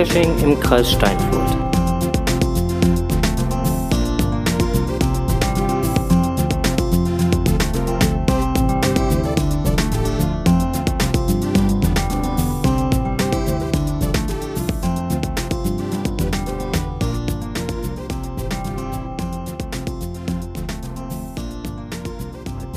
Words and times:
Geocaching 0.00 0.38
im 0.38 0.58
Kreis 0.58 0.92
Steinfurt. 0.92 1.50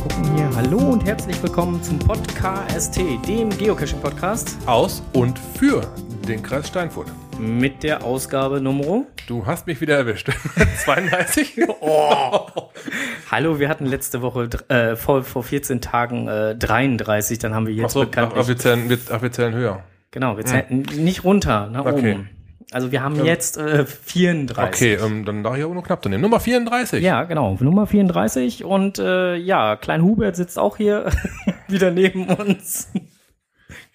gucken 0.02 0.36
hier. 0.36 0.50
Hallo 0.54 0.78
und 0.78 1.06
herzlich 1.06 1.42
willkommen 1.42 1.82
zum 1.82 2.00
Podcast, 2.00 2.98
dem 2.98 3.50
Geocaching-Podcast 3.50 4.58
Aus 4.66 5.02
und 5.14 5.40
für 5.40 5.90
den 6.28 6.42
Kreis 6.42 6.68
Steinfurt. 6.68 7.08
mit 7.40 7.84
der 7.84 8.04
Ausgabe 8.04 8.62
Nummer. 8.62 9.04
Du 9.28 9.46
hast 9.46 9.68
mich 9.68 9.82
wieder 9.82 9.98
erwischt. 9.98 10.30
32? 10.86 11.58
Hallo, 13.32 13.60
wir 13.60 13.70
hatten 13.70 13.86
letzte 13.86 14.22
Woche 14.22 14.50
äh, 14.70 14.96
vor, 14.96 15.24
vor 15.24 15.44
14 15.44 15.82
Tagen 15.82 16.28
äh, 16.28 16.56
33, 16.56 17.40
dann 17.40 17.54
haben 17.54 17.68
wir 17.68 17.74
jetzt 17.74 17.86
Achso, 17.86 18.00
nach 18.00 18.06
bekanntlich. 18.08 18.40
offiziellen, 18.40 18.88
mit 18.88 19.12
offiziellen 19.12 19.54
Höhe. 19.54 19.80
Genau, 20.12 20.38
wir 20.38 20.46
zählen 20.46 20.84
nicht 20.96 21.24
runter, 21.24 21.68
nach 21.72 21.86
Okay. 21.86 22.14
oben. 22.14 22.30
Also 22.72 22.92
wir 22.92 23.04
haben 23.04 23.24
jetzt 23.24 23.58
äh, 23.58 23.86
34. 23.86 24.98
Okay, 24.98 25.06
ähm, 25.06 25.26
dann 25.26 25.44
darf 25.44 25.58
ich 25.58 25.64
aber 25.64 25.74
nur 25.74 25.84
knapp 25.84 26.02
daneben. 26.02 26.22
Nummer 26.22 26.40
34. 26.40 27.04
Ja, 27.04 27.24
genau, 27.24 27.56
Nummer 27.60 27.86
34 27.88 28.64
und 28.64 28.98
äh, 29.00 29.36
ja, 29.36 29.76
Klein 29.76 30.02
Hubert 30.04 30.36
sitzt 30.36 30.58
auch 30.58 30.78
hier 30.78 31.06
wieder 31.68 31.92
neben 31.92 32.28
uns. 32.28 32.90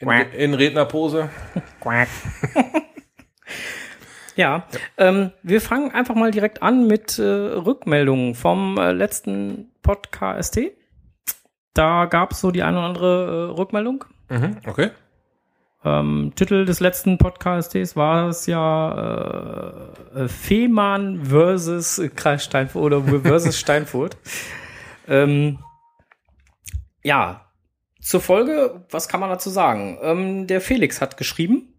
In, 0.00 0.10
in 0.10 0.54
Rednerpose. 0.54 1.28
Quack. 1.80 2.08
ja, 4.36 4.66
Ähm, 4.96 5.32
wir 5.42 5.60
fangen 5.60 5.90
einfach 5.92 6.14
mal 6.14 6.30
direkt 6.30 6.62
an 6.62 6.86
mit 6.86 7.18
äh, 7.18 7.22
Rückmeldungen 7.22 8.34
vom 8.34 8.78
äh, 8.78 8.92
letzten 8.92 9.70
Podcast. 9.82 10.58
Da 11.74 12.06
gab 12.06 12.32
es 12.32 12.40
so 12.40 12.50
die 12.50 12.62
eine 12.62 12.78
oder 12.78 12.86
andere 12.86 13.50
äh, 13.50 13.56
Rückmeldung. 13.58 14.04
Mhm, 14.28 14.58
okay. 14.66 14.90
Ähm, 15.84 16.32
Titel 16.34 16.64
des 16.64 16.80
letzten 16.80 17.18
Podcasts 17.18 17.96
war 17.96 18.28
es 18.28 18.46
ja 18.46 19.92
äh, 20.14 20.24
äh, 20.24 20.28
Fehmarn 20.28 21.24
versus 21.24 22.02
Kreis 22.16 22.44
Steinfurt 22.44 22.92
oder 22.92 23.20
versus 23.20 23.58
Steinfurt. 23.60 24.16
ähm, 25.06 25.58
ja, 27.04 27.47
zur 28.08 28.22
Folge, 28.22 28.86
was 28.88 29.06
kann 29.06 29.20
man 29.20 29.28
dazu 29.28 29.50
sagen? 29.50 29.98
Ähm, 30.00 30.46
der 30.46 30.62
Felix 30.62 31.02
hat 31.02 31.18
geschrieben 31.18 31.74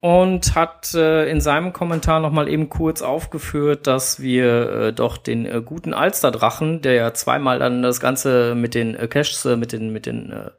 und 0.00 0.54
hat 0.54 0.92
äh, 0.92 1.30
in 1.30 1.40
seinem 1.40 1.72
Kommentar 1.72 2.20
noch 2.20 2.32
mal 2.32 2.50
eben 2.50 2.68
kurz 2.68 3.00
aufgeführt, 3.00 3.86
dass 3.86 4.20
wir 4.20 4.70
äh, 4.70 4.92
doch 4.92 5.16
den 5.16 5.46
äh, 5.46 5.62
guten 5.64 5.94
Alsterdrachen, 5.94 6.82
der 6.82 6.92
ja 6.92 7.14
zweimal 7.14 7.58
dann 7.58 7.82
das 7.82 7.98
Ganze 7.98 8.54
mit 8.54 8.74
den 8.74 8.94
äh, 8.94 9.08
Caches, 9.08 9.46
äh, 9.46 9.56
mit 9.56 9.72
den 9.72 9.90
mit 9.90 10.04
den 10.04 10.30
äh, 10.30 10.50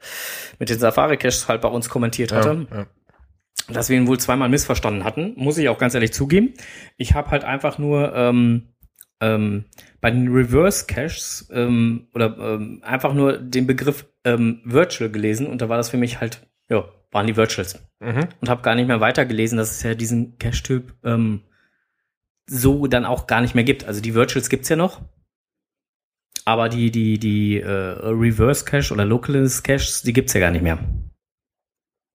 mit 0.57 0.71
den 0.71 0.79
Safari 0.79 1.17
Caches 1.17 1.47
halt 1.47 1.61
bei 1.61 1.69
uns 1.69 1.87
kommentiert 1.87 2.31
hatte 2.31 2.65
Ja, 2.71 2.77
ja. 2.79 2.85
dass 3.69 3.89
wir 3.89 3.97
ihn 3.97 4.07
wohl 4.07 4.19
zweimal 4.19 4.49
missverstanden 4.49 5.03
hatten, 5.03 5.33
muss 5.35 5.59
ich 5.59 5.69
auch 5.69 5.77
ganz 5.77 5.93
ehrlich 5.93 6.13
zugeben. 6.13 6.55
Ich 6.97 7.13
habe 7.13 7.29
halt 7.29 7.43
einfach 7.43 7.77
nur 7.77 8.11
ähm, 8.15 8.72
ähm, 9.23 9.65
bei 10.01 10.11
den 10.11 10.27
Reverse 10.27 10.85
Caches 10.85 11.47
ähm, 11.51 12.07
oder 12.13 12.37
ähm, 12.37 12.81
einfach 12.83 13.13
nur 13.13 13.37
den 13.37 13.65
Begriff 13.67 14.05
ähm, 14.25 14.61
Virtual 14.65 15.09
gelesen 15.09 15.47
und 15.47 15.61
da 15.61 15.69
war 15.69 15.77
das 15.77 15.89
für 15.89 15.97
mich 15.97 16.19
halt, 16.19 16.45
ja, 16.69 16.85
waren 17.11 17.27
die 17.27 17.37
Virtuals 17.37 17.79
Mhm. 17.99 18.27
und 18.41 18.49
habe 18.49 18.63
gar 18.63 18.75
nicht 18.75 18.87
mehr 18.87 18.99
weitergelesen, 18.99 19.57
dass 19.57 19.71
es 19.71 19.83
ja 19.83 19.95
diesen 19.95 20.37
Cache-Typ 20.37 20.93
ähm, 21.05 21.41
so 22.47 22.87
dann 22.87 23.05
auch 23.05 23.27
gar 23.27 23.39
nicht 23.39 23.55
mehr 23.55 23.63
gibt. 23.63 23.85
Also 23.85 24.01
die 24.01 24.13
Virtuals 24.13 24.49
gibt's 24.49 24.67
ja 24.67 24.75
noch, 24.75 25.01
aber 26.43 26.67
die 26.67 26.91
die 26.91 27.17
die 27.19 27.61
äh, 27.61 27.69
Reverse 27.69 28.65
Cache 28.65 28.93
oder 28.93 29.05
Localist 29.05 29.63
Caches, 29.63 30.01
die 30.01 30.11
gibt's 30.11 30.33
ja 30.33 30.41
gar 30.41 30.51
nicht 30.51 30.63
mehr. 30.63 30.79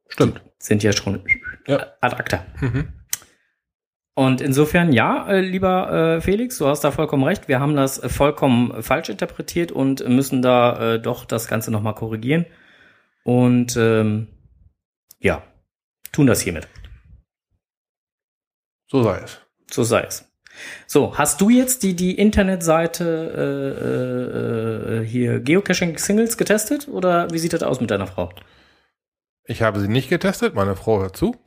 Stimmt. 0.08 0.42
Sind 0.58 0.82
ja 0.82 0.92
schon 0.92 1.24
Ja. 1.66 1.86
ad 2.00 2.16
acta. 2.16 2.44
Mhm. 2.60 2.88
Und 4.18 4.40
insofern, 4.40 4.92
ja, 4.92 5.28
äh, 5.28 5.40
lieber 5.42 6.16
äh, 6.16 6.20
Felix, 6.20 6.58
du 6.58 6.66
hast 6.66 6.82
da 6.82 6.90
vollkommen 6.90 7.22
recht. 7.22 7.46
Wir 7.46 7.60
haben 7.60 7.76
das 7.76 8.02
äh, 8.02 8.08
vollkommen 8.08 8.82
falsch 8.82 9.10
interpretiert 9.10 9.70
und 9.70 10.08
müssen 10.08 10.42
da 10.42 10.98
doch 10.98 11.24
das 11.24 11.46
Ganze 11.46 11.70
nochmal 11.70 11.94
korrigieren. 11.94 12.44
Und 13.22 13.76
ähm, 13.76 14.26
ja, 15.20 15.44
tun 16.10 16.26
das 16.26 16.40
hiermit. 16.40 16.66
So 18.88 19.04
sei 19.04 19.20
es. 19.20 19.40
So 19.70 19.84
sei 19.84 20.02
es. 20.02 20.28
So, 20.88 21.16
hast 21.16 21.40
du 21.40 21.48
jetzt 21.48 21.84
die, 21.84 21.94
die 21.94 22.18
Internetseite 22.18 23.04
äh, 24.98 25.02
äh, 25.02 25.06
hier 25.06 25.38
Geocaching 25.38 25.96
Singles 25.96 26.36
getestet 26.36 26.88
oder 26.88 27.30
wie 27.30 27.38
sieht 27.38 27.52
das 27.52 27.62
aus 27.62 27.80
mit 27.80 27.92
deiner 27.92 28.08
Frau? 28.08 28.32
Ich 29.44 29.62
habe 29.62 29.78
sie 29.78 29.86
nicht 29.86 30.10
getestet, 30.10 30.56
meine 30.56 30.74
Frau 30.74 30.98
hört 31.02 31.16
zu. 31.16 31.36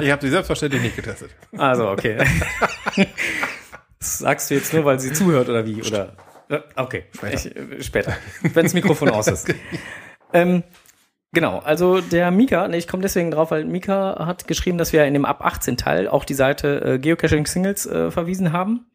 ich 0.00 0.10
habe 0.10 0.22
sie 0.22 0.30
selbstverständlich 0.30 0.82
nicht 0.82 0.96
getestet. 0.96 1.30
Also, 1.56 1.88
okay. 1.88 2.18
Das 3.98 4.18
sagst 4.18 4.50
du 4.50 4.54
jetzt 4.54 4.72
nur, 4.72 4.84
weil 4.84 5.00
sie 5.00 5.12
zuhört 5.12 5.48
oder 5.48 5.66
wie? 5.66 5.82
Oder 5.82 6.16
Äh, 6.48 6.60
okay, 6.76 7.04
Später. 7.12 7.34
Ich, 7.34 7.56
äh, 7.56 7.82
später, 7.82 8.16
wenn 8.42 8.64
das 8.64 8.74
Mikrofon 8.74 9.10
aus 9.10 9.26
ist. 9.26 9.52
ähm, 10.32 10.62
genau, 11.32 11.58
also 11.58 12.00
der 12.00 12.30
Mika, 12.30 12.68
ich 12.70 12.86
komme 12.86 13.02
deswegen 13.02 13.30
drauf, 13.30 13.50
weil 13.50 13.64
Mika 13.64 14.24
hat 14.26 14.46
geschrieben, 14.46 14.78
dass 14.78 14.92
wir 14.92 15.04
in 15.04 15.14
dem 15.14 15.24
Ab 15.24 15.44
18 15.44 15.76
Teil 15.76 16.08
auch 16.08 16.24
die 16.24 16.34
Seite 16.34 16.82
äh, 16.84 16.98
Geocaching 16.98 17.46
Singles 17.46 17.86
äh, 17.86 18.10
verwiesen 18.10 18.52
haben 18.52 18.86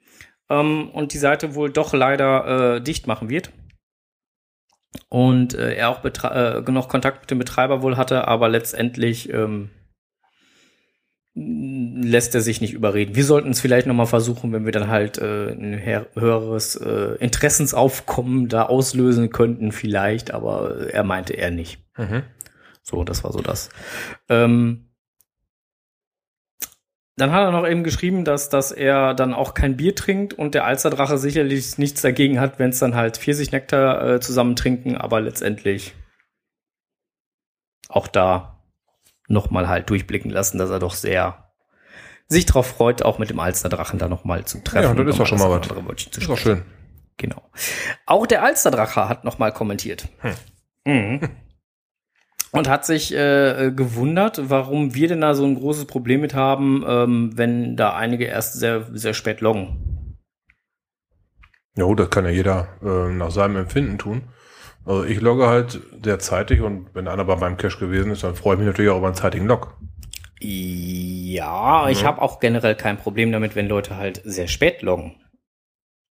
ähm, 0.49 0.89
und 0.91 1.13
die 1.13 1.17
Seite 1.17 1.55
wohl 1.55 1.71
doch 1.71 1.93
leider 1.93 2.75
äh, 2.75 2.81
dicht 2.81 3.07
machen 3.07 3.29
wird. 3.29 3.51
Und 5.09 5.53
äh, 5.53 5.73
er 5.75 5.89
auch 5.89 6.03
noch 6.69 6.89
Kontakt 6.89 7.21
mit 7.21 7.31
dem 7.31 7.39
Betreiber 7.39 7.81
wohl 7.81 7.97
hatte, 7.97 8.27
aber 8.27 8.49
letztendlich 8.49 9.31
ähm, 9.33 9.69
lässt 11.33 12.35
er 12.35 12.41
sich 12.41 12.59
nicht 12.59 12.73
überreden. 12.73 13.15
Wir 13.15 13.23
sollten 13.23 13.51
es 13.51 13.61
vielleicht 13.61 13.87
noch 13.87 13.93
mal 13.93 14.05
versuchen, 14.05 14.51
wenn 14.51 14.65
wir 14.65 14.73
dann 14.73 14.89
halt 14.89 15.17
äh, 15.17 15.51
ein 15.51 15.73
her- 15.73 16.07
höheres 16.13 16.75
äh, 16.75 17.15
Interessensaufkommen 17.19 18.49
da 18.49 18.63
auslösen 18.63 19.29
könnten, 19.29 19.71
vielleicht, 19.71 20.33
aber 20.33 20.89
er 20.91 21.03
meinte 21.03 21.33
er 21.33 21.51
nicht. 21.51 21.79
Mhm. 21.97 22.23
So, 22.83 23.05
das 23.05 23.23
war 23.23 23.31
so 23.31 23.39
das. 23.39 23.69
Ähm, 24.27 24.89
dann 27.15 27.31
hat 27.31 27.43
er 27.43 27.51
noch 27.51 27.67
eben 27.67 27.83
geschrieben, 27.83 28.25
dass, 28.25 28.49
dass 28.49 28.71
er 28.71 29.13
dann 29.13 29.33
auch 29.33 29.53
kein 29.53 29.77
Bier 29.77 29.95
trinkt 29.95 30.33
und 30.33 30.53
der 30.53 30.65
Alsterdrache 30.65 31.17
sicherlich 31.17 31.77
nichts 31.77 32.01
dagegen 32.01 32.39
hat, 32.41 32.59
wenn 32.59 32.71
es 32.71 32.79
dann 32.79 32.95
halt 32.95 33.17
Pfirsichnektar 33.17 34.15
äh, 34.15 34.19
zusammen 34.19 34.55
trinken, 34.55 34.97
aber 34.97 35.21
letztendlich 35.21 35.93
auch 37.87 38.07
da 38.07 38.50
nochmal 39.31 39.67
halt 39.67 39.89
durchblicken 39.89 40.31
lassen, 40.31 40.57
dass 40.57 40.69
er 40.69 40.79
doch 40.79 40.93
sehr 40.93 41.51
sich 42.27 42.45
darauf 42.45 42.67
freut, 42.67 43.03
auch 43.03 43.19
mit 43.19 43.29
dem 43.29 43.39
Alsterdrachen 43.39 43.99
da 43.99 44.07
nochmal 44.07 44.45
zu 44.45 44.63
treffen. 44.63 44.97
Ja, 44.97 45.03
das 45.03 45.13
ist 45.13 45.19
doch 45.19 45.27
schon 45.27 45.39
mal 45.39 45.49
was. 45.49 45.67
zu 45.67 45.73
Ist 46.19 46.29
doch 46.29 46.37
sprechen. 46.37 46.37
schön. 46.37 46.63
Genau. 47.17 47.41
Auch 48.05 48.25
der 48.25 48.43
Alsterdrache 48.43 49.07
hat 49.09 49.25
nochmal 49.25 49.51
kommentiert. 49.51 50.07
Mhm. 50.85 51.19
Und 52.53 52.67
hat 52.67 52.85
sich 52.85 53.13
äh, 53.13 53.71
gewundert, 53.73 54.49
warum 54.49 54.93
wir 54.93 55.07
denn 55.07 55.21
da 55.21 55.35
so 55.35 55.45
ein 55.45 55.55
großes 55.55 55.85
Problem 55.85 56.19
mit 56.19 56.33
haben, 56.33 56.83
ähm, 56.85 57.31
wenn 57.35 57.77
da 57.77 57.95
einige 57.95 58.25
erst 58.25 58.55
sehr, 58.55 58.87
sehr 58.91 59.13
spät 59.13 59.39
loggen. 59.39 60.17
Ja, 61.77 61.93
das 61.95 62.09
kann 62.09 62.25
ja 62.25 62.31
jeder 62.31 62.67
äh, 62.83 63.13
nach 63.13 63.31
seinem 63.31 63.55
Empfinden 63.55 63.97
tun. 63.97 64.23
Also 64.85 65.03
ich 65.03 65.21
logge 65.21 65.47
halt 65.47 65.79
sehr 66.03 66.19
zeitig 66.19 66.61
und 66.61 66.87
wenn 66.93 67.07
einer 67.07 67.23
bei 67.25 67.35
meinem 67.35 67.57
Cache 67.57 67.77
gewesen 67.79 68.11
ist, 68.11 68.23
dann 68.23 68.35
freue 68.35 68.53
ich 68.55 68.59
mich 68.59 68.67
natürlich 68.67 68.91
auch 68.91 68.97
über 68.97 69.07
einen 69.07 69.15
zeitigen 69.15 69.47
Log. 69.47 69.75
Ja, 70.39 71.87
ich 71.89 72.01
Mhm. 72.01 72.07
habe 72.07 72.21
auch 72.21 72.39
generell 72.39 72.75
kein 72.75 72.97
Problem 72.97 73.31
damit, 73.31 73.55
wenn 73.55 73.67
Leute 73.67 73.97
halt 73.97 74.21
sehr 74.25 74.47
spät 74.47 74.81
loggen. 74.81 75.15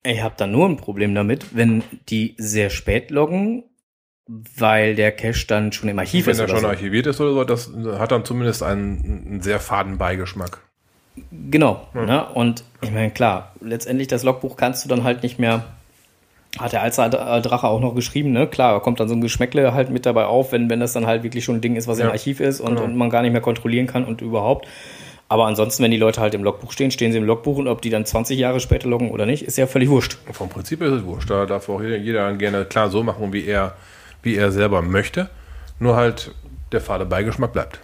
Ich 0.04 0.22
habe 0.22 0.36
da 0.38 0.48
nur 0.48 0.68
ein 0.68 0.78
Problem 0.78 1.16
damit, 1.16 1.56
wenn 1.56 1.84
die 2.10 2.36
sehr 2.38 2.70
spät 2.70 3.10
loggen, 3.10 3.64
weil 4.28 4.96
der 4.96 5.14
Cache 5.14 5.48
dann 5.48 5.72
schon 5.72 5.88
im 5.90 5.98
Archiv 6.00 6.26
Wenn 6.26 6.34
ist 6.34 6.40
er 6.40 6.44
oder 6.46 6.54
schon 6.56 6.62
so. 6.62 6.68
archiviert 6.68 7.08
ist 7.08 7.22
oder 7.22 7.32
so, 7.34 7.44
das 7.46 7.72
hat 8.00 8.12
dann 8.12 8.26
zumindest 8.26 8.64
einen, 8.64 9.24
einen 9.28 9.42
sehr 9.42 9.60
faden 9.62 9.98
Beigeschmack. 9.98 10.62
Genau. 11.50 11.88
Ne? 11.94 12.26
Und 12.34 12.64
ich 12.82 12.92
meine, 12.92 13.12
klar, 13.12 13.56
letztendlich 13.62 14.08
das 14.08 14.24
Logbuch 14.24 14.56
kannst 14.58 14.84
du 14.86 14.90
dann 14.90 15.04
halt 15.04 15.24
nicht 15.24 15.40
mehr. 15.40 15.64
Hat 16.60 16.74
der 16.74 16.82
Alster-Drache 16.82 17.68
auch 17.68 17.80
noch 17.80 17.94
geschrieben, 17.96 18.32
ne? 18.32 18.48
Klar, 18.48 18.74
da 18.74 18.80
kommt 18.80 19.00
dann 19.00 19.08
so 19.08 19.16
ein 19.16 19.22
Geschmäckle 19.22 19.74
halt 19.74 19.90
mit 19.90 20.06
dabei 20.06 20.26
auf, 20.26 20.52
wenn, 20.52 20.70
wenn 20.70 20.80
das 20.80 20.94
dann 20.94 21.06
halt 21.06 21.24
wirklich 21.24 21.44
schon 21.46 21.56
ein 21.58 21.62
Ding 21.62 21.76
ist, 21.76 21.88
was 21.88 22.00
im 22.00 22.06
Ja, 22.08 22.12
Archiv 22.12 22.40
ist 22.40 22.60
und, 22.60 22.72
genau. 22.76 22.84
und 22.84 22.96
man 22.96 23.10
gar 23.10 23.22
nicht 23.22 23.32
mehr 23.32 23.42
kontrollieren 23.42 23.88
kann 23.88 24.06
und 24.06 24.22
überhaupt. 24.22 24.68
Aber 25.30 25.46
ansonsten, 25.46 25.84
wenn 25.84 25.92
die 25.92 25.98
Leute 25.98 26.22
halt 26.22 26.34
im 26.36 26.44
Logbuch 26.44 26.72
stehen, 26.72 26.90
stehen 26.90 27.12
sie 27.12 27.18
im 27.18 27.26
Logbuch 27.26 27.58
und 27.58 27.68
ob 27.68 27.82
die 27.82 27.90
dann 27.90 28.06
20 28.06 28.40
Jahre 28.40 28.60
später 28.62 28.88
loggen 28.88 29.12
oder 29.12 29.26
nicht, 29.26 29.44
ist 29.44 29.58
ja 29.58 29.68
völlig 29.68 29.90
wurscht. 29.90 30.18
Vom 30.32 30.48
Prinzip 30.48 30.82
ist 30.82 30.92
es 30.92 31.04
wurscht. 31.04 31.30
Da 31.30 31.46
darf 31.46 31.68
auch 31.68 31.82
jeder, 31.82 32.32
gerne 32.34 32.64
klar 32.66 32.90
so 32.90 33.04
machen, 33.04 33.34
wie 33.34 33.46
er, 33.46 33.76
wie 34.24 34.36
er 34.36 34.52
selber 34.52 34.82
möchte. 34.82 35.30
Nur 35.80 35.96
halt 35.98 36.32
der 36.72 36.80
fade 36.82 37.06
Beigeschmack 37.06 37.52
bleibt. 37.52 37.80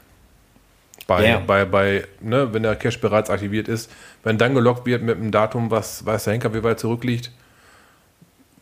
Bei, 1.06 1.28
Ja. 1.28 1.42
bei, 1.46 1.66
bei, 1.66 2.06
ne, 2.22 2.54
wenn 2.54 2.64
der 2.64 2.78
Cache 2.78 2.98
bereits 3.00 3.30
aktiviert 3.30 3.68
ist, 3.68 3.92
wenn 4.24 4.38
dann 4.38 4.54
gelockt 4.54 4.86
wird 4.86 5.04
mit 5.04 5.18
einem 5.18 5.32
Datum, 5.32 5.70
was 5.70 6.06
weiß 6.06 6.24
der 6.24 6.34
Henker, 6.34 6.54
wie 6.54 6.64
weit 6.64 6.80
zurückliegt, 6.80 7.30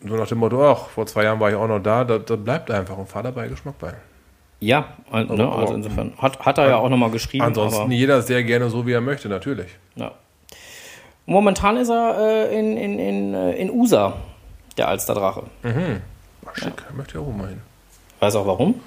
so 0.03 0.15
nach 0.15 0.27
dem 0.27 0.39
Motto, 0.39 0.71
ach, 0.71 0.89
vor 0.89 1.05
zwei 1.05 1.23
Jahren 1.23 1.39
war 1.39 1.49
ich 1.49 1.55
auch 1.55 1.67
noch 1.67 1.79
da, 1.79 2.03
da, 2.03 2.17
da 2.17 2.35
bleibt 2.35 2.71
einfach 2.71 2.97
und 2.97 3.07
fahr 3.07 3.23
dabei 3.23 3.47
Geschmack 3.47 3.77
bei. 3.79 3.93
Ja, 4.59 4.95
al- 5.11 5.25
ne, 5.25 5.43
Aber- 5.43 5.57
also 5.59 5.73
insofern. 5.73 6.13
Hat, 6.17 6.39
hat 6.39 6.57
er 6.57 6.69
ja 6.69 6.77
auch 6.77 6.89
nochmal 6.89 7.09
geschrieben. 7.11 7.43
Ansonsten 7.43 7.91
jeder 7.91 8.21
sehr 8.21 8.43
gerne 8.43 8.69
so, 8.69 8.85
wie 8.85 8.91
er 8.93 9.01
möchte, 9.01 9.29
natürlich. 9.29 9.71
ja. 9.95 10.11
Momentan 11.27 11.77
ist 11.77 11.89
er 11.89 12.17
äh, 12.49 12.59
in, 12.59 12.75
in, 12.77 12.99
in, 12.99 13.33
äh, 13.35 13.51
in 13.53 13.69
USA, 13.69 14.13
der 14.77 14.87
Alsterdrache. 14.87 15.43
Ach, 15.63 16.55
schick, 16.57 16.83
möchte 16.93 17.17
ich 17.19 17.23
auch 17.23 17.31
mal 17.31 17.47
hin. 17.49 17.61
Weiß 18.19 18.35
auch 18.35 18.45
warum? 18.47 18.81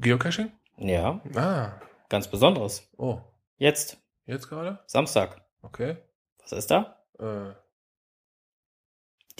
Geocaching? 0.00 0.50
Ja, 0.78 1.20
Ah, 1.34 1.72
ganz 2.08 2.28
besonderes. 2.28 2.88
oh, 2.96 3.18
Jetzt, 3.58 3.98
jetzt 4.26 4.48
gerade? 4.48 4.78
Samstag. 4.86 5.42
Okay. 5.62 5.96
Was 6.42 6.52
ist 6.52 6.70
da? 6.70 6.96
Äh, 7.18 7.50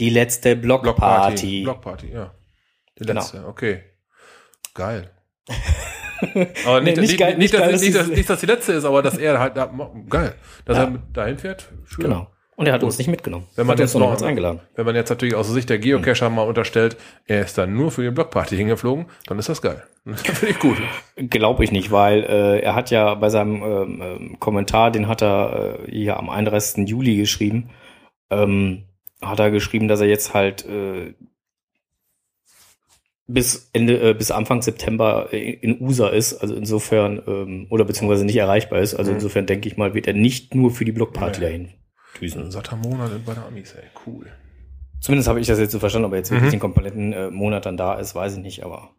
Die 0.00 0.10
letzte 0.10 0.56
Blockparty. 0.56 1.62
Blockparty, 1.62 2.12
ja. 2.12 2.34
Die 2.98 3.04
Genau. 3.04 3.20
letzte, 3.20 3.46
okay. 3.46 3.82
Geil. 4.74 5.10
aber 6.66 6.80
nicht, 6.80 6.96
Nee, 6.96 7.00
nicht 7.02 7.10
nicht, 7.12 7.18
geil- 7.18 7.28
nicht, 7.30 7.38
nicht 7.38 7.54
dass, 7.54 7.60
geil, 7.60 7.72
nicht, 7.72 7.84
dass 7.86 7.92
dass, 8.02 8.08
es- 8.10 8.16
nicht, 8.16 8.30
dass 8.30 8.40
die 8.40 8.46
letzte 8.46 8.72
ist, 8.72 8.84
aber 8.84 9.02
dass 9.02 9.16
er 9.18 9.38
halt 9.38 9.56
da, 9.56 9.70
geil. 10.08 10.34
Dass 10.64 10.76
Ja. 10.76 10.84
er 10.84 10.98
dahin 11.12 11.38
fährt, 11.38 11.68
schön. 11.86 12.04
Genau. 12.04 12.28
Und 12.56 12.66
er 12.66 12.74
hat 12.74 12.80
Gut. 12.82 12.88
uns 12.88 12.98
nicht 12.98 13.08
mitgenommen. 13.08 13.46
Wenn 13.56 13.66
man 13.66 13.72
hat 13.74 13.80
jetzt 13.80 13.94
noch- 13.96 14.20
eingeladen. 14.22 14.60
Wenn 14.74 14.84
man 14.84 14.94
jetzt 14.94 15.08
natürlich 15.08 15.34
aus 15.34 15.48
Sicht 15.48 15.70
der 15.70 15.78
Geocacher 15.78 16.28
mal 16.28 16.42
unterstellt, 16.46 16.98
er 17.26 17.40
ist 17.40 17.56
dann 17.56 17.74
nur 17.74 17.90
für 17.90 18.02
die 18.02 18.10
Blockparty 18.10 18.54
hingeflogen, 18.54 19.06
dann 19.26 19.38
ist 19.38 19.48
das 19.48 19.62
geil. 19.62 19.82
Das 20.04 20.20
finde 20.22 20.52
ich 20.52 20.58
gut. 20.58 20.76
Glaube 21.16 21.64
ich 21.64 21.72
nicht, 21.72 21.90
weil 21.90 22.22
äh, 22.24 22.60
er 22.60 22.74
hat 22.74 22.90
ja 22.90 23.14
bei 23.14 23.30
seinem 23.30 23.62
ähm, 23.62 24.02
ähm, 24.02 24.36
Kommentar, 24.40 24.90
den 24.90 25.08
hat 25.08 25.22
er 25.22 25.78
äh, 25.86 25.90
hier 25.90 26.18
am 26.18 26.28
31. 26.28 26.86
Juli 26.86 27.16
geschrieben, 27.16 27.70
ähm, 28.30 28.84
hat 29.22 29.38
er 29.40 29.50
geschrieben, 29.50 29.88
dass 29.88 30.00
er 30.00 30.06
jetzt 30.08 30.34
halt 30.34 30.64
äh, 30.66 31.14
bis 33.26 33.70
Ende, 33.72 34.10
äh, 34.10 34.14
bis 34.14 34.30
Anfang 34.30 34.60
September 34.62 35.32
in 35.32 35.54
in 35.76 35.80
USA 35.82 36.08
ist, 36.08 36.34
also 36.40 36.54
insofern, 36.54 37.22
ähm, 37.26 37.66
oder 37.70 37.84
beziehungsweise 37.84 38.24
nicht 38.24 38.36
erreichbar 38.36 38.80
ist. 38.80 38.94
Also 38.94 39.12
Mhm. 39.12 39.18
insofern 39.18 39.46
denke 39.46 39.68
ich 39.68 39.76
mal, 39.76 39.94
wird 39.94 40.06
er 40.08 40.14
nicht 40.14 40.54
nur 40.54 40.70
für 40.72 40.84
die 40.84 40.92
Blockparty 40.92 41.40
Nee. 41.40 41.46
dahin 41.46 41.64
Ein 41.66 42.20
düsen. 42.20 42.50
satter 42.50 42.76
Monat 42.76 43.24
bei 43.24 43.34
der 43.34 43.46
Amis, 43.46 43.72
ey, 43.74 43.84
cool. 44.06 44.26
Zumindest 45.00 45.28
habe 45.28 45.40
ich 45.40 45.46
das 45.46 45.58
jetzt 45.60 45.72
so 45.72 45.78
verstanden, 45.78 46.06
ob 46.06 46.12
er 46.12 46.18
jetzt 46.18 46.30
wirklich 46.30 46.48
Mhm. 46.48 46.54
den 46.56 46.60
kompletten 46.60 47.12
äh, 47.12 47.30
Monat 47.30 47.66
dann 47.66 47.76
da 47.76 47.94
ist, 47.94 48.14
weiß 48.14 48.34
ich 48.36 48.42
nicht, 48.42 48.64
aber. 48.64 48.90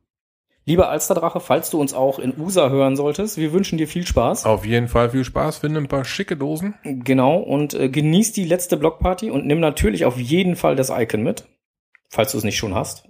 Lieber 0.64 0.90
Alsterdrache, 0.90 1.40
falls 1.40 1.72
du 1.72 1.82
uns 1.82 1.94
auch 1.94 2.20
in 2.20 2.40
USA 2.40 2.70
hören 2.70 2.96
solltest, 2.96 3.38
wir 3.38 3.52
wünschen 3.52 3.80
dir 3.80 3.88
viel 3.88 4.06
Spaß. 4.06 4.46
Auf 4.46 4.64
jeden 4.64 4.88
Fall 4.88 5.10
viel 5.10 5.24
Spaß, 5.24 5.58
finde 5.58 5.80
ein 5.80 5.88
paar 5.88 6.06
schicke 6.06 6.38
Dosen. 6.38 6.76
Genau, 6.84 7.38
und 7.38 7.74
äh, 7.74 7.90
genieß 7.90 8.34
die 8.34 8.46
letzte 8.46 8.78
Blockparty 8.78 9.32
und 9.32 9.48
nimm 9.48 9.60
natürlich 9.60 10.06
auf 10.06 10.20
jeden 10.20 10.56
Fall 10.56 10.76
das 10.76 10.92
Icon 10.92 11.24
mit, 11.24 11.48
falls 12.10 12.32
du 12.32 12.38
es 12.38 12.44
nicht 12.44 12.58
schon 12.58 12.76
hast. 12.76 13.10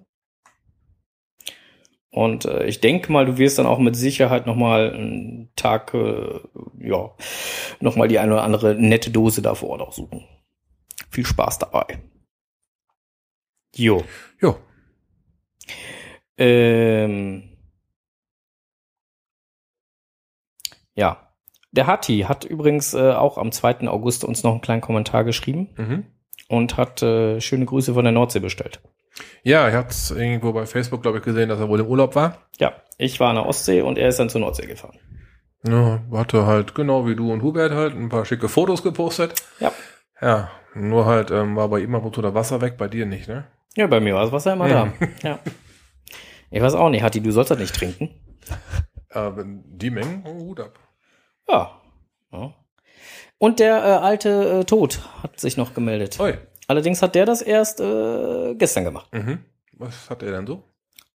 Und 2.09 2.45
äh, 2.45 2.65
ich 2.67 2.79
denke 2.79 3.11
mal, 3.11 3.25
du 3.25 3.37
wirst 3.37 3.59
dann 3.59 3.65
auch 3.65 3.79
mit 3.79 3.97
Sicherheit 3.97 4.45
nochmal 4.45 4.93
einen 4.93 5.49
Tag, 5.57 5.93
äh, 5.93 6.39
ja, 6.79 7.11
nochmal 7.81 8.07
die 8.07 8.19
eine 8.19 8.33
oder 8.33 8.43
andere 8.43 8.75
nette 8.75 9.11
Dose 9.11 9.41
da 9.41 9.55
vor 9.55 9.69
Ort 9.69 9.81
auch 9.81 9.93
suchen. 9.93 10.23
Viel 11.09 11.25
Spaß 11.25 11.59
dabei. 11.59 11.99
Jo. 13.75 14.03
Jo, 14.41 14.57
Ähm, 16.43 17.43
ja. 20.95 21.27
Der 21.71 21.87
Hatti 21.87 22.25
hat 22.27 22.43
übrigens 22.43 22.93
äh, 22.93 23.11
auch 23.11 23.37
am 23.37 23.51
2. 23.51 23.87
August 23.87 24.23
uns 24.25 24.43
noch 24.43 24.51
einen 24.51 24.61
kleinen 24.61 24.81
Kommentar 24.81 25.23
geschrieben 25.23 25.69
mhm. 25.77 26.05
und 26.49 26.75
hat 26.77 27.01
äh, 27.01 27.39
schöne 27.39 27.65
Grüße 27.65 27.93
von 27.93 28.03
der 28.03 28.11
Nordsee 28.11 28.39
bestellt. 28.39 28.81
Ja, 29.43 29.69
ich 29.69 29.75
hatte 29.75 29.89
es 29.91 30.11
irgendwo 30.11 30.51
bei 30.51 30.65
Facebook, 30.65 31.01
glaube 31.03 31.19
ich, 31.19 31.23
gesehen, 31.23 31.47
dass 31.49 31.59
er 31.59 31.69
wohl 31.69 31.79
im 31.79 31.87
Urlaub 31.87 32.15
war. 32.15 32.39
Ja, 32.59 32.73
ich 32.97 33.19
war 33.19 33.29
an 33.29 33.35
der 33.35 33.45
Ostsee 33.45 33.81
und 33.81 33.97
er 33.97 34.09
ist 34.09 34.19
dann 34.19 34.29
zur 34.29 34.41
Nordsee 34.41 34.65
gefahren. 34.65 34.97
Ja, 35.65 36.01
hatte 36.11 36.45
halt, 36.45 36.73
genau 36.75 37.07
wie 37.07 37.15
du 37.15 37.31
und 37.31 37.41
Hubert 37.43 37.71
halt, 37.71 37.93
ein 37.93 38.09
paar 38.09 38.25
schicke 38.25 38.49
Fotos 38.49 38.83
gepostet. 38.83 39.35
Ja. 39.59 39.71
Ja, 40.19 40.51
nur 40.73 41.05
halt 41.05 41.31
ähm, 41.31 41.55
war 41.55 41.69
bei 41.69 41.79
ihm 41.79 41.93
ab 41.95 42.03
und 42.03 42.15
zu 42.15 42.21
das 42.21 42.33
Wasser 42.33 42.61
weg, 42.61 42.77
bei 42.77 42.87
dir 42.87 43.05
nicht, 43.05 43.27
ne? 43.27 43.45
Ja, 43.75 43.87
bei 43.87 43.99
mir 43.99 44.15
war 44.15 44.23
das 44.23 44.31
Wasser 44.31 44.53
immer 44.53 44.67
Mhm. 44.67 44.71
da. 44.71 45.07
Ja. 45.29 45.39
Ich 46.51 46.61
weiß 46.61 46.75
auch 46.75 46.89
nicht, 46.89 47.01
Hatti, 47.01 47.21
du 47.21 47.31
sollst 47.31 47.49
das 47.49 47.57
nicht 47.57 47.73
trinken. 47.73 48.09
Aber 49.09 49.43
die 49.45 49.89
Mengen, 49.89 50.23
oh, 50.25 50.39
Hut 50.39 50.59
ab. 50.59 50.79
Ja. 51.47 51.81
ja. 52.31 52.53
Und 53.37 53.59
der 53.59 53.77
äh, 53.77 53.87
alte 54.03 54.59
äh, 54.59 54.63
Tod 54.65 55.01
hat 55.23 55.39
sich 55.39 55.57
noch 55.57 55.73
gemeldet. 55.73 56.19
Oi. 56.19 56.37
Allerdings 56.67 57.01
hat 57.01 57.15
der 57.15 57.25
das 57.25 57.41
erst 57.41 57.79
äh, 57.79 58.53
gestern 58.55 58.83
gemacht. 58.83 59.11
Mhm. 59.13 59.39
Was 59.73 60.09
hat 60.09 60.23
er 60.23 60.31
denn 60.31 60.45
so? 60.45 60.63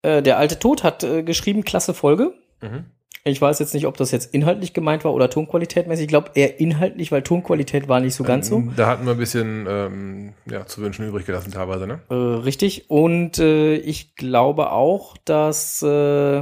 Äh, 0.03 0.23
der 0.23 0.39
alte 0.39 0.59
Tod 0.59 0.83
hat 0.83 1.03
äh, 1.03 1.23
geschrieben, 1.23 1.65
klasse 1.65 1.95
Folge. 1.95 2.35
Mhm. 2.63 2.87
Ich 3.27 3.41
weiß 3.41 3.59
jetzt 3.59 3.73
nicht, 3.73 3.87
ob 3.87 3.97
das 3.97 4.11
jetzt 4.11 4.35
inhaltlich 4.35 4.75
gemeint 4.75 5.03
war 5.05 5.15
oder 5.15 5.31
tonqualitätmäßig. 5.31 6.05
Ich 6.05 6.09
glaube 6.09 6.33
eher 6.35 6.61
inhaltlich, 6.61 7.11
weil 7.11 7.23
Tonqualität 7.23 7.89
war 7.89 8.01
nicht 8.01 8.15
so 8.15 8.23
ganz 8.23 8.49
so. 8.49 8.63
Da 8.77 8.87
hatten 8.87 9.07
wir 9.07 9.13
ein 9.13 9.19
bisschen 9.19 9.67
ähm, 9.67 10.35
ja, 10.45 10.67
zu 10.67 10.83
wünschen 10.83 11.09
übrig 11.09 11.25
gelassen 11.25 11.51
teilweise, 11.51 11.87
ne? 11.87 12.01
Äh, 12.11 12.15
richtig. 12.15 12.91
Und 12.91 13.39
äh, 13.39 13.77
ich 13.77 14.15
glaube 14.15 14.73
auch, 14.73 15.17
dass 15.25 15.83
äh, 15.83 16.41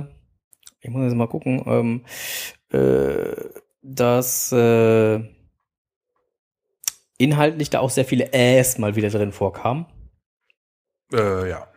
ich 0.81 0.91
muss 0.91 1.05
jetzt 1.05 1.15
mal 1.15 1.29
gucken, 1.29 1.63
ähm, 1.67 2.05
äh, 2.77 3.37
dass 3.83 4.51
äh, 4.51 5.21
inhaltlich 7.17 7.71
da 7.71 7.79
auch 7.79 7.91
sehr 7.91 8.05
viele 8.05 8.33
Äs 8.33 8.79
mal 8.79 8.97
wieder 8.97 9.11
drin 9.11 9.31
vorkamen. 9.31 9.87
Äh, 11.13 11.49
ja. 11.49 11.69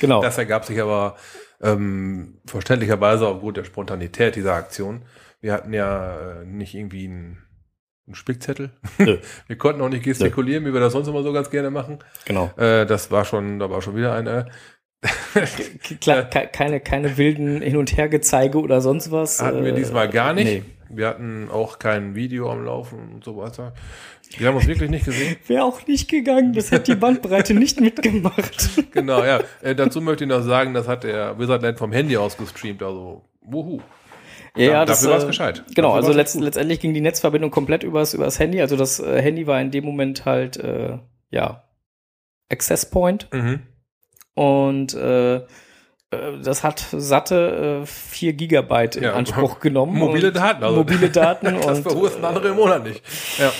Genau. 0.00 0.22
Das 0.22 0.38
ergab 0.38 0.64
sich 0.64 0.80
aber 0.80 1.14
ähm, 1.62 2.38
verständlicherweise 2.46 3.26
aufgrund 3.26 3.56
der 3.56 3.64
Spontanität 3.64 4.36
dieser 4.36 4.54
Aktion. 4.54 5.02
Wir 5.40 5.52
hatten 5.52 5.72
ja 5.72 6.40
äh, 6.40 6.44
nicht 6.44 6.74
irgendwie 6.74 7.04
einen, 7.04 7.38
einen 8.06 8.14
Spickzettel. 8.14 8.70
Nö. 8.98 9.18
Wir 9.46 9.56
konnten 9.56 9.80
auch 9.80 9.88
nicht 9.88 10.04
gestikulieren, 10.04 10.64
wie 10.64 10.72
wir 10.72 10.80
das 10.80 10.92
sonst 10.92 11.08
immer 11.08 11.22
so 11.22 11.32
ganz 11.32 11.50
gerne 11.50 11.70
machen. 11.70 11.98
genau. 12.24 12.50
Äh, 12.56 12.86
das 12.86 13.10
war 13.10 13.24
schon, 13.24 13.58
da 13.58 13.70
war 13.70 13.82
schon 13.82 13.96
wieder 13.96 14.14
eine. 14.14 14.50
Klar, 16.00 16.24
ke 16.30 16.48
keine, 16.52 16.80
keine 16.80 17.16
wilden 17.16 17.62
Hin- 17.62 17.76
und 17.76 17.96
Hergezeige 17.96 18.58
oder 18.58 18.80
sonst 18.80 19.10
was. 19.10 19.40
Hatten 19.40 19.64
wir 19.64 19.72
äh, 19.72 19.76
diesmal 19.76 20.08
gar 20.08 20.32
nicht. 20.34 20.44
nee. 20.44 20.62
Wir 20.92 21.06
hatten 21.06 21.48
auch 21.50 21.78
kein 21.78 22.16
Video 22.16 22.50
am 22.50 22.64
Laufen 22.64 23.14
und 23.14 23.24
so 23.24 23.36
weiter. 23.36 23.74
Wir 24.36 24.48
haben 24.48 24.56
uns 24.56 24.66
wirklich 24.66 24.90
nicht 24.90 25.04
gesehen. 25.04 25.36
Wäre 25.46 25.64
auch 25.64 25.86
nicht 25.86 26.08
gegangen, 26.08 26.52
das 26.52 26.70
hat 26.72 26.86
die 26.86 26.94
Bandbreite 26.94 27.54
nicht 27.54 27.80
mitgemacht. 27.80 28.92
Genau, 28.92 29.24
ja. 29.24 29.40
Äh, 29.62 29.74
dazu 29.74 30.00
möchte 30.00 30.24
ich 30.24 30.30
noch 30.30 30.42
sagen, 30.42 30.74
das 30.74 30.86
hat 30.88 31.04
der 31.04 31.38
Wizardland 31.38 31.78
vom 31.78 31.92
Handy 31.92 32.16
aus 32.16 32.36
gestreamt. 32.36 32.82
Also, 32.82 33.22
wuhu. 33.42 33.80
Ja, 34.56 34.84
das, 34.84 35.00
dafür 35.00 35.14
war's 35.14 35.24
äh, 35.24 35.28
gescheit. 35.28 35.64
Genau, 35.74 35.94
Dafür 35.94 36.08
also 36.08 36.12
letzt, 36.12 36.40
letztendlich 36.40 36.80
ging 36.80 36.92
die 36.94 37.00
Netzverbindung 37.00 37.50
komplett 37.50 37.82
übers, 37.82 38.14
übers 38.14 38.38
Handy. 38.38 38.60
Also 38.60 38.76
das 38.76 38.98
äh, 38.98 39.20
Handy 39.22 39.46
war 39.46 39.60
in 39.60 39.70
dem 39.70 39.84
Moment 39.84 40.24
halt, 40.24 40.56
äh, 40.56 40.98
ja, 41.30 41.64
Access 42.50 42.90
Point. 42.90 43.28
Mhm. 43.32 43.60
Und 44.34 44.94
äh, 44.94 45.36
äh, 45.36 45.42
das 46.42 46.64
hat 46.64 46.84
satte 46.92 47.82
äh, 47.82 47.86
4 47.86 48.32
Gigabyte 48.32 48.96
in 48.96 49.04
Ja, 49.04 49.14
Anspruch 49.14 49.60
genommen. 49.60 49.96
Mobile 49.96 50.32
Daten, 50.32 50.64
also. 50.64 50.76
mobile 50.76 51.10
Daten. 51.10 51.58
Das 51.60 51.80
verursachen 51.80 52.24
andere 52.24 52.48
im 52.48 52.56
Monat 52.56 52.84
nicht. 52.84 53.02
Ja. 53.38 53.52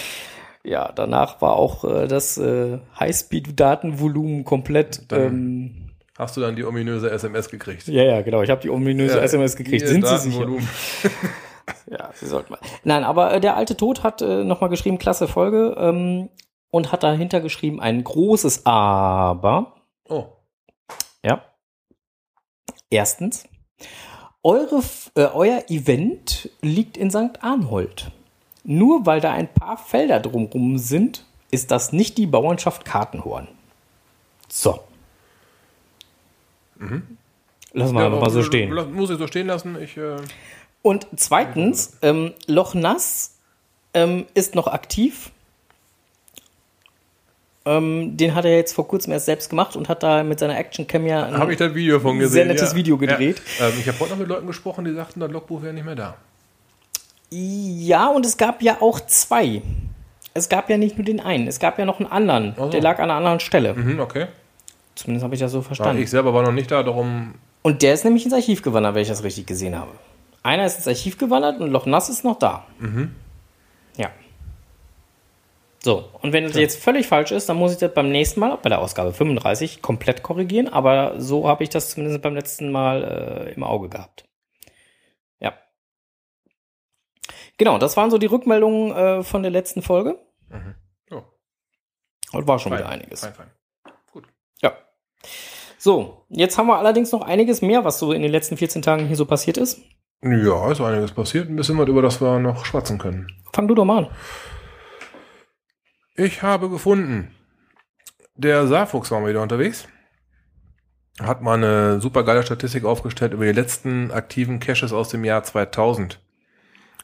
Ja, 0.65 0.93
danach 0.93 1.41
war 1.41 1.57
auch 1.57 1.85
äh, 1.85 2.07
das 2.09 2.37
äh, 2.39 2.79
Highspeed-Datenvolumen 2.99 4.45
komplett. 4.45 5.11
Dann- 5.11 5.21
Ähm, 5.21 5.87
Hast 6.19 6.37
du 6.37 6.43
dann 6.43 6.55
die 6.55 6.65
ominöse 6.65 7.11
SMS 7.11 7.49
gekriegt? 7.49 7.89
ja, 7.89 8.03
ja, 8.03 8.21
genau. 8.21 8.43
Ich 8.43 8.51
habe 8.51 8.61
die 8.61 8.69
ominöse 8.69 9.17
Ja, 9.17 9.23
SMS 9.23 9.57
gekriegt. 9.57 9.87
Sind 9.89 10.07
Sie 10.07 10.19
sicher? 10.19 10.47
Ja, 11.89 12.11
sie 12.15 12.27
sollten 12.27 12.53
mal. 12.53 12.59
Nein, 12.85 13.05
aber 13.05 13.33
äh, 13.35 13.41
der 13.41 13.57
alte 13.57 13.77
Tod 13.77 14.03
hat 14.03 14.23
äh, 14.23 14.43
nochmal 14.45 14.71
geschrieben, 14.71 14.99
klasse 14.99 15.29
Folge, 15.29 15.77
ähm, 15.79 16.29
und 16.71 16.91
hat 16.93 17.05
dahinter 17.05 17.41
geschrieben 17.41 17.81
ein 17.81 18.03
großes 18.03 18.67
Aber. 18.67 19.77
Oh. 20.09 20.25
Ja. 21.25 21.43
Erstens, 22.91 23.45
eure, 24.43 24.83
äh, 25.15 25.27
euer 25.33 25.65
Event 25.69 26.51
liegt 26.61 26.97
in 26.97 27.11
St. 27.11 27.41
Arnhold. 27.43 28.11
Nur 28.65 29.07
weil 29.07 29.21
da 29.21 29.33
ein 29.33 29.53
paar 29.53 29.77
Felder 29.79 30.21
drumrum 30.21 30.77
sind, 30.79 31.25
ist 31.51 31.71
das 31.71 31.93
nicht 31.93 32.19
die 32.19 32.27
Bauernschaft 32.27 32.85
Kartenhorn. 32.85 33.49
So. 34.49 34.81
Lassen 37.73 37.95
wir 37.95 38.05
einfach 38.07 38.21
mal 38.21 38.31
so 38.31 38.43
stehen. 38.43 38.73
lass- 38.73 38.89
Muss 38.89 39.11
ich 39.11 39.19
so 39.19 39.27
stehen 39.27 39.47
lassen. 39.47 39.81
Ich, 39.81 39.97
äh, 39.97 40.17
Und 40.83 41.07
zweitens, 41.17 41.97
ähm, 42.03 42.33
Loch 42.47 42.75
Nass 42.75 43.37
ähm, 43.95 44.27
ist 44.35 44.55
noch 44.55 44.67
aktiv. 44.67 45.31
Ähm, 47.67 48.17
den 48.17 48.35
hat 48.35 48.47
er 48.47 48.57
jetzt 48.57 48.73
vor 48.73 48.89
kurzem 48.89 49.13
erst 49.13 49.27
selbst 49.27 49.51
gemacht 49.51 49.77
und 49.77 49.89
hat 49.91 50.03
da 50.03 50.23
mit 50.23 50.39
seiner 50.39 50.57
Action-Cam 50.59 51.07
ja 51.07 51.25
ein 51.27 51.51
ich 51.51 51.59
das 51.59 51.75
Video 51.75 52.01
von 52.01 52.19
gesehen. 52.19 52.33
sehr 52.33 52.45
nettes 52.47 52.75
Video 52.75 52.97
gedreht. 52.97 53.43
Ja. 53.59 53.69
Ähm, 53.69 53.75
ich 53.79 53.87
habe 53.87 54.01
heute 54.01 54.11
noch 54.13 54.19
mit 54.19 54.29
Leuten 54.29 54.47
gesprochen, 54.47 54.85
die 54.87 54.95
sagten, 54.95 55.21
das 55.21 55.31
Logbuch 55.31 55.61
wäre 55.63 55.75
nicht 55.75 55.85
mehr 55.85 55.95
da. 55.97 56.17
Ja, 57.33 58.09
und 58.09 58.27
es 58.27 58.37
gab 58.37 58.63
ja 58.63 58.79
auch 58.81 59.01
zwei. 59.01 59.63
Es 60.35 60.49
gab 60.49 60.69
ja 60.71 60.77
nicht 60.79 60.97
nur 60.97 61.05
den 61.05 61.21
einen, 61.21 61.47
es 61.49 61.59
gab 61.59 61.79
ja 61.79 61.85
noch 61.85 61.99
einen 62.01 62.11
anderen. 62.11 62.55
So. 62.57 62.69
Der 62.69 62.81
lag 62.81 62.99
an 62.99 63.05
einer 63.05 63.15
anderen 63.15 63.41
Stelle. 63.41 63.75
Mhm, 63.75 64.01
okay. 64.01 64.27
Zumindest 64.95 65.25
habe 65.25 65.35
ich 65.35 65.41
das 65.41 65.53
so 65.53 65.59
Ja, 65.59 65.65
verstanden. 65.65 66.03
ich 66.03 66.11
selber 66.11 66.35
war 66.35 66.43
noch 66.43 66.53
nicht 66.53 66.71
da, 66.71 66.83
darum. 66.83 67.35
Und 67.63 67.83
der 67.83 67.95
ist 67.95 68.05
nämlich 68.05 68.25
ins 68.25 68.35
Archiv 68.35 68.63
gewandert, 68.63 68.95
wenn 68.95 69.03
ich 69.03 69.09
das 69.09 69.23
richtig 69.25 69.47
gesehen 69.47 69.77
habe. 69.79 69.93
Einer 70.43 70.67
ist 70.67 70.77
ins 70.79 70.89
Archiv 70.89 71.19
gewandert 71.19 71.61
und 71.61 71.71
Loch 71.71 71.87
Nass 71.87 72.09
ist 72.09 72.25
noch 72.25 72.39
da. 72.39 72.67
Ja. 73.97 74.11
So, 75.83 76.09
und 76.21 76.33
wenn 76.33 76.45
das 76.45 76.55
jetzt 76.57 76.83
völlig 76.83 77.07
falsch 77.07 77.31
ist, 77.33 77.49
dann 77.49 77.57
muss 77.57 77.73
ich 77.73 77.79
das 77.79 77.93
beim 77.95 78.11
nächsten 78.11 78.41
Mal, 78.41 78.59
bei 78.63 78.69
der 78.69 78.81
Ausgabe 78.81 79.13
35, 79.13 79.81
komplett 79.83 80.23
korrigieren. 80.23 80.69
Aber 80.69 81.21
so 81.21 81.49
habe 81.49 81.63
ich 81.65 81.71
das 81.71 81.91
zumindest 81.91 82.21
beim 82.23 82.35
letzten 82.35 82.71
Mal 82.71 83.47
äh, 83.49 83.53
im 83.55 83.63
Auge 83.65 83.89
gehabt. 83.89 84.25
Ja. 85.41 85.55
Genau, 87.61 87.77
das 87.77 87.95
waren 87.99 88.11
so 88.11 88.17
die 88.17 88.25
Rückmeldungen 88.25 88.91
äh, 88.97 89.23
von 89.23 89.43
der 89.43 89.53
letzten 89.53 89.83
Folge. 89.83 90.19
Ja, 91.11 91.23
Und 92.33 92.49
war 92.49 92.59
schon 92.59 92.73
wieder 92.73 92.85
fein, 92.85 93.01
einiges. 93.03 93.21
Fein, 93.21 93.35
fein. 93.35 93.51
Ja. 94.63 94.73
So, 95.77 96.25
jetzt 96.31 96.57
haben 96.57 96.69
wir 96.69 96.79
allerdings 96.79 97.13
noch 97.13 97.21
einiges 97.21 97.61
mehr, 97.61 97.85
was 97.85 97.99
so 97.99 98.15
in 98.15 98.23
den 98.23 98.33
letzten 98.33 98.57
14 98.57 98.81
Tagen 98.81 99.07
hier 99.07 99.17
so 99.17 99.27
passiert 99.27 99.59
ist. 99.59 99.83
Ja, 100.23 100.73
ist 100.73 100.81
einiges 100.81 101.13
passiert. 101.13 101.51
Ein 101.51 101.57
bisschen 101.57 101.77
was, 101.77 101.87
über 101.87 102.01
das 102.01 102.23
wir 102.23 102.39
noch 102.39 102.65
schwatzen 102.65 102.97
können. 102.97 103.27
Fang 103.53 103.69
du 103.69 103.75
doch 103.75 103.85
mal 103.85 104.05
an. 104.05 104.11
Ich 106.15 106.43
habe 106.43 106.71
gefunden, 106.71 107.35
der 108.37 108.69
Saarfuchs 108.69 109.11
war 109.11 109.21
mal 109.21 109.29
wieder 109.29 109.43
unterwegs. 109.43 109.87
Hat 111.21 111.43
mal 111.43 111.59
eine 111.59 112.01
super 112.01 112.23
geile 112.23 112.43
Statistik 112.43 112.87
aufgestellt 112.87 113.35
über 113.35 113.45
die 113.45 113.53
letzten 113.53 114.13
aktiven 114.13 114.61
Caches 114.61 114.95
aus 114.95 115.11
dem 115.11 115.25
Jahr 115.25 115.43
2000. 115.43 116.23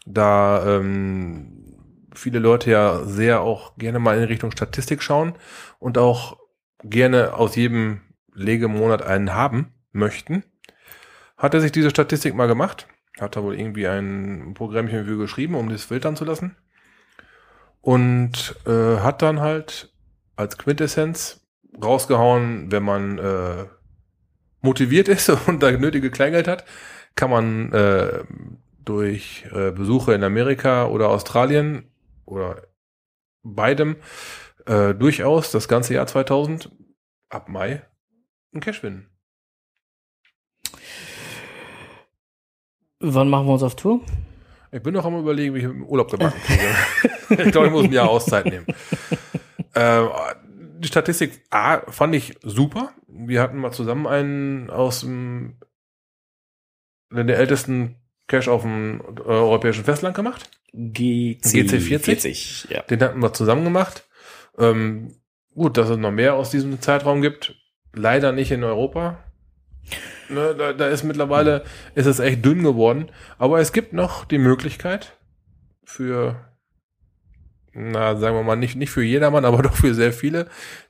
Da 0.06 0.78
ähm, 0.78 1.74
viele 2.14 2.38
Leute 2.38 2.70
ja 2.70 3.04
sehr 3.04 3.40
auch 3.42 3.76
gerne 3.76 3.98
mal 3.98 4.16
in 4.16 4.24
Richtung 4.24 4.50
Statistik 4.52 5.02
schauen 5.02 5.34
und 5.78 5.98
auch 5.98 6.38
gerne 6.82 7.34
aus 7.34 7.56
jedem 7.56 8.00
Legemonat 8.32 9.02
einen 9.02 9.34
haben 9.34 9.74
möchten, 9.92 10.44
hat 11.36 11.54
er 11.54 11.60
sich 11.60 11.72
diese 11.72 11.90
Statistik 11.90 12.34
mal 12.34 12.48
gemacht. 12.48 12.86
Hat 13.20 13.36
da 13.36 13.42
wohl 13.42 13.58
irgendwie 13.58 13.86
ein 13.86 14.52
Programmchen 14.54 15.06
für 15.06 15.18
geschrieben, 15.18 15.54
um 15.54 15.68
das 15.68 15.84
filtern 15.84 16.16
zu 16.16 16.24
lassen 16.24 16.56
und 17.86 18.56
äh, 18.66 18.98
hat 18.98 19.22
dann 19.22 19.40
halt 19.40 19.92
als 20.34 20.58
Quintessenz 20.58 21.46
rausgehauen, 21.80 22.72
wenn 22.72 22.82
man 22.82 23.18
äh, 23.18 23.66
motiviert 24.60 25.06
ist 25.16 25.28
und 25.28 25.62
da 25.62 25.70
nötige 25.70 26.10
Kleingeld 26.10 26.48
hat, 26.48 26.64
kann 27.14 27.30
man 27.30 27.72
äh, 27.72 28.24
durch 28.86 29.44
äh, 29.52 29.72
Besuche 29.72 30.14
in 30.14 30.24
Amerika 30.24 30.86
oder 30.86 31.10
Australien 31.10 31.90
oder 32.24 32.62
beidem 33.42 33.96
äh, 34.64 34.94
durchaus 34.94 35.50
das 35.50 35.68
ganze 35.68 35.94
Jahr 35.94 36.06
2000 36.06 36.70
ab 37.28 37.48
Mai 37.48 37.82
einen 38.52 38.62
Cash 38.62 38.80
finden. 38.80 39.10
Wann 43.00 43.28
machen 43.28 43.46
wir 43.46 43.52
uns 43.52 43.62
auf 43.62 43.76
Tour? 43.76 44.00
Ich 44.72 44.82
bin 44.82 44.94
noch 44.94 45.04
am 45.04 45.18
überlegen, 45.18 45.54
wie 45.54 45.58
ich 45.58 45.64
im 45.64 45.84
Urlaub 45.84 46.10
gebacken 46.10 46.40
kriege. 46.42 47.42
ich 47.44 47.52
glaube, 47.52 47.66
ich 47.66 47.72
muss 47.72 47.84
ein 47.84 47.92
Jahr 47.92 48.08
Auszeit 48.08 48.46
nehmen. 48.46 48.66
Äh, 49.74 50.06
die 50.78 50.88
Statistik 50.88 51.42
A 51.50 51.80
fand 51.90 52.14
ich 52.14 52.38
super. 52.42 52.94
Wir 53.08 53.42
hatten 53.42 53.58
mal 53.58 53.72
zusammen 53.72 54.06
einen 54.06 54.70
aus 54.70 55.00
dem 55.00 55.58
der 57.10 57.36
ältesten 57.36 57.96
Cache 58.26 58.50
auf 58.50 58.62
dem 58.62 59.00
äh, 59.00 59.28
europäischen 59.28 59.84
Festland 59.84 60.16
gemacht. 60.16 60.50
GC 60.72 61.40
GC40? 61.42 61.98
40, 61.98 62.66
ja. 62.70 62.82
Den 62.82 63.00
hatten 63.00 63.20
wir 63.20 63.32
zusammen 63.32 63.64
gemacht. 63.64 64.06
Ähm, 64.58 65.14
gut, 65.54 65.76
dass 65.76 65.88
es 65.88 65.96
noch 65.96 66.10
mehr 66.10 66.34
aus 66.34 66.50
diesem 66.50 66.80
Zeitraum 66.80 67.22
gibt. 67.22 67.54
Leider 67.92 68.32
nicht 68.32 68.50
in 68.50 68.64
Europa. 68.64 69.18
Ne, 70.28 70.54
da, 70.58 70.72
da 70.72 70.88
ist 70.88 71.04
mittlerweile, 71.04 71.64
ist 71.94 72.06
es 72.06 72.18
echt 72.18 72.44
dünn 72.44 72.62
geworden. 72.62 73.10
Aber 73.38 73.60
es 73.60 73.72
gibt 73.72 73.92
noch 73.92 74.24
die 74.24 74.38
Möglichkeit 74.38 75.16
für, 75.84 76.50
na, 77.72 78.16
sagen 78.16 78.36
wir 78.36 78.42
mal, 78.42 78.56
nicht, 78.56 78.76
nicht 78.76 78.90
für 78.90 79.04
jedermann, 79.04 79.44
aber 79.46 79.62
doch 79.62 79.76
für 79.76 79.94
sehr 79.94 80.12
viele, 80.12 80.48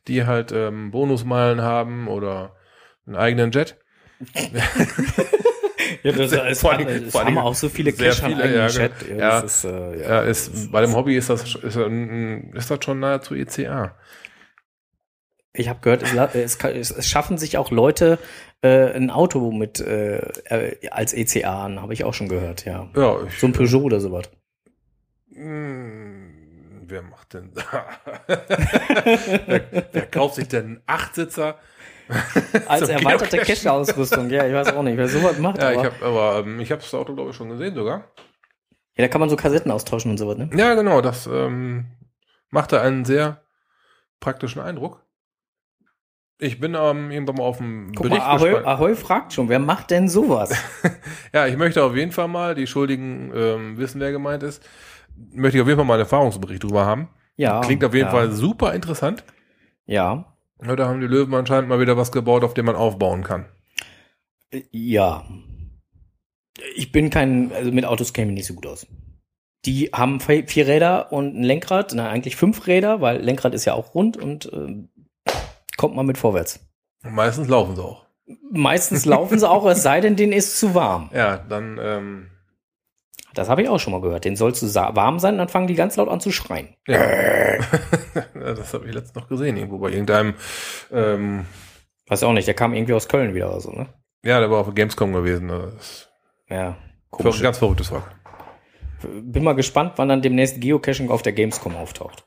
die 0.08 0.24
halt 0.24 0.52
ähm, 0.52 0.90
Bonusmeilen 0.90 1.60
haben 1.60 2.08
oder 2.08 2.56
einen 3.06 3.16
eigenen 3.16 3.50
Jet. 3.52 3.76
Ja, 6.02 6.12
das, 6.12 6.30
Sehr- 6.30 6.46
es, 6.46 6.60
vor 6.60 6.72
haben, 6.74 6.86
allem- 6.86 7.10
vor 7.10 7.20
allem 7.24 7.38
auch 7.38 7.54
so 7.54 7.68
viele 7.68 7.92
Cacher 7.92 8.26
viele, 8.28 8.44
im 8.44 8.54
ja, 8.54 8.68
Chat. 8.68 8.92
ja. 9.08 9.16
Ja, 9.16 9.40
das 9.42 9.64
ist, 9.64 9.64
äh, 9.64 10.00
Ja, 10.02 10.20
ist, 10.22 10.72
bei 10.72 10.80
dem 10.80 10.94
Hobby 10.94 11.16
ist 11.16 11.30
das, 11.30 11.42
ist, 11.54 11.76
ist 11.76 12.70
das 12.70 12.78
schon 12.84 13.00
nahezu 13.00 13.34
ECA. 13.34 13.94
Ich 15.52 15.68
habe 15.68 15.80
gehört, 15.80 16.02
es, 16.02 16.56
es, 16.56 16.90
es, 16.90 17.08
schaffen 17.08 17.38
sich 17.38 17.56
auch 17.56 17.70
Leute 17.70 18.18
äh, 18.62 18.92
ein 18.94 19.10
Auto 19.10 19.50
mit 19.52 19.80
äh, 19.80 20.16
äh, 20.44 20.88
als 20.90 21.12
ECA 21.14 21.64
an, 21.64 21.80
habe 21.82 21.92
ich 21.94 22.04
auch 22.04 22.14
schon 22.14 22.28
gehört, 22.28 22.64
ja. 22.64 22.88
Ja, 22.96 23.22
ich, 23.26 23.38
So 23.38 23.46
ein 23.46 23.52
Peugeot 23.52 23.82
oder 23.82 24.00
sowas. 24.00 24.28
Hm, 25.32 26.32
Wer 26.88 27.02
macht 27.02 27.34
denn 27.34 27.50
wer, 28.26 29.62
wer 29.92 30.06
kauft 30.06 30.36
sich 30.36 30.48
denn 30.48 30.64
einen 30.64 30.80
Achtsitzer? 30.86 31.58
Als 32.68 32.86
So, 32.86 32.92
erweiterte. 32.92 33.38
Cache-Ausrüstung, 33.38 34.30
ja, 34.30 34.46
ich 34.46 34.54
weiß 34.54 34.72
auch 34.72 34.82
nicht, 34.82 34.96
wer 34.96 35.08
sowas 35.08 35.38
macht. 35.38 35.58
Ja, 35.60 35.72
ich 35.72 35.78
aber, 35.78 35.86
habe 35.86 36.04
aber 36.04 36.38
ähm, 36.46 36.60
ich 36.60 36.70
habe 36.70 36.80
das 36.80 36.94
Auto 36.94 37.14
glaube 37.14 37.30
ich 37.30 37.36
schon 37.36 37.48
gesehen 37.48 37.74
sogar. 37.74 38.04
ja, 38.96 39.04
da 39.04 39.08
kann 39.08 39.20
man 39.20 39.28
so 39.30 39.36
Kassetten 39.36 39.70
austauschen 39.70 40.10
und 40.10 40.18
sowas, 40.18 40.36
ne? 40.38 40.50
Ja, 40.54 40.74
genau, 40.74 41.00
das 41.00 41.26
ähm, 41.26 41.86
machte 42.50 42.80
einen 42.80 43.04
sehr 43.04 43.42
praktischen 44.20 44.62
Eindruck. 44.62 45.02
Ich 46.38 46.60
bin 46.60 46.74
ähm, 46.78 47.10
irgendwann 47.10 47.36
mal 47.36 47.44
auf 47.44 47.58
dem 47.58 47.92
Guck 47.94 48.04
mal, 48.04 48.10
Bericht 48.10 48.26
Ahoy, 48.26 48.50
gespannt. 48.50 48.66
Ahoy 48.66 48.94
fragt 48.94 49.32
schon, 49.32 49.48
wer 49.48 49.58
macht 49.58 49.90
denn 49.90 50.08
sowas? 50.08 50.54
Ja, 51.32 51.46
ich 51.46 51.56
möchte 51.56 51.82
auf 51.82 51.94
jeden 51.94 52.12
Fall 52.12 52.28
mal, 52.28 52.54
die 52.54 52.66
Schuldigen 52.66 53.30
ähm, 53.34 53.76
wissen, 53.78 54.00
wer 54.00 54.12
gemeint 54.12 54.42
ist, 54.42 54.66
möchte 55.32 55.58
ich 55.58 55.62
auf 55.62 55.68
jeden 55.68 55.78
Fall 55.78 55.86
mal 55.86 55.94
einen 55.94 56.02
Erfahrungsbericht 56.02 56.62
drüber 56.62 56.86
haben. 56.86 57.08
Ja. 57.36 57.60
Klingt 57.60 57.84
auf 57.84 57.92
jeden 57.92 58.06
ja, 58.06 58.12
Fall 58.12 58.32
super 58.32 58.72
interessant. 58.74 59.24
Ja. 59.86 60.35
Ja, 60.64 60.74
da 60.76 60.88
haben 60.88 61.00
die 61.00 61.06
Löwen 61.06 61.34
anscheinend 61.34 61.68
mal 61.68 61.80
wieder 61.80 61.96
was 61.96 62.12
gebaut, 62.12 62.44
auf 62.44 62.54
dem 62.54 62.66
man 62.66 62.76
aufbauen 62.76 63.22
kann. 63.22 63.46
Äh, 64.50 64.62
Ja. 64.70 65.24
Ich 66.74 66.90
bin 66.90 67.10
kein, 67.10 67.52
also 67.52 67.70
mit 67.70 67.84
Autos 67.84 68.14
käme 68.14 68.30
ich 68.30 68.36
nicht 68.36 68.46
so 68.46 68.54
gut 68.54 68.66
aus. 68.66 68.86
Die 69.66 69.90
haben 69.92 70.20
vier 70.20 70.66
Räder 70.66 71.12
und 71.12 71.36
ein 71.36 71.42
Lenkrad, 71.42 71.92
na 71.94 72.08
eigentlich 72.08 72.36
fünf 72.36 72.66
Räder, 72.66 73.00
weil 73.02 73.20
Lenkrad 73.20 73.52
ist 73.52 73.66
ja 73.66 73.74
auch 73.74 73.94
rund 73.94 74.16
und 74.16 74.50
ähm, 74.52 74.88
kommt 75.76 75.94
man 75.96 76.06
mit 76.06 76.16
vorwärts. 76.16 76.60
Und 77.04 77.14
meistens 77.14 77.48
laufen 77.48 77.76
sie 77.76 77.84
auch. 77.84 78.06
Meistens 78.50 79.04
laufen 79.04 79.38
sie 79.38 79.48
auch, 79.48 79.66
es 79.66 79.82
sei 79.82 80.00
denn, 80.00 80.16
denen 80.16 80.32
ist 80.32 80.58
zu 80.58 80.74
warm. 80.74 81.10
Ja, 81.12 81.36
dann, 81.38 81.78
ähm, 81.82 82.30
Das 83.38 83.48
habe 83.48 83.62
ich 83.62 83.68
auch 83.68 83.78
schon 83.78 83.92
mal 83.92 84.00
gehört. 84.00 84.24
Den 84.24 84.34
soll 84.36 84.54
zu 84.54 84.66
sa- 84.66 84.94
warm 84.96 85.18
sein, 85.18 85.38
dann 85.38 85.48
fangen 85.48 85.66
die 85.66 85.74
ganz 85.74 85.96
laut 85.96 86.08
an 86.08 86.20
zu 86.20 86.30
schreien. 86.32 86.68
ja. 86.86 87.00
Das 88.34 88.72
habe 88.74 88.86
ich 88.86 88.94
letztens 88.94 89.14
noch 89.14 89.28
gesehen, 89.28 89.56
irgendwo 89.56 89.78
bei 89.78 89.90
irgendeinem, 89.90 90.34
ähm, 90.92 91.44
Weiß 92.08 92.22
auch 92.22 92.32
nicht, 92.32 92.46
der 92.46 92.54
kam 92.54 92.72
irgendwie 92.72 92.92
aus 92.94 93.08
Köln 93.08 93.34
wieder 93.34 93.48
oder 93.50 93.60
so, 93.60 93.72
ne? 93.72 93.86
ja, 94.24 94.38
der 94.40 94.50
war 94.50 94.58
auf 94.60 94.66
der 94.66 94.74
Gamescom 94.74 95.12
gewesen. 95.12 95.48
Das 95.48 95.74
ist 95.74 96.08
Ja. 96.48 96.68
ein 96.70 96.76
Komisch. 97.10 97.42
ganz 97.42 97.58
verrücktes 97.58 97.88
Volk. 97.88 98.04
Bin 99.02 99.42
mal 99.44 99.54
gespannt, 99.54 99.92
wann 99.96 100.08
dann 100.08 100.22
demnächst 100.22 100.60
Geocaching 100.60 101.10
auf 101.10 101.22
der 101.22 101.32
Gamescom 101.32 101.74
auftaucht. 101.76 102.24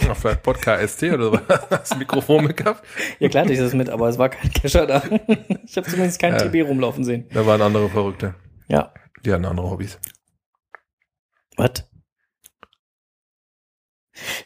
Ja, 0.00 0.14
vielleicht 0.14 0.42
Podcast 0.42 0.82
ST 0.96 1.02
oder 1.12 1.24
so. 1.24 1.40
Hast 1.70 1.94
du 1.94 1.98
Mikrofon 1.98 2.44
mit 2.44 2.56
gehabt? 2.56 2.84
Ja, 3.20 3.28
klar 3.28 3.48
ich 3.48 3.58
das 3.58 3.72
mit, 3.74 3.88
aber 3.90 4.08
es 4.08 4.18
war 4.18 4.28
kein 4.28 4.52
Cacher 4.52 4.86
da. 4.86 5.02
Ich 5.64 5.76
habe 5.76 5.86
zumindest 5.88 6.20
keinen 6.20 6.38
Ja. 6.38 6.48
TB 6.48 6.68
rumlaufen 6.68 7.04
sehen. 7.04 7.26
Da 7.32 7.46
waren 7.46 7.62
andere 7.62 7.88
Verrückte. 7.88 8.34
Ja. 8.68 8.92
Die 9.24 9.32
hatten 9.32 9.44
andere 9.44 9.70
Hobbys. 9.70 9.98
Was? 11.58 11.84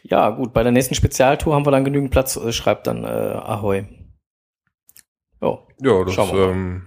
Ja, 0.03 0.31
gut, 0.31 0.53
bei 0.53 0.63
der 0.63 0.73
nächsten 0.73 0.95
Spezialtour 0.95 1.55
haben 1.55 1.65
wir 1.65 1.71
dann 1.71 1.85
genügend 1.85 2.11
Platz, 2.11 2.37
äh, 2.37 2.53
schreibt 2.53 2.87
dann 2.87 3.05
äh, 3.05 3.07
Ahoi. 3.07 3.85
Oh, 5.41 5.59
Ja, 5.81 6.05
das, 6.05 6.17
ähm, 6.33 6.87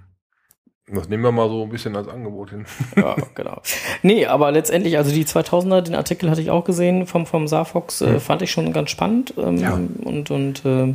das 0.88 1.10
nehmen 1.10 1.24
wir 1.24 1.32
mal 1.32 1.50
so 1.50 1.63
ein 1.63 1.70
bisschen 1.70 1.96
als 1.96 2.08
Angebot 2.08 2.51
hin. 2.51 2.65
ja, 2.96 3.15
genau. 3.34 3.62
Nee, 4.03 4.27
aber 4.27 4.51
letztendlich, 4.51 4.98
also 4.98 5.12
die 5.12 5.25
2000er, 5.25 5.82
den 5.82 5.96
Artikel 5.96 6.29
hatte 6.29 6.41
ich 6.41 6.51
auch 6.51 6.63
gesehen 6.63 7.08
vom, 7.08 7.25
vom 7.25 7.48
Saarfox, 7.48 8.01
äh, 8.01 8.20
fand 8.20 8.44
ich 8.44 8.51
schon 8.51 8.72
ganz 8.72 8.91
spannend. 8.91 9.34
Ähm, 9.38 9.58
Ja. 9.58 9.74
Und, 9.74 10.29
und 10.29 10.63
äh, 10.65 10.94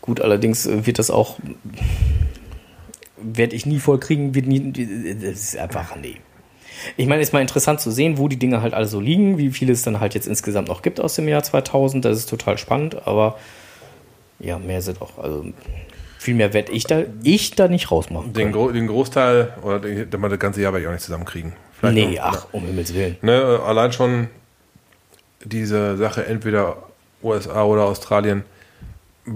gut, 0.00 0.20
allerdings 0.20 0.66
äh, 0.66 0.86
wird 0.86 0.98
das 1.00 1.10
auch, 1.10 1.38
werde 3.16 3.56
ich 3.56 3.66
nie 3.66 3.80
voll 3.80 3.98
kriegen, 3.98 4.34
wird 4.34 4.46
nie, 4.46 4.72
das 4.72 5.40
ist 5.40 5.56
einfach, 5.56 5.96
nee. 5.96 6.16
Ich 6.96 7.06
meine, 7.06 7.22
ist 7.22 7.32
mal 7.32 7.40
interessant 7.42 7.80
zu 7.80 7.90
sehen, 7.90 8.18
wo 8.18 8.28
die 8.28 8.38
Dinge 8.38 8.62
halt 8.62 8.74
alle 8.74 8.86
so 8.86 9.00
liegen, 9.00 9.38
wie 9.38 9.50
viel 9.50 9.70
es 9.70 9.82
dann 9.82 10.00
halt 10.00 10.14
jetzt 10.14 10.26
insgesamt 10.26 10.68
noch 10.68 10.82
gibt 10.82 11.00
aus 11.00 11.14
dem 11.14 11.28
Jahr 11.28 11.42
2000. 11.42 12.04
Das 12.04 12.18
ist 12.18 12.28
total 12.28 12.58
spannend, 12.58 13.06
aber 13.06 13.38
Ja, 14.40 14.58
mehr 14.58 14.82
sind 14.82 15.00
auch. 15.00 15.18
Also 15.18 15.46
viel 16.18 16.34
mehr 16.34 16.52
werde 16.52 16.72
ich 16.72 16.84
da, 16.84 17.02
ich 17.22 17.52
da 17.52 17.68
nicht 17.68 17.90
rausmachen. 17.90 18.32
Den. 18.32 18.52
Gro 18.52 18.70
den 18.72 18.86
Großteil, 18.86 19.52
oder 19.62 19.78
den, 19.80 20.08
das 20.10 20.38
ganze 20.38 20.60
Jahr 20.62 20.72
werde 20.72 20.82
ich 20.82 20.88
auch 20.88 20.92
nicht 20.92 21.04
zusammenkriegen. 21.04 21.52
Vielleicht 21.78 21.94
Nee, 21.94 22.14
noch- 22.16 22.22
ach, 22.22 22.46
um 22.52 22.64
Himmels 22.64 22.94
Willen. 22.94 23.16
Ne, 23.22 23.60
allein 23.66 23.92
schon 23.92 24.28
diese 25.44 25.96
Sache, 25.96 26.26
entweder 26.26 26.76
USA 27.22 27.64
oder 27.64 27.84
Australien. 27.84 28.44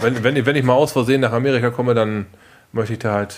Wenn, 0.00 0.22
wenn, 0.22 0.36
ich- 0.36 0.44
wenn 0.46 0.56
ich 0.56 0.64
mal 0.64 0.74
aus 0.74 0.92
Versehen 0.92 1.22
nach 1.22 1.32
Amerika 1.32 1.70
komme, 1.70 1.94
dann 1.94 2.26
möchte 2.72 2.92
ich 2.94 2.98
da 2.98 3.12
halt 3.14 3.36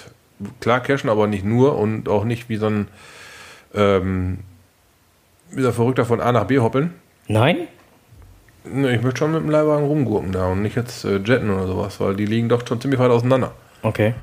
klar 0.60 0.80
cashen, 0.80 1.08
aber 1.08 1.26
nicht 1.28 1.44
nur 1.44 1.78
und 1.78 2.08
auch 2.08 2.24
nicht 2.24 2.48
wie 2.48 2.56
so 2.56 2.66
ein 2.66 2.88
ähm, 3.76 4.38
wie 5.50 5.62
so 5.62 5.68
ein 5.68 5.74
Verrückter 5.74 6.04
von 6.04 6.20
A 6.20 6.32
nach 6.32 6.44
B 6.44 6.58
hoppeln. 6.58 6.94
Nein? 7.28 7.68
Ne, 8.64 8.94
Ich 8.96 9.02
möchte 9.02 9.18
schon 9.18 9.32
mit 9.32 9.42
dem 9.42 9.50
Leihwagen 9.50 9.86
rumgurken 9.86 10.32
da 10.32 10.48
und 10.48 10.62
nicht 10.62 10.76
jetzt 10.76 11.04
äh, 11.04 11.18
jetten 11.18 11.50
oder 11.50 11.66
sowas, 11.66 12.00
weil 12.00 12.16
die 12.16 12.26
liegen 12.26 12.48
doch 12.48 12.66
schon 12.66 12.80
ziemlich 12.80 12.98
weit 12.98 13.10
auseinander. 13.10 13.52
Okay. 13.82 14.14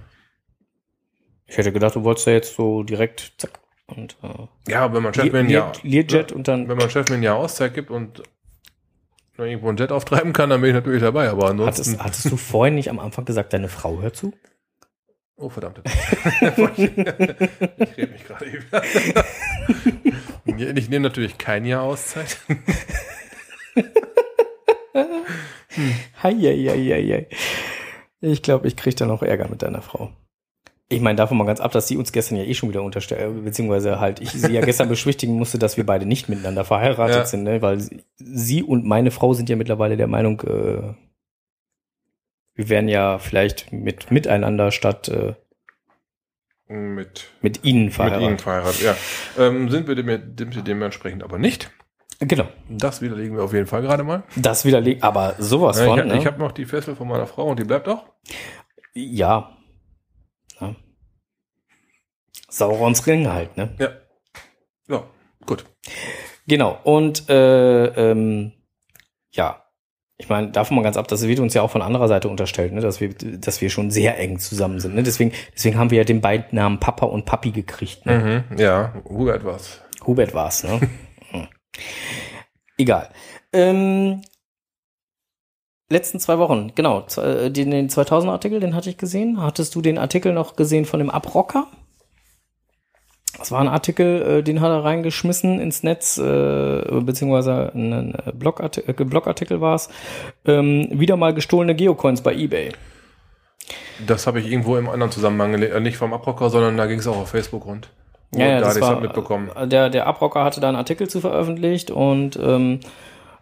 Ich 1.48 1.57
hätte 1.57 1.72
gedacht, 1.72 1.95
du 1.95 2.03
wolltest 2.03 2.27
ja 2.27 2.33
jetzt 2.33 2.55
so 2.55 2.83
direkt 2.83 3.33
zack 3.38 3.60
und 3.88 4.17
äh, 4.24 4.72
Ja, 4.72 4.93
wenn 4.93 5.03
man 5.03 5.13
Chef 5.13 5.31
mir 5.31 5.39
ein 5.39 5.48
Lear, 5.48 5.65
Jahr, 5.65 5.74
Learjet 5.83 6.31
und 6.31 6.48
dann 6.48 6.67
wenn 6.67 6.77
man 6.77 6.89
Chef 6.89 7.07
mir 7.10 7.15
ein 7.15 7.24
Jahr 7.24 7.38
Auszeit 7.38 7.74
gibt 7.74 7.91
und 7.91 8.24
irgendwo 9.38 9.69
ein 9.69 9.77
Jet 9.77 9.91
auftreiben 9.91 10.33
kann, 10.33 10.50
dann 10.50 10.62
bin 10.62 10.69
ich 10.69 10.75
natürlich 10.75 11.01
dabei, 11.01 11.29
aber 11.29 11.50
ansonsten. 11.50 11.93
hattest, 11.93 12.03
hattest 12.03 12.31
du 12.31 12.38
vorhin 12.38 12.75
nicht 12.75 12.89
am 12.89 13.00
Anfang 13.00 13.25
gesagt, 13.25 13.53
deine 13.53 13.67
Frau 13.69 14.00
hört 14.01 14.15
zu? 14.15 14.33
Oh, 15.43 15.50
verdammt. 15.50 15.81
ich 15.83 16.79
rede 17.97 18.12
mich 18.13 18.23
gerade 18.25 18.45
eben. 18.45 18.63
Ich 20.77 20.88
nehme 20.89 21.03
natürlich 21.03 21.38
kein 21.38 21.65
Jahr 21.65 21.83
Auszeit. 21.83 22.38
Heieieiei. 26.21 27.27
Ich 28.21 28.41
glaube, 28.41 28.67
ich 28.67 28.77
kriege 28.77 28.95
da 28.95 29.05
noch 29.05 29.21
Ärger 29.21 29.50
mit 29.50 29.62
deiner 29.62 29.81
Frau. 29.81 30.12
Ich 30.89 31.01
meine, 31.01 31.17
davon 31.17 31.38
mal 31.38 31.43
ganz 31.45 31.59
ab, 31.59 31.71
dass 31.73 31.88
sie 31.88 31.97
uns 31.97 32.12
gestern 32.13 32.38
ja 32.38 32.43
eh 32.43 32.53
schon 32.53 32.69
wieder 32.69 32.83
unterstellt, 32.83 33.43
beziehungsweise 33.43 34.00
halt 34.00 34.21
ich 34.21 34.31
sie 34.31 34.51
ja 34.53 34.62
gestern 34.62 34.88
beschwichtigen 34.89 35.33
musste, 35.33 35.57
dass 35.59 35.75
wir 35.75 35.85
beide 35.85 36.05
nicht 36.05 36.29
miteinander 36.29 36.63
verheiratet 36.63 37.15
Ja. 37.17 37.25
sind, 37.25 37.43
ne? 37.43 37.62
weil 37.62 37.79
sie- 37.81 38.03
sie 38.17 38.63
und 38.63 38.85
meine 38.85 39.12
Frau 39.12 39.33
sind 39.33 39.50
ja 39.50 39.55
mittlerweile 39.57 39.97
der 39.97 40.07
Meinung, 40.07 40.39
äh, 40.41 40.93
wir 42.55 42.69
wären 42.69 42.88
ja 42.88 43.19
vielleicht 43.19 43.72
mit 43.72 44.12
miteinander 44.12 44.72
statt 44.72 45.07
äh, 45.10 45.33
Mit, 46.67 47.25
mit 47.41 47.63
ihnen 47.63 47.86
mit 47.86 47.93
verheiratet. 47.93 48.27
Ihnen 48.27 48.38
verheiratet, 48.39 48.81
ja. 48.81 48.95
Ähm, 49.38 49.69
sind 49.69 49.88
wir 49.88 49.95
dem, 49.95 50.36
dem, 50.36 50.63
dementsprechend 50.63 51.24
aber 51.24 51.38
nicht. 51.38 51.72
Genau. 52.19 52.48
Das 52.69 53.01
widerlegen 53.01 53.36
wir 53.36 53.43
auf 53.43 53.53
jeden 53.53 53.67
Fall 53.67 53.81
gerade 53.81 54.03
mal. 54.03 54.24
Das 54.36 54.63
widerlegt, 54.65 55.03
aber 55.03 55.36
sowas 55.39 55.79
Ja, 55.79 55.86
von. 55.86 56.00
ich 56.00 56.05
ne? 56.05 56.17
ich 56.17 56.25
habe 56.25 56.39
noch 56.39 56.51
die 56.51 56.65
Fessel 56.65 56.95
von 56.95 57.07
meiner 57.07 57.27
Frau 57.27 57.48
und 57.48 57.60
die 57.60 57.65
bleibt 57.65 57.88
auch. 57.88 58.05
ja. 58.93 59.57
ja. 60.62 60.75
Saurons 62.50 63.05
Ring 63.07 63.27
halt, 63.27 63.57
ne? 63.57 63.75
Ja. 63.79 63.89
Ja, 64.88 65.03
gut. 65.45 65.65
Genau, 66.48 66.79
und 66.83 67.27
äh, 67.29 67.86
ähm, 68.12 68.51
ja, 69.31 69.62
ich 70.17 70.29
meine, 70.29 70.51
davon 70.51 70.75
mal 70.75 70.83
ganz 70.83 70.95
ab, 70.95 71.07
das 71.07 71.27
wird 71.27 71.39
uns 71.39 71.53
ja 71.53 71.61
auch 71.61 71.71
von 71.71 71.81
anderer 71.81 72.07
Seite 72.07 72.29
unterstellt, 72.29 72.71
ne, 72.73 72.81
dass 72.81 73.01
wir, 73.01 73.13
dass 73.13 73.61
wir 73.61 73.69
schon 73.69 73.89
sehr 73.91 74.17
eng 74.19 74.39
zusammen 74.39 74.79
sind. 74.79 74.95
Ne? 74.95 75.03
Deswegen, 75.03 75.31
deswegen 75.53 75.77
haben 75.77 75.89
wir 75.89 75.97
ja 75.97 76.03
den 76.03 76.21
beiden 76.21 76.45
Namen 76.51 76.79
Papa 76.79 77.05
und 77.07 77.25
Papi 77.25 77.51
gekriegt. 77.51 78.05
Ne? 78.05 78.45
Mhm, 78.49 78.57
ja, 78.57 78.93
Hubert 79.05 79.43
was. 79.43 79.81
Hubert 80.05 80.33
war's, 80.33 80.63
ne? 80.63 80.79
Hm. 81.31 81.47
Egal. 82.77 83.09
Ähm, 83.53 84.21
letzten 85.89 86.19
zwei 86.19 86.37
Wochen, 86.37 86.73
genau, 86.75 87.07
äh, 87.17 87.49
den, 87.49 87.71
den 87.71 87.89
2000 87.89 88.31
Artikel, 88.31 88.59
den 88.59 88.75
hatte 88.75 88.91
ich 88.91 88.97
gesehen. 88.97 89.41
Hattest 89.41 89.73
du 89.73 89.81
den 89.81 89.97
Artikel 89.97 90.31
noch 90.31 90.55
gesehen 90.55 90.85
von 90.85 90.99
dem 90.99 91.09
Abrocker? 91.09 91.65
Das 93.37 93.51
war 93.51 93.61
ein 93.61 93.67
Artikel, 93.67 94.22
äh, 94.22 94.43
den 94.43 94.61
hat 94.61 94.69
er 94.69 94.83
reingeschmissen 94.83 95.59
ins 95.59 95.83
Netz, 95.83 96.17
äh, 96.17 96.22
beziehungsweise 97.01 97.72
ein 97.74 98.13
äh, 98.13 98.31
Blogartikel, 98.31 98.96
äh, 98.96 99.05
Blogartikel 99.05 99.59
war 99.59 99.75
es. 99.75 99.89
Ähm, 100.46 100.87
wieder 100.91 101.17
mal 101.17 101.33
gestohlene 101.33 101.75
Geocoins 101.75 102.22
bei 102.22 102.33
eBay. 102.33 102.72
Das 104.05 104.27
habe 104.27 104.39
ich 104.39 104.51
irgendwo 104.51 104.77
im 104.77 104.89
anderen 104.89 105.11
Zusammenhang 105.11 105.53
gelesen. 105.53 105.75
Äh, 105.75 105.79
Nicht 105.79 105.98
vom 105.98 106.13
Abrocker, 106.13 106.50
sondern 106.50 106.77
da 106.77 106.85
ging 106.85 107.00
es 107.00 107.07
auch 107.07 107.17
auf 107.17 107.29
Facebook 107.29 107.65
rund. 107.65 107.89
Und 108.31 108.39
Ja, 108.39 108.48
ja, 108.48 108.59
da 108.59 108.67
das 108.67 108.81
war, 108.81 108.89
halt 108.89 109.01
mitbekommen. 109.01 109.50
Der, 109.65 109.89
der 109.89 110.07
Abrocker 110.07 110.43
hatte 110.43 110.61
da 110.61 110.67
einen 110.67 110.77
Artikel 110.77 111.09
zu 111.09 111.22
veröffentlicht 111.22 111.91
und 111.91 112.37
ähm, 112.41 112.79
äh, 112.81 112.87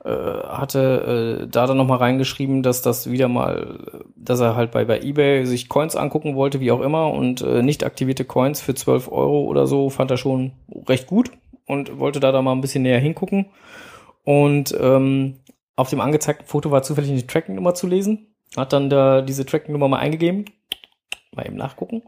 hatte 0.10 1.42
äh, 1.44 1.48
da 1.48 1.68
dann 1.68 1.78
nochmal 1.78 2.00
reingeschrieben, 2.00 2.64
dass 2.64 2.82
das 2.82 3.12
wieder 3.12 3.28
mal, 3.28 4.04
dass 4.16 4.40
er 4.40 4.56
halt 4.56 4.72
bei, 4.72 4.84
bei 4.86 5.02
Ebay 5.02 5.46
sich 5.46 5.70
Coins 5.70 5.96
angucken 5.96 6.36
wollte, 6.36 6.60
wie 6.60 6.72
auch 6.72 6.82
immer, 6.82 7.12
und 7.12 7.42
äh, 7.42 7.62
nicht 7.62 7.84
aktivierte 7.84 8.26
Coins 8.26 8.62
für 8.62 8.74
12 8.74 9.12
Euro 9.12 9.44
oder 9.44 9.68
so 9.68 9.90
fand 9.90 10.10
er 10.12 10.18
schon 10.18 10.54
recht 10.88 11.08
gut 11.08 11.32
und 11.68 12.00
wollte 12.00 12.20
da 12.20 12.32
dann 12.32 12.46
mal 12.46 12.54
ein 12.54 12.62
bisschen 12.62 12.84
näher 12.84 13.00
hingucken. 13.00 13.48
Und 14.24 14.76
ähm, 14.80 15.40
auf 15.76 15.90
dem 15.90 16.02
angezeigten 16.02 16.48
Foto 16.48 16.72
war 16.72 16.84
zufällig 16.84 17.12
eine 17.12 17.26
Tracking-Nummer 17.26 17.74
zu 17.74 17.88
lesen. 17.88 18.28
Hat 18.58 18.74
dann 18.74 18.90
da 18.90 19.22
diese 19.22 19.46
Tracking-Nummer 19.46 19.88
mal 19.88 20.00
eingegeben. 20.00 20.46
Mal 21.36 21.46
eben 21.46 21.56
nachgucken 21.56 22.04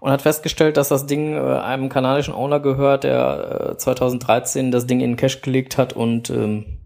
und 0.00 0.10
hat 0.10 0.22
festgestellt, 0.22 0.76
dass 0.76 0.88
das 0.88 1.06
Ding 1.06 1.34
äh, 1.34 1.38
einem 1.38 1.88
kanadischen 1.88 2.34
Owner 2.34 2.58
gehört, 2.58 3.04
der 3.04 3.72
äh, 3.72 3.76
2013 3.76 4.70
das 4.70 4.86
Ding 4.86 5.00
in 5.00 5.16
Cache 5.16 5.40
gelegt 5.40 5.78
hat 5.78 5.92
und 5.92 6.30
ähm, 6.30 6.79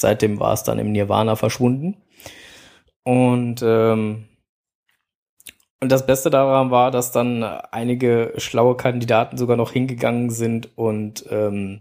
seitdem 0.00 0.40
war 0.40 0.52
es 0.52 0.62
dann 0.62 0.78
im 0.78 0.92
Nirvana 0.92 1.36
verschwunden. 1.36 1.96
Und 3.04 3.62
ähm, 3.62 4.26
und 5.82 5.90
das 5.90 6.04
Beste 6.04 6.28
daran 6.28 6.70
war, 6.70 6.90
dass 6.90 7.10
dann 7.10 7.42
einige 7.42 8.34
schlaue 8.36 8.76
Kandidaten 8.76 9.38
sogar 9.38 9.56
noch 9.56 9.72
hingegangen 9.72 10.28
sind 10.28 10.76
und 10.76 11.24
ähm, 11.30 11.80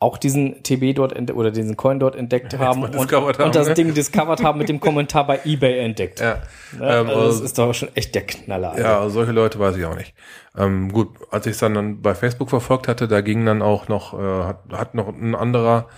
auch 0.00 0.16
diesen 0.18 0.62
TB 0.62 0.94
dort 0.94 1.18
oder 1.32 1.50
diesen 1.50 1.76
Coin 1.76 1.98
dort 1.98 2.14
entdeckt 2.14 2.56
haben 2.58 2.82
mal 2.82 2.94
und, 2.96 3.10
haben, 3.10 3.42
und 3.42 3.54
das 3.56 3.66
ne? 3.68 3.74
Ding 3.74 3.94
discovered 3.94 4.44
haben 4.44 4.58
mit 4.60 4.68
dem 4.68 4.78
Kommentar 4.78 5.26
bei 5.26 5.40
eBay 5.44 5.80
entdeckt. 5.80 6.20
Ja, 6.20 6.42
Ne? 6.78 6.86
ähm, 6.98 7.06
also 7.08 7.20
das 7.20 7.26
also- 7.26 7.44
ist 7.44 7.58
doch 7.58 7.74
schon 7.74 7.88
echt 7.96 8.14
der 8.14 8.22
Knaller. 8.24 8.70
Alter. 8.70 8.82
ja, 8.84 9.08
solche 9.08 9.32
Leute 9.32 9.58
weiß 9.58 9.76
ich 9.76 9.84
auch 9.84 9.96
nicht. 9.96 10.14
Ähm, 10.56 10.92
gut, 10.92 11.08
als 11.32 11.46
ich 11.46 11.52
es 11.52 11.58
dann, 11.58 11.74
dann 11.74 12.00
bei 12.00 12.14
Facebook 12.14 12.50
verfolgt 12.50 12.86
hatte, 12.86 13.08
da 13.08 13.20
ging 13.20 13.44
dann 13.44 13.62
auch 13.62 13.88
noch, 13.88 14.14
äh, 14.14 14.44
hat, 14.44 14.60
hat 14.70 14.94
noch 14.94 15.08
ein 15.08 15.34
anderer 15.34 15.88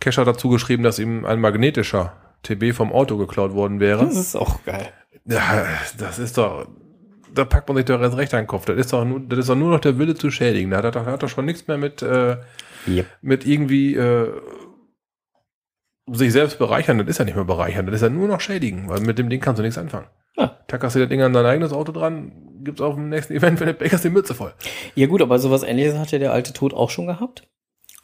Cacher 0.00 0.24
dazu 0.24 0.48
geschrieben, 0.48 0.82
dass 0.82 0.98
ihm 0.98 1.24
ein 1.24 1.40
magnetischer 1.40 2.12
TB 2.42 2.72
vom 2.74 2.92
Auto 2.92 3.16
geklaut 3.16 3.52
worden 3.54 3.80
wäre. 3.80 4.04
Das 4.06 4.16
ist 4.16 4.36
auch 4.36 4.62
geil. 4.64 4.88
Ja, 5.24 5.66
das 5.98 6.18
ist 6.18 6.38
doch, 6.38 6.68
da 7.34 7.44
packt 7.44 7.68
man 7.68 7.76
sich 7.76 7.86
doch 7.86 8.00
erst 8.00 8.16
recht 8.16 8.32
an 8.34 8.42
den 8.42 8.46
Kopf. 8.46 8.64
Das 8.66 8.76
ist 8.76 8.92
doch 8.92 9.04
nur, 9.04 9.20
das 9.20 9.40
ist 9.40 9.48
doch 9.48 9.56
nur 9.56 9.70
noch 9.70 9.80
der 9.80 9.98
Wille 9.98 10.14
zu 10.14 10.30
schädigen. 10.30 10.70
Da 10.70 10.78
hat 10.78 10.84
er 10.84 10.90
doch, 10.92 11.06
hat 11.06 11.22
doch 11.22 11.28
schon 11.28 11.44
nichts 11.46 11.66
mehr 11.66 11.78
mit, 11.78 12.02
äh, 12.02 12.36
Yep. 12.86 13.06
mit 13.20 13.44
irgendwie 13.46 13.96
äh, 13.96 14.30
sich 16.12 16.32
selbst 16.32 16.58
bereichern. 16.58 16.98
Das 16.98 17.08
ist 17.08 17.18
ja 17.18 17.24
nicht 17.24 17.34
mehr 17.34 17.44
bereichern. 17.44 17.86
Das 17.86 17.96
ist 17.96 18.02
ja 18.02 18.08
nur 18.10 18.28
noch 18.28 18.40
schädigen, 18.40 18.88
weil 18.88 19.00
mit 19.00 19.18
dem 19.18 19.28
Ding 19.28 19.40
kannst 19.40 19.58
du 19.58 19.62
nichts 19.64 19.78
anfangen. 19.78 20.06
Ja. 20.36 20.48
Tackerst 20.68 20.94
du 20.94 21.00
das 21.00 21.08
Ding 21.08 21.22
an 21.22 21.32
dein 21.32 21.46
eigenes 21.46 21.72
Auto 21.72 21.90
dran, 21.92 22.30
gibt's 22.62 22.80
auf 22.80 22.94
dem 22.94 23.08
nächsten 23.08 23.32
Event, 23.36 23.58
wenn 23.60 23.76
du 23.76 23.90
hast, 23.90 24.04
die 24.04 24.10
Mütze 24.10 24.34
voll. 24.34 24.52
Ja 24.94 25.06
gut, 25.06 25.22
aber 25.22 25.38
sowas 25.38 25.62
ähnliches 25.62 25.98
hat 25.98 26.12
ja 26.12 26.18
der 26.18 26.32
alte 26.32 26.52
Tod 26.52 26.74
auch 26.74 26.90
schon 26.90 27.06
gehabt. 27.06 27.48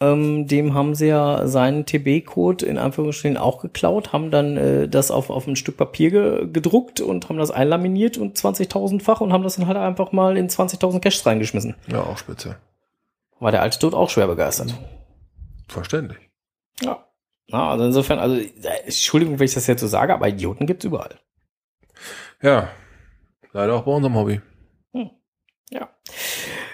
Ähm, 0.03 0.49
dem 0.49 0.75
haben 0.75 0.97
sie 0.97 1.07
ja 1.07 1.47
seinen 1.47 1.87
TB-Code 1.87 2.67
in 2.67 2.77
Anführungsstrichen 2.77 3.37
auch 3.37 3.61
geklaut, 3.61 4.13
haben 4.13 4.33
dann 4.33 4.57
äh, 4.57 4.89
das 4.89 5.13
auf, 5.13 5.31
auf 5.31 5.47
ein 5.47 5.55
Stück 5.55 5.77
Papier 5.77 6.11
ge 6.11 6.49
gedruckt 6.53 7.01
und 7.01 7.29
haben 7.29 7.39
das 7.39 7.53
einlaminiert 7.53 8.19
und 8.19 8.37
20.000-fach 8.37 9.21
und 9.21 9.33
haben 9.33 9.45
das 9.45 9.57
dann 9.57 9.69
halt 9.69 9.77
einfach 9.77 10.11
mal 10.11 10.37
in 10.37 10.49
20.000 10.49 10.99
Caches 10.99 11.25
reingeschmissen. 11.25 11.77
Ja, 11.87 12.03
auch 12.03 12.19
spitze. 12.19 12.57
War 13.39 13.53
der 13.53 13.63
alte 13.63 13.79
Tod 13.79 13.95
auch 13.95 14.11
schwer 14.11 14.27
begeistert. 14.27 14.75
Verständlich. 15.69 16.31
Ja. 16.81 17.07
Na, 17.47 17.71
also 17.71 17.85
insofern, 17.85 18.19
also 18.19 18.35
äh, 18.35 18.49
Entschuldigung, 18.85 19.39
wenn 19.39 19.45
ich 19.45 19.55
das 19.55 19.69
jetzt 19.69 19.83
so 19.83 19.87
sage, 19.87 20.15
aber 20.15 20.29
Idioten 20.29 20.67
gibt's 20.67 20.85
überall. 20.85 21.15
Ja. 22.43 22.71
Leider 23.53 23.75
auch 23.75 23.83
bei 23.83 23.93
unserem 23.93 24.17
Hobby. 24.17 24.41
Ja. 25.71 25.89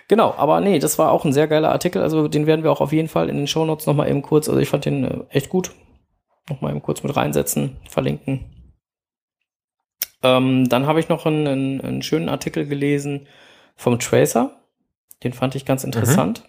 Genau, 0.09 0.35
aber 0.37 0.61
nee, 0.61 0.79
das 0.79 0.99
war 0.99 1.13
auch 1.13 1.27
ein 1.27 1.35
sehr 1.35 1.47
geiler 1.47 1.71
Artikel. 1.71 2.03
Also 2.03 2.29
den 2.29 2.47
werden 2.47 2.65
wir 2.65 2.73
auch 2.73 2.81
auf 2.81 2.93
jeden 2.93 3.09
Fall 3.09 3.29
in 3.29 3.37
den 3.37 3.47
Shownotes 3.47 3.87
nochmal 3.87 4.09
eben 4.09 4.23
kurz, 4.23 4.49
also 4.49 4.59
ich 4.59 4.69
fand 4.71 4.87
den 4.87 5.05
äh, 5.05 5.21
echt 5.29 5.51
gut. 5.51 5.73
Nochmal 6.49 6.73
eben 6.73 6.83
kurz 6.83 7.03
mit 7.03 7.15
reinsetzen, 7.15 7.77
verlinken. 7.89 8.47
Ähm, 10.23 10.69
dann 10.69 10.87
habe 10.87 10.99
ich 10.99 11.11
noch 11.11 11.27
einen, 11.27 11.47
einen, 11.47 11.81
einen 11.83 12.03
schönen 12.03 12.31
Artikel 12.31 12.67
gelesen 12.67 13.27
vom 13.77 13.99
Tracer. 13.99 14.57
Den 15.23 15.35
fand 15.35 15.55
ich 15.55 15.67
ganz 15.67 15.85
interessant. 15.85 16.43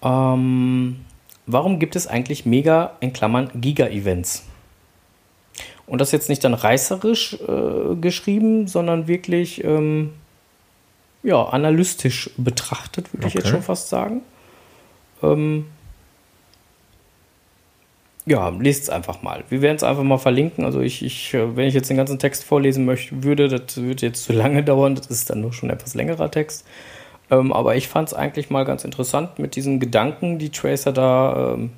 Ähm, 0.00 1.04
warum 1.46 1.80
gibt 1.80 1.96
es 1.96 2.06
eigentlich 2.06 2.46
mega, 2.46 2.96
in 3.00 3.12
Klammern, 3.12 3.50
Giga-Events? 3.54 4.46
Und 5.86 6.00
das 6.00 6.12
jetzt 6.12 6.28
nicht 6.28 6.44
dann 6.44 6.54
reißerisch 6.54 7.38
äh, 7.40 7.96
geschrieben, 7.96 8.68
sondern 8.68 9.08
wirklich 9.08 9.64
ähm, 9.64 10.12
ja, 11.22 11.42
analytisch 11.44 12.30
betrachtet, 12.36 13.12
würde 13.12 13.26
ich 13.26 13.34
jetzt 13.34 13.44
Okay. 13.44 13.52
schon 13.54 13.62
fast 13.62 13.88
sagen. 13.88 14.22
Ähm, 15.22 15.66
Ja, 18.26 18.50
lest 18.50 18.82
es 18.82 18.90
einfach 18.90 19.22
mal. 19.22 19.42
Wir 19.48 19.62
werden 19.62 19.76
es 19.76 19.82
einfach 19.82 20.02
mal 20.02 20.18
verlinken. 20.18 20.66
Also 20.66 20.80
ich, 20.80 21.02
ich, 21.02 21.32
äh, 21.32 21.56
wenn 21.56 21.66
ich 21.66 21.72
jetzt 21.72 21.88
den 21.88 21.96
ganzen 21.96 22.18
Text 22.18 22.44
vorlesen 22.44 22.84
möchte, 22.84 23.24
würde, 23.24 23.48
das 23.48 23.78
würde 23.78 24.04
jetzt 24.04 24.22
zu 24.24 24.34
lange 24.34 24.62
dauern. 24.64 24.94
Das 24.94 25.06
ist 25.06 25.30
dann 25.30 25.40
nur 25.40 25.54
schon 25.54 25.70
ein 25.70 25.76
etwas 25.76 25.94
längerer 25.94 26.30
Text. 26.30 26.66
Ähm, 27.30 27.54
aber 27.54 27.76
ich 27.76 27.88
fand 27.88 28.08
es 28.08 28.14
eigentlich 28.14 28.50
mal 28.50 28.64
ganz 28.66 28.84
interessant 28.84 29.38
mit 29.38 29.56
diesen 29.56 29.80
Gedanken, 29.80 30.38
die 30.38 30.50
Tracer 30.50 30.92
da 30.92 31.54
ähm, 31.54 31.70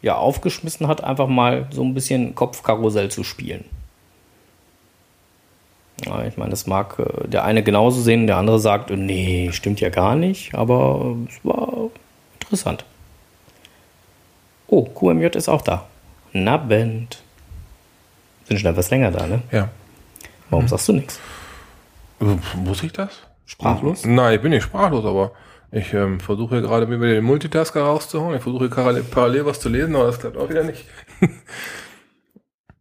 ja 0.00 0.16
aufgeschmissen 0.16 0.88
hat, 0.88 1.04
einfach 1.04 1.28
mal 1.28 1.66
so 1.70 1.82
ein 1.82 1.92
bisschen 1.92 2.34
Kopfkarussell 2.34 3.10
zu 3.10 3.22
spielen. 3.22 3.64
Ja, 6.04 6.24
ich 6.24 6.36
meine, 6.36 6.50
das 6.50 6.66
mag 6.66 6.98
äh, 6.98 7.28
der 7.28 7.44
eine 7.44 7.62
genauso 7.62 8.00
sehen, 8.00 8.26
der 8.26 8.36
andere 8.36 8.60
sagt, 8.60 8.90
nee, 8.90 9.50
stimmt 9.52 9.80
ja 9.80 9.88
gar 9.88 10.14
nicht, 10.14 10.54
aber 10.54 11.16
es 11.28 11.44
war 11.44 11.90
interessant. 12.40 12.84
Oh, 14.68 14.84
QMJ 14.84 15.26
ist 15.36 15.48
auch 15.48 15.62
da. 15.62 15.86
Nabend. 16.32 17.22
Sind 18.44 18.60
schon 18.60 18.70
etwas 18.70 18.90
länger 18.90 19.10
da, 19.10 19.26
ne? 19.26 19.42
Ja. 19.50 19.70
Warum 20.50 20.68
sagst 20.68 20.88
du 20.88 20.92
nichts? 20.92 21.20
Muss 22.54 22.82
ich 22.82 22.92
das? 22.92 23.22
Sprachlos? 23.44 24.04
Nein, 24.04 24.36
ich 24.36 24.42
bin 24.42 24.50
nicht 24.50 24.64
sprachlos, 24.64 25.04
aber 25.04 25.32
ich 25.70 25.92
ähm, 25.94 26.20
versuche 26.20 26.56
hier 26.56 26.62
gerade 26.62 26.86
mir 26.86 26.98
den 26.98 27.24
Multitasker 27.24 27.82
rauszuholen. 27.82 28.36
Ich 28.36 28.42
versuche 28.42 28.66
hier 28.66 28.74
parallel, 28.74 29.02
parallel 29.04 29.46
was 29.46 29.60
zu 29.60 29.68
lesen, 29.68 29.94
aber 29.96 30.06
das 30.06 30.18
klappt 30.18 30.36
auch 30.36 30.48
wieder 30.48 30.64
nicht. 30.64 30.84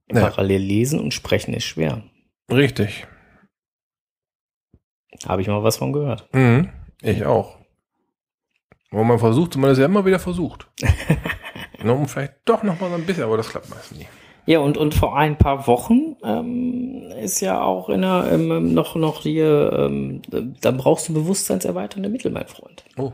Ja. 0.10 0.30
Parallel 0.30 0.62
lesen 0.62 1.02
und 1.02 1.14
sprechen 1.14 1.54
ist 1.54 1.66
schwer. 1.66 2.02
Richtig. 2.52 3.06
Habe 5.26 5.42
ich 5.42 5.48
mal 5.48 5.64
was 5.64 5.78
von 5.78 5.94
gehört. 5.94 6.28
Mhm. 6.34 6.70
Ich 7.02 7.26
auch. 7.26 7.58
Aber 8.92 9.04
man 9.04 9.20
versucht, 9.20 9.58
man 9.58 9.72
ist 9.72 9.80
ja 9.80 9.86
immer 9.86 10.06
wieder 10.06 10.20
versucht. 10.20 10.68
Um 11.84 12.08
vielleicht 12.08 12.34
doch 12.44 12.64
noch 12.64 12.82
mal 12.82 12.90
so 12.90 12.96
ein 12.96 13.06
bisschen, 13.06 13.24
aber 13.24 13.38
das 13.38 13.50
klappt 13.50 13.70
meist 13.70 13.96
nie. 13.96 14.08
Ja, 14.46 14.60
und, 14.60 14.78
und 14.78 14.94
vor 14.94 15.18
ein 15.18 15.38
paar 15.38 15.68
Wochen 15.68 16.16
ähm, 16.24 17.12
ist 17.22 17.40
ja 17.40 17.62
auch 17.62 17.90
in 17.90 18.02
der, 18.02 18.30
ähm, 18.32 18.74
noch, 18.74 18.96
noch 18.96 19.22
hier, 19.22 19.72
ähm, 19.74 20.22
da 20.62 20.72
brauchst 20.72 21.08
du 21.08 21.14
bewusstseinserweiternde 21.14 22.10
Mittel, 22.10 22.32
mein 22.32 22.48
Freund. 22.48 22.84
Oh. 22.98 23.12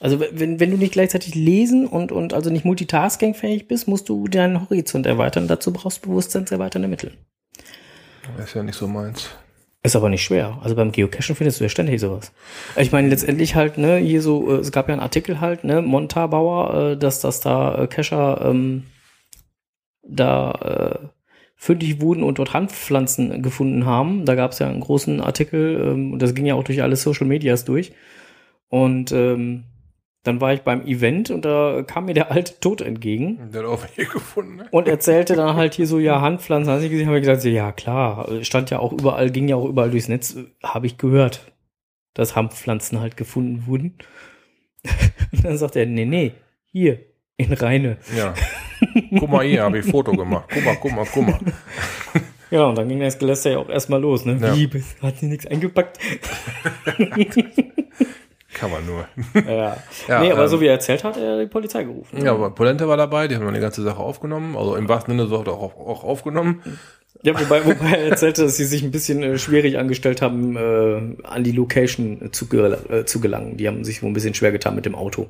Also 0.00 0.20
wenn, 0.20 0.58
wenn 0.60 0.70
du 0.70 0.78
nicht 0.78 0.92
gleichzeitig 0.92 1.34
lesen 1.34 1.86
und, 1.86 2.12
und 2.12 2.32
also 2.32 2.48
nicht 2.48 2.64
multitaskingfähig 2.64 3.68
bist, 3.68 3.88
musst 3.88 4.08
du 4.08 4.26
deinen 4.28 4.60
Horizont 4.60 5.04
erweitern. 5.04 5.48
Dazu 5.48 5.72
brauchst 5.72 6.04
du 6.04 6.08
bewusstseinserweiternde 6.08 6.88
Mittel. 6.88 7.12
Das 8.36 8.46
ist 8.46 8.54
ja 8.54 8.62
nicht 8.62 8.76
so 8.76 8.86
meins. 8.86 9.30
Ist 9.82 9.96
aber 9.96 10.10
nicht 10.10 10.22
schwer. 10.22 10.58
Also 10.62 10.76
beim 10.76 10.92
Geocachen 10.92 11.34
findest 11.34 11.58
du 11.58 11.64
ja 11.64 11.70
ständig 11.70 12.00
sowas. 12.00 12.32
Ich 12.76 12.92
meine, 12.92 13.08
letztendlich 13.08 13.54
halt, 13.54 13.78
ne, 13.78 13.96
hier 13.96 14.20
so, 14.20 14.50
äh, 14.50 14.58
es 14.58 14.72
gab 14.72 14.88
ja 14.88 14.94
einen 14.94 15.02
Artikel 15.02 15.40
halt, 15.40 15.64
ne, 15.64 15.80
Montabauer, 15.80 16.74
äh, 16.92 16.96
dass, 16.98 17.20
dass 17.20 17.40
da 17.40 17.82
äh, 17.82 17.86
Cacher 17.86 18.42
ähm, 18.44 18.84
da 20.02 20.52
äh, 20.52 21.08
fündig 21.56 22.00
wurden 22.00 22.22
und 22.22 22.38
dort 22.38 22.52
Handpflanzen 22.52 23.42
gefunden 23.42 23.86
haben. 23.86 24.26
Da 24.26 24.34
gab 24.34 24.52
es 24.52 24.58
ja 24.58 24.68
einen 24.68 24.80
großen 24.80 25.20
Artikel, 25.20 25.80
ähm, 25.82 26.12
und 26.12 26.20
das 26.20 26.34
ging 26.34 26.44
ja 26.44 26.54
auch 26.56 26.64
durch 26.64 26.82
alle 26.82 26.96
Social 26.96 27.26
Medias 27.26 27.64
durch. 27.64 27.92
Und 28.68 29.12
ähm, 29.12 29.64
dann 30.22 30.40
war 30.40 30.52
ich 30.52 30.60
beim 30.62 30.86
Event 30.86 31.30
und 31.30 31.44
da 31.44 31.82
kam 31.86 32.04
mir 32.04 32.14
der 32.14 32.30
alte 32.30 32.60
Tod 32.60 32.82
entgegen. 32.82 33.50
Der 33.52 33.62
hat 33.62 33.68
auch 33.68 33.86
hier 33.86 34.04
gefunden, 34.04 34.56
ne? 34.56 34.68
Und 34.70 34.86
erzählte 34.86 35.34
dann 35.34 35.56
halt 35.56 35.74
hier 35.74 35.86
so, 35.86 35.98
ja, 35.98 36.20
Handpflanzen, 36.20 36.72
hast 36.72 36.84
du 36.84 36.90
gesehen, 36.90 37.06
habe 37.06 37.18
ich 37.18 37.26
gesagt, 37.26 37.44
ja 37.44 37.72
klar, 37.72 38.28
stand 38.42 38.70
ja 38.70 38.80
auch 38.80 38.92
überall, 38.92 39.30
ging 39.30 39.48
ja 39.48 39.56
auch 39.56 39.64
überall 39.64 39.90
durchs 39.90 40.08
Netz, 40.08 40.36
habe 40.62 40.86
ich 40.86 40.98
gehört, 40.98 41.52
dass 42.12 42.36
Handpflanzen 42.36 43.00
halt 43.00 43.16
gefunden 43.16 43.66
wurden. 43.66 43.96
Und 45.32 45.44
dann 45.44 45.56
sagt 45.56 45.76
er, 45.76 45.86
nee, 45.86 46.04
nee, 46.04 46.32
hier, 46.64 47.00
in 47.36 47.52
Rheine. 47.52 47.96
Ja. 48.16 48.34
Guck 49.18 49.30
mal 49.30 49.44
hier, 49.44 49.62
habe 49.62 49.78
ich 49.78 49.86
Foto 49.86 50.12
gemacht. 50.12 50.50
Guck 50.52 50.64
mal, 50.64 50.76
guck 50.80 50.92
mal, 50.92 51.06
guck 51.12 51.26
mal. 51.26 51.38
Ja, 52.50 52.64
und 52.64 52.76
dann 52.76 52.88
ging 52.88 52.98
das 52.98 53.16
Geläster 53.16 53.52
ja 53.52 53.58
auch 53.58 53.68
erstmal 53.68 54.00
los, 54.00 54.24
ne? 54.24 54.36
Ja. 54.40 54.56
Wie, 54.56 54.68
hat 55.02 55.18
sie 55.18 55.26
nichts 55.26 55.46
eingepackt? 55.46 56.00
Kann 58.60 58.70
man 58.70 58.84
nur. 58.84 59.08
Ja. 59.34 59.78
Ja, 60.06 60.20
nee, 60.20 60.30
aber 60.30 60.42
ähm, 60.42 60.48
so 60.48 60.60
wie 60.60 60.66
er 60.66 60.74
erzählt 60.74 61.02
hat, 61.02 61.16
hat 61.16 61.22
er 61.22 61.40
die 61.40 61.46
Polizei 61.46 61.84
gerufen. 61.84 62.22
Ja, 62.22 62.32
aber 62.32 62.50
Polente 62.50 62.86
war 62.86 62.98
dabei, 62.98 63.26
die 63.26 63.34
haben 63.34 63.44
dann 63.46 63.54
die 63.54 63.60
ganze 63.60 63.82
Sache 63.82 63.98
aufgenommen. 63.98 64.54
Also 64.54 64.76
im 64.76 64.86
wahrsten 64.86 65.16
Sinne 65.16 65.28
so 65.28 65.36
auch, 65.38 65.76
auch 65.78 66.04
aufgenommen. 66.04 66.62
Ja, 67.22 67.38
wobei, 67.38 67.64
wobei 67.64 67.92
er 67.92 68.10
erzählte, 68.10 68.42
dass 68.42 68.56
sie 68.56 68.64
sich 68.64 68.82
ein 68.82 68.90
bisschen 68.90 69.22
äh, 69.22 69.38
schwierig 69.38 69.78
angestellt 69.78 70.20
haben, 70.20 70.56
äh, 70.56 71.26
an 71.26 71.42
die 71.42 71.52
Location 71.52 72.26
äh, 72.26 72.30
zu, 72.30 72.46
äh, 72.54 73.06
zu 73.06 73.20
gelangen. 73.20 73.56
Die 73.56 73.66
haben 73.66 73.82
sich 73.82 74.02
wohl 74.02 74.10
ein 74.10 74.14
bisschen 74.14 74.34
schwer 74.34 74.52
getan 74.52 74.74
mit 74.74 74.84
dem 74.84 74.94
Auto. 74.94 75.28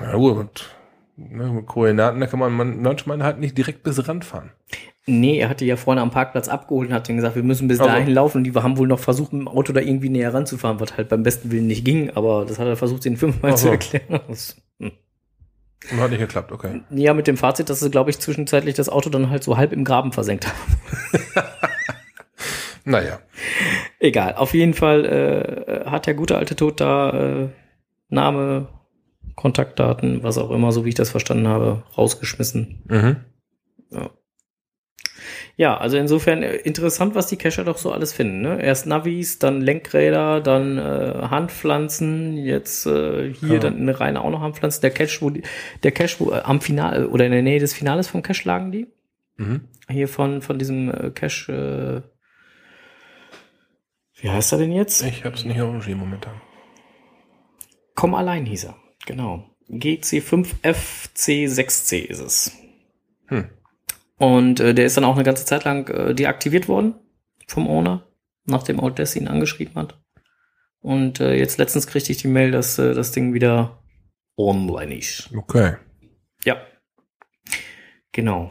Ja 0.00 0.16
gut, 0.16 0.36
und, 0.36 0.70
ne, 1.16 1.48
mit 1.48 1.66
Koordinaten, 1.66 2.20
da 2.20 2.26
kann 2.26 2.40
man, 2.40 2.52
man 2.52 2.82
manchmal 2.82 3.22
halt 3.22 3.38
nicht 3.38 3.56
direkt 3.56 3.84
bis 3.84 4.08
Rand 4.08 4.24
fahren. 4.24 4.50
Nee, 5.06 5.38
er 5.38 5.48
hatte 5.48 5.64
ja 5.64 5.76
vorne 5.76 6.00
am 6.00 6.10
Parkplatz 6.10 6.48
abgeholt 6.48 6.88
und 6.88 6.94
hat 6.94 7.08
dann 7.08 7.16
gesagt, 7.16 7.34
wir 7.34 7.42
müssen 7.42 7.66
bis 7.66 7.80
Also. 7.80 7.92
dahin 7.92 8.14
laufen. 8.14 8.38
Und 8.38 8.44
die 8.44 8.54
haben 8.54 8.78
wohl 8.78 8.86
noch 8.86 9.00
versucht, 9.00 9.32
mit 9.32 9.42
dem 9.42 9.48
Auto 9.48 9.72
da 9.72 9.80
irgendwie 9.80 10.08
näher 10.08 10.32
ranzufahren, 10.32 10.78
was 10.78 10.96
halt 10.96 11.08
beim 11.08 11.24
besten 11.24 11.50
Willen 11.50 11.66
nicht 11.66 11.84
ging. 11.84 12.10
Aber 12.10 12.44
das 12.46 12.58
hat 12.58 12.66
er 12.68 12.76
versucht, 12.76 13.04
den 13.04 13.16
fünfmal 13.16 13.52
Ach 13.52 13.56
zu 13.56 13.68
erklären. 13.68 14.20
Hm. 14.78 14.92
Und 15.90 16.00
hat 16.00 16.10
nicht 16.10 16.20
geklappt, 16.20 16.52
okay. 16.52 16.80
Ja, 16.90 17.12
mit 17.12 17.26
dem 17.26 17.36
Fazit, 17.36 17.68
dass 17.68 17.80
sie, 17.80 17.90
glaube 17.90 18.10
ich, 18.10 18.20
zwischenzeitlich 18.20 18.76
das 18.76 18.88
Auto 18.88 19.10
dann 19.10 19.30
halt 19.30 19.42
so 19.42 19.56
halb 19.56 19.72
im 19.72 19.84
Graben 19.84 20.12
versenkt 20.12 20.46
haben. 20.46 21.42
Naja. 22.84 23.20
Egal, 24.00 24.34
auf 24.34 24.54
jeden 24.54 24.74
Fall 24.74 25.04
äh, 25.04 25.88
hat 25.88 26.06
der 26.06 26.14
gute 26.14 26.36
alte 26.36 26.56
Tod 26.56 26.80
da 26.80 27.10
äh, 27.42 27.48
Name, 28.08 28.68
Kontaktdaten, 29.36 30.22
was 30.22 30.38
auch 30.38 30.50
immer, 30.50 30.72
so 30.72 30.84
wie 30.84 30.90
ich 30.90 30.94
das 30.94 31.10
verstanden 31.10 31.48
habe, 31.48 31.84
rausgeschmissen. 31.96 32.82
Mhm. 32.88 33.16
Ja, 33.90 34.10
also 35.58 35.96
insofern 35.98 36.42
äh, 36.42 36.56
interessant, 36.56 37.14
was 37.14 37.28
die 37.28 37.36
Cacher 37.36 37.62
doch 37.64 37.78
so 37.78 37.92
alles 37.92 38.12
finden. 38.12 38.40
Ne? 38.42 38.60
Erst 38.62 38.86
Navis, 38.86 39.38
dann 39.38 39.60
Lenkräder, 39.60 40.40
dann 40.40 40.78
äh, 40.78 41.26
Handpflanzen, 41.28 42.36
jetzt 42.38 42.86
äh, 42.86 43.32
hier 43.34 43.54
Ja. 43.54 43.58
dann 43.60 43.78
in 43.78 43.88
Rheine 43.88 44.20
auch 44.22 44.30
noch 44.30 44.40
Handpflanzen. 44.40 44.80
Der 44.80 44.90
Cache, 44.90 45.20
wo 45.20 45.30
die, 45.30 45.42
der 45.82 45.92
Cache, 45.92 46.16
wo 46.20 46.32
äh, 46.32 46.40
am 46.42 46.60
Finale 46.60 47.08
oder 47.08 47.26
in 47.26 47.32
der 47.32 47.42
Nähe 47.42 47.58
des 47.60 47.74
Finales 47.74 48.08
vom 48.08 48.22
Cache 48.22 48.42
lagen 48.46 48.72
die. 48.72 48.86
Mhm. 49.36 49.68
Hier 49.88 50.08
von, 50.08 50.42
von 50.42 50.58
diesem 50.58 50.90
äh, 50.90 51.10
Cache, 51.10 52.02
äh, 52.04 52.08
wie 54.22 54.30
heißt 54.30 54.52
er 54.52 54.58
denn 54.58 54.72
jetzt? 54.72 55.02
Ich 55.02 55.24
hab's 55.24 55.44
nicht 55.44 55.60
auf 55.60 55.70
dem 55.70 55.82
Schirm 55.82 55.98
momentan. 55.98 56.40
Komm 57.94 58.14
allein 58.14 58.46
hieß 58.46 58.64
er. 58.64 58.76
Genau. 59.06 59.44
GC5FC6C 59.68 61.98
ist 62.04 62.20
es. 62.20 62.52
Hm. 63.26 63.50
Und 64.22 64.60
äh, 64.60 64.72
der 64.72 64.86
ist 64.86 64.96
dann 64.96 65.02
auch 65.02 65.16
eine 65.16 65.24
ganze 65.24 65.44
Zeit 65.44 65.64
lang 65.64 65.88
äh, 65.88 66.14
deaktiviert 66.14 66.68
worden 66.68 66.94
vom 67.48 67.66
Owner, 67.66 68.06
nachdem 68.44 68.78
Death 68.94 69.16
ihn 69.16 69.26
angeschrieben 69.26 69.74
hat. 69.74 70.00
Und 70.80 71.18
äh, 71.18 71.34
jetzt 71.34 71.58
letztens 71.58 71.88
kriegte 71.88 72.12
ich 72.12 72.18
die 72.18 72.28
Mail, 72.28 72.52
dass 72.52 72.78
äh, 72.78 72.94
das 72.94 73.10
Ding 73.10 73.34
wieder 73.34 73.82
online 74.36 74.96
ist. 74.96 75.28
Okay. 75.36 75.74
Ja. 76.44 76.56
Genau. 78.12 78.48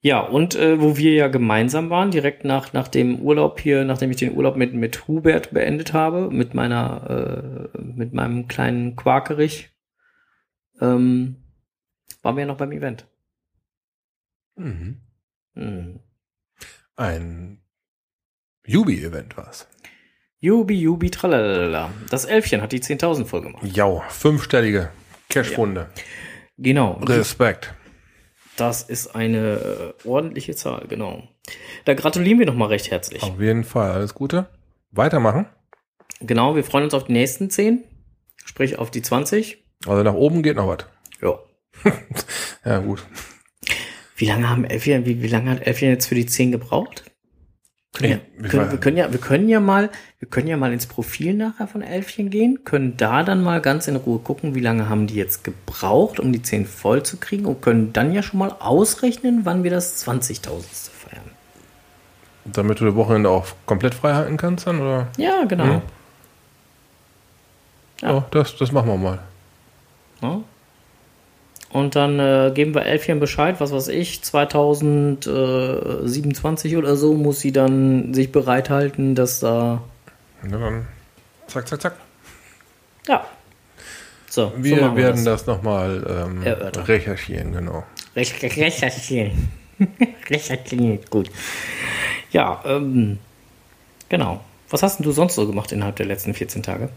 Ja, 0.00 0.20
und 0.20 0.54
äh, 0.54 0.80
wo 0.80 0.96
wir 0.96 1.12
ja 1.12 1.26
gemeinsam 1.26 1.90
waren, 1.90 2.12
direkt 2.12 2.44
nach, 2.44 2.72
nach 2.72 2.86
dem 2.86 3.18
Urlaub 3.22 3.58
hier, 3.58 3.82
nachdem 3.84 4.12
ich 4.12 4.18
den 4.18 4.36
Urlaub 4.36 4.54
mit, 4.54 4.72
mit 4.72 5.08
Hubert 5.08 5.50
beendet 5.50 5.92
habe, 5.92 6.30
mit 6.30 6.54
meiner, 6.54 7.70
äh, 7.74 7.80
mit 7.80 8.12
meinem 8.12 8.46
kleinen 8.46 8.94
Quakerich, 8.94 9.70
ähm, 10.80 11.42
waren 12.22 12.36
wir 12.36 12.42
ja 12.42 12.46
noch 12.46 12.58
beim 12.58 12.70
Event. 12.70 13.08
Mhm. 14.56 15.00
Hm. 15.54 16.00
Ein 16.96 17.62
Jubi-Event 18.66 19.36
war's. 19.36 19.68
Jubi, 20.38 20.74
Jubi, 20.74 21.10
tralalala. 21.10 21.90
Das 22.10 22.24
Elfchen 22.24 22.62
hat 22.62 22.72
die 22.72 22.80
10.000 22.80 23.26
voll 23.26 23.42
gemacht. 23.42 23.64
Ja, 23.64 24.00
fünfstellige 24.08 24.90
Cash-Runde. 25.28 25.88
Genau. 26.58 26.94
Respekt. 26.94 27.74
Das 28.56 28.82
ist 28.82 29.14
eine 29.14 29.94
äh, 30.04 30.08
ordentliche 30.08 30.54
Zahl, 30.54 30.86
genau. 30.88 31.28
Da 31.84 31.94
gratulieren 31.94 32.38
wir 32.38 32.46
nochmal 32.46 32.68
recht 32.68 32.90
herzlich. 32.90 33.22
Auf 33.22 33.40
jeden 33.40 33.64
Fall. 33.64 33.92
Alles 33.92 34.14
Gute. 34.14 34.48
Weitermachen. 34.90 35.46
Genau, 36.20 36.54
wir 36.54 36.64
freuen 36.64 36.84
uns 36.84 36.94
auf 36.94 37.04
die 37.04 37.12
nächsten 37.12 37.50
10, 37.50 37.82
sprich 38.44 38.78
auf 38.78 38.90
die 38.90 39.02
20. 39.02 39.64
Also 39.86 40.02
nach 40.02 40.14
oben 40.14 40.42
geht 40.42 40.56
noch 40.56 40.68
was. 40.68 40.86
Ja. 41.20 41.38
Ja, 42.64 42.78
gut. 42.78 43.04
Wie 44.22 44.28
lange 44.28 44.48
haben 44.48 44.64
Elfchen, 44.64 45.04
wie, 45.04 45.20
wie 45.20 45.26
lange 45.26 45.50
hat 45.50 45.66
Elfchen 45.66 45.88
jetzt 45.88 46.06
für 46.06 46.14
die 46.14 46.26
10 46.26 46.52
gebraucht? 46.52 47.02
Können 47.92 48.10
ja, 48.12 48.18
Ich- 48.38 48.44
ich 48.44 48.50
können, 48.52 48.70
wir 48.70 48.78
können 48.78 48.96
ja, 48.96 49.10
wir 49.12 49.18
können 49.18 49.48
ja 49.48 49.58
mal, 49.58 49.90
wir 50.20 50.28
können 50.28 50.46
ja 50.46 50.56
mal 50.56 50.72
ins 50.72 50.86
Profil 50.86 51.34
nachher 51.34 51.66
von 51.66 51.82
Elfchen 51.82 52.30
gehen, 52.30 52.60
können 52.62 52.96
da 52.96 53.24
dann 53.24 53.42
mal 53.42 53.60
ganz 53.60 53.88
in 53.88 53.96
Ruhe 53.96 54.20
gucken, 54.20 54.54
wie 54.54 54.60
lange 54.60 54.88
haben 54.88 55.08
die 55.08 55.16
jetzt 55.16 55.42
gebraucht, 55.42 56.20
um 56.20 56.32
die 56.32 56.40
10 56.40 56.66
voll 56.66 57.02
zu 57.02 57.16
kriegen 57.16 57.46
und 57.46 57.62
können 57.62 57.92
dann 57.92 58.12
ja 58.14 58.22
schon 58.22 58.38
mal 58.38 58.54
ausrechnen, 58.60 59.40
wann 59.42 59.64
wir 59.64 59.72
das 59.72 59.96
20.000. 60.06 60.92
feiern. 60.92 61.24
Damit 62.44 62.78
du 62.78 62.84
das 62.84 62.94
Wochenende 62.94 63.28
auch 63.28 63.46
komplett 63.66 63.92
frei 63.94 64.14
halten 64.14 64.36
kannst 64.36 64.68
dann, 64.68 64.80
oder? 64.80 65.08
Ja, 65.16 65.44
genau. 65.46 65.64
Mhm. 65.64 65.82
Ja, 68.02 68.24
das, 68.30 68.54
das 68.56 68.70
machen 68.70 68.86
wir 68.86 68.96
mal. 68.98 69.18
Ja. 70.22 70.40
Und 71.72 71.96
dann 71.96 72.20
äh, 72.20 72.52
geben 72.54 72.74
wir 72.74 72.84
Elfchen 72.84 73.18
Bescheid, 73.18 73.56
was 73.58 73.72
weiß 73.72 73.88
ich, 73.88 74.20
2027 74.22 76.76
oder 76.76 76.96
so 76.96 77.14
muss 77.14 77.40
sie 77.40 77.50
dann 77.50 78.12
sich 78.12 78.30
bereithalten, 78.30 79.14
dass 79.14 79.40
da. 79.40 79.82
Ja, 80.42 80.50
dann 80.58 80.86
zack, 81.46 81.66
zack, 81.66 81.80
zack. 81.80 81.94
Ja. 83.08 83.24
So, 84.28 84.52
Wir 84.56 84.76
so 84.76 84.82
machen 84.82 84.96
werden 84.96 85.24
das. 85.24 85.44
das, 85.44 85.46
nochmal 85.46 86.04
ähm, 86.08 86.42
Erörtern. 86.42 86.84
recherchieren, 86.84 87.52
genau. 87.52 87.84
Recherchieren. 88.16 89.48
Recherchieren, 90.30 90.98
gut. 91.08 91.30
Ja, 92.32 92.62
ähm, 92.66 93.18
genau. 94.10 94.42
Was 94.68 94.82
hast 94.82 94.98
denn 94.98 95.04
du 95.04 95.12
sonst 95.12 95.36
so 95.36 95.46
gemacht 95.46 95.72
innerhalb 95.72 95.96
der 95.96 96.04
letzten 96.06 96.34
14 96.34 96.62
Tage? 96.62 96.90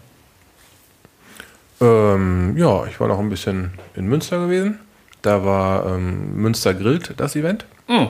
Ähm, 1.81 2.55
ja, 2.57 2.85
ich 2.85 2.99
war 2.99 3.07
noch 3.07 3.19
ein 3.19 3.29
bisschen 3.29 3.73
in 3.95 4.07
Münster 4.07 4.39
gewesen. 4.39 4.79
Da 5.21 5.43
war 5.43 5.85
ähm, 5.87 6.35
Münster 6.35 6.73
grillt, 6.73 7.13
das 7.17 7.35
Event. 7.35 7.65
Hm, 7.87 8.09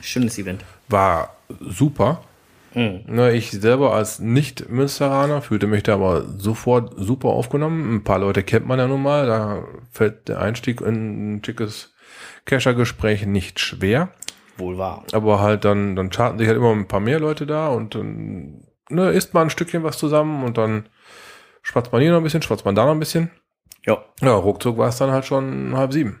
schönes 0.00 0.38
Event. 0.38 0.64
War 0.88 1.36
super. 1.60 2.22
Hm. 2.72 3.02
Ne, 3.06 3.32
ich 3.32 3.52
selber 3.52 3.94
als 3.94 4.18
Nicht-Münsteraner 4.18 5.42
fühlte 5.42 5.68
mich 5.68 5.84
da 5.84 5.94
aber 5.94 6.24
sofort 6.38 6.94
super 6.96 7.28
aufgenommen. 7.28 7.96
Ein 7.96 8.04
paar 8.04 8.18
Leute 8.18 8.42
kennt 8.42 8.66
man 8.66 8.80
ja 8.80 8.88
nun 8.88 9.02
mal. 9.02 9.26
Da 9.26 9.62
fällt 9.92 10.28
der 10.28 10.40
Einstieg 10.40 10.80
in 10.80 11.36
ein 11.36 11.44
schickes 11.44 11.94
Kescher-Gespräch 12.46 13.26
nicht 13.26 13.60
schwer. 13.60 14.08
Wohl 14.56 14.76
wahr. 14.76 15.04
Aber 15.12 15.40
halt 15.40 15.64
dann, 15.64 15.94
dann 15.96 16.10
charten 16.10 16.38
sich 16.38 16.48
halt 16.48 16.56
immer 16.56 16.72
ein 16.72 16.88
paar 16.88 17.00
mehr 17.00 17.20
Leute 17.20 17.46
da 17.46 17.68
und 17.68 17.94
dann 17.94 18.64
ne, 18.88 19.10
isst 19.10 19.34
man 19.34 19.46
ein 19.46 19.50
Stückchen 19.50 19.84
was 19.84 19.98
zusammen 19.98 20.44
und 20.44 20.58
dann 20.58 20.86
schwatzt 21.64 21.90
man 21.90 22.00
hier 22.00 22.10
noch 22.12 22.18
ein 22.18 22.22
bisschen, 22.22 22.42
schwatzt 22.42 22.64
man 22.64 22.74
da 22.76 22.84
noch 22.84 22.92
ein 22.92 23.00
bisschen. 23.00 23.30
Ja. 23.84 24.04
Ja, 24.20 24.34
ruckzuck 24.34 24.78
war 24.78 24.88
es 24.88 24.98
dann 24.98 25.10
halt 25.10 25.24
schon 25.24 25.76
halb 25.76 25.92
sieben. 25.92 26.20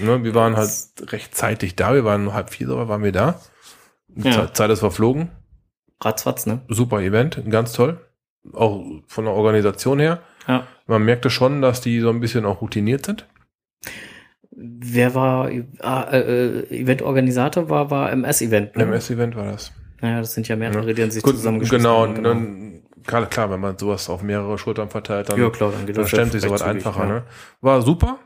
Ne, 0.00 0.22
wir 0.22 0.34
waren 0.34 0.56
halt 0.56 0.70
recht 1.12 1.34
zeitig 1.34 1.74
da, 1.74 1.94
wir 1.94 2.04
waren 2.04 2.24
nur 2.24 2.34
halb 2.34 2.50
vier, 2.50 2.66
so 2.66 2.88
waren 2.88 3.02
wir 3.02 3.12
da. 3.12 3.40
Die 4.08 4.28
Ja. 4.28 4.52
Zeit, 4.52 4.70
ist 4.70 4.80
verflogen. 4.80 5.30
Ratzfatz, 6.02 6.46
ne? 6.46 6.60
Super 6.68 7.00
Event, 7.00 7.42
ganz 7.50 7.72
toll. 7.72 7.98
Auch 8.52 8.84
von 9.06 9.24
der 9.24 9.34
Organisation 9.34 9.98
her. 9.98 10.20
Ja. 10.46 10.66
Man 10.86 11.04
merkte 11.04 11.30
schon, 11.30 11.62
dass 11.62 11.80
die 11.80 12.00
so 12.00 12.10
ein 12.10 12.20
bisschen 12.20 12.44
auch 12.44 12.60
routiniert 12.60 13.06
sind. 13.06 13.26
Wer 14.50 15.14
war 15.14 15.50
äh, 15.50 15.64
äh, 15.80 16.82
Eventorganisator? 16.82 17.68
War, 17.70 17.90
war 17.90 18.12
MS-Event. 18.12 18.76
Ne? 18.76 18.84
MS-Event 18.84 19.34
war 19.34 19.46
das. 19.50 19.72
Naja, 20.00 20.20
das 20.20 20.34
sind 20.34 20.46
ja 20.46 20.54
mehrere, 20.56 20.80
Ja. 20.86 20.92
die 20.92 21.00
dann 21.00 21.10
sich 21.10 21.22
Gut, 21.22 21.34
zusammengeschlossen 21.36 21.82
genau, 21.82 22.02
haben. 22.02 22.22
Dann, 22.22 22.82
klar, 23.06 23.26
klar, 23.26 23.50
wenn 23.50 23.60
man 23.60 23.78
sowas 23.78 24.08
auf 24.10 24.22
mehrere 24.22 24.58
Schultern 24.58 24.88
verteilt, 24.90 25.28
dann 25.28 25.40
Ja, 25.40 25.50
klar, 25.50 25.72
dann 25.72 25.86
dann 25.92 26.06
stemmt 26.06 26.32
sich 26.32 26.42
sowas 26.42 26.62
einfacher. 26.62 27.00
ja. 27.04 27.06
Ne? 27.06 27.22
War 27.60 27.82
super. 27.82 28.18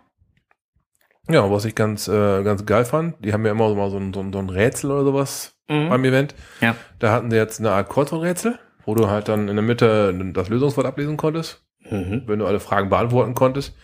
Ja, 1.30 1.50
was 1.50 1.64
ich 1.66 1.74
ganz, 1.74 2.08
äh, 2.08 2.42
ganz 2.42 2.64
geil 2.64 2.84
fand, 2.86 3.22
die 3.24 3.32
haben 3.34 3.44
ja 3.44 3.52
immer 3.52 3.68
so 3.68 3.74
mal 3.74 3.90
so 3.90 3.98
ein, 3.98 4.14
so 4.14 4.20
ein, 4.20 4.32
so 4.32 4.38
ein 4.38 4.48
Rätsel 4.48 4.90
oder 4.90 5.04
sowas 5.04 5.54
Mhm. 5.68 5.90
beim 5.90 6.04
Event. 6.06 6.34
Ja. 6.62 6.74
Da 6.98 7.12
hatten 7.12 7.30
sie 7.30 7.36
jetzt 7.36 7.60
eine 7.60 7.72
Art 7.72 7.90
Kreuzworträtsel, 7.90 8.58
wo 8.86 8.94
du 8.94 9.08
halt 9.10 9.28
dann 9.28 9.48
in 9.48 9.56
der 9.56 9.62
Mitte 9.64 10.14
das 10.32 10.48
Lösungswort 10.48 10.86
ablesen 10.86 11.18
konntest, 11.18 11.62
Mhm. 11.90 12.22
wenn 12.26 12.38
du 12.38 12.46
alle 12.46 12.60
Fragen 12.60 12.88
beantworten 12.88 13.34
konntest. 13.34 13.76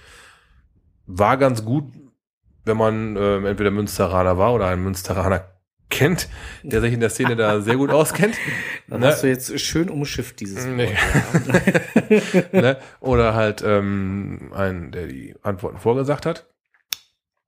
War 1.07 1.37
ganz 1.37 1.65
gut, 1.67 1.85
wenn 2.65 2.79
man 2.79 3.17
äh, 3.17 3.47
entweder 3.47 3.71
Münsteraner 3.71 4.39
war 4.39 4.55
oder 4.55 4.69
einen 4.69 4.83
Münsteraner 4.83 5.45
kennt, 5.95 6.29
der 6.63 6.81
sich 6.81 6.93
in 6.93 7.01
der 7.01 7.11
Szene 7.11 7.37
da 7.37 7.61
sehr 7.61 7.77
gut 7.77 7.91
auskennt. 7.91 8.37
Dann 8.89 9.01
Ne? 9.01 9.07
hast 9.07 9.23
du 9.23 9.29
jetzt 9.29 9.59
schön 9.61 9.89
umschifft 9.89 10.41
dieses 10.41 10.65
Nee. 10.67 10.89
Wort. 10.89 11.53
Ja. 12.53 12.61
ne? 12.61 12.77
Oder 13.01 13.35
halt 13.35 13.63
ähm, 13.67 14.53
einen, 14.55 14.93
der 14.93 15.07
die 15.07 15.35
Antworten 15.43 15.79
vorgesagt 15.79 16.27
hat. 16.27 16.47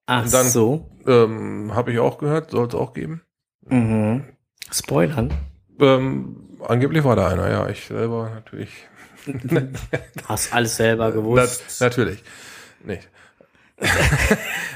Ach 0.06 0.24
Und 0.24 0.32
dann- 0.34 0.48
so. 0.48 0.90
Ähm, 1.06 1.72
Habe 1.74 1.92
ich 1.92 1.98
auch 1.98 2.18
gehört, 2.18 2.50
soll 2.50 2.66
es 2.68 2.74
auch 2.74 2.92
geben. 2.94 3.22
Mhm. 3.68 4.24
Spoilern. 4.72 5.32
Ähm, 5.80 6.58
angeblich 6.66 7.04
war 7.04 7.16
da 7.16 7.28
einer, 7.28 7.50
ja. 7.50 7.68
Ich 7.68 7.84
selber 7.86 8.30
natürlich. 8.34 8.70
Hast 10.28 10.52
alles 10.54 10.76
selber 10.76 11.10
gewusst. 11.12 11.80
natürlich. 11.80 12.22
Nicht. 12.84 13.08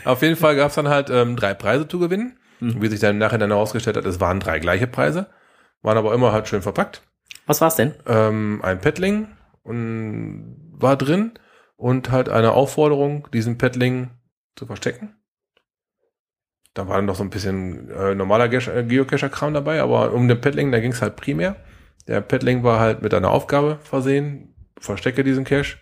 Auf 0.04 0.22
jeden 0.22 0.37
Fall 0.37 0.56
gab 0.56 0.68
es 0.70 0.74
dann 0.74 0.88
halt 0.88 1.09
ähm, 1.11 1.37
drei 1.37 1.54
Preise 1.54 1.87
zu 1.88 1.98
gewinnen. 1.98 2.38
Mhm. 2.61 2.83
Wie 2.83 2.88
sich 2.88 3.01
dann 3.01 3.18
nachher 3.18 3.38
dann 3.38 3.51
herausgestellt 3.51 3.96
hat, 3.96 4.05
es 4.05 4.20
waren 4.20 4.40
drei 4.40 4.59
gleiche 4.59 4.87
Preise. 4.87 5.27
Waren 5.83 5.99
aber 5.99 6.14
immer 6.14 6.33
halt 6.33 6.49
schön 6.49 6.62
verpackt. 6.62 7.03
Was 7.46 7.61
war's 7.61 7.77
denn? 7.77 7.94
Ähm, 8.07 8.61
ein 8.62 8.81
Paddling 8.81 9.29
und 9.62 10.57
war 10.73 10.96
drin 10.96 11.33
und 11.77 12.11
halt 12.11 12.29
eine 12.29 12.53
Aufforderung, 12.53 13.29
diesen 13.33 13.59
Paddling 13.59 14.11
zu 14.57 14.66
verstecken. 14.66 15.16
Da 16.75 16.87
war 16.87 16.96
dann 16.96 17.07
noch 17.07 17.16
so 17.16 17.25
ein 17.25 17.31
bisschen 17.31 17.90
äh, 17.90 18.14
normaler 18.14 18.53
äh, 18.53 18.85
Geocacher-Kram 18.85 19.55
dabei, 19.55 19.81
aber 19.81 20.12
um 20.12 20.29
den 20.29 20.40
Paddling, 20.40 20.70
da 20.70 20.81
ging 20.81 20.92
es 20.92 21.03
halt 21.03 21.16
primär. 21.16 21.57
Der 22.07 22.20
Paddling 22.20 22.62
war 22.62 22.79
halt 22.79 23.03
mit 23.03 23.12
einer 23.12 23.31
Aufgabe 23.31 23.79
versehen, 23.83 24.55
verstecke 24.79 25.25
diesen 25.25 25.44
Cache. 25.44 25.79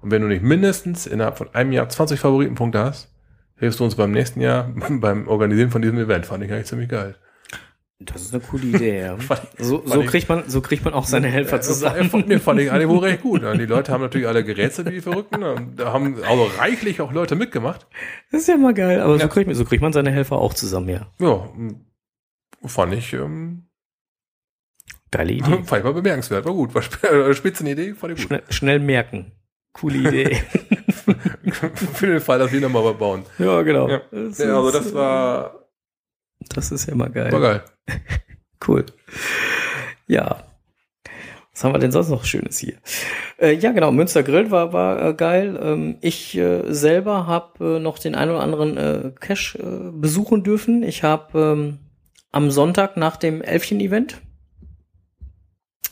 Und 0.00 0.10
wenn 0.10 0.22
du 0.22 0.28
nicht 0.28 0.42
mindestens 0.42 1.06
innerhalb 1.06 1.36
von 1.36 1.54
einem 1.54 1.72
Jahr 1.72 1.88
20 1.88 2.18
Favoritenpunkte 2.18 2.78
hast, 2.78 3.14
hilfst 3.60 3.78
du 3.78 3.84
uns 3.84 3.94
beim 3.94 4.10
nächsten 4.10 4.40
Jahr 4.40 4.68
beim 4.90 5.28
Organisieren 5.28 5.70
von 5.70 5.80
diesem 5.82 5.98
Event. 5.98 6.26
Fand 6.26 6.42
ich 6.42 6.52
eigentlich 6.52 6.66
ziemlich 6.66 6.88
geil. 6.88 7.14
Das 8.02 8.22
ist 8.22 8.32
eine 8.32 8.42
coole 8.42 8.62
Idee, 8.64 9.00
ja. 9.02 9.16
Fand 9.18 9.42
So, 9.58 9.80
fand 9.82 9.92
so, 9.92 10.02
kriegt 10.04 10.26
man, 10.30 10.48
so 10.48 10.62
kriegt 10.62 10.84
man 10.86 10.94
auch 10.94 11.04
seine 11.04 11.28
Helfer 11.28 11.56
Ja, 11.56 11.60
zusammen. 11.62 12.08
Fand, 12.08 12.28
mir 12.28 12.40
fand 12.40 12.58
ich 12.58 12.70
eigentlich 12.72 12.88
wohl 12.88 12.98
recht 13.00 13.20
gut. 13.20 13.42
Die 13.42 13.66
Leute 13.66 13.92
haben 13.92 14.00
natürlich 14.00 14.26
alle 14.26 14.42
gerätselt 14.42 14.88
wie 14.88 14.94
die 14.94 15.00
Verrückten. 15.02 15.76
Da 15.76 15.92
haben 15.92 16.16
also 16.24 16.44
reichlich 16.58 17.02
auch 17.02 17.12
Leute 17.12 17.36
mitgemacht. 17.36 17.86
Das 18.32 18.40
ist 18.40 18.48
ja 18.48 18.56
mal 18.56 18.72
geil, 18.72 19.00
aber 19.02 19.16
Ja. 19.16 19.20
so, 19.20 19.28
kriegt, 19.28 19.46
man- 19.48 19.54
so 19.56 19.66
kriegt 19.66 19.82
man 19.82 19.92
seine 19.92 20.10
Helfer 20.10 20.36
auch 20.36 20.54
zusammen, 20.54 20.88
ja. 20.88 21.12
Ja, 21.20 21.48
fand 22.64 22.94
ich, 22.94 23.12
ähm, 23.12 23.66
Geile 25.10 25.32
Idee. 25.32 25.62
fand 25.64 25.78
ich 25.80 25.84
mal 25.84 25.92
bemerkenswert. 25.92 26.44
War 26.46 26.54
gut. 26.54 26.72
War 26.74 26.82
äh, 27.28 27.34
Spitzenidee, 27.34 27.94
fand 27.94 28.12
ich 28.14 28.18
gut. 28.20 28.26
Schnell, 28.28 28.42
schnell 28.48 28.78
merken. 28.78 29.32
Coole 29.72 29.96
Idee. 29.98 30.38
Für 30.92 32.06
den 32.06 32.20
Fall, 32.20 32.38
dass 32.38 32.52
wir 32.52 32.60
nochmal 32.60 32.84
was 32.84 32.98
bauen. 32.98 33.24
ja, 33.38 33.62
genau. 33.62 33.88
Ja. 33.88 34.00
Das, 34.10 34.38
Ja, 34.38 34.56
also 34.56 34.70
das 34.70 34.94
war, 34.94 35.66
das 36.54 36.70
ist 36.72 36.86
ja 36.86 36.94
mal 36.94 37.10
geil. 37.10 37.32
war 37.32 37.40
geil. 37.40 37.62
Cool. 38.66 38.84
Ja. 40.06 40.44
Was 41.52 41.64
haben 41.64 41.72
wir 41.74 41.78
denn 41.78 41.92
sonst 41.92 42.10
noch 42.10 42.24
Schönes 42.26 42.58
hier? 42.58 42.74
Äh, 43.38 43.54
ja, 43.54 43.72
genau, 43.72 43.90
Münster 43.90 44.22
Grill 44.22 44.50
war, 44.50 44.72
war 44.74 45.02
äh, 45.02 45.14
geil. 45.14 45.58
Ähm, 45.62 45.96
ich 46.02 46.36
äh, 46.36 46.70
selber 46.72 47.26
habe 47.26 47.76
äh, 47.76 47.80
noch 47.80 47.98
den 47.98 48.14
einen 48.14 48.32
oder 48.32 48.42
anderen 48.42 48.76
äh, 48.76 49.12
Cache 49.18 49.58
äh, 49.58 49.90
besuchen 49.92 50.44
dürfen. 50.44 50.82
Ich 50.82 51.02
habe 51.02 51.38
ähm, 51.40 51.78
am 52.32 52.50
Sonntag 52.50 52.96
nach 52.98 53.16
dem 53.16 53.40
Elfchen-Event, 53.40 54.20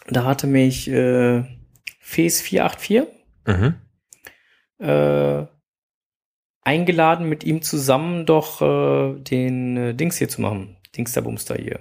da 0.08 0.24
hatte 0.24 0.46
mich 0.46 0.88
äh, 0.90 1.42
Fes 2.00 2.40
484 2.42 3.06
Mhm. 3.46 3.74
Äh, 4.79 5.47
eingeladen, 6.62 7.29
mit 7.29 7.45
ihm 7.45 7.62
zusammen 7.62 8.27
doch 8.27 8.62
äh, 8.62 9.19
den 9.21 9.77
äh, 9.77 9.95
Dings 9.95 10.17
hier 10.17 10.29
zu 10.29 10.41
machen. 10.41 10.77
Dingsterbumster 10.97 11.55
hier. 11.55 11.81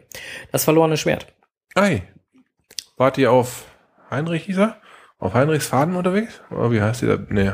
Das 0.51 0.63
verlorene 0.63 0.97
Schwert. 0.97 1.27
Ei. 1.75 2.03
Wart 2.97 3.17
ihr 3.17 3.31
auf 3.31 3.65
Heinrich, 4.09 4.45
hieß 4.45 4.57
er? 4.57 4.77
Auf 5.19 5.33
Heinrichs 5.33 5.67
Faden 5.67 5.95
unterwegs? 5.95 6.41
Oder 6.51 6.71
wie 6.71 6.81
heißt 6.81 7.01
der? 7.01 7.19
Nee. 7.29 7.51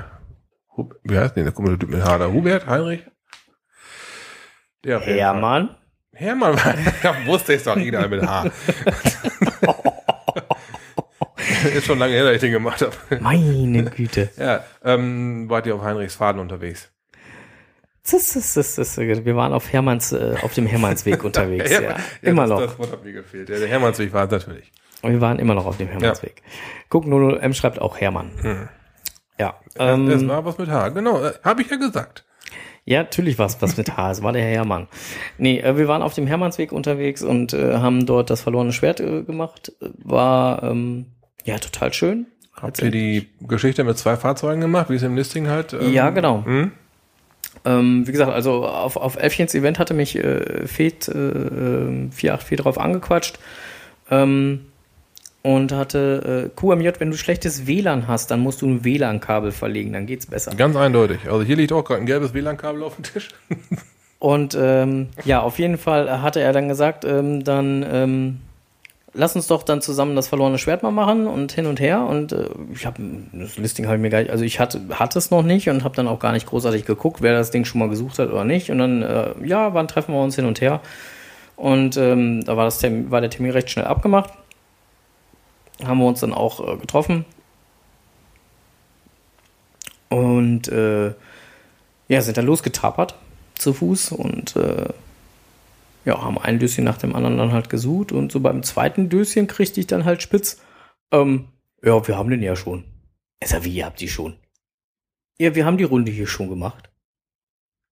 Hub, 0.76 0.96
wie 1.04 1.18
heißt 1.18 1.36
der? 1.36 1.44
Der 1.44 1.54
komische 1.54 1.80
Typ 1.80 1.90
mit 1.90 2.04
Hader. 2.04 2.32
Hubert? 2.32 2.68
Heinrich? 2.68 3.06
Der. 4.84 5.00
Hermann. 5.00 5.76
Hermann 6.14 6.60
ja, 7.04 7.26
wusste 7.26 7.54
ich 7.54 7.64
doch 7.64 7.78
jeder 7.78 8.08
mit 8.08 8.22
H. 8.22 8.46
Ist 11.74 11.86
schon 11.86 12.00
lange 12.00 12.14
her, 12.14 12.26
dass 12.26 12.36
ich 12.36 12.42
den 12.42 12.52
gemacht 12.52 12.82
habe. 12.82 12.94
Meine 13.22 13.84
Güte. 13.96 14.30
Ja, 14.38 14.64
ähm, 14.84 15.50
wart 15.50 15.66
ihr 15.66 15.76
auf 15.76 15.82
Heinrichs 15.82 16.16
Faden 16.16 16.40
unterwegs? 16.42 16.90
Das, 18.10 18.34
das, 18.34 18.54
das, 18.54 18.76
das, 18.76 18.98
wir 18.98 19.36
waren 19.36 19.54
auf 19.54 19.72
Hermanns, 19.72 20.12
äh, 20.12 20.36
auf 20.42 20.54
dem 20.54 20.68
Hermannsweg 20.68 21.24
unterwegs, 21.24 21.72
ja. 21.72 21.82
Ja, 21.82 21.96
Immer 22.22 22.48
das, 22.48 22.50
noch. 22.50 22.62
Das 22.62 22.80
Wort 22.80 22.92
hat 22.92 23.04
mir 23.04 23.14
gefehlt. 23.14 23.50
Ja, 23.50 23.60
der 23.60 23.68
Hermannsweg 23.68 24.12
war 24.12 24.26
es 24.26 24.32
natürlich. 24.32 24.72
Wir 25.02 25.22
waren 25.22 25.40
immer 25.40 25.54
noch 25.54 25.66
auf 25.66 25.78
dem 25.78 25.88
Hermannsweg. 25.88 26.42
Guck, 26.90 27.06
00M 27.06 27.54
schreibt 27.54 27.80
auch 27.80 28.00
Hermann. 28.00 28.32
Hm. 28.42 28.70
Ja. 29.40 29.56
es 29.68 29.76
Ähm, 29.80 30.28
war 30.28 30.46
was 30.46 30.58
mit 30.58 30.70
H, 30.70 30.90
genau, 30.90 31.24
äh, 31.24 31.34
habe 31.44 31.62
ich 31.62 31.70
ja 31.70 31.78
gesagt. 31.78 32.26
ja, 32.86 33.04
natürlich 33.04 33.40
war 33.40 33.48
es 33.48 33.62
was 33.62 33.78
mit 33.78 33.98
H. 33.98 34.12
Es 34.12 34.22
war 34.22 34.32
der 34.32 34.44
Hermann. 34.44 34.88
Nee, 35.38 35.60
äh, 35.60 35.78
wir 35.78 35.88
waren 35.88 36.02
auf 36.02 36.14
dem 36.14 36.28
Hermannsweg 36.28 36.72
unterwegs 36.72 37.24
und 37.24 37.54
äh, 37.54 37.78
haben 37.78 38.06
dort 38.06 38.30
das 38.30 38.42
verlorene 38.42 38.74
Schwert 38.74 39.00
äh, 39.00 39.24
gemacht. 39.24 39.74
War 39.80 40.64
ähm, 40.64 41.08
ja 41.46 41.58
total 41.60 41.94
schön. 41.94 42.28
Habt 42.62 42.82
ihr 42.82 42.92
die 42.92 43.30
Geschichte 43.42 43.84
mit 43.84 43.98
zwei 43.98 44.16
Fahrzeugen 44.16 44.62
gemacht, 44.62 44.90
wie 44.90 44.96
es 44.96 45.04
im 45.04 45.16
Listing 45.16 45.48
halt? 45.50 45.74
ähm, 45.74 45.92
Ja, 45.92 46.10
genau. 46.12 46.46
hm? 46.46 46.72
Ähm, 47.66 48.08
wie 48.08 48.12
gesagt, 48.12 48.32
also 48.32 48.66
auf, 48.66 48.96
auf 48.98 49.16
Elfchens 49.16 49.54
Event 49.56 49.80
hatte 49.80 49.94
mich 49.94 50.16
äh, 50.18 50.68
Fed 50.68 51.08
äh, 51.08 51.12
äh, 51.12 52.10
484 52.12 52.58
drauf 52.58 52.78
angequatscht. 52.80 53.40
Ähm, 54.10 54.66
und 55.42 55.74
hatte 55.74 56.50
äh, 56.56 56.60
QMJ, 56.60 56.92
wenn 57.00 57.12
du 57.12 57.18
schlechtes 57.18 57.68
WLAN 57.68 58.08
hast, 58.08 58.32
dann 58.32 58.40
musst 58.40 58.62
du 58.62 58.68
ein 58.68 58.86
WLAN-Kabel 58.86 59.52
verlegen, 59.52 59.92
dann 59.92 60.06
geht's 60.06 60.26
besser. 60.26 60.56
Ganz 60.56 60.76
eindeutig. 60.78 61.30
Also 61.30 61.44
hier 61.44 61.58
liegt 61.58 61.74
auch 61.74 61.84
gerade 61.84 62.00
ein 62.00 62.06
gelbes 62.06 62.34
WLAN-Kabel 62.34 62.82
auf 62.82 62.96
dem 62.96 63.04
Tisch. 63.04 63.30
Und 64.20 64.58
ähm, 64.58 65.10
ja, 65.26 65.42
auf 65.42 65.60
jeden 65.60 65.78
Fall 65.78 66.22
hatte 66.22 66.40
er 66.40 66.54
dann 66.54 66.70
gesagt, 66.70 67.04
ähm, 67.04 67.44
dann 67.44 67.86
ähm, 67.90 68.40
lass 69.14 69.36
uns 69.36 69.48
doch 69.48 69.64
dann 69.64 69.82
zusammen 69.82 70.16
das 70.16 70.28
verlorene 70.28 70.58
Schwert 70.58 70.84
mal 70.84 70.92
machen 70.92 71.28
und 71.28 71.52
hin 71.52 71.66
und 71.66 71.80
her. 71.80 72.02
Und 72.02 72.32
äh, 72.32 72.50
ich 72.74 72.86
habe 72.86 73.02
das 73.34 73.58
Listing 73.58 73.86
habe 73.86 73.96
ich 73.96 74.02
mir 74.02 74.10
gar 74.10 74.20
nicht, 74.20 74.32
also 74.32 74.44
ich 74.44 74.60
hatte, 74.60 74.82
hatte 74.92 75.20
es 75.20 75.32
noch 75.32 75.44
nicht 75.44 75.70
und 75.70 75.84
habe 75.84 75.96
dann 75.96 76.08
auch 76.08 76.20
gar 76.20 76.32
nicht 76.32 76.48
großartig 76.48 76.86
geguckt, 76.86 77.22
wer 77.22 77.34
das 77.34 77.52
Ding 77.52 77.66
schon 77.66 77.80
mal 77.80 77.90
gesucht 77.90 78.20
hat 78.20 78.30
oder 78.30 78.44
nicht. 78.44 78.72
Und 78.72 78.80
dann, 78.80 79.02
äh, 79.04 79.34
ja, 79.46 79.74
wann 79.74 79.88
treffen 79.88 80.14
wir 80.14 80.22
uns 80.22 80.36
hin 80.36 80.46
und 80.46 80.62
her? 80.62 80.82
Und 81.56 81.98
ähm, 81.98 82.44
da 82.44 82.58
war, 82.58 82.66
das 82.66 82.80
Termin, 82.80 83.12
war 83.12 83.22
der 83.22 83.30
Termin 83.30 83.52
recht 83.52 83.70
schnell 83.70 83.86
abgemacht. 83.86 84.32
Haben 85.84 86.00
wir 86.00 86.08
uns 86.08 86.20
dann 86.20 86.34
auch 86.34 86.68
äh, 86.68 86.78
getroffen. 86.78 87.26
Und 90.10 90.68
äh, 90.68 91.14
ja, 92.08 92.22
sind 92.22 92.38
dann 92.38 92.46
losgetapert 92.46 93.16
zu 93.56 93.74
Fuß 93.74 94.12
und 94.12 94.56
äh, 94.56 94.90
ja, 96.06 96.22
haben 96.22 96.38
ein 96.38 96.60
Döschen 96.60 96.84
nach 96.84 96.98
dem 96.98 97.16
anderen 97.16 97.38
dann 97.38 97.52
halt 97.52 97.70
gesucht 97.70 98.12
und 98.12 98.32
so 98.32 98.40
beim 98.40 98.64
zweiten 98.64 99.10
Döschen 99.10 99.48
kriegte 99.48 99.80
ich 99.80 99.88
dann 99.88 100.06
halt 100.06 100.22
spitz. 100.22 100.62
Ähm, 101.12 101.50
ja, 101.84 102.08
wir 102.08 102.18
haben 102.18 102.30
den 102.30 102.42
ja 102.42 102.56
schon. 102.56 102.84
Ist 103.40 103.54
er 103.54 103.64
wie, 103.64 103.76
ihr 103.76 103.86
habt 103.86 104.00
die 104.00 104.08
schon? 104.08 104.38
Ja, 105.38 105.56
wir 105.56 105.66
haben 105.66 105.78
die 105.78 105.84
Runde 105.84 106.12
hier 106.12 106.28
schon 106.28 106.50
gemacht. 106.50 106.90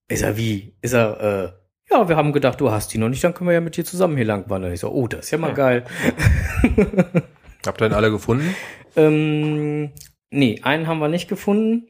Ist 0.07 0.21
er 0.21 0.37
wie? 0.37 0.73
Ist 0.81 0.93
er, 0.93 1.19
äh, 1.21 1.93
ja, 1.93 2.07
wir 2.07 2.15
haben 2.15 2.33
gedacht, 2.33 2.59
du 2.61 2.71
hast 2.71 2.93
die 2.93 2.97
noch 2.97 3.09
nicht, 3.09 3.23
dann 3.23 3.33
können 3.33 3.49
wir 3.49 3.53
ja 3.53 3.61
mit 3.61 3.75
dir 3.77 3.85
zusammen 3.85 4.15
hier 4.15 4.25
lang 4.25 4.49
wandern. 4.49 4.73
Ich 4.73 4.81
so, 4.81 4.91
oh, 4.91 5.07
das 5.07 5.25
ist 5.25 5.31
ja 5.31 5.37
mal 5.37 5.53
geil. 5.53 5.85
Habt 7.65 7.81
ihr 7.81 7.89
denn 7.89 7.93
alle 7.93 8.11
gefunden? 8.11 8.55
Ähm, 8.95 9.91
nee, 10.31 10.59
einen 10.63 10.87
haben 10.87 10.99
wir 10.99 11.07
nicht 11.07 11.27
gefunden. 11.27 11.87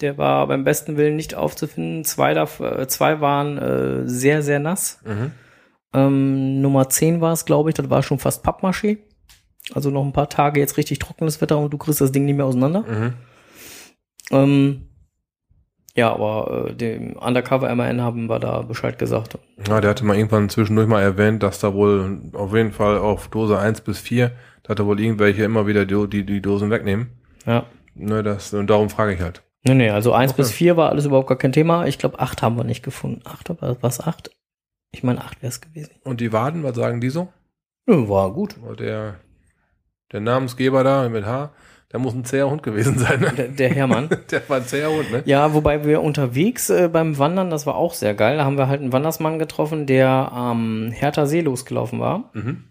Der 0.00 0.16
war 0.16 0.46
beim 0.46 0.64
besten 0.64 0.96
Willen 0.96 1.16
nicht 1.16 1.34
aufzufinden. 1.34 2.04
Zwei, 2.04 2.32
äh, 2.32 2.86
zwei 2.88 3.20
waren 3.20 3.58
äh, 3.58 4.08
sehr, 4.08 4.42
sehr 4.42 4.58
nass. 4.58 5.00
Mhm. 5.04 5.32
Ähm, 5.92 6.60
Nummer 6.60 6.88
10 6.88 7.20
war 7.20 7.32
es, 7.32 7.44
glaube 7.44 7.70
ich. 7.70 7.74
Das 7.74 7.90
war 7.90 8.02
schon 8.02 8.18
fast 8.18 8.44
Pappmaché. 8.44 8.98
Also 9.74 9.90
noch 9.90 10.04
ein 10.04 10.12
paar 10.12 10.28
Tage 10.28 10.60
jetzt 10.60 10.76
richtig 10.76 10.98
trockenes 10.98 11.40
Wetter 11.40 11.58
und 11.58 11.72
du 11.72 11.78
kriegst 11.78 12.00
das 12.00 12.12
Ding 12.12 12.24
nicht 12.24 12.36
mehr 12.36 12.46
auseinander. 12.46 12.82
Mhm. 12.82 13.12
Ähm, 14.30 14.86
ja, 15.94 16.12
aber 16.12 16.68
äh, 16.68 16.74
dem 16.74 17.16
Undercover 17.16 17.74
MAN 17.74 18.00
haben 18.00 18.26
wir 18.28 18.38
da 18.38 18.62
Bescheid 18.62 18.98
gesagt. 18.98 19.38
Ja, 19.68 19.80
der 19.80 19.90
hatte 19.90 20.04
mal 20.04 20.16
irgendwann 20.16 20.48
zwischendurch 20.48 20.88
mal 20.88 21.02
erwähnt, 21.02 21.42
dass 21.42 21.58
da 21.60 21.74
wohl 21.74 22.20
auf 22.32 22.54
jeden 22.54 22.72
Fall 22.72 22.98
auf 22.98 23.28
Dose 23.28 23.58
1 23.58 23.80
bis 23.82 23.98
4, 23.98 24.30
da 24.62 24.70
hatte 24.70 24.86
wohl 24.86 25.00
irgendwelche 25.00 25.44
immer 25.44 25.66
wieder 25.66 25.84
die, 25.84 26.08
die, 26.08 26.24
die 26.24 26.40
Dosen 26.40 26.70
wegnehmen. 26.70 27.10
Ja. 27.44 27.64
Ne, 27.94 28.22
das, 28.22 28.54
und 28.54 28.68
darum 28.70 28.88
frage 28.88 29.14
ich 29.14 29.20
halt. 29.20 29.42
Nee, 29.64 29.74
nee, 29.74 29.90
also 29.90 30.12
1 30.12 30.32
Okay. 30.32 30.42
bis 30.42 30.52
4 30.52 30.76
war 30.76 30.90
alles 30.90 31.04
überhaupt 31.04 31.28
gar 31.28 31.36
kein 31.38 31.52
Thema. 31.52 31.86
Ich 31.86 31.98
glaube, 31.98 32.18
8 32.20 32.40
haben 32.40 32.56
wir 32.56 32.64
nicht 32.64 32.82
gefunden. 32.82 33.20
8, 33.24 33.60
war 33.60 33.76
was 33.82 34.00
8? 34.00 34.30
Ich 34.92 35.02
meine, 35.02 35.20
8 35.22 35.42
wäre 35.42 35.50
es 35.50 35.60
gewesen. 35.60 35.92
Und 36.04 36.20
die 36.20 36.32
Waden, 36.32 36.62
was 36.62 36.76
sagen 36.76 37.00
die 37.00 37.10
so? 37.10 37.28
Ja, 37.88 38.08
war 38.08 38.32
gut. 38.32 38.56
Weil 38.62 38.76
Der, 38.76 39.20
der 40.12 40.20
Namensgeber 40.20 40.82
da 40.84 41.08
mit 41.08 41.24
H, 41.24 41.52
der 41.92 42.00
muss 42.00 42.14
ein 42.14 42.24
zäher 42.24 42.48
Hund 42.50 42.62
gewesen 42.62 42.98
sein. 42.98 43.20
Ne? 43.20 43.32
Der, 43.36 43.48
der 43.48 43.68
Hermann. 43.70 44.08
Der 44.30 44.48
war 44.48 44.58
ein 44.58 44.64
zäher 44.66 44.90
Hund, 44.90 45.10
ne? 45.10 45.22
Ja, 45.26 45.54
wobei 45.54 45.84
wir 45.84 46.02
unterwegs 46.02 46.70
äh, 46.70 46.88
beim 46.92 47.18
Wandern, 47.18 47.50
das 47.50 47.66
war 47.66 47.74
auch 47.76 47.94
sehr 47.94 48.14
geil, 48.14 48.36
da 48.36 48.44
haben 48.44 48.58
wir 48.58 48.68
halt 48.68 48.80
einen 48.80 48.92
Wandersmann 48.92 49.38
getroffen, 49.40 49.86
der 49.86 50.08
am 50.08 50.90
Hertha 50.92 51.26
See 51.26 51.40
losgelaufen 51.40 51.98
war 52.00 52.30
Mhm. 52.32 52.64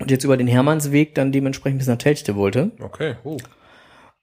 und 0.00 0.10
jetzt 0.12 0.22
über 0.24 0.36
den 0.36 0.46
Hermannsweg 0.46 1.14
dann 1.16 1.32
dementsprechend 1.32 1.78
bis 1.78 1.88
nach 1.88 1.98
Telchte 1.98 2.36
wollte. 2.36 2.70
Okay, 2.80 3.16
oh. 3.24 3.36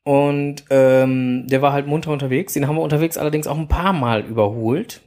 Und 0.04 0.64
ähm, 0.70 1.48
der 1.48 1.62
war 1.62 1.74
halt 1.74 1.88
munter 1.88 2.12
unterwegs. 2.12 2.54
Den 2.54 2.68
haben 2.68 2.76
wir 2.76 2.82
unterwegs 2.84 3.18
allerdings 3.18 3.48
auch 3.48 3.58
ein 3.58 3.68
paar 3.68 3.92
Mal 3.92 4.22
überholt, 4.22 5.02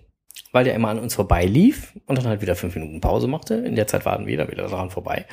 weil 0.59 0.65
der 0.65 0.75
immer 0.75 0.89
an 0.89 0.99
uns 0.99 1.15
vorbeilief 1.15 1.93
und 2.07 2.19
dann 2.19 2.27
halt 2.27 2.43
wieder 2.43 2.57
fünf 2.57 2.75
Minuten 2.75 3.01
Pause 3.01 3.29
machte. 3.29 3.55
In 3.55 3.77
der 3.77 3.87
Zeit 3.87 4.05
waren 4.05 4.27
wir 4.27 4.37
da 4.37 4.51
wieder 4.51 4.67
dran 4.67 4.91
vorbei. 4.91 5.25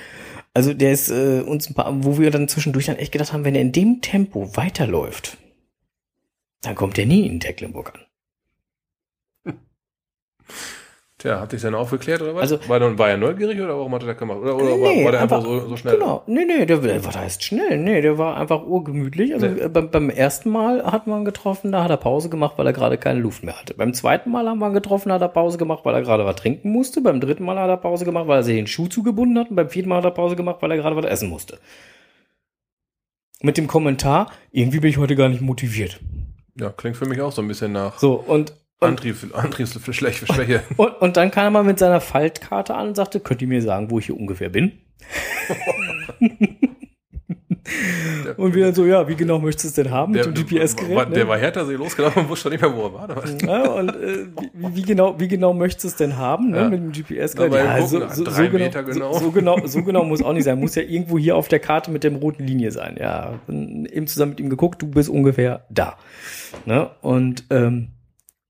Also 0.53 0.71
der 0.71 0.91
ist 0.91 1.09
äh, 1.09 1.41
uns 1.41 1.67
ein 1.67 1.73
paar, 1.73 1.91
wo 2.03 2.19
wir 2.19 2.29
dann 2.29 2.47
zwischendurch 2.47 2.85
dann 2.85 2.97
echt 2.97 3.11
gedacht 3.11 3.33
haben, 3.33 3.43
wenn 3.43 3.55
er 3.55 3.61
in 3.61 3.71
dem 3.71 4.01
Tempo 4.01 4.55
weiterläuft, 4.55 5.37
dann 6.61 6.75
kommt 6.75 6.99
er 6.99 7.07
nie 7.07 7.25
in 7.25 7.39
Tecklenburg 7.39 7.93
an. 9.45 9.55
Tja, 11.25 11.39
hat 11.39 11.49
sich 11.49 11.61
dann 11.63 11.73
aufgeklärt 11.73 12.21
oder 12.21 12.35
was? 12.35 12.43
Also- 12.51 12.69
war, 12.69 12.79
dann, 12.79 12.99
war 12.99 13.09
er 13.09 13.17
neugierig 13.17 13.59
oder 13.59 13.75
warum 13.75 13.91
hat 13.95 14.03
er 14.03 14.09
das 14.09 14.17
gemacht? 14.17 14.37
Oder, 14.41 14.55
oder 14.55 14.75
Nee, 14.75 14.99
war, 14.99 15.05
war 15.05 15.11
der 15.13 15.21
einfach, 15.21 15.37
einfach- 15.37 15.49
so, 15.49 15.69
so 15.69 15.75
schnell? 15.77 15.95
Genau, 15.97 16.21
nee, 16.27 16.45
nee, 16.45 16.67
der, 16.67 16.77
der, 16.77 17.03
was 17.03 17.17
heißt 17.17 17.43
schnell? 17.43 17.79
Nee, 17.79 18.01
der 18.01 18.19
war 18.19 18.37
einfach 18.37 18.63
urgemütlich. 18.63 19.33
Also 19.33 19.47
Nee. 19.47 19.67
beim, 19.69 19.89
beim 19.89 20.09
ersten 20.11 20.51
Mal 20.51 20.83
hat 20.85 21.07
man 21.07 21.25
getroffen, 21.25 21.71
da 21.71 21.83
hat 21.83 21.89
er 21.89 21.97
Pause 21.97 22.29
gemacht, 22.29 22.59
weil 22.59 22.67
er 22.67 22.73
gerade 22.73 22.99
keine 22.99 23.19
Luft 23.21 23.43
mehr 23.43 23.59
hatte. 23.59 23.73
Beim 23.73 23.95
zweiten 23.95 24.29
Mal 24.29 24.47
haben 24.47 24.59
wir 24.59 24.69
getroffen, 24.69 25.09
da 25.09 25.15
hat 25.15 25.21
er 25.23 25.29
Pause 25.29 25.57
gemacht, 25.57 25.79
weil 25.83 25.95
er 25.95 26.03
gerade 26.03 26.25
was 26.25 26.35
trinken 26.35 26.69
musste. 26.71 27.01
Beim 27.01 27.19
dritten 27.19 27.43
Mal 27.43 27.57
hat 27.57 27.69
er 27.69 27.77
Pause 27.77 28.05
gemacht, 28.05 28.27
weil 28.27 28.37
er 28.41 28.43
sich 28.43 28.55
den 28.55 28.67
Schuh 28.67 28.85
zugebunden 28.87 29.39
hat. 29.39 29.49
Und 29.49 29.55
beim 29.55 29.69
vierten 29.69 29.89
Mal 29.89 29.97
hat 29.97 30.05
er 30.05 30.11
Pause 30.11 30.35
gemacht, 30.35 30.57
weil 30.61 30.69
er 30.69 30.77
gerade 30.77 30.95
was 30.95 31.05
essen 31.05 31.29
musste. 31.29 31.57
Mit 33.41 33.57
dem 33.57 33.65
Kommentar, 33.65 34.31
irgendwie 34.51 34.79
bin 34.79 34.89
ich 34.91 34.97
heute 34.97 35.15
gar 35.15 35.29
nicht 35.29 35.41
motiviert. 35.41 35.99
Ja, 36.59 36.69
klingt 36.69 36.97
für 36.97 37.05
mich 37.05 37.19
auch 37.19 37.31
so 37.31 37.41
ein 37.41 37.47
bisschen 37.47 37.71
nach 37.73 37.97
So, 37.99 38.13
und, 38.13 38.53
Antrieb, 38.79 39.15
Antriebsschwäche. 39.33 40.25
Schwäche. 40.27 40.63
und, 40.77 41.01
und 41.01 41.17
dann 41.17 41.31
kam 41.31 41.45
er 41.45 41.51
mal 41.51 41.63
mit 41.63 41.79
seiner 41.79 42.01
Faltkarte 42.01 42.75
an 42.75 42.89
und 42.89 42.95
sagte, 42.95 43.19
könnt 43.19 43.41
ihr 43.41 43.47
mir 43.47 43.61
sagen, 43.61 43.89
wo 43.89 43.99
ich 43.99 44.07
hier 44.07 44.17
ungefähr 44.17 44.49
bin? 44.49 44.73
Und 48.37 48.53
wir 48.53 48.65
dann 48.65 48.75
so, 48.75 48.85
ja, 48.85 49.07
wie 49.07 49.15
genau 49.15 49.39
möchtest 49.39 49.65
du 49.65 49.67
es 49.69 49.73
denn 49.73 49.91
haben 49.91 50.13
mit 50.13 50.25
dem 50.25 50.33
GPS-Gerät? 50.33 51.15
Der 51.15 51.23
ne? 51.23 51.27
war 51.27 51.37
Hertha 51.37 51.65
See 51.65 51.73
losgelaufen 51.73 52.23
und 52.23 52.29
wusste 52.29 52.43
schon 52.43 52.51
nicht 52.51 52.61
mehr, 52.61 52.75
wo 52.75 52.85
er 52.85 52.93
war. 52.93 53.09
Ja, 53.43 53.71
und 53.71 53.89
äh, 53.89 54.27
wie, 54.53 54.75
wie, 54.75 54.81
genau, 54.83 55.19
wie 55.19 55.27
genau 55.27 55.53
möchtest 55.53 55.83
du 55.83 55.87
es 55.87 55.95
denn 55.95 56.17
haben 56.17 56.51
ne, 56.51 56.57
Ja. 56.57 56.69
mit 56.69 56.79
dem 56.79 56.91
GPS-Gerät? 56.91 57.53
Ja, 57.53 57.81
so, 57.81 58.07
so, 58.09 58.25
so, 58.25 58.49
genau, 58.49 58.69
genau. 58.69 59.13
So, 59.13 59.31
genau, 59.31 59.57
so 59.65 59.83
genau 59.83 60.03
muss 60.03 60.21
auch 60.21 60.33
nicht 60.33 60.43
sein. 60.43 60.59
Muss 60.59 60.75
ja 60.75 60.83
irgendwo 60.83 61.17
hier 61.17 61.35
auf 61.35 61.47
der 61.47 61.59
Karte 61.59 61.91
mit 61.91 62.03
der 62.03 62.13
roten 62.13 62.43
Linie 62.43 62.71
sein. 62.71 62.97
Ja, 62.99 63.39
eben 63.47 64.07
zusammen 64.07 64.31
mit 64.31 64.39
ihm 64.39 64.49
geguckt, 64.49 64.81
du 64.81 64.87
bist 64.87 65.09
ungefähr 65.09 65.65
da. 65.69 65.97
Ne? 66.65 66.89
Und 67.01 67.45
ähm, 67.49 67.89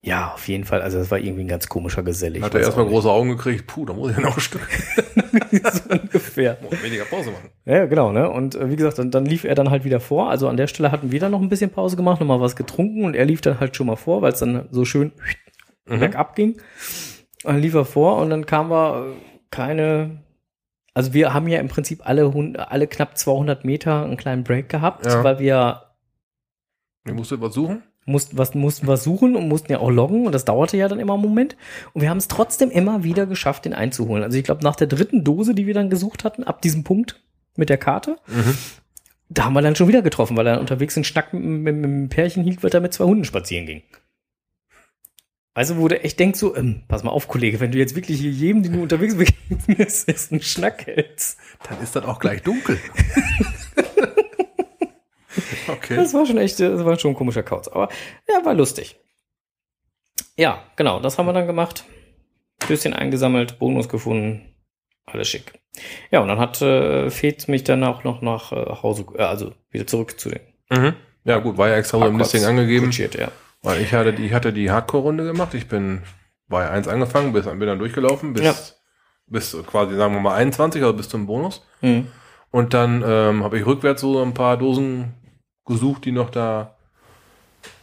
ja, 0.08 0.34
auf 0.36 0.48
jeden 0.48 0.66
Fall, 0.66 0.82
also 0.84 1.00
das 1.00 1.10
war 1.10 1.18
irgendwie 1.18 1.44
ein 1.44 1.48
ganz 1.48 1.68
komischer 1.68 2.04
Geselle. 2.04 2.38
Ich 2.38 2.44
Hat 2.44 2.54
er 2.54 2.62
erstmal 2.62 2.86
große 2.86 3.10
Augen 3.10 3.30
gekriegt. 3.30 3.66
Puh, 3.66 3.86
da 3.86 3.94
muss 3.94 4.12
ich 4.12 4.18
ja 4.18 4.22
noch 4.24 4.36
ein 4.38 4.40
Stück 4.40 4.62
so 5.52 5.90
ungefähr. 5.90 6.58
muss 6.62 6.84
weniger 6.84 7.06
Pause 7.06 7.32
machen. 7.32 7.50
Ja, 7.66 7.86
genau, 7.88 8.12
ne? 8.12 8.30
Und 8.30 8.54
äh, 8.54 8.70
wie 8.70 8.76
gesagt, 8.76 9.00
dann, 9.00 9.10
dann 9.10 9.26
lief 9.26 9.44
er 9.46 9.56
dann 9.56 9.72
halt 9.72 9.84
wieder 9.84 10.00
vor. 10.00 10.30
Also 10.30 10.48
an 10.48 10.58
der 10.58 10.68
Stelle 10.68 10.92
hatten 10.92 11.12
wir 11.12 11.20
dann 11.20 11.32
noch 11.32 11.42
ein 11.42 11.50
bisschen 11.50 11.72
Pause 11.72 11.96
gemacht, 11.96 12.20
nochmal 12.20 12.40
was 12.40 12.56
getrunken 12.56 13.04
und 13.04 13.16
er 13.16 13.26
lief 13.26 13.42
dann 13.42 13.60
halt 13.60 13.76
schon 13.76 13.88
mal 13.88 13.96
vor, 13.96 14.22
weil 14.22 14.34
es 14.34 14.40
dann 14.40 14.68
so 14.72 14.86
schön 14.86 15.12
Mhm. 15.88 16.00
bergab 16.00 16.36
ging. 16.36 16.54
Und 17.44 17.54
dann 17.54 17.62
lief 17.62 17.74
er 17.74 17.86
vor 17.86 18.18
und 18.18 18.30
dann 18.30 18.46
kamen 18.46 18.70
wir 18.72 19.08
äh, 19.08 19.14
keine. 19.52 20.24
Also 20.94 21.14
wir 21.14 21.34
haben 21.34 21.48
ja 21.48 21.60
im 21.60 21.68
Prinzip 21.68 22.08
alle, 22.08 22.32
alle 22.70 22.88
knapp 22.88 23.18
200 23.18 23.66
Meter 23.66 24.04
einen 24.04 24.18
kleinen 24.18 24.44
Break 24.44 24.70
gehabt, 24.70 25.06
Ja. 25.06 25.24
weil 25.24 25.40
wir 25.40 25.82
Ich 27.08 27.14
musste 27.14 27.40
was 27.42 27.54
suchen. 27.54 27.84
Mussten 28.06 28.38
was, 28.38 28.54
mussten 28.54 28.88
was 28.88 29.04
suchen 29.04 29.36
und 29.36 29.48
mussten 29.48 29.72
ja 29.72 29.80
auch 29.80 29.90
loggen 29.90 30.26
und 30.26 30.32
das 30.32 30.46
dauerte 30.46 30.78
ja 30.78 30.88
dann 30.88 31.00
immer 31.00 31.14
einen 31.16 31.24
Moment. 31.24 31.58
Und 31.94 32.02
wir 32.02 32.10
haben 32.10 32.18
es 32.20 32.28
trotzdem 32.28 32.70
immer 32.72 33.04
wieder 33.04 33.26
geschafft, 33.26 33.66
den 33.66 33.74
einzuholen. 33.74 34.24
Also 34.24 34.38
ich 34.38 34.44
glaube, 34.44 34.64
nach 34.64 34.76
der 34.76 34.88
dritten 34.88 35.24
Dose, 35.24 35.56
die 35.56 35.66
wir 35.68 35.74
dann 35.74 35.90
gesucht 35.90 36.24
hatten, 36.24 36.44
ab 36.44 36.62
diesem 36.62 36.84
Punkt 36.84 37.22
mit 37.56 37.70
der 37.70 37.78
Karte, 37.78 38.18
Mhm. 38.28 38.58
da 39.30 39.46
haben 39.46 39.54
wir 39.54 39.62
dann 39.62 39.76
schon 39.76 39.88
wieder 39.88 40.02
getroffen, 40.02 40.38
weil 40.38 40.48
er 40.48 40.60
unterwegs 40.60 40.96
einen 40.98 41.04
Schnack 41.04 41.34
mit, 41.34 41.44
mit, 41.44 41.76
mit 41.76 41.84
einem 41.86 42.10
Pärchen 42.10 42.44
hielt, 42.44 42.64
weil 42.64 42.72
er 42.72 42.82
mit 42.82 42.94
zwei 42.94 43.06
Hunden 43.06 43.26
spazieren 43.26 43.66
ging. 43.66 43.82
Also, 45.58 45.88
du 45.88 46.04
echt 46.04 46.20
denkst 46.20 46.38
so, 46.38 46.54
ähm, 46.56 46.84
pass 46.90 47.04
mal 47.04 47.12
auf, 47.12 47.30
Kollege, 47.30 47.62
wenn 47.62 47.72
du 47.72 47.78
jetzt 47.78 47.96
wirklich 47.96 48.20
hier 48.20 48.30
jedem, 48.30 48.62
den 48.62 48.74
du 48.74 48.82
unterwegs 48.82 49.16
begegnest, 49.16 50.10
einen 50.32 50.42
Schnack 50.42 50.86
hältst. 50.86 51.40
Dann 51.70 51.82
ist 51.82 51.96
das 51.96 52.04
auch 52.04 52.20
gleich 52.20 52.42
dunkel. 52.42 52.78
okay. 55.68 55.96
Das 55.96 56.14
war 56.14 56.26
schon 56.26 56.38
echt, 56.38 56.60
das 56.60 56.84
war 56.86 56.98
schon 57.00 57.12
ein 57.12 57.16
komischer 57.18 57.44
Kauz. 57.44 57.68
Aber 57.68 57.90
ja, 58.30 58.44
war 58.46 58.54
lustig. 58.54 58.98
Ja, 60.38 60.64
genau, 60.76 61.00
das 61.00 61.18
haben 61.18 61.26
wir 61.28 61.34
dann 61.34 61.48
gemacht. 61.48 61.86
Döschen 62.70 62.94
eingesammelt, 62.94 63.60
Bonus 63.60 63.90
gefunden. 63.90 64.56
Alles 65.06 65.28
schick. 65.30 65.54
Ja, 66.10 66.22
und 66.22 66.28
dann 66.30 66.40
hat 66.40 66.62
äh, 66.62 67.10
Fez 67.10 67.48
mich 67.48 67.64
dann 67.64 67.84
auch 67.84 68.04
noch 68.04 68.22
nach 68.22 68.52
äh, 68.52 68.56
Hause, 68.82 69.06
äh, 69.18 69.22
also 69.24 69.54
wieder 69.70 69.86
zurück 69.88 70.20
zu 70.20 70.30
den 70.30 70.40
Mhm. 70.72 70.96
Ja, 71.26 71.38
gut, 71.40 71.58
war 71.58 71.70
ja 71.70 71.76
extra 71.76 72.00
so 72.00 72.06
im 72.06 72.12
Parkplatz 72.14 72.34
Listing 72.34 72.50
angegeben. 72.50 72.86
kutschiert, 72.88 73.14
ja. 73.16 73.32
Weil 73.62 73.82
ich 73.82 73.94
hatte, 73.94 74.14
die- 74.14 74.26
ich 74.26 74.34
hatte 74.34 74.52
die 74.52 74.72
Hardcore-Runde 74.72 75.24
gemacht. 75.26 75.54
Ich 75.54 75.68
bin 75.68 76.02
bei 76.48 76.68
1 76.70 76.88
angefangen, 76.88 77.34
bis, 77.34 77.46
bin 77.46 77.60
dann 77.60 77.78
durchgelaufen, 77.80 78.34
bis, 78.34 78.44
Ja. 78.44 78.56
bis 79.28 79.56
quasi, 79.68 79.96
sagen 79.96 80.14
wir 80.16 80.22
mal, 80.22 80.34
21, 80.36 80.82
also 80.82 80.96
bis 80.96 81.08
zum 81.10 81.28
Bonus. 81.28 81.64
Mhm. 81.82 82.08
Und 82.52 82.74
dann 82.74 83.04
ähm, 83.06 83.44
habe 83.44 83.60
ich 83.60 83.66
rückwärts 83.66 84.02
so 84.02 84.22
ein 84.24 84.34
paar 84.34 84.58
Dosen 84.58 85.14
gesucht, 85.66 86.06
die 86.06 86.12
noch 86.12 86.30
da 86.30 86.72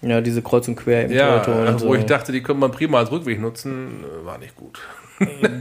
Ja, 0.01 0.21
diese 0.21 0.43
Kreuz 0.43 0.69
und 0.69 0.77
Quer 0.77 1.07
im 1.07 1.13
Ja, 1.13 1.39
Auto 1.41 1.53
und 1.53 1.75
wo 1.75 1.79
so. 1.79 1.95
ich 1.95 2.05
dachte, 2.07 2.31
die 2.33 2.43
könnte 2.43 2.61
man 2.61 2.71
prima 2.71 2.99
als 2.99 3.11
Rückweg 3.11 3.41
nutzen, 3.41 4.05
äh, 4.05 4.25
war 4.27 4.39
nicht 4.39 4.55
gut. 4.57 4.79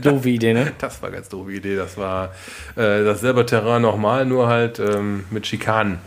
Doofe 0.00 0.28
Idee, 0.30 0.54
ne? 0.54 0.72
Das 0.78 1.00
war 1.02 1.10
ganz 1.10 1.28
doofe 1.28 1.52
Idee. 1.52 1.76
Das 1.76 1.96
war 1.96 2.26
äh, 2.76 3.04
dasselbe 3.04 3.46
Terrain 3.46 3.82
nochmal, 3.82 4.24
nur 4.26 4.48
halt 4.48 4.78
ähm, 4.80 5.24
mit 5.30 5.46
Schikanen 5.46 5.98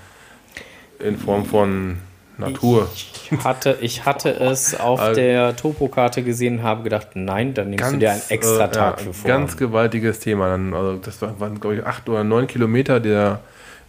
in 1.00 1.18
Form 1.18 1.46
von 1.46 1.98
Natur. 2.38 2.90
Ich 2.94 3.32
hatte, 3.44 3.78
ich 3.80 4.06
hatte 4.06 4.30
es 4.30 4.78
auf 4.78 5.00
Also- 5.00 5.16
der 5.22 5.56
Topokarte 5.56 6.22
gesehen, 6.24 6.64
habe 6.64 6.84
gedacht, 6.84 7.10
nein, 7.16 7.54
dann 7.54 7.70
nimmst 7.70 7.94
du 7.94 7.98
dir 7.98 8.12
einen 8.12 8.22
extra 8.30 8.66
äh, 8.66 8.72
Tag 8.72 8.98
ja, 9.00 9.06
für 9.06 9.14
vor. 9.14 9.28
Ganz 9.30 9.56
gewaltiges 9.56 10.20
Thema. 10.20 10.50
Dann, 10.50 10.74
also 10.74 10.98
das 10.98 11.22
war- 11.22 11.40
waren, 11.40 11.60
glaube 11.60 11.76
ich, 11.78 11.86
acht 11.86 12.10
oder 12.10 12.24
neun 12.26 12.48
Kilometer 12.48 13.00
der, 13.00 13.40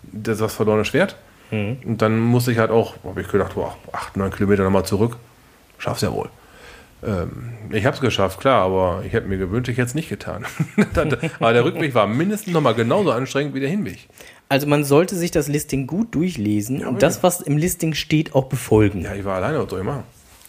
der 0.02 0.34
das 0.36 0.54
verlorene 0.54 0.84
Schwert. 0.84 1.16
Mhm. 1.50 1.78
Und 1.84 2.02
dann 2.02 2.18
musste 2.18 2.52
ich 2.52 2.58
halt 2.58 2.70
auch, 2.70 2.94
habe 3.04 3.20
ich 3.20 3.28
gedacht, 3.28 3.54
boah, 3.54 3.76
acht, 3.92 4.16
neun 4.16 4.30
Kilometer 4.30 4.64
nochmal 4.64 4.84
zurück. 4.84 5.16
Schaff's 5.78 6.00
ja 6.02 6.12
wohl. 6.12 6.28
Ähm, 7.04 7.52
ich 7.70 7.84
habe 7.84 7.94
es 7.94 8.00
geschafft, 8.00 8.40
klar, 8.40 8.62
aber 8.62 9.02
ich 9.04 9.12
hätte 9.12 9.28
mir 9.28 9.38
gewünscht, 9.38 9.68
ich 9.68 9.76
hätte 9.76 9.88
es 9.88 9.94
nicht 9.94 10.08
getan. 10.08 10.46
Aber 11.38 11.52
der 11.52 11.64
Rückweg 11.64 11.94
war 11.94 12.06
mindestens 12.06 12.54
nochmal 12.54 12.74
genauso 12.74 13.10
anstrengend 13.10 13.54
wie 13.54 13.60
der 13.60 13.68
Hinweg. 13.68 14.08
Also 14.48 14.66
man 14.66 14.82
sollte 14.84 15.14
sich 15.14 15.30
das 15.30 15.48
Listing 15.48 15.86
gut 15.86 16.14
durchlesen 16.14 16.86
und 16.86 17.02
das, 17.02 17.22
was 17.22 17.40
im 17.40 17.58
Listing 17.58 17.94
steht, 17.94 18.34
auch 18.34 18.46
befolgen. 18.46 19.02
Ja, 19.02 19.14
ich 19.14 19.24
war 19.24 19.36
alleine, 19.36 19.58
was 19.58 19.68
soll 19.68 19.80
ich 19.80 19.86
machen? 19.86 20.04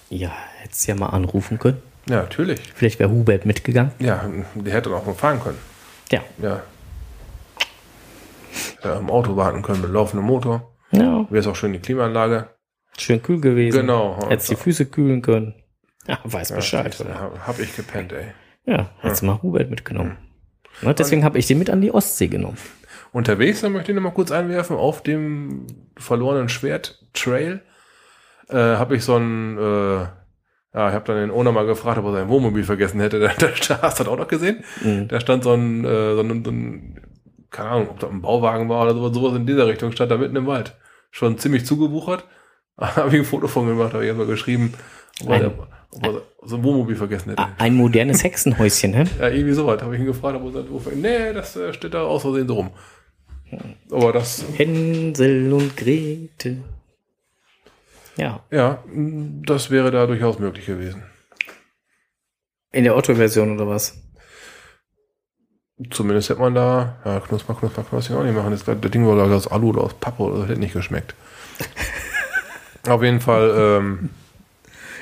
Ja, 0.09 0.31
hättest 0.59 0.87
ja 0.87 0.95
mal 0.95 1.07
anrufen 1.07 1.59
können. 1.59 1.81
Ja, 2.07 2.17
natürlich. 2.17 2.61
Vielleicht 2.75 2.99
wäre 2.99 3.09
Hubert 3.09 3.45
mitgegangen. 3.45 3.91
Ja, 3.99 4.29
der 4.55 4.73
hätte 4.73 4.89
auch 4.91 5.05
mal 5.05 5.13
fahren 5.13 5.41
können. 5.41 5.57
Ja. 6.11 6.21
Ja. 6.41 6.61
ja 8.83 8.95
Im 8.97 9.09
Auto 9.09 9.35
warten 9.35 9.61
können 9.61 9.81
mit 9.81 9.91
laufendem 9.91 10.25
Motor. 10.25 10.71
Ja, 10.91 11.25
Wäre 11.29 11.39
es 11.39 11.47
auch 11.47 11.55
schön 11.55 11.73
die 11.73 11.79
Klimaanlage. 11.79 12.49
schön 12.97 13.21
kühl 13.21 13.41
gewesen. 13.41 13.81
Genau. 13.81 14.17
Hättest 14.29 14.49
die 14.51 14.55
Füße 14.55 14.85
kühlen 14.85 15.21
können. 15.21 15.53
Ja, 16.07 16.19
weiß 16.23 16.53
Bescheid. 16.53 16.97
Ja, 16.99 17.31
hab, 17.45 17.59
ich 17.59 17.75
gepennt, 17.75 18.13
ey. 18.13 18.27
Ja, 18.65 18.89
hättest 18.99 19.21
du 19.21 19.25
mal 19.25 19.41
Hubert 19.41 19.69
mitgenommen. 19.69 20.17
Ne, 20.81 20.93
deswegen 20.93 21.23
habe 21.23 21.37
ich 21.39 21.47
den 21.47 21.59
mit 21.59 21.69
an 21.69 21.81
die 21.81 21.91
Ostsee 21.91 22.27
genommen. 22.27 22.57
Unterwegs, 23.11 23.61
dann 23.61 23.71
möchte 23.73 23.91
ich 23.91 23.95
noch 23.95 24.03
mal 24.03 24.11
kurz 24.11 24.31
einwerfen, 24.31 24.75
auf 24.75 25.01
dem 25.03 25.65
verlorenen 25.97 26.49
Schwert-Trail 26.49 27.61
äh, 28.49 28.55
habe 28.55 28.95
ich 28.95 29.03
so 29.03 29.17
ein, 29.17 29.57
äh, 29.57 29.61
ja, 30.73 30.89
ich 30.89 30.93
habe 30.93 31.05
dann 31.05 31.17
den 31.17 31.31
Owner 31.31 31.51
mal 31.51 31.65
gefragt, 31.65 31.97
ob 31.97 32.05
er 32.05 32.11
sein 32.13 32.29
Wohnmobil 32.29 32.63
vergessen 32.63 32.99
hätte. 32.99 33.19
Da, 33.19 33.27
da 33.37 33.81
hast 33.81 33.99
du 33.99 34.03
das 34.03 34.07
auch 34.07 34.17
noch 34.17 34.27
gesehen? 34.27 34.63
Mhm. 34.81 35.07
Da 35.07 35.19
stand 35.19 35.43
so 35.43 35.53
ein, 35.53 35.83
äh, 35.83 36.15
so 36.15 36.21
ein, 36.21 36.43
so 36.43 36.51
ein, 36.51 37.01
keine 37.57 37.69
Ahnung, 37.69 37.89
ob 37.89 37.99
das 37.99 38.11
ein 38.11 38.21
Bauwagen 38.21 38.69
war 38.69 38.83
oder 38.83 38.93
sowas, 38.93 39.13
sowas 39.13 39.35
in 39.35 39.47
dieser 39.47 39.65
Richtung, 39.65 39.91
stand 39.91 40.11
da 40.11 40.17
mitten 40.17 40.35
im 40.35 40.45
Wald. 40.45 40.75
Schon 41.09 41.39
ziemlich 41.39 41.65
zugewuchert. 41.65 42.23
habe 42.77 43.09
ich 43.09 43.15
ein 43.15 43.25
Foto 43.25 43.47
von 43.47 43.67
gemacht, 43.67 43.93
habe 43.93 44.03
ich 44.03 44.07
erstmal 44.09 44.27
geschrieben, 44.27 44.75
ob 45.23 45.31
er, 45.31 45.51
ob 45.89 46.05
er 46.05 46.21
so 46.43 46.57
ein 46.57 46.63
Wohnmobil 46.63 46.95
vergessen 46.95 47.31
hätte. 47.31 47.43
Ein 47.57 47.73
modernes 47.73 48.23
Hexenhäuschen, 48.23 48.93
hä? 48.93 49.05
Ja, 49.19 49.29
irgendwie 49.29 49.53
sowas. 49.53 49.81
Habe 49.81 49.95
ich 49.95 50.01
ihn 50.01 50.05
gefragt, 50.05 50.39
ob 50.39 50.53
er 50.53 50.63
sein 50.63 51.01
nee, 51.01 51.33
das 51.33 51.55
äh, 51.55 51.73
steht 51.73 51.95
da 51.95 52.03
aus 52.03 52.21
Versehen 52.21 52.47
so 52.47 52.53
rum. 52.53 52.69
Aber 53.89 54.13
das, 54.13 54.45
Hänsel 54.55 55.51
und 55.51 55.75
Gretel. 55.75 56.63
Ja, 58.17 58.43
ja, 58.51 58.83
das 59.45 59.71
wäre 59.71 59.89
da 59.89 60.05
durchaus 60.05 60.37
möglich 60.37 60.67
gewesen. 60.67 61.03
in 62.71 62.83
der 62.83 62.95
Otto-Version 62.95 63.55
oder 63.55 63.67
was? 63.67 64.06
Zumindest 65.91 66.29
hätte 66.29 66.39
man 66.39 66.55
da, 66.55 66.95
ja, 67.05 67.19
Knusper, 67.19 67.53
Knusper, 67.53 67.83
Knusper 67.83 68.17
auch 68.19 68.23
nicht 68.23 68.35
machen. 68.35 68.49
Das, 68.51 68.63
das 68.63 68.91
Ding 68.91 69.05
war 69.05 69.13
glaube 69.15 69.29
ich, 69.29 69.35
aus 69.35 69.47
Alu 69.51 69.69
oder 69.69 69.81
aus 69.83 69.93
Pappe 69.93 70.23
oder 70.23 70.37
so, 70.37 70.47
hätte 70.47 70.59
nicht 70.59 70.73
geschmeckt. 70.73 71.13
Auf 72.87 73.03
jeden 73.03 73.21
Fall, 73.21 73.53
ähm, 73.55 74.09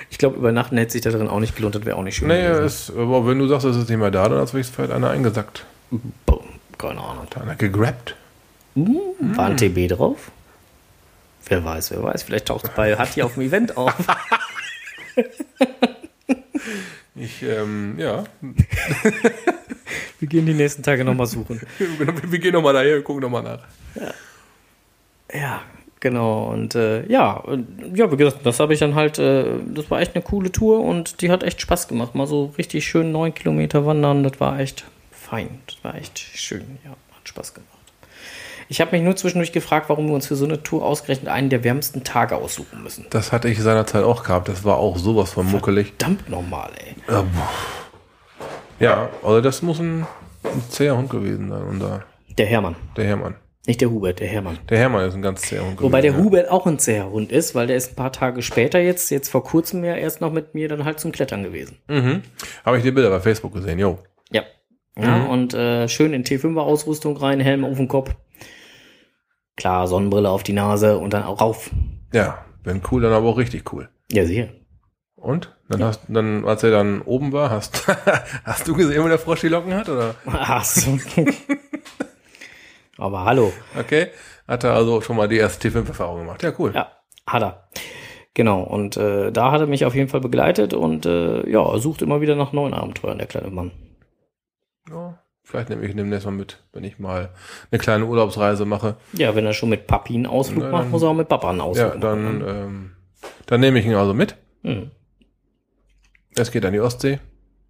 Ich 0.09 0.17
glaube, 0.17 0.35
übernachten 0.37 0.77
hätte 0.77 0.91
sich 0.91 1.01
da 1.01 1.11
drin 1.11 1.29
auch 1.29 1.39
nicht 1.39 1.55
gelohnt, 1.55 1.75
das 1.75 1.85
wäre 1.85 1.95
auch 1.95 2.03
nicht 2.03 2.15
schön. 2.17 2.27
nee, 2.27 2.41
gewesen. 2.41 2.65
ist, 2.65 2.89
aber 2.91 3.25
wenn 3.27 3.39
du 3.39 3.47
sagst, 3.47 3.65
es 3.65 3.77
ist 3.77 3.89
nicht 3.89 3.99
mehr 3.99 4.11
da, 4.11 4.27
dann 4.27 4.39
hat 4.39 4.49
sich 4.49 4.67
vielleicht 4.67 4.91
einer 4.91 5.11
eingesackt. 5.11 5.65
Boom, 6.25 6.43
keine 6.77 6.99
Ahnung. 6.99 7.23
Hat 7.23 7.41
einer 7.41 7.55
gegrabt. 7.55 8.15
War 8.75 9.45
ein 9.45 9.55
TB 9.55 9.87
drauf? 9.89 10.31
Wer 11.47 11.63
weiß, 11.63 11.91
wer 11.91 12.03
weiß. 12.03 12.23
Vielleicht 12.23 12.47
taucht 12.47 12.65
es 12.65 12.71
bei 12.71 12.97
Hatti 12.97 13.21
auf 13.21 13.35
dem 13.35 13.43
Event 13.43 13.77
auf. 13.77 13.93
Ich, 17.15 17.43
ähm, 17.43 17.95
ja, 17.97 18.25
Wir 20.19 20.27
gehen 20.29 20.45
die 20.45 20.53
nächsten 20.53 20.81
Tage 20.81 21.03
nochmal 21.03 21.27
suchen. 21.27 21.61
wir 21.77 22.39
gehen 22.39 22.53
nochmal 22.53 22.73
daher, 22.73 22.95
wir 22.95 23.03
gucken 23.03 23.21
nochmal 23.21 23.43
nach. 23.43 23.59
Ja, 25.33 25.61
genau. 25.99 26.45
Und 26.51 26.75
äh, 26.75 27.05
ja, 27.07 27.43
ja, 27.93 28.11
wie 28.11 28.17
gesagt, 28.17 28.45
das 28.45 28.59
habe 28.59 28.73
ich 28.73 28.79
dann 28.79 28.95
halt, 28.95 29.19
äh, 29.19 29.45
das 29.67 29.91
war 29.91 29.99
echt 29.99 30.15
eine 30.15 30.23
coole 30.23 30.51
Tour 30.51 30.79
und 30.81 31.21
die 31.21 31.29
hat 31.29 31.43
echt 31.43 31.61
Spaß 31.61 31.87
gemacht. 31.87 32.15
Mal 32.15 32.27
so 32.27 32.53
richtig 32.57 32.85
schön 32.85 33.11
neun 33.11 33.33
Kilometer 33.33 33.85
wandern, 33.85 34.23
das 34.23 34.39
war 34.39 34.59
echt 34.59 34.85
fein. 35.11 35.59
Das 35.67 35.83
war 35.83 35.95
echt 35.95 36.17
schön, 36.17 36.79
ja, 36.85 36.91
hat 36.91 37.27
Spaß 37.27 37.53
gemacht. 37.53 37.74
Ich 38.67 38.81
habe 38.81 38.91
mich 38.91 39.03
nur 39.03 39.15
zwischendurch 39.15 39.51
gefragt, 39.51 39.89
warum 39.89 40.07
wir 40.07 40.15
uns 40.15 40.27
für 40.27 40.35
so 40.35 40.45
eine 40.45 40.63
Tour 40.63 40.83
ausgerechnet 40.83 41.29
einen 41.29 41.49
der 41.49 41.63
wärmsten 41.63 42.03
Tage 42.03 42.35
aussuchen 42.35 42.81
müssen. 42.83 43.05
Das 43.11 43.31
hatte 43.31 43.47
ich 43.47 43.59
seinerzeit 43.61 44.03
auch 44.03 44.23
gehabt. 44.23 44.47
Das 44.49 44.63
war 44.63 44.77
auch 44.77 44.97
sowas 44.97 45.33
von 45.33 45.49
muckelig. 45.49 45.93
Verdammt 45.97 46.29
normal, 46.29 46.71
ey. 46.83 46.95
Ja, 47.07 47.21
boah. 47.21 47.49
ja, 48.79 49.09
also 49.23 49.41
das 49.41 49.61
muss 49.61 49.79
ein, 49.79 50.07
ein 50.43 50.63
zäher 50.69 50.97
Hund 50.97 51.09
gewesen 51.09 51.49
sein, 51.49 51.61
unser, 51.63 52.03
Der 52.37 52.47
Hermann. 52.47 52.75
der 52.97 53.05
Hermann. 53.05 53.35
Nicht 53.67 53.81
der 53.81 53.89
Hubert, 53.89 54.19
der 54.19 54.27
Hermann. 54.27 54.59
Der 54.69 54.77
Hermann 54.77 55.07
ist 55.07 55.15
ein 55.15 55.23
ganz 55.23 55.41
zäher 55.41 55.65
Hund 55.65 55.81
Wobei 55.81 56.01
der 56.01 56.11
gewesen. 56.11 56.25
Hubert 56.25 56.51
auch 56.51 56.67
ein 56.67 56.77
zäher 56.77 57.09
Hund 57.09 57.31
ist, 57.31 57.55
weil 57.55 57.65
der 57.65 57.75
ist 57.75 57.93
ein 57.93 57.95
paar 57.95 58.11
Tage 58.11 58.43
später 58.43 58.79
jetzt, 58.79 59.09
jetzt 59.09 59.29
vor 59.29 59.43
kurzem 59.43 59.83
ja 59.83 59.95
erst 59.95 60.21
noch 60.21 60.31
mit 60.31 60.53
mir 60.53 60.69
dann 60.69 60.85
halt 60.85 60.99
zum 60.99 61.11
Klettern 61.11 61.43
gewesen. 61.43 61.77
ja. 61.89 62.01
mhm. 62.01 62.21
Habe 62.63 62.77
ich 62.77 62.83
die 62.83 62.91
Bilder 62.91 63.09
bei 63.09 63.19
Facebook 63.19 63.53
gesehen, 63.53 63.79
jo. 63.79 63.97
Ja. 64.31 64.43
Ja, 64.97 65.25
und 65.25 65.53
äh, 65.53 65.89
schön 65.89 66.13
in 66.13 66.23
T5er 66.23 66.61
Ausrüstung 66.61 67.17
rein, 67.17 67.39
Helm 67.41 67.65
auf 67.65 67.75
den 67.75 67.87
Kopf. 67.89 68.11
Klar, 69.57 69.87
Sonnenbrille 69.87 70.29
auf 70.29 70.43
die 70.43 70.53
Nase 70.53 70.97
und 70.97 71.13
dann 71.13 71.23
auch 71.23 71.41
rauf. 71.41 71.69
Ja, 72.11 72.45
wenn 72.63 72.81
cool, 72.91 73.01
dann 73.01 73.13
aber 73.13 73.27
auch 73.27 73.37
richtig 73.37 73.71
cool. 73.73 73.89
Ja, 74.11 74.25
sicher. 74.25 74.49
Und? 75.15 75.55
Dann 75.69 75.83
hast 75.83 76.01
dann, 76.07 76.45
als 76.45 76.61
er 76.63 76.71
dann 76.71 77.01
oben 77.01 77.31
war, 77.31 77.49
hast, 77.49 77.87
hast 78.43 78.67
du 78.67 78.75
gesehen, 78.75 79.03
wo 79.03 79.07
der 79.07 79.17
Frosch 79.17 79.41
die 79.41 79.47
Locken 79.47 79.73
hat, 79.73 79.89
oder? 79.89 80.15
Ach 80.25 80.63
so. 80.63 80.99
Aber 82.97 83.25
hallo. 83.25 83.51
Okay. 83.79 84.09
Hat 84.47 84.63
er 84.63 84.73
also 84.73 85.01
schon 85.01 85.15
mal 85.15 85.27
die 85.27 85.37
erste 85.37 85.67
T5-Erfahrung 85.67 86.19
gemacht. 86.19 86.43
Ja, 86.43 86.53
cool. 86.59 86.71
Ja, 86.75 86.91
hat 87.25 87.41
er. 87.41 87.67
Genau, 88.35 88.61
und 88.61 88.97
äh, 88.97 89.31
da 89.31 89.51
hat 89.51 89.61
er 89.61 89.67
mich 89.67 89.85
auf 89.85 89.95
jeden 89.95 90.09
Fall 90.09 90.19
begleitet 90.19 90.73
und 90.73 91.05
äh, 91.05 91.49
ja, 91.49 91.77
sucht 91.79 92.01
immer 92.01 92.21
wieder 92.21 92.35
nach 92.35 92.51
neuen 92.51 92.73
Abenteuern, 92.73 93.17
der 93.17 93.27
kleine 93.27 93.49
Mann. 93.49 93.71
Vielleicht 95.47 95.69
nehme 95.69 95.85
ich 95.85 95.95
demnächst 95.95 96.25
mal 96.25 96.31
mit, 96.31 96.63
wenn 96.73 96.83
ich 96.83 96.97
mal 96.97 97.29
eine 97.71 97.79
kleine 97.79 98.05
Urlaubsreise 98.05 98.65
mache. 98.65 98.97
Ja, 99.13 99.35
wenn 99.35 99.45
er 99.45 99.53
schon 99.53 99.69
mit 99.69 99.85
Papi 99.85 100.15
einen 100.15 100.25
Ausflug 100.25 100.63
Na, 100.63 100.71
macht, 100.71 100.83
dann- 100.85 100.91
muss 100.91 101.03
er 101.03 101.09
auch 101.09 101.13
mit 101.13 101.29
Papa 101.29 101.51
einen 101.51 101.61
Ausflug 101.61 101.93
Ja, 101.93 101.99
dann, 101.99 102.39
machen. 102.39 102.43
ähm, 102.47 102.91
dann 103.45 103.59
nehme 103.61 103.77
ich 103.79 103.85
ihn 103.85 103.93
also 103.93 104.15
mit. 104.15 104.35
Hm. 104.63 104.89
Es 106.35 106.51
geht 106.51 106.65
an 106.65 106.73
die 106.73 106.79
Ostsee. 106.79 107.19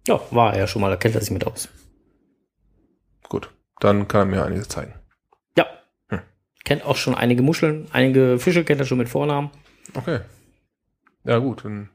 Ja, 0.08 0.18
war 0.30 0.54
er 0.54 0.60
ja 0.60 0.66
schon 0.66 0.80
mal, 0.82 0.88
da 0.90 0.96
kennt 0.96 1.14
er 1.16 1.20
sich 1.20 1.30
mit 1.30 1.46
aus. 1.46 1.68
Gut. 3.28 3.50
Dann 3.80 4.08
kann 4.08 4.22
er 4.22 4.24
mir 4.24 4.44
einiges 4.44 4.68
zeigen. 4.68 4.94
Ja. 5.58 5.66
Hm. 6.08 6.20
Kennt 6.64 6.82
auch 6.84 6.96
schon 6.96 7.14
einige 7.14 7.42
Muscheln, 7.42 7.88
einige 7.92 8.38
Fische 8.38 8.64
kennt 8.64 8.80
er 8.80 8.86
schon 8.86 8.98
mit 8.98 9.10
Vornamen. 9.10 9.50
Okay. 9.94 10.20
Ja, 11.24 11.38
gut. 11.38 11.62
Dann 11.64 11.90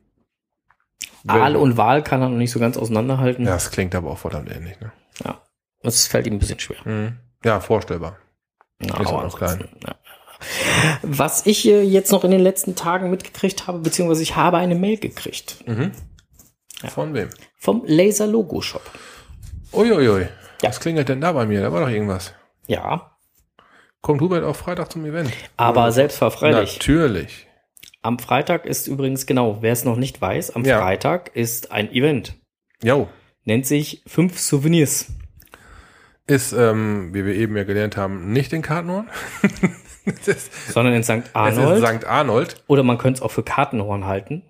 Aal 1.27 1.55
und 1.55 1.75
Wal 1.77 2.03
kann 2.03 2.21
er 2.21 2.29
noch 2.29 2.37
nicht 2.37 2.51
so 2.51 2.59
ganz 2.59 2.77
auseinanderhalten. 2.77 3.45
Ja, 3.45 3.53
das 3.53 3.71
klingt 3.71 3.95
aber 3.95 4.11
auch 4.11 4.17
verdammt 4.19 4.51
ähnlich, 4.51 4.79
ne? 4.79 4.91
Ja. 5.25 5.41
Das 5.83 6.07
fällt 6.07 6.27
ihm 6.27 6.33
ein 6.33 6.39
bisschen 6.39 6.59
schwer. 6.59 6.77
Mhm. 6.85 7.17
Ja, 7.43 7.59
vorstellbar. 7.59 8.17
Ja, 8.81 8.99
Ist 8.99 9.07
auch 9.07 9.23
noch 9.23 9.37
klein. 9.37 9.67
ja. 9.85 9.95
Was 11.03 11.45
ich 11.45 11.63
jetzt 11.63 12.11
noch 12.11 12.23
in 12.23 12.31
den 12.31 12.39
letzten 12.41 12.75
Tagen 12.75 13.11
mitgekriegt 13.11 13.67
habe, 13.67 13.79
beziehungsweise 13.79 14.23
ich 14.23 14.35
habe 14.35 14.57
eine 14.57 14.75
Mail 14.75 14.97
gekriegt 14.97 15.57
Mhm. 15.67 15.91
Von 16.89 17.13
wem? 17.13 17.29
vom 17.57 17.83
Laser 17.85 18.25
Logo 18.25 18.59
Shop. 18.61 18.81
Uiuiui. 19.71 20.21
Ja. 20.21 20.27
Was 20.69 20.79
klingelt 20.79 21.09
denn 21.09 21.21
da 21.21 21.31
bei 21.31 21.45
mir? 21.45 21.61
Da 21.61 21.71
war 21.71 21.81
doch 21.81 21.89
irgendwas. 21.89 22.33
Ja, 22.67 23.07
Kommt 24.01 24.19
Hubert 24.21 24.43
auch 24.43 24.55
Freitag 24.55 24.91
zum 24.91 25.05
Event? 25.05 25.31
aber 25.57 25.91
selbstverfreilich. 25.91 26.79
Natürlich. 26.79 27.45
Am 28.01 28.17
Freitag 28.17 28.65
ist 28.65 28.87
übrigens, 28.87 29.27
genau, 29.27 29.61
wer 29.61 29.73
es 29.73 29.85
noch 29.85 29.95
nicht 29.95 30.19
weiß, 30.19 30.55
am 30.55 30.65
Ja. 30.65 30.81
Freitag 30.81 31.35
ist 31.35 31.71
ein 31.71 31.91
Event. 31.91 32.33
Jo. 32.83 33.07
Nennt 33.45 33.67
sich 33.67 34.01
fünf 34.07 34.39
Souvenirs. 34.39 35.05
Ist, 36.31 36.53
ähm, 36.53 37.13
wie 37.13 37.25
wir 37.25 37.35
eben 37.35 37.57
ja 37.57 37.65
gelernt 37.65 37.97
haben, 37.97 38.31
nicht 38.31 38.53
in 38.53 38.61
Kartenhorn. 38.61 39.09
ist, 40.25 40.71
Sondern 40.71 40.93
in 40.93 41.03
St. 41.03 41.23
Arnold. 41.33 41.85
St. 41.85 42.05
Arnold. 42.05 42.63
Oder 42.67 42.83
man 42.83 42.97
könnte 42.97 43.17
es 43.17 43.21
auch 43.21 43.31
für 43.31 43.43
Kartenhorn 43.43 44.05
halten. 44.05 44.41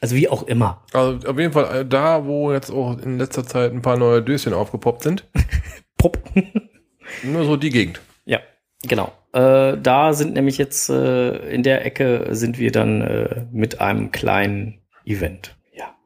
Also 0.00 0.14
wie 0.14 0.28
auch 0.28 0.44
immer. 0.44 0.84
Also 0.92 1.28
auf 1.28 1.36
jeden 1.36 1.52
Fall 1.52 1.80
äh, 1.80 1.84
da, 1.84 2.26
wo 2.26 2.52
jetzt 2.52 2.70
auch 2.70 2.96
in 2.96 3.18
letzter 3.18 3.44
Zeit 3.44 3.72
ein 3.72 3.82
paar 3.82 3.96
neue 3.96 4.22
Döschen 4.22 4.52
aufgepoppt 4.52 5.02
sind. 5.02 5.28
Pop. 5.98 6.16
Nur 7.24 7.44
so 7.44 7.56
die 7.56 7.70
Gegend. 7.70 8.00
ja, 8.24 8.38
genau. 8.86 9.12
Äh, 9.32 9.78
da 9.82 10.12
sind 10.12 10.34
nämlich 10.34 10.58
jetzt 10.58 10.90
äh, 10.90 11.38
in 11.52 11.64
der 11.64 11.84
Ecke 11.84 12.28
sind 12.30 12.60
wir 12.60 12.70
dann 12.70 13.00
äh, 13.00 13.46
mit 13.50 13.80
einem 13.80 14.12
kleinen 14.12 14.80
Event. 15.04 15.56
Ja. 15.72 15.96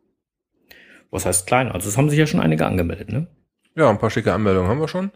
Was 1.10 1.26
heißt 1.26 1.46
klein? 1.46 1.70
Also 1.70 1.90
es 1.90 1.98
haben 1.98 2.08
sich 2.08 2.18
ja 2.18 2.26
schon 2.26 2.40
einige 2.40 2.64
angemeldet, 2.64 3.12
ne? 3.12 3.26
Ja, 3.76 3.88
ein 3.90 3.98
paar 3.98 4.10
schicke 4.10 4.32
Anmeldungen 4.32 4.68
haben 4.68 4.80
wir 4.80 4.88
schon. 4.88 5.10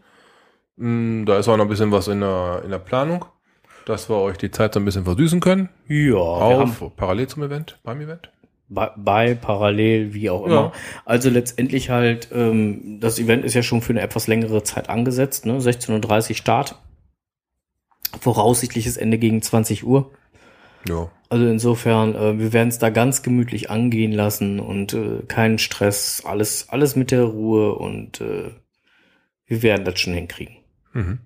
Mm, 0.77 1.25
Da 1.25 1.37
ist 1.37 1.47
auch 1.47 1.57
noch 1.57 1.65
ein 1.65 1.69
bisschen 1.69 1.91
was 1.91 2.07
in 2.07 2.21
der, 2.21 2.61
in 2.63 2.71
der 2.71 2.79
Planung, 2.79 3.25
dass 3.85 4.09
wir 4.09 4.17
euch 4.17 4.37
die 4.37 4.51
Zeit 4.51 4.73
so 4.73 4.79
ein 4.79 4.85
bisschen 4.85 5.03
versüßen 5.05 5.39
können. 5.39 5.69
Ja, 5.87 6.15
Auf, 6.15 6.83
parallel 6.95 7.27
zum 7.27 7.43
Event, 7.43 7.79
beim 7.83 7.99
Event. 8.01 8.31
bei, 8.69 8.91
bei 8.95 9.35
parallel, 9.35 10.13
wie 10.13 10.29
auch 10.29 10.45
immer. 10.45 10.55
Ja. 10.55 10.71
Also 11.05 11.29
letztendlich 11.29 11.89
halt, 11.89 12.29
ähm, 12.31 12.99
das 13.01 13.19
Event 13.19 13.43
ist 13.43 13.53
ja 13.55 13.63
schon 13.63 13.81
für 13.81 13.93
eine 13.93 14.01
etwas 14.01 14.27
längere 14.27 14.63
Zeit 14.63 14.89
angesetzt, 14.89 15.45
ne? 15.45 15.57
16.30 15.59 16.29
Uhr 16.29 16.35
Start. 16.35 16.75
Voraussichtliches 18.19 18.97
Ende 18.97 19.17
gegen 19.17 19.41
20 19.41 19.85
Uhr. 19.85 20.11
Ja. 20.87 21.09
Also 21.29 21.47
insofern, 21.47 22.15
äh, 22.15 22.39
wir 22.39 22.53
werden 22.53 22.69
es 22.69 22.79
da 22.79 22.89
ganz 22.89 23.23
gemütlich 23.23 23.69
angehen 23.69 24.11
lassen 24.11 24.59
und 24.59 24.93
äh, 24.93 25.21
keinen 25.27 25.59
Stress, 25.59 26.23
alles, 26.25 26.69
alles 26.69 26.95
mit 26.95 27.11
der 27.11 27.23
Ruhe 27.23 27.75
und 27.75 28.19
äh, 28.19 28.51
wir 29.45 29.63
werden 29.63 29.85
das 29.85 29.99
schon 29.99 30.13
hinkriegen. 30.13 30.57
Mhm. 30.93 31.19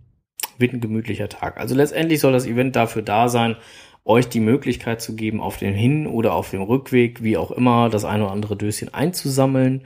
Wird 0.58 0.74
ein 0.74 0.82
gemütlicher 0.82 1.30
Tag. 1.30 1.60
Also 1.60 1.76
letztendlich 1.76 2.20
soll 2.20 2.34
das 2.34 2.46
Event 2.46 2.76
dafür 2.76 3.02
da 3.02 3.30
sein, 3.30 3.56
euch 4.04 4.30
die 4.30 4.40
Möglichkeit 4.40 5.02
zu 5.02 5.16
geben, 5.16 5.42
auf 5.42 5.58
dem 5.58 5.74
Hin- 5.74 6.08
oder 6.08 6.34
auf 6.34 6.52
dem 6.52 6.62
Rückweg, 6.62 7.24
wie 7.24 7.38
auch 7.38 7.52
immer, 7.52 7.90
das 7.90 8.06
eine 8.06 8.24
oder 8.24 8.32
andere 8.32 8.56
Döschen 8.56 8.94
einzusammeln. 8.94 9.82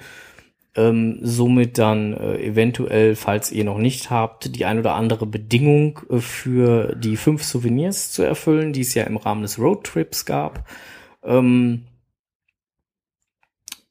Ähm, 0.76 1.18
somit 1.22 1.80
dann 1.80 2.14
äh, 2.14 2.38
eventuell, 2.44 3.16
falls 3.16 3.52
ihr 3.52 3.64
noch 3.64 3.80
nicht 3.80 4.12
habt, 4.12 4.56
die 4.56 4.66
ein 4.66 4.78
oder 4.78 4.94
andere 4.94 5.26
Bedingung 5.26 6.00
äh, 6.10 6.20
für 6.20 6.96
die 6.96 7.18
fünf 7.18 7.44
Souvenirs 7.44 8.12
zu 8.12 8.22
erfüllen, 8.22 8.72
die 8.72 8.82
es 8.82 8.94
ja 8.94 9.04
im 9.04 9.18
Rahmen 9.18 9.42
des 9.42 9.58
Roadtrips 9.58 10.26
gab. 10.26 10.70
Ähm, 11.24 11.86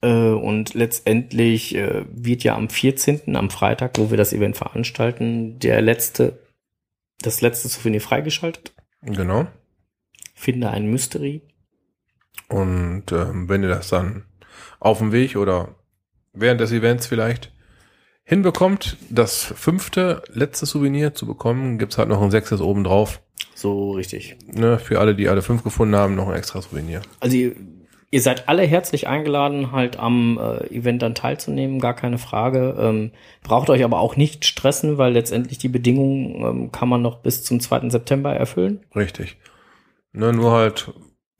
äh, 0.00 0.30
und 0.30 0.74
letztendlich 0.74 1.74
äh, 1.74 2.04
wird 2.10 2.44
ja 2.44 2.54
am 2.54 2.68
14., 2.68 3.34
am 3.34 3.50
Freitag, 3.50 3.98
wo 3.98 4.10
wir 4.10 4.16
das 4.16 4.32
Event 4.32 4.56
veranstalten, 4.56 5.58
der 5.58 5.82
letzte, 5.82 6.38
das 7.20 7.40
letzte 7.40 7.68
Souvenir 7.68 8.00
freigeschaltet. 8.00 8.74
Genau. 9.02 9.48
Finde 10.34 10.70
ein 10.70 10.88
Mystery. 10.88 11.42
Und 12.48 13.10
ähm, 13.12 13.48
wenn 13.48 13.62
ihr 13.62 13.68
das 13.68 13.88
dann 13.88 14.24
auf 14.80 14.98
dem 14.98 15.12
Weg 15.12 15.36
oder 15.36 15.74
während 16.32 16.60
des 16.60 16.72
Events 16.72 17.06
vielleicht 17.06 17.52
hinbekommt, 18.24 18.98
das 19.08 19.44
fünfte, 19.56 20.22
letzte 20.32 20.66
Souvenir 20.66 21.14
zu 21.14 21.26
bekommen, 21.26 21.78
gibt's 21.78 21.96
halt 21.96 22.10
noch 22.10 22.20
ein 22.20 22.30
sechstes 22.30 22.60
oben 22.60 22.84
drauf. 22.84 23.22
So 23.54 23.92
richtig. 23.92 24.36
Ne, 24.46 24.78
für 24.78 25.00
alle, 25.00 25.14
die 25.14 25.28
alle 25.28 25.42
fünf 25.42 25.64
gefunden 25.64 25.96
haben, 25.96 26.14
noch 26.14 26.28
ein 26.28 26.36
extra 26.36 26.60
Souvenir. 26.60 27.00
Also 27.20 27.36
ihr, 27.36 27.56
ihr 28.10 28.20
seid 28.20 28.48
alle 28.48 28.62
herzlich 28.62 29.08
eingeladen, 29.08 29.72
halt 29.72 29.98
am 29.98 30.38
äh, 30.38 30.66
Event 30.74 31.02
dann 31.02 31.14
teilzunehmen, 31.14 31.80
gar 31.80 31.94
keine 31.94 32.18
Frage. 32.18 32.76
Ähm, 32.78 33.12
braucht 33.42 33.70
euch 33.70 33.82
aber 33.82 33.98
auch 33.98 34.16
nicht 34.16 34.44
stressen, 34.44 34.98
weil 34.98 35.12
letztendlich 35.12 35.56
die 35.56 35.68
Bedingungen 35.68 36.44
ähm, 36.44 36.72
kann 36.72 36.88
man 36.88 37.00
noch 37.00 37.20
bis 37.20 37.44
zum 37.44 37.60
2. 37.60 37.88
September 37.88 38.34
erfüllen. 38.34 38.80
Richtig. 38.94 39.38
Ne, 40.12 40.32
nur 40.32 40.52
halt 40.52 40.92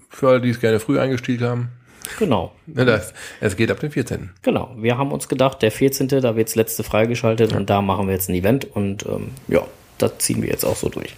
für 0.09 0.28
alle, 0.28 0.41
die 0.41 0.51
es 0.51 0.61
gerne 0.61 0.80
früh 0.80 0.99
eingestiegen 0.99 1.47
haben. 1.47 1.68
Genau. 2.19 2.53
Ne, 2.67 2.85
das, 2.85 3.13
es 3.41 3.57
geht 3.57 3.71
ab 3.71 3.81
dem 3.81 3.91
14. 3.91 4.31
Genau. 4.43 4.71
Wir 4.77 4.99
haben 4.99 5.13
uns 5.13 5.29
gedacht, 5.29 5.63
der 5.63 5.71
14. 5.71 6.09
da 6.09 6.37
wird's 6.37 6.55
letzte 6.55 6.83
freigeschaltet 6.83 7.53
und 7.53 7.71
da 7.71 7.83
machen 7.83 8.07
wir 8.07 8.15
jetzt 8.15 8.29
ein 8.29 8.35
Event 8.35 8.65
und 8.65 9.07
ähm, 9.07 9.31
ja, 9.49 9.63
das 9.99 10.19
ziehen 10.19 10.43
wir 10.43 10.51
jetzt 10.51 10.65
auch 10.65 10.77
so 10.77 10.89
durch. 10.89 11.15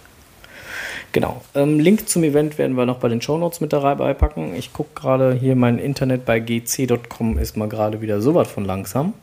Genau. 1.11 1.41
Ähm, 1.55 1.79
Link 1.79 2.07
zum 2.07 2.23
Event 2.23 2.57
werden 2.57 2.77
wir 2.77 2.85
noch 2.85 2.99
bei 2.99 3.09
den 3.09 3.21
Shownotes 3.21 3.59
mit 3.59 3.73
dabei 3.73 4.13
packen. 4.13 4.55
Ich 4.55 4.71
gucke 4.71 4.91
gerade 4.95 5.33
hier 5.33 5.55
mein 5.55 5.77
Internet 5.77 6.25
bei 6.25 6.39
gc.com 6.39 7.37
ist 7.37 7.57
mal 7.57 7.67
gerade 7.67 8.01
wieder 8.01 8.21
so 8.21 8.33
was 8.33 8.49
von 8.49 8.65
langsam. 8.65 9.13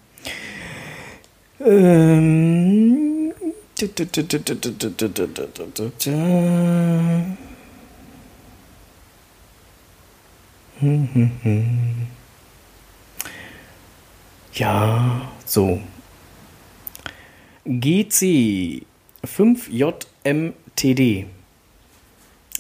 Ähm. 1.65 3.33
Ja, 14.53 15.22
so. 15.45 15.81
GC 17.64 18.83
5JMTD 19.24 21.26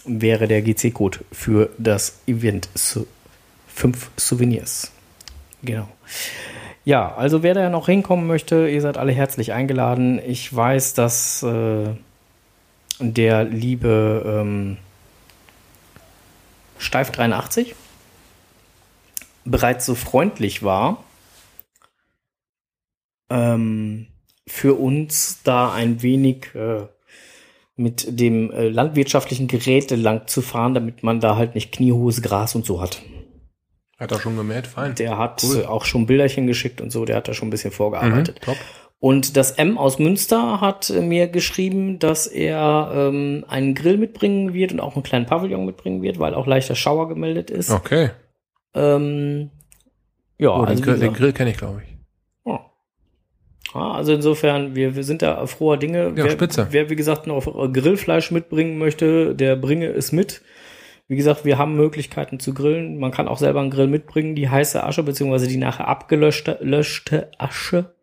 wäre 0.04 0.48
der 0.48 0.62
GC-Code 0.62 1.20
für 1.30 1.70
das 1.78 2.20
Event 2.26 2.68
5 2.74 4.10
Souvenirs. 4.16 4.90
Genau. 5.62 5.88
Ja, 6.84 7.14
also 7.14 7.42
wer 7.42 7.54
da 7.54 7.70
noch 7.70 7.86
hinkommen 7.86 8.26
möchte, 8.26 8.68
ihr 8.68 8.80
seid 8.80 8.96
alle 8.96 9.12
herzlich 9.12 9.52
eingeladen. 9.52 10.20
Ich 10.26 10.54
weiß, 10.54 10.94
dass 10.94 11.42
äh, 11.42 11.90
der 12.98 13.44
liebe 13.44 14.24
ähm, 14.26 14.78
Steif 16.78 17.10
83 17.10 17.74
bereits 19.50 19.86
so 19.86 19.94
freundlich 19.94 20.62
war, 20.62 21.04
ähm, 23.30 24.06
für 24.46 24.74
uns 24.78 25.42
da 25.42 25.72
ein 25.72 26.02
wenig 26.02 26.54
äh, 26.54 26.86
mit 27.76 28.18
dem 28.18 28.50
äh, 28.50 28.68
landwirtschaftlichen 28.68 29.46
Gerät 29.46 29.90
lang 29.90 30.26
zu 30.26 30.42
fahren, 30.42 30.74
damit 30.74 31.02
man 31.02 31.20
da 31.20 31.36
halt 31.36 31.54
nicht 31.54 31.72
kniehohes 31.72 32.22
Gras 32.22 32.54
und 32.54 32.64
so 32.64 32.80
hat. 32.80 33.02
Hat 33.98 34.12
er 34.12 34.20
schon 34.20 34.36
gemäht? 34.36 34.66
Fein. 34.66 34.94
Der 34.94 35.18
hat 35.18 35.42
Cool. 35.44 35.62
äh, 35.62 35.66
auch 35.66 35.84
schon 35.84 36.06
Bilderchen 36.06 36.46
geschickt 36.46 36.80
und 36.80 36.90
so, 36.90 37.04
der 37.04 37.16
hat 37.16 37.28
da 37.28 37.34
schon 37.34 37.48
ein 37.48 37.50
bisschen 37.50 37.70
vorgearbeitet. 37.72 38.40
Mhm, 38.40 38.44
top. 38.44 38.56
Und 39.00 39.36
das 39.36 39.52
M 39.52 39.78
aus 39.78 40.00
Münster 40.00 40.60
hat 40.60 40.90
äh, 40.90 41.00
mir 41.02 41.28
geschrieben, 41.28 41.98
dass 42.00 42.26
er 42.26 42.90
ähm, 42.92 43.44
einen 43.46 43.74
Grill 43.74 43.96
mitbringen 43.96 44.54
wird 44.54 44.72
und 44.72 44.80
auch 44.80 44.94
einen 44.94 45.04
kleinen 45.04 45.26
Pavillon 45.26 45.64
mitbringen 45.66 46.02
wird, 46.02 46.18
weil 46.18 46.34
auch 46.34 46.46
leichter 46.46 46.74
Schauer 46.74 47.08
gemeldet 47.08 47.50
ist. 47.50 47.70
Okay. 47.70 48.10
Ähm, 48.74 49.50
ja, 50.38 50.50
Oh, 50.50 50.60
den, 50.60 50.68
also, 50.68 50.82
Grill, 50.82 50.94
den 50.94 51.00
gesagt, 51.00 51.16
Grill 51.18 51.32
kenne 51.32 51.50
ich, 51.50 51.56
glaube 51.56 51.82
ich. 51.84 51.96
ja. 52.46 52.60
Ja, 53.74 53.92
also 53.92 54.12
insofern, 54.14 54.74
wir, 54.74 54.96
wir 54.96 55.04
sind 55.04 55.20
da 55.22 55.46
froher 55.46 55.76
Dinge. 55.76 56.08
Ja, 56.08 56.16
wer, 56.16 56.30
spitze. 56.30 56.68
wer, 56.70 56.88
wie 56.90 56.96
gesagt, 56.96 57.26
noch 57.26 57.44
Grillfleisch 57.72 58.30
mitbringen 58.30 58.78
möchte, 58.78 59.34
der 59.34 59.56
bringe 59.56 59.88
es 59.88 60.12
mit. 60.12 60.42
Wie 61.06 61.16
gesagt, 61.16 61.44
wir 61.46 61.56
haben 61.56 61.74
Möglichkeiten 61.74 62.38
zu 62.38 62.52
grillen. 62.52 62.98
Man 62.98 63.10
kann 63.10 63.28
auch 63.28 63.38
selber 63.38 63.60
einen 63.60 63.70
Grill 63.70 63.86
mitbringen. 63.86 64.34
Die 64.34 64.48
heiße 64.48 64.82
Asche, 64.84 65.02
beziehungsweise 65.02 65.48
die 65.48 65.56
nachher 65.56 65.88
abgelöschte 65.88 66.58
löschte 66.60 67.30
Asche, 67.38 67.94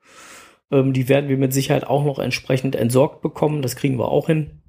ähm, 0.71 0.91
die 0.91 1.07
werden 1.07 1.29
wir 1.29 1.37
mit 1.37 1.53
Sicherheit 1.53 1.85
auch 1.85 2.03
noch 2.03 2.17
entsprechend 2.19 2.75
entsorgt 2.75 3.21
bekommen. 3.21 3.61
Das 3.61 3.75
kriegen 3.75 3.97
wir 3.99 4.09
auch 4.09 4.27
hin. 4.27 4.61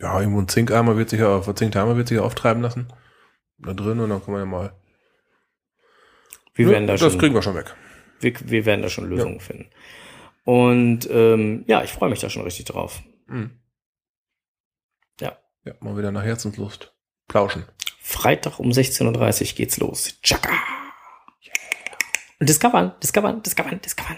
Ja, 0.00 0.20
irgendwo 0.20 0.40
ein 0.40 0.48
Zinkeimer 0.48 0.96
wird 0.96 1.10
sich 1.10 1.18
ja, 1.18 1.42
Zinkeimer 1.54 1.96
wird 1.96 2.06
sich 2.08 2.18
ja 2.18 2.22
auftreiben 2.22 2.62
lassen. 2.62 2.86
Da 3.58 3.72
drin 3.74 4.00
und 4.00 4.10
dann 4.10 4.22
kann 4.24 4.32
man 4.32 4.40
ja 4.42 4.46
mal. 4.46 4.72
Wir 6.54 6.66
Ja, 6.66 6.72
werden 6.72 6.86
da 6.86 6.94
das 6.96 7.00
schon, 7.12 7.18
kriegen 7.20 7.34
wir 7.34 7.42
schon 7.42 7.54
weg. 7.56 7.74
wir, 8.20 8.34
wir 8.50 8.64
werden 8.66 8.82
da 8.82 8.88
schon 8.88 9.08
Lösungen 9.08 9.40
finden. 9.40 9.70
Und 10.44 11.08
ähm, 11.10 11.64
ja, 11.66 11.82
ich 11.84 11.92
freue 11.92 12.10
mich 12.10 12.20
da 12.20 12.30
schon 12.30 12.42
richtig 12.42 12.64
drauf. 12.66 13.02
Mhm. 13.26 13.60
Ja. 15.20 15.38
Ja, 15.64 15.74
mal 15.80 15.96
wieder 15.96 16.10
nach 16.12 16.24
Herzenslust. 16.24 16.94
Plauschen. 17.26 17.66
Freitag 18.00 18.58
um 18.58 18.70
16.30 18.70 19.50
Uhr 19.50 19.56
geht's 19.56 19.76
los. 19.78 20.18
Tschakka! 20.22 20.50
Und 22.40 22.48
discovern, 22.48 22.94
discovern, 23.02 23.42
discovern, 23.42 23.80
discovern. 23.80 24.16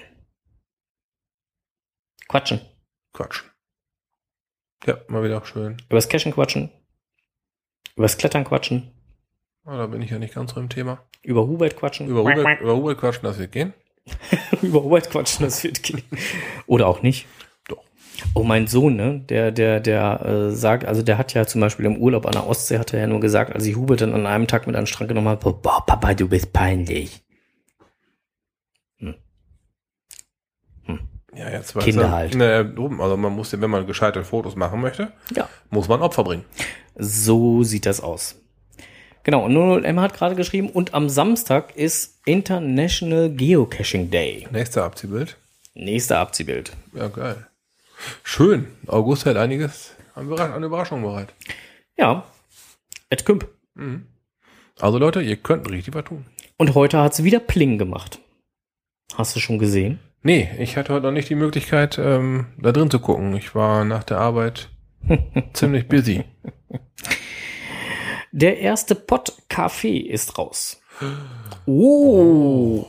Quatschen. 2.28 2.60
Quatsch. 3.12 3.42
Ja, 4.86 4.98
mal 5.08 5.24
wieder 5.24 5.44
schön. 5.44 5.82
Übers 5.88 6.08
Cashen 6.08 6.32
quatschen. 6.32 6.70
Übers 7.96 8.18
Klettern 8.18 8.44
quatschen. 8.44 8.92
Ah, 9.70 9.76
da 9.76 9.86
bin 9.86 10.02
ich 10.02 10.10
ja 10.10 10.18
nicht 10.18 10.34
ganz 10.34 10.52
so 10.52 10.58
im 10.58 10.68
Thema. 10.68 10.98
Über 11.22 11.46
Hubert 11.46 11.76
quatschen. 11.76 12.08
Über 12.08 12.22
Hubert, 12.22 12.60
über 12.60 12.74
Hubert 12.74 12.98
quatschen, 12.98 13.22
das 13.22 13.38
wird 13.38 13.52
gehen. 13.52 13.72
über 14.62 14.82
Hubert 14.82 15.08
quatschen, 15.10 15.44
das 15.44 15.62
wird 15.62 15.80
gehen. 15.84 16.02
Oder 16.66 16.88
auch 16.88 17.02
nicht. 17.02 17.28
Doch. 17.68 17.84
Oh, 18.34 18.42
mein 18.42 18.66
Sohn, 18.66 18.96
ne, 18.96 19.20
der, 19.28 19.52
der, 19.52 19.78
der 19.78 20.26
äh, 20.26 20.50
sagt, 20.50 20.86
also 20.86 21.02
der 21.02 21.18
hat 21.18 21.34
ja 21.34 21.46
zum 21.46 21.60
Beispiel 21.60 21.86
im 21.86 21.98
Urlaub 21.98 22.26
an 22.26 22.32
der 22.32 22.48
Ostsee, 22.48 22.80
hat 22.80 22.92
er 22.92 22.98
ja 22.98 23.06
nur 23.06 23.20
gesagt, 23.20 23.54
als 23.54 23.64
ich 23.64 23.76
Hubert 23.76 24.00
dann 24.00 24.12
an 24.12 24.26
einem 24.26 24.48
Tag 24.48 24.66
mit 24.66 24.74
an 24.74 24.82
den 24.82 24.86
Strand 24.88 25.06
genommen 25.08 25.28
habe, 25.28 25.52
boah, 25.52 25.86
Papa, 25.86 26.14
du 26.14 26.28
bist 26.28 26.52
peinlich. 26.52 27.22
Ja, 31.32 31.48
jetzt 31.48 31.76
weiß 31.76 31.84
Kinder 31.84 32.06
er- 32.06 32.10
halt. 32.10 32.34
Ne, 32.34 32.74
oben, 32.76 33.00
also 33.00 33.16
man 33.16 33.32
muss, 33.32 33.52
ja, 33.52 33.60
wenn 33.60 33.70
man 33.70 33.86
gescheite 33.86 34.24
Fotos 34.24 34.56
machen 34.56 34.80
möchte, 34.80 35.12
Ja. 35.32 35.48
muss 35.70 35.86
man 35.86 36.02
Opfer 36.02 36.24
bringen. 36.24 36.44
So 36.96 37.62
sieht 37.62 37.86
das 37.86 38.00
aus. 38.00 38.34
Genau, 39.22 39.44
und 39.44 39.54
00M 39.54 40.00
hat 40.00 40.14
gerade 40.14 40.34
geschrieben, 40.34 40.70
und 40.70 40.94
am 40.94 41.08
Samstag 41.08 41.76
ist 41.76 42.20
International 42.24 43.30
Geocaching 43.30 44.10
Day. 44.10 44.48
Nächster 44.50 44.84
Abziehbild. 44.84 45.36
Nächster 45.74 46.18
Abziehbild. 46.18 46.72
Ja, 46.94 47.08
geil. 47.08 47.46
Schön. 48.22 48.68
August 48.86 49.26
hat 49.26 49.36
einiges 49.36 49.94
eine 50.14 50.26
Überraschung, 50.26 50.54
eine 50.54 50.66
Überraschung 50.66 51.02
bereit. 51.02 51.34
Ja, 51.98 52.24
Ed 53.10 53.24
Kümp. 53.24 53.46
Also 54.78 54.98
Leute, 54.98 55.20
ihr 55.20 55.36
könnt 55.36 55.70
richtig 55.70 55.94
was 55.94 56.04
tun. 56.04 56.24
Und 56.56 56.74
heute 56.74 56.98
hat 56.98 57.14
sie 57.14 57.24
wieder 57.24 57.40
Pling 57.40 57.78
gemacht. 57.78 58.18
Hast 59.14 59.36
du 59.36 59.40
schon 59.40 59.58
gesehen? 59.58 59.98
Nee, 60.22 60.50
ich 60.58 60.76
hatte 60.76 60.92
heute 60.92 61.06
noch 61.06 61.12
nicht 61.12 61.28
die 61.28 61.34
Möglichkeit, 61.34 61.98
ähm, 61.98 62.46
da 62.58 62.72
drin 62.72 62.90
zu 62.90 63.00
gucken. 63.00 63.34
Ich 63.36 63.54
war 63.54 63.84
nach 63.84 64.04
der 64.04 64.18
Arbeit 64.18 64.68
ziemlich 65.52 65.88
busy. 65.88 66.24
Der 68.32 68.58
erste 68.58 68.94
Pott 68.94 69.34
Kaffee 69.48 69.98
ist 69.98 70.38
raus. 70.38 70.80
Oh. 71.66 72.86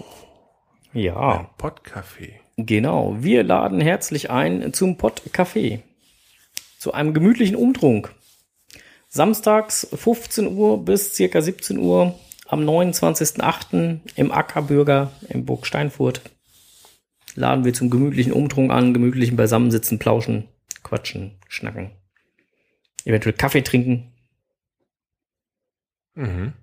Ja, 0.93 1.49
Pottcafé. 1.57 2.33
genau. 2.57 3.15
Wir 3.19 3.43
laden 3.43 3.81
herzlich 3.81 4.29
ein 4.29 4.73
zum 4.73 4.97
Pott 4.97 5.21
Kaffee. 5.31 5.81
Zu 6.77 6.93
einem 6.93 7.13
gemütlichen 7.13 7.55
Umtrunk. 7.55 8.13
Samstags 9.09 9.87
15 9.93 10.55
Uhr 10.55 10.83
bis 10.83 11.15
circa 11.15 11.41
17 11.41 11.79
Uhr 11.79 12.19
am 12.47 12.61
29.08. 12.61 13.99
im 14.15 14.31
Ackerbürger 14.31 15.11
in 15.29 15.45
Burg 15.45 15.65
Steinfurt 15.65 16.21
laden 17.35 17.65
wir 17.65 17.73
zum 17.73 17.89
gemütlichen 17.89 18.33
Umtrunk 18.33 18.71
an, 18.71 18.93
gemütlichen 18.93 19.37
Beisammensitzen, 19.37 19.99
plauschen, 19.99 20.47
quatschen, 20.83 21.39
schnacken. 21.47 21.91
Eventuell 23.05 23.33
Kaffee 23.33 23.61
trinken. 23.61 24.11
Mhm. 26.16 26.53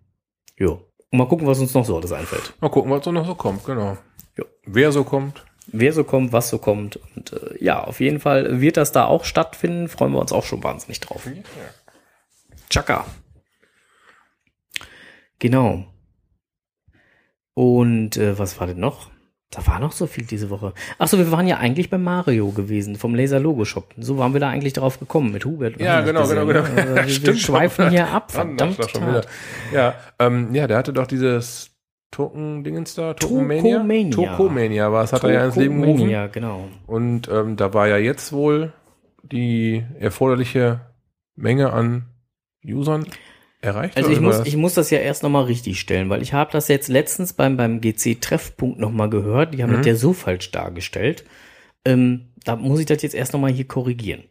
Jo. 0.56 0.84
Und 1.10 1.18
mal 1.18 1.28
gucken, 1.28 1.46
was 1.46 1.58
uns 1.58 1.74
noch 1.74 1.84
so 1.84 1.96
alles 1.96 2.12
einfällt. 2.12 2.54
Mal 2.60 2.68
gucken, 2.68 2.90
was 2.90 3.04
so 3.04 3.12
noch 3.12 3.26
so 3.26 3.34
kommt, 3.34 3.64
genau. 3.64 3.96
Ja. 4.36 4.44
Wer 4.66 4.92
so 4.92 5.04
kommt. 5.04 5.44
Wer 5.68 5.92
so 5.92 6.04
kommt, 6.04 6.32
was 6.32 6.48
so 6.48 6.58
kommt. 6.58 6.96
Und 6.96 7.32
äh, 7.32 7.62
ja, 7.62 7.82
auf 7.82 8.00
jeden 8.00 8.20
Fall 8.20 8.60
wird 8.60 8.76
das 8.76 8.92
da 8.92 9.04
auch 9.06 9.24
stattfinden. 9.24 9.88
Freuen 9.88 10.12
wir 10.12 10.20
uns 10.20 10.32
auch 10.32 10.44
schon 10.44 10.62
wahnsinnig 10.62 11.00
drauf. 11.00 11.28
Chaka. 12.70 13.06
Genau. 15.38 15.86
Und 17.54 18.16
äh, 18.16 18.38
was 18.38 18.58
war 18.60 18.66
denn 18.66 18.80
noch? 18.80 19.10
Da 19.50 19.66
war 19.66 19.80
noch 19.80 19.92
so 19.92 20.06
viel 20.06 20.24
diese 20.24 20.50
Woche. 20.50 20.74
Achso, 20.98 21.16
wir 21.16 21.30
waren 21.30 21.46
ja 21.46 21.56
eigentlich 21.56 21.88
bei 21.88 21.96
Mario 21.96 22.50
gewesen, 22.50 22.96
vom 22.96 23.14
Laser 23.14 23.40
Logo 23.40 23.64
Shop. 23.64 23.94
So 23.96 24.18
waren 24.18 24.34
wir 24.34 24.40
da 24.40 24.50
eigentlich 24.50 24.74
drauf 24.74 24.98
gekommen 25.00 25.32
mit 25.32 25.46
Hubert. 25.46 25.80
Ja, 25.80 26.02
genau, 26.02 26.28
genau, 26.28 26.44
genau. 26.44 26.60
Also, 26.60 26.76
wir, 26.76 27.08
Stimmt. 27.08 27.38
schweifen 27.38 27.88
hier 27.88 28.08
ab, 28.08 28.30
verdammt. 28.30 28.78
Ja, 29.72 29.94
ähm, 30.18 30.54
ja, 30.54 30.66
der 30.66 30.76
hatte 30.76 30.92
doch 30.92 31.06
dieses 31.06 31.70
Token-Dingens 32.10 32.94
da. 32.94 33.14
Tokomania. 33.14 34.10
Tokomania 34.10 34.92
war 34.92 35.04
es, 35.04 35.14
hat 35.14 35.24
er 35.24 35.32
ja 35.32 35.44
ins 35.46 35.56
Leben 35.56 35.80
gerufen. 35.80 36.30
Genau. 36.32 36.68
Und 36.86 37.28
ähm, 37.28 37.56
da 37.56 37.72
war 37.72 37.88
ja 37.88 37.96
jetzt 37.96 38.32
wohl 38.34 38.74
die 39.22 39.82
erforderliche 39.98 40.80
Menge 41.36 41.72
an 41.72 42.04
Usern 42.64 43.06
erreicht. 43.60 43.96
Also 43.96 44.10
ich 44.10 44.20
muss, 44.20 44.38
das? 44.38 44.46
ich 44.46 44.56
muss 44.56 44.74
das 44.74 44.90
ja 44.90 44.98
erst 44.98 45.22
nochmal 45.22 45.44
richtig 45.44 45.80
stellen, 45.80 46.08
weil 46.10 46.22
ich 46.22 46.32
habe 46.32 46.50
das 46.52 46.68
jetzt 46.68 46.88
letztens 46.88 47.32
beim, 47.32 47.56
beim 47.56 47.80
GC-Treffpunkt 47.80 48.78
nochmal 48.78 49.10
gehört. 49.10 49.54
Die 49.54 49.62
haben 49.62 49.72
Mhm. 49.72 49.76
das 49.78 49.86
ja 49.86 49.94
so 49.96 50.12
falsch 50.12 50.50
dargestellt. 50.50 51.24
Ähm, 51.84 52.26
da 52.44 52.56
muss 52.56 52.80
ich 52.80 52.86
das 52.86 53.02
jetzt 53.02 53.14
erst 53.14 53.32
nochmal 53.32 53.52
hier 53.52 53.66
korrigieren. 53.66 54.24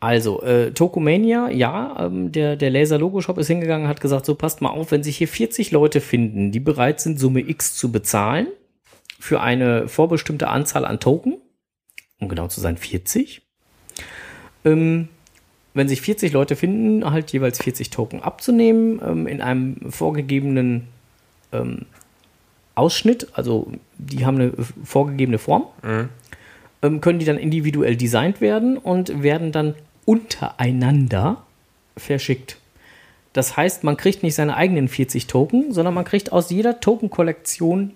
Also, 0.00 0.42
äh, 0.42 0.72
Tokomania, 0.72 1.48
ja, 1.50 1.96
ähm, 2.06 2.30
der, 2.30 2.56
der 2.56 2.68
Laser-Logo-Shop 2.70 3.38
ist 3.38 3.46
hingegangen, 3.46 3.88
hat 3.88 4.00
gesagt, 4.02 4.26
so 4.26 4.34
passt 4.34 4.60
mal 4.60 4.68
auf, 4.70 4.90
wenn 4.90 5.02
sich 5.02 5.16
hier 5.16 5.28
40 5.28 5.70
Leute 5.70 6.00
finden, 6.00 6.52
die 6.52 6.60
bereit 6.60 7.00
sind, 7.00 7.18
Summe 7.18 7.40
X 7.40 7.74
zu 7.74 7.90
bezahlen 7.90 8.48
für 9.18 9.40
eine 9.40 9.88
vorbestimmte 9.88 10.48
Anzahl 10.48 10.84
an 10.84 11.00
Token, 11.00 11.38
um 12.20 12.28
genau 12.28 12.48
zu 12.48 12.60
sein 12.60 12.76
40, 12.76 13.42
ähm, 14.66 15.08
wenn 15.74 15.88
sich 15.88 16.00
40 16.00 16.32
Leute 16.32 16.56
finden, 16.56 17.10
halt 17.10 17.32
jeweils 17.32 17.60
40 17.60 17.90
Token 17.90 18.22
abzunehmen, 18.22 19.00
ähm, 19.04 19.26
in 19.26 19.40
einem 19.40 19.90
vorgegebenen 19.90 20.88
ähm, 21.52 21.86
Ausschnitt, 22.76 23.28
also 23.34 23.70
die 23.98 24.24
haben 24.24 24.36
eine 24.36 24.52
vorgegebene 24.84 25.38
Form, 25.38 25.66
ähm, 26.82 27.00
können 27.00 27.18
die 27.18 27.24
dann 27.24 27.38
individuell 27.38 27.96
designt 27.96 28.40
werden 28.40 28.78
und 28.78 29.22
werden 29.22 29.52
dann 29.52 29.74
untereinander 30.04 31.44
verschickt. 31.96 32.58
Das 33.32 33.56
heißt, 33.56 33.84
man 33.84 33.96
kriegt 33.96 34.22
nicht 34.22 34.34
seine 34.34 34.56
eigenen 34.56 34.88
40 34.88 35.26
Token, 35.26 35.72
sondern 35.72 35.94
man 35.94 36.04
kriegt 36.04 36.32
aus 36.32 36.50
jeder 36.50 36.80
Token-Kollektion 36.80 37.92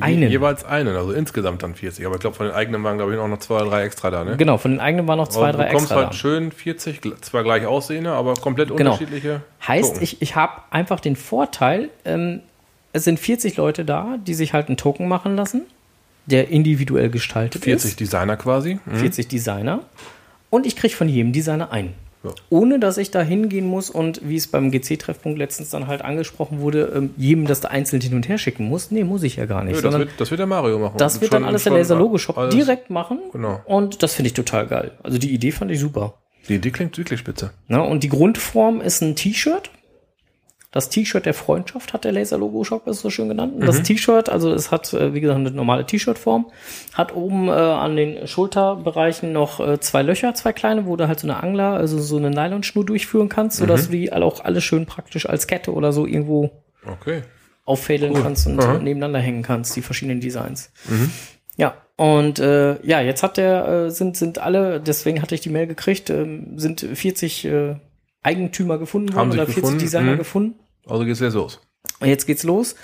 einen. 0.00 0.22
Je, 0.22 0.28
jeweils 0.28 0.64
einen, 0.64 0.96
also 0.96 1.12
insgesamt 1.12 1.62
dann 1.62 1.74
40. 1.74 2.06
Aber 2.06 2.14
ich 2.14 2.20
glaube, 2.20 2.36
von 2.36 2.46
den 2.46 2.54
eigenen 2.54 2.82
waren, 2.84 2.96
glaube 2.96 3.12
ich, 3.12 3.18
auch 3.18 3.28
noch 3.28 3.38
zwei 3.40 3.56
oder 3.56 3.66
drei 3.70 3.82
extra 3.84 4.10
da, 4.10 4.24
ne? 4.24 4.36
Genau, 4.36 4.56
von 4.58 4.70
den 4.70 4.80
eigenen 4.80 5.06
waren 5.06 5.18
noch 5.18 5.28
zwei, 5.28 5.48
Aber 5.48 5.52
drei 5.58 5.64
du 5.64 5.68
bekommst 5.70 5.84
extra. 5.90 5.96
halt 6.02 6.08
da. 6.10 6.12
schön 6.16 6.52
40, 6.52 7.00
gl- 7.00 7.20
zwar 7.20 7.42
gleich 7.44 7.66
aussehende, 7.66 8.12
aber 8.12 8.34
komplett 8.34 8.68
Genau. 8.74 8.92
unterschiedliche. 8.92 9.42
Heißt, 9.66 9.90
Token. 9.94 10.02
ich, 10.04 10.22
ich 10.22 10.34
habe 10.36 10.52
einfach 10.70 11.00
den 11.00 11.16
Vorteil, 11.16 11.90
ähm, 12.04 12.40
es 12.94 13.04
sind 13.04 13.18
40 13.20 13.56
Leute 13.56 13.84
da, 13.84 14.16
die 14.26 14.34
sich 14.34 14.52
halt 14.52 14.68
einen 14.68 14.76
Token 14.76 15.08
machen 15.08 15.36
lassen, 15.36 15.62
der 16.26 16.48
individuell 16.48 17.10
gestaltet 17.10 17.64
40 17.64 17.90
ist. 17.92 18.00
Designer 18.00 18.36
quasi. 18.36 18.78
Mhm. 18.86 18.96
40 18.96 19.28
Designer. 19.28 19.80
Und 20.50 20.66
ich 20.66 20.76
kriege 20.76 20.94
von 20.94 21.08
jedem 21.08 21.32
Designer 21.32 21.72
einen. 21.72 21.94
Ja. 22.24 22.30
Ohne 22.50 22.78
dass 22.78 22.98
ich 22.98 23.10
da 23.10 23.20
hingehen 23.22 23.66
muss 23.66 23.90
und 23.90 24.20
wie 24.28 24.36
es 24.36 24.46
beim 24.46 24.70
GC-Treffpunkt 24.70 25.38
letztens 25.38 25.70
dann 25.70 25.88
halt 25.88 26.02
angesprochen 26.02 26.60
wurde, 26.60 26.92
ähm, 26.94 27.10
jedem 27.16 27.46
das 27.46 27.60
da 27.60 27.68
einzeln 27.68 28.00
hin 28.00 28.14
und 28.14 28.28
her 28.28 28.38
schicken 28.38 28.64
muss. 28.64 28.90
Nee, 28.90 29.04
muss 29.04 29.22
ich 29.24 29.36
ja 29.36 29.46
gar 29.46 29.64
nicht. 29.64 29.74
Nö, 29.76 29.82
das, 29.82 29.98
wird, 29.98 30.10
das 30.18 30.30
wird 30.30 30.38
der 30.38 30.46
Mario 30.46 30.78
machen. 30.78 30.98
das 30.98 31.20
wird 31.20 31.32
dann 31.32 31.44
alles 31.44 31.64
der 31.64 31.70
schon 31.70 31.78
Laser-Logo-Shop 31.78 32.38
alles- 32.38 32.54
direkt 32.54 32.90
machen. 32.90 33.18
Genau. 33.32 33.60
Und 33.64 34.02
das 34.02 34.14
finde 34.14 34.28
ich 34.28 34.34
total 34.34 34.66
geil. 34.66 34.92
Also 35.02 35.18
die 35.18 35.32
Idee 35.34 35.50
fand 35.52 35.70
ich 35.70 35.80
super. 35.80 36.14
Die 36.48 36.54
Idee 36.56 36.70
klingt 36.70 36.96
wirklich 36.98 37.20
spitze. 37.20 37.50
Ne? 37.68 37.82
Und 37.82 38.02
die 38.02 38.08
Grundform 38.08 38.80
ist 38.80 39.00
ein 39.02 39.14
T-Shirt. 39.16 39.70
Das 40.72 40.88
T-Shirt 40.88 41.26
der 41.26 41.34
Freundschaft 41.34 41.92
hat 41.92 42.04
der 42.04 42.12
Laser-Logo-Shop, 42.12 42.86
ist 42.86 43.00
so 43.00 43.10
schön 43.10 43.28
genannt. 43.28 43.54
Und 43.54 43.66
Das 43.66 43.82
T-Shirt, 43.82 44.30
also 44.30 44.52
es 44.52 44.70
hat, 44.70 44.92
äh, 44.94 45.12
wie 45.12 45.20
gesagt, 45.20 45.38
eine 45.38 45.50
normale 45.50 45.84
T-Shirt-Form, 45.84 46.50
hat 46.94 47.14
oben 47.14 47.48
äh, 47.48 47.52
an 47.52 47.94
den 47.94 48.26
Schulterbereichen 48.26 49.32
noch 49.32 49.60
äh, 49.60 49.78
zwei 49.80 50.02
Löcher, 50.02 50.34
zwei 50.34 50.54
kleine, 50.54 50.86
wo 50.86 50.96
du 50.96 51.06
halt 51.08 51.20
so 51.20 51.26
eine 51.26 51.42
Angler, 51.42 51.74
also 51.74 52.00
so 52.00 52.16
eine 52.16 52.30
Nylonschnur 52.30 52.86
durchführen 52.86 53.28
kannst, 53.28 53.58
sodass 53.58 53.86
du 53.86 53.92
die 53.92 54.12
auch 54.12 54.42
alle 54.42 54.62
schön 54.62 54.86
praktisch 54.86 55.28
als 55.28 55.46
Kette 55.46 55.72
oder 55.74 55.92
so 55.92 56.06
irgendwo 56.06 56.50
Okay. 56.86 57.22
auffädeln 57.64 58.14
kannst 58.14 58.46
und 58.46 58.58
äh, 58.58 58.78
nebeneinander 58.78 59.20
hängen 59.20 59.42
kannst, 59.42 59.76
die 59.76 59.82
verschiedenen 59.82 60.20
Designs. 60.20 60.72
Ja, 61.56 61.74
und 61.96 62.38
äh, 62.38 62.84
ja, 62.84 63.00
jetzt 63.00 63.22
hat 63.22 63.36
der, 63.36 63.68
äh, 63.68 63.90
sind, 63.90 64.16
sind 64.16 64.38
alle, 64.38 64.80
deswegen 64.80 65.20
hatte 65.20 65.34
ich 65.34 65.42
die 65.42 65.50
Mail 65.50 65.66
gekriegt, 65.66 66.08
ähm, 66.10 66.58
sind 66.58 66.80
40 66.80 67.44
äh, 67.44 67.76
Eigentümer 68.22 68.78
gefunden 68.78 69.14
Haben 69.14 69.30
worden 69.30 69.40
oder 69.40 69.46
40 69.46 69.56
gefunden, 69.56 69.78
Designer 69.78 70.12
mhm. 70.12 70.18
gefunden. 70.18 70.58
Also 70.86 71.04
geht's 71.04 71.20
jetzt 71.20 71.34
los. 71.34 71.60
Jetzt 72.02 72.26
geht's 72.26 72.42
los. 72.42 72.74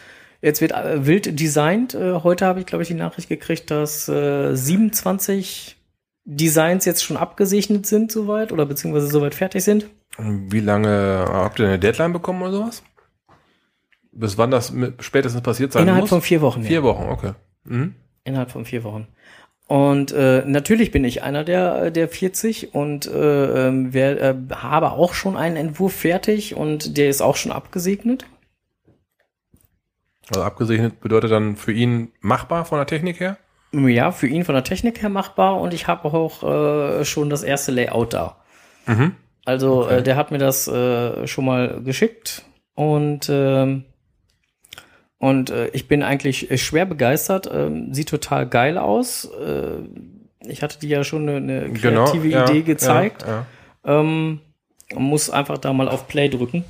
Jetzt 0.40 0.60
wird 0.60 0.72
äh, 0.72 1.06
wild 1.06 1.38
designt. 1.38 1.94
Äh, 1.94 2.14
heute 2.22 2.46
habe 2.46 2.60
ich, 2.60 2.66
glaube 2.66 2.82
ich, 2.82 2.88
die 2.88 2.94
Nachricht 2.94 3.28
gekriegt, 3.28 3.70
dass 3.70 4.08
äh, 4.08 4.54
27 4.54 5.76
Designs 6.24 6.84
jetzt 6.84 7.02
schon 7.04 7.16
abgesegnet 7.16 7.86
sind 7.86 8.12
soweit 8.12 8.52
oder 8.52 8.66
beziehungsweise 8.66 9.08
soweit 9.08 9.34
fertig 9.34 9.64
sind. 9.64 9.86
Wie 10.18 10.60
lange 10.60 11.24
habt 11.28 11.58
ihr 11.58 11.66
eine 11.66 11.78
Deadline 11.78 12.12
bekommen 12.12 12.42
oder 12.42 12.52
sowas? 12.52 12.82
Bis 14.12 14.36
wann 14.36 14.50
das 14.50 14.72
spätestens 15.00 15.42
passiert 15.42 15.72
sein 15.72 15.82
Innerhalb 15.84 16.02
muss? 16.02 16.10
von 16.10 16.22
vier 16.22 16.40
Wochen. 16.40 16.62
ja. 16.62 16.68
Vier 16.68 16.82
Wochen, 16.82 17.04
okay. 17.08 17.32
Mhm. 17.64 17.94
Innerhalb 18.24 18.50
von 18.50 18.64
vier 18.64 18.84
Wochen. 18.84 19.06
Und 19.68 20.12
äh, 20.12 20.44
natürlich 20.46 20.92
bin 20.92 21.04
ich 21.04 21.22
einer 21.22 21.44
der, 21.44 21.90
der 21.90 22.08
40 22.08 22.74
und 22.74 23.06
äh, 23.06 23.68
ähm, 23.68 23.92
wer, 23.92 24.18
äh, 24.18 24.34
habe 24.54 24.92
auch 24.92 25.12
schon 25.12 25.36
einen 25.36 25.56
Entwurf 25.56 25.92
fertig 25.92 26.56
und 26.56 26.96
der 26.96 27.10
ist 27.10 27.20
auch 27.20 27.36
schon 27.36 27.52
abgesegnet. 27.52 28.24
Also 30.30 30.42
abgesegnet 30.42 31.00
bedeutet 31.00 31.30
dann 31.30 31.56
für 31.56 31.72
ihn 31.72 32.12
machbar 32.20 32.64
von 32.64 32.78
der 32.78 32.86
Technik 32.86 33.20
her? 33.20 33.36
Ja, 33.72 34.10
für 34.10 34.26
ihn 34.26 34.46
von 34.46 34.54
der 34.54 34.64
Technik 34.64 35.02
her 35.02 35.10
machbar 35.10 35.60
und 35.60 35.74
ich 35.74 35.86
habe 35.86 36.04
auch 36.14 36.42
äh, 36.42 37.04
schon 37.04 37.28
das 37.28 37.42
erste 37.42 37.70
Layout 37.70 38.14
da. 38.14 38.36
Mhm. 38.86 39.16
Also 39.44 39.86
äh, 39.86 40.02
der 40.02 40.16
hat 40.16 40.30
mir 40.30 40.38
das 40.38 40.66
äh, 40.66 41.26
schon 41.26 41.44
mal 41.44 41.82
geschickt 41.82 42.42
und 42.74 43.28
ähm, 43.30 43.84
und 45.18 45.50
äh, 45.50 45.68
ich 45.68 45.88
bin 45.88 46.02
eigentlich 46.02 46.50
äh, 46.50 46.58
schwer 46.58 46.86
begeistert. 46.86 47.48
Ähm, 47.52 47.92
sieht 47.92 48.08
total 48.08 48.46
geil 48.48 48.78
aus. 48.78 49.24
Äh, 49.24 49.78
ich 50.46 50.62
hatte 50.62 50.78
dir 50.78 50.98
ja 50.98 51.04
schon 51.04 51.28
eine, 51.28 51.36
eine 51.36 51.72
kreative 51.72 52.28
Genau, 52.28 52.38
ja, 52.38 52.50
Idee 52.50 52.62
gezeigt. 52.62 53.22
Ja, 53.26 53.46
ja. 53.84 54.00
Ähm, 54.00 54.40
muss 54.94 55.28
einfach 55.30 55.58
da 55.58 55.72
mal 55.72 55.88
auf 55.88 56.08
Play 56.08 56.28
drücken. 56.28 56.64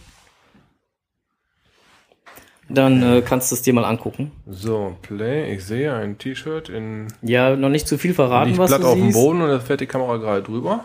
Dann 2.71 3.03
äh, 3.03 3.23
kannst 3.23 3.51
du 3.51 3.55
es 3.55 3.63
dir 3.63 3.73
mal 3.73 3.85
angucken. 3.85 4.31
So, 4.47 4.95
Play, 5.01 5.55
ich 5.55 5.65
sehe 5.65 5.95
ein 5.95 6.19
T-Shirt 6.19 6.69
in 6.69 7.07
Ja, 7.23 7.57
noch 7.57 7.71
nicht 7.71 7.89
zu 7.89 7.97
viel 7.97 8.13
verraten, 8.13 8.59
was 8.59 8.69
platt 8.71 8.83
du 8.83 8.87
auf 8.89 8.95
dem 8.95 9.05
siehst. 9.07 9.17
Boden 9.19 9.41
und 9.41 9.49
da 9.49 9.59
fährt 9.61 9.81
die 9.81 9.87
Kamera 9.87 10.19
gerade 10.19 10.43
drüber. 10.43 10.85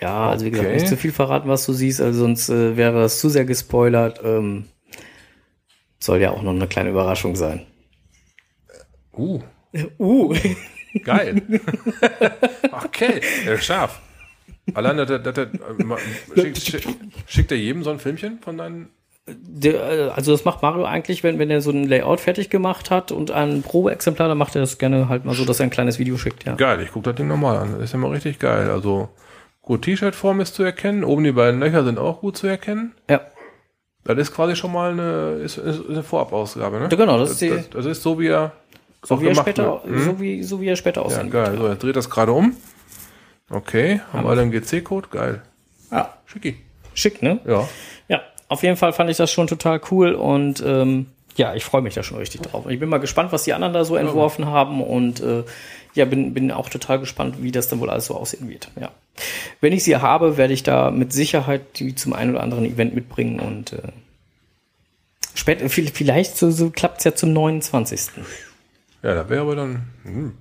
Ja, 0.00 0.28
also 0.28 0.44
wie 0.44 0.50
gesagt, 0.50 0.66
Okay. 0.68 0.74
nicht 0.76 0.88
zu 0.88 0.96
viel 0.96 1.12
verraten, 1.12 1.48
was 1.48 1.64
du 1.66 1.72
siehst, 1.72 2.00
also 2.00 2.18
sonst 2.20 2.48
äh, 2.48 2.76
wäre 2.76 3.00
das 3.00 3.20
zu 3.20 3.28
sehr 3.28 3.44
gespoilert. 3.44 4.20
Ähm, 4.24 4.64
soll 5.98 6.20
ja 6.20 6.30
auch 6.30 6.42
noch 6.42 6.54
eine 6.54 6.66
kleine 6.66 6.90
Überraschung 6.90 7.36
sein. 7.36 7.66
Uh, 9.16 9.40
Uh. 9.98 10.34
geil. 11.04 11.42
okay, 12.84 13.20
äh, 13.46 13.58
scharf. 13.58 14.00
Allein, 14.74 14.96
dass 14.96 15.10
er, 15.10 15.18
dass 15.18 15.36
er, 15.36 15.44
äh, 15.44 16.40
schickt, 16.40 16.58
schickt, 16.58 16.88
schickt 17.26 17.52
er 17.52 17.58
jedem 17.58 17.82
so 17.82 17.90
ein 17.90 17.98
Filmchen 17.98 18.38
von 18.40 18.58
deinen. 18.58 18.88
Äh, 19.62 19.76
also 20.08 20.32
das 20.32 20.44
macht 20.44 20.62
Mario 20.62 20.84
eigentlich, 20.84 21.22
wenn, 21.22 21.38
wenn 21.38 21.50
er 21.50 21.60
so 21.60 21.70
ein 21.70 21.84
Layout 21.84 22.20
fertig 22.20 22.50
gemacht 22.50 22.90
hat 22.90 23.12
und 23.12 23.30
ein 23.30 23.62
Probeexemplar, 23.62 24.28
dann 24.28 24.38
macht 24.38 24.54
er 24.54 24.60
das 24.60 24.78
gerne 24.78 25.08
halt 25.08 25.24
mal 25.24 25.34
so, 25.34 25.44
dass 25.44 25.60
er 25.60 25.64
ein 25.66 25.70
kleines 25.70 25.98
Video 25.98 26.16
schickt, 26.16 26.44
ja. 26.44 26.54
Geil, 26.54 26.80
ich 26.82 26.92
gucke 26.92 27.10
das 27.10 27.16
Ding 27.16 27.28
nochmal 27.28 27.58
an. 27.58 27.72
Das 27.72 27.82
ist 27.82 27.92
ja 27.92 27.98
mal 27.98 28.10
richtig 28.10 28.38
geil. 28.38 28.70
Also, 28.70 29.08
gut, 29.62 29.82
T-Shirt-Form 29.82 30.40
ist 30.40 30.54
zu 30.54 30.62
erkennen. 30.62 31.04
Oben 31.04 31.24
die 31.24 31.32
beiden 31.32 31.60
Löcher 31.60 31.84
sind 31.84 31.98
auch 31.98 32.20
gut 32.20 32.36
zu 32.36 32.46
erkennen. 32.46 32.94
Ja, 33.08 33.20
Das 34.06 34.16
ist 34.18 34.34
quasi 34.34 34.54
schon 34.56 34.72
mal 34.72 34.92
eine, 34.92 35.40
ist, 35.42 35.58
ist 35.58 35.88
eine 35.88 36.02
Vorabausgabe, 36.02 36.78
ne? 36.78 36.88
Ja, 36.90 36.96
genau, 36.96 37.18
das 37.18 37.32
ist 37.32 37.40
die- 37.40 37.48
das, 37.50 37.70
das 37.70 37.86
ist 37.86 38.02
so, 38.02 38.18
wie 38.18 38.28
er 38.28 38.52
so 39.04 39.20
wie, 39.20 39.26
er 39.28 39.34
später. 39.34 39.82
Mhm. 39.84 39.98
so, 40.04 40.20
wie, 40.20 40.42
so 40.42 40.60
wie 40.60 40.68
er 40.68 40.76
später 40.76 41.00
Ja, 41.02 41.06
aussehen 41.06 41.30
geil. 41.30 41.56
So, 41.56 41.68
jetzt 41.68 41.82
dreht 41.82 41.96
das 41.96 42.08
gerade 42.10 42.32
um. 42.32 42.54
Okay, 43.50 44.00
haben 44.12 44.24
wir 44.24 44.30
alle 44.30 44.42
einen 44.42 44.50
GC-Code? 44.50 45.08
Geil. 45.10 45.42
Ja, 45.92 46.14
Schicki. 46.26 46.56
schick, 46.94 47.22
ne? 47.22 47.38
Ja. 47.46 47.68
Ja, 48.08 48.20
auf 48.48 48.62
jeden 48.64 48.76
Fall 48.76 48.92
fand 48.92 49.08
ich 49.10 49.16
das 49.16 49.30
schon 49.30 49.46
total 49.46 49.80
cool 49.90 50.14
und 50.14 50.62
ähm, 50.66 51.06
ja, 51.36 51.54
ich 51.54 51.64
freue 51.64 51.82
mich 51.82 51.94
da 51.94 52.02
schon 52.02 52.18
richtig 52.18 52.40
drauf. 52.42 52.64
Ich 52.68 52.80
bin 52.80 52.88
mal 52.88 52.98
gespannt, 52.98 53.30
was 53.30 53.44
die 53.44 53.52
anderen 53.52 53.72
da 53.74 53.84
so 53.84 53.94
entworfen 53.96 54.46
haben 54.46 54.82
und 54.82 55.20
äh, 55.20 55.44
ja, 55.96 56.04
bin, 56.04 56.32
bin 56.34 56.50
auch 56.52 56.68
total 56.68 56.98
gespannt, 57.00 57.42
wie 57.42 57.50
das 57.52 57.68
dann 57.68 57.80
wohl 57.80 57.90
alles 57.90 58.06
so 58.06 58.14
aussehen 58.14 58.48
wird. 58.48 58.70
Ja. 58.80 58.90
Wenn 59.60 59.72
ich 59.72 59.82
sie 59.84 59.96
habe, 59.96 60.36
werde 60.36 60.52
ich 60.52 60.62
da 60.62 60.90
mit 60.90 61.12
Sicherheit 61.12 61.78
die 61.78 61.94
zum 61.94 62.12
einen 62.12 62.30
oder 62.32 62.42
anderen 62.42 62.64
Event 62.64 62.94
mitbringen 62.94 63.40
und 63.40 63.72
äh, 63.72 63.82
spät, 65.34 65.60
viel- 65.70 65.88
vielleicht 65.90 66.36
so, 66.36 66.50
so 66.50 66.70
klappt 66.70 66.98
es 66.98 67.04
ja 67.04 67.14
zum 67.14 67.32
29. 67.32 68.00
Ja, 69.02 69.14
da 69.14 69.28
wäre 69.28 69.42
aber 69.42 69.56
dann. 69.56 69.82
Hm. 70.04 70.34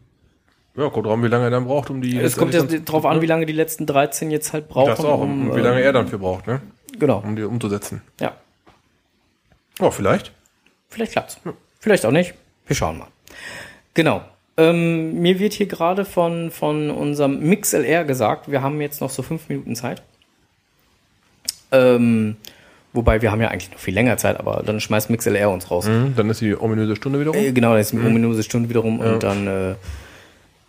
Ja, 0.78 0.90
kommt 0.90 1.06
drauf, 1.06 1.14
an, 1.14 1.24
wie 1.24 1.28
lange 1.30 1.46
er 1.46 1.52
dann 1.52 1.66
braucht, 1.66 1.90
um 1.90 2.02
die. 2.02 2.18
Es 2.20 2.36
kommt 2.36 2.54
ja 2.54 2.62
drauf 2.64 3.06
an, 3.06 3.22
wie 3.22 3.26
lange 3.28 3.46
die 3.46 3.54
letzten 3.54 3.86
13 3.86 4.30
jetzt 4.30 4.52
halt 4.52 4.68
brauchen. 4.68 4.90
Das 4.90 5.00
auch, 5.06 5.22
um, 5.22 5.50
und 5.52 5.58
wie 5.58 5.62
lange 5.62 5.82
er 5.82 5.94
dann 5.94 6.08
für 6.10 6.18
braucht, 6.18 6.48
ne? 6.48 6.62
Genau, 7.00 7.20
Um 7.20 7.36
die 7.36 7.44
umzusetzen. 7.44 8.02
ja. 8.20 8.36
Oh, 9.80 9.92
vielleicht. 9.92 10.32
Vielleicht 10.90 11.12
klappt's. 11.12 11.38
Vielleicht 11.82 12.06
auch 12.06 12.12
nicht. 12.12 12.34
Wir 12.68 12.76
schauen 12.78 12.98
mal. 12.98 13.08
Genau. 13.94 14.22
Ähm, 14.58 15.22
mir 15.22 15.40
wird 15.40 15.54
hier 15.54 15.66
gerade 15.68 16.06
von, 16.06 16.50
von 16.52 16.90
unserem 16.90 17.40
MixLR 17.42 18.06
gesagt, 18.06 18.50
wir 18.50 18.62
haben 18.62 18.80
jetzt 18.82 19.02
noch 19.02 19.10
so 19.10 19.22
fünf 19.22 19.50
Minuten 19.50 19.76
Zeit. 19.76 20.02
Ähm, 21.72 22.38
wobei 22.94 23.22
wir 23.22 23.32
haben 23.32 23.42
ja 23.42 23.50
eigentlich 23.50 23.72
noch 23.72 23.80
viel 23.80 23.94
länger 23.94 24.18
Zeit, 24.18 24.40
aber 24.40 24.64
dann 24.66 24.80
schmeißt 24.80 25.10
MixLR 25.10 25.50
uns 25.50 25.70
raus. 25.72 25.88
Mhm, 25.88 26.14
dann 26.16 26.30
ist 26.30 26.40
die 26.42 26.56
ominöse 26.58 26.96
Stunde 26.96 27.20
wieder 27.20 27.32
rum. 27.32 27.40
Äh, 27.40 27.52
genau, 27.52 27.72
dann 27.72 27.82
ist 27.82 27.94
eine 27.94 28.06
ominöse 28.08 28.44
Stunde 28.44 28.70
wiederum 28.70 29.00
und 29.00 29.24
dann 29.24 29.48
äh, 29.48 29.76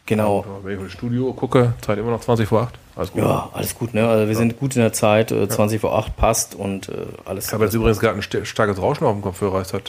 genau. 0.06 0.44
Ja, 0.44 0.64
Wenn 0.64 0.76
ich 0.78 0.82
ins 0.82 0.92
Studio 0.92 1.32
gucke, 1.32 1.74
Zeit 1.80 1.98
immer 1.98 2.10
noch 2.10 2.20
20 2.20 2.48
vor 2.48 2.62
8. 2.62 2.74
Alles 2.96 3.12
gut. 3.12 3.22
Ja, 3.22 3.50
alles 3.52 3.74
gut, 3.76 3.94
ne? 3.94 4.08
Also 4.08 4.26
wir 4.28 4.34
sind 4.36 4.58
gut 4.58 4.74
in 4.74 4.82
der 4.82 4.92
Zeit, 4.94 5.30
äh, 5.30 5.48
20 5.48 5.80
vor 5.80 5.96
8 5.96 6.16
passt 6.16 6.54
und 6.56 6.88
äh, 6.88 6.92
alles. 7.24 7.46
Ich 7.46 7.52
habe 7.52 7.64
jetzt 7.64 7.74
übrigens 7.74 8.00
gerade 8.00 8.14
ein 8.18 8.22
st- 8.22 8.44
starkes 8.46 8.80
Rauschen 8.82 9.04
auf 9.04 9.12
dem 9.12 9.22
Kopfhörer. 9.22 9.60
Ist 9.60 9.74
das 9.74 9.82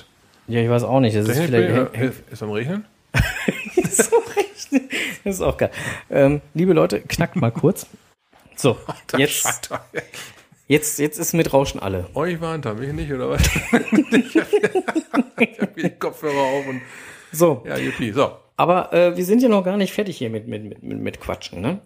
Ja, 0.48 0.60
ich 0.62 0.70
weiß 0.70 0.84
auch 0.84 1.00
nicht. 1.00 1.16
Das 1.16 1.28
ist 1.28 1.39
vielleicht. 1.39 1.95
Äh, 1.95 2.12
ist 2.32 2.43
am 2.43 2.52
Regnen? 2.52 2.86
Das 5.24 5.36
ist 5.36 5.41
auch 5.41 5.57
geil. 5.57 5.72
Ähm, 6.09 6.41
liebe 6.53 6.74
Leute, 6.74 7.01
knackt 7.01 7.36
mal 7.36 7.51
kurz. 7.51 7.88
So, 8.55 8.78
jetzt, 9.18 9.34
Scheiter. 9.34 9.86
jetzt, 10.68 10.99
jetzt 10.99 11.20
ist 11.20 11.34
mit 11.34 11.53
Rauschen 11.53 11.80
alle. 11.80 12.07
Euch 12.13 12.41
warnt 12.41 12.65
er, 12.65 12.74
mich 12.74 12.93
nicht, 12.93 13.11
oder 13.11 13.30
was? 13.30 13.41
ich 14.11 14.36
habe 15.61 15.82
den 15.82 15.99
Kopfhörer 15.99 16.41
auf 16.41 16.68
und. 16.68 16.82
So, 17.32 17.63
Ja, 17.68 17.78
Juppie. 17.78 18.11
So. 18.11 18.32
aber 18.55 18.93
äh, 18.93 19.18
wir 19.18 19.26
sind 19.26 19.41
ja 19.41 19.49
noch 19.49 19.63
gar 19.63 19.78
nicht 19.78 19.93
fertig 19.93 20.18
hier 20.18 20.30
mit, 20.30 20.47
mit, 20.47 20.82
mit, 20.82 20.99
mit, 20.99 21.20
Quatschen, 21.20 21.61
ne? 21.61 21.80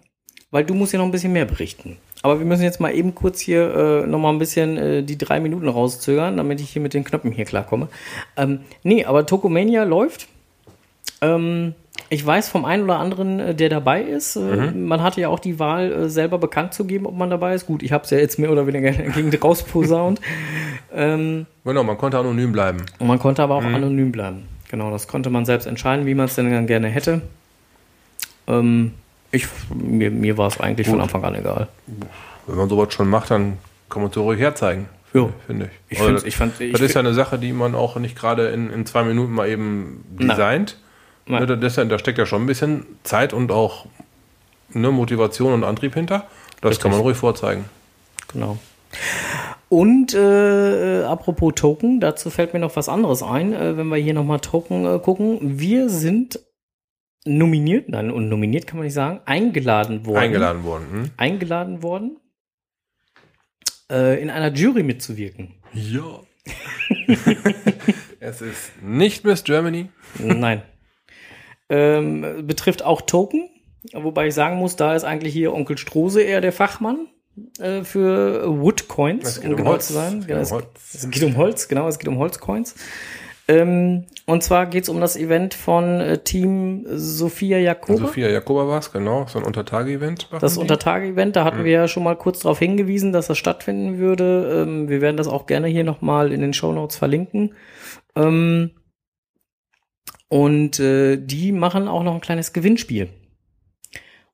Weil 0.51 0.65
du 0.65 0.73
musst 0.73 0.93
ja 0.93 0.99
noch 0.99 1.05
ein 1.05 1.11
bisschen 1.11 1.33
mehr 1.33 1.45
berichten. 1.45 1.97
Aber 2.23 2.37
wir 2.37 2.45
müssen 2.45 2.63
jetzt 2.63 2.79
mal 2.79 2.93
eben 2.93 3.15
kurz 3.15 3.39
hier 3.39 4.03
äh, 4.03 4.07
noch 4.07 4.19
mal 4.19 4.29
ein 4.29 4.37
bisschen 4.37 4.77
äh, 4.77 5.03
die 5.03 5.17
drei 5.17 5.39
Minuten 5.39 5.67
rauszögern, 5.67 6.37
damit 6.37 6.61
ich 6.61 6.69
hier 6.69 6.81
mit 6.81 6.93
den 6.93 7.03
Knöpfen 7.03 7.31
hier 7.31 7.45
klarkomme. 7.45 7.87
Ähm, 8.37 8.61
nee, 8.83 9.05
aber 9.05 9.25
Tokomania 9.25 9.83
läuft. 9.83 10.27
Ähm, 11.21 11.73
ich 12.13 12.25
weiß 12.25 12.49
vom 12.49 12.65
einen 12.65 12.83
oder 12.83 12.99
anderen, 12.99 13.39
äh, 13.39 13.55
der 13.55 13.69
dabei 13.69 14.01
ist. 14.03 14.35
Äh, 14.35 14.71
Man 14.71 15.01
hatte 15.01 15.21
ja 15.21 15.29
auch 15.29 15.39
die 15.39 15.59
Wahl, 15.59 15.91
äh, 15.93 16.09
selber 16.09 16.37
bekannt 16.37 16.73
zu 16.73 16.83
geben, 16.85 17.05
ob 17.05 17.15
man 17.15 17.29
dabei 17.29 17.55
ist. 17.55 17.65
Gut, 17.67 17.81
ich 17.83 17.93
habe 17.93 18.03
es 18.03 18.09
ja 18.09 18.17
jetzt 18.17 18.37
mehr 18.37 18.51
oder 18.51 18.67
weniger 18.67 18.91
gegen 19.15 19.33
rausposaunt. 19.33 20.19
ähm, 20.93 21.45
Genau, 21.63 21.83
man 21.83 21.97
konnte 21.97 22.19
anonym 22.19 22.51
bleiben. 22.51 22.79
und 22.99 23.07
man 23.07 23.17
konnte 23.17 23.41
aber 23.41 23.55
auch 23.55 23.63
anonym 23.63 24.11
bleiben. 24.11 24.43
Genau, 24.69 24.91
das 24.91 25.07
konnte 25.07 25.29
man 25.29 25.45
selbst 25.45 25.65
entscheiden, 25.67 26.05
wie 26.05 26.13
man 26.13 26.25
es 26.25 26.35
denn 26.35 26.51
dann 26.51 26.67
gerne 26.67 26.87
hätte. 26.89 27.21
Ähm, 28.47 28.91
ich, 29.31 29.47
mir, 29.73 30.11
mir 30.11 30.37
war 30.37 30.47
es 30.47 30.59
eigentlich 30.59 30.87
von 30.87 30.95
Gut. 30.97 31.03
Anfang 31.03 31.23
an 31.23 31.35
egal. 31.35 31.67
Wenn 32.47 32.57
man 32.57 32.67
sowas 32.69 32.93
schon 32.93 33.07
macht, 33.09 33.31
dann 33.31 33.57
kann 33.89 34.01
man 34.01 34.09
es 34.09 34.15
so 34.15 34.23
ruhig 34.23 34.39
herzeigen. 34.39 34.87
Ja. 35.13 35.29
Finde 35.47 35.65
ich. 35.89 35.95
Ich 35.97 35.99
Also 36.01 36.13
das- 36.13 36.23
ich 36.23 36.35
fand- 36.35 36.59
ich 36.59 36.71
das 36.73 36.81
ist 36.81 36.93
ja 36.93 36.99
eine 36.99 37.13
Sache, 37.13 37.37
die 37.37 37.53
man 37.53 37.75
auch 37.75 37.95
nicht 37.97 38.17
gerade 38.17 38.47
in, 38.49 38.69
in 38.71 38.85
zwei 38.85 39.03
Minuten 39.03 39.31
mal 39.31 39.47
eben 39.47 40.03
designt. 40.19 40.77
Ne, 41.39 41.57
das, 41.57 41.75
da 41.75 41.99
steckt 41.99 42.17
ja 42.17 42.25
schon 42.25 42.43
ein 42.43 42.47
bisschen 42.47 42.85
Zeit 43.03 43.33
und 43.33 43.51
auch 43.51 43.85
ne, 44.69 44.91
Motivation 44.91 45.53
und 45.53 45.63
Antrieb 45.63 45.93
hinter. 45.93 46.27
Das 46.61 46.71
Richtig. 46.71 46.83
kann 46.83 46.91
man 46.91 47.01
ruhig 47.01 47.17
vorzeigen. 47.17 47.65
Genau. 48.31 48.57
Und 49.69 50.13
äh, 50.13 51.01
äh, 51.01 51.03
apropos 51.05 51.53
Token, 51.55 52.01
dazu 52.01 52.29
fällt 52.29 52.53
mir 52.53 52.59
noch 52.59 52.75
was 52.75 52.89
anderes 52.89 53.23
ein, 53.23 53.53
äh, 53.53 53.77
wenn 53.77 53.87
wir 53.87 53.97
hier 53.97 54.13
nochmal 54.13 54.41
Token 54.41 54.85
äh, 54.85 54.99
gucken. 54.99 55.59
Wir 55.59 55.89
sind 55.89 56.39
nominiert, 57.23 57.87
nein, 57.87 58.11
und 58.11 58.27
nominiert 58.29 58.67
kann 58.67 58.77
man 58.77 58.85
nicht 58.85 58.93
sagen, 58.93 59.21
eingeladen 59.25 60.05
worden. 60.05 60.17
Eingeladen 60.17 60.63
worden. 60.63 60.87
Hm? 60.91 61.11
Eingeladen 61.17 61.83
worden, 61.83 62.17
äh, 63.89 64.21
in 64.21 64.29
einer 64.29 64.53
Jury 64.53 64.83
mitzuwirken. 64.83 65.55
Ja. 65.73 66.19
es 68.19 68.41
ist 68.41 68.81
nicht 68.81 69.23
Miss 69.23 69.43
Germany. 69.43 69.89
Nein. 70.19 70.63
Ähm, 71.71 72.45
betrifft 72.45 72.83
auch 72.83 73.01
Token, 73.01 73.49
wobei 73.93 74.27
ich 74.27 74.33
sagen 74.35 74.57
muss, 74.57 74.75
da 74.75 74.93
ist 74.95 75.05
eigentlich 75.05 75.33
hier 75.33 75.53
Onkel 75.53 75.77
Strose 75.77 76.21
eher 76.21 76.41
der 76.41 76.51
Fachmann 76.51 77.07
äh, 77.59 77.83
für 77.83 78.43
Woodcoins, 78.61 79.37
um 79.39 79.55
genau 79.55 79.71
Holz. 79.71 79.87
zu 79.87 79.93
sein. 79.93 80.19
Es 80.19 80.27
geht 80.27 80.27
Genau, 80.27 80.39
um 80.39 80.43
es, 80.43 80.51
Holz. 80.51 80.65
es 80.93 81.09
geht 81.09 81.23
um 81.23 81.37
Holz, 81.37 81.67
genau, 81.69 81.87
es 81.87 81.97
geht 81.97 82.07
um 82.09 82.17
Holzcoins. 82.17 82.75
Ähm, 83.47 84.05
und 84.27 84.43
zwar 84.43 84.65
geht 84.67 84.83
es 84.83 84.89
um 84.89 85.01
das 85.01 85.17
Event 85.17 85.53
von 85.55 85.99
äh, 85.99 86.19
Team 86.19 86.85
Sophia 86.87 87.57
Jakoba. 87.57 87.99
Sophia 87.99 88.29
Jakoba 88.29 88.67
war 88.67 88.79
es, 88.79 88.91
genau. 88.91 89.25
So 89.27 89.39
ein 89.39 89.45
Untertage-Event. 89.45 90.29
Das. 90.39 90.57
Untertage-Event, 90.57 91.35
da 91.35 91.43
hatten 91.43 91.63
wir 91.63 91.71
ja 91.71 91.87
schon 91.87 92.03
mal 92.03 92.15
kurz 92.15 92.39
darauf 92.39 92.59
hingewiesen, 92.59 93.11
dass 93.13 93.27
das 93.27 93.37
stattfinden 93.37 93.97
würde. 93.97 94.63
Ähm, 94.67 94.89
wir 94.89 95.01
werden 95.01 95.17
das 95.17 95.27
auch 95.27 95.47
gerne 95.47 95.67
hier 95.67 95.83
nochmal 95.83 96.31
in 96.31 96.41
den 96.41 96.53
Shownotes 96.53 96.97
verlinken. 96.97 97.55
Ähm, 98.15 98.71
und 100.31 100.79
äh, 100.79 101.17
die 101.17 101.51
machen 101.51 101.89
auch 101.89 102.03
noch 102.03 102.15
ein 102.15 102.21
kleines 102.21 102.53
Gewinnspiel. 102.53 103.09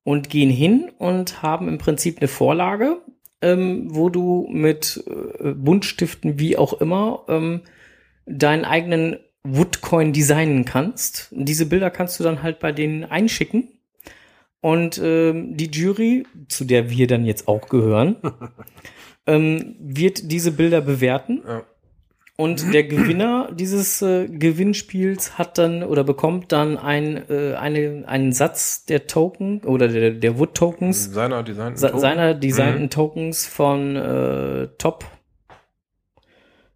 Und 0.04 0.30
gehen 0.30 0.52
hin 0.52 0.92
und 1.00 1.42
haben 1.42 1.68
im 1.68 1.80
Prinzip 1.80 2.20
eine 2.20 2.28
Vorlage, 2.28 3.02
ähm, 3.42 3.88
wo 3.90 4.10
du 4.10 4.48
mit 4.48 5.04
äh, 5.08 5.54
Buntstiften, 5.54 6.38
wie 6.38 6.56
auch 6.56 6.80
immer, 6.82 7.26
ähm, 7.28 7.62
deinen 8.28 8.64
eigenen 8.64 9.18
Woodcoin 9.42 10.14
designen 10.14 10.66
kannst. 10.66 11.32
Und 11.32 11.46
diese 11.46 11.66
Bilder 11.66 11.90
kannst 11.90 12.20
du 12.20 12.24
dann 12.24 12.44
halt 12.44 12.60
bei 12.60 12.72
denen 12.72 13.04
einschicken. 13.04 13.68
Und 14.62 15.02
ähm, 15.04 15.58
die 15.58 15.72
Jury, 15.72 16.28
zu 16.48 16.64
der 16.66 16.92
wir 16.92 17.08
dann 17.08 17.26
jetzt 17.26 17.48
auch 17.48 17.70
gehören, 17.70 18.18
ähm, 19.26 19.76
wird 19.80 20.32
diese 20.32 20.52
Bilder 20.52 20.82
bewerten. 20.82 21.42
Ja. 21.44 21.64
Und 22.40 22.72
der 22.72 22.84
Gewinner 22.84 23.50
dieses 23.52 24.02
äh, 24.04 24.28
Gewinnspiels 24.28 25.40
hat 25.40 25.58
dann 25.58 25.82
oder 25.84 26.04
bekommt 26.04 26.52
dann 26.52 26.78
ein, 26.78 27.28
äh, 27.32 27.56
eine, 27.56 28.04
einen 28.08 28.32
Satz 28.32 28.86
der 28.86 29.08
Token 29.08 29.62
oder 29.64 29.88
der, 29.88 30.12
der 30.12 30.38
Wood-Tokens, 30.38 31.12
Seiner 31.14 31.42
Design. 31.42 31.76
se- 31.76 31.98
seiner 31.98 32.36
designten 32.36 32.84
Mhm. 32.84 32.90
Tokens 32.92 33.48
von 33.48 33.96
äh, 33.96 34.68
Top. 34.78 35.04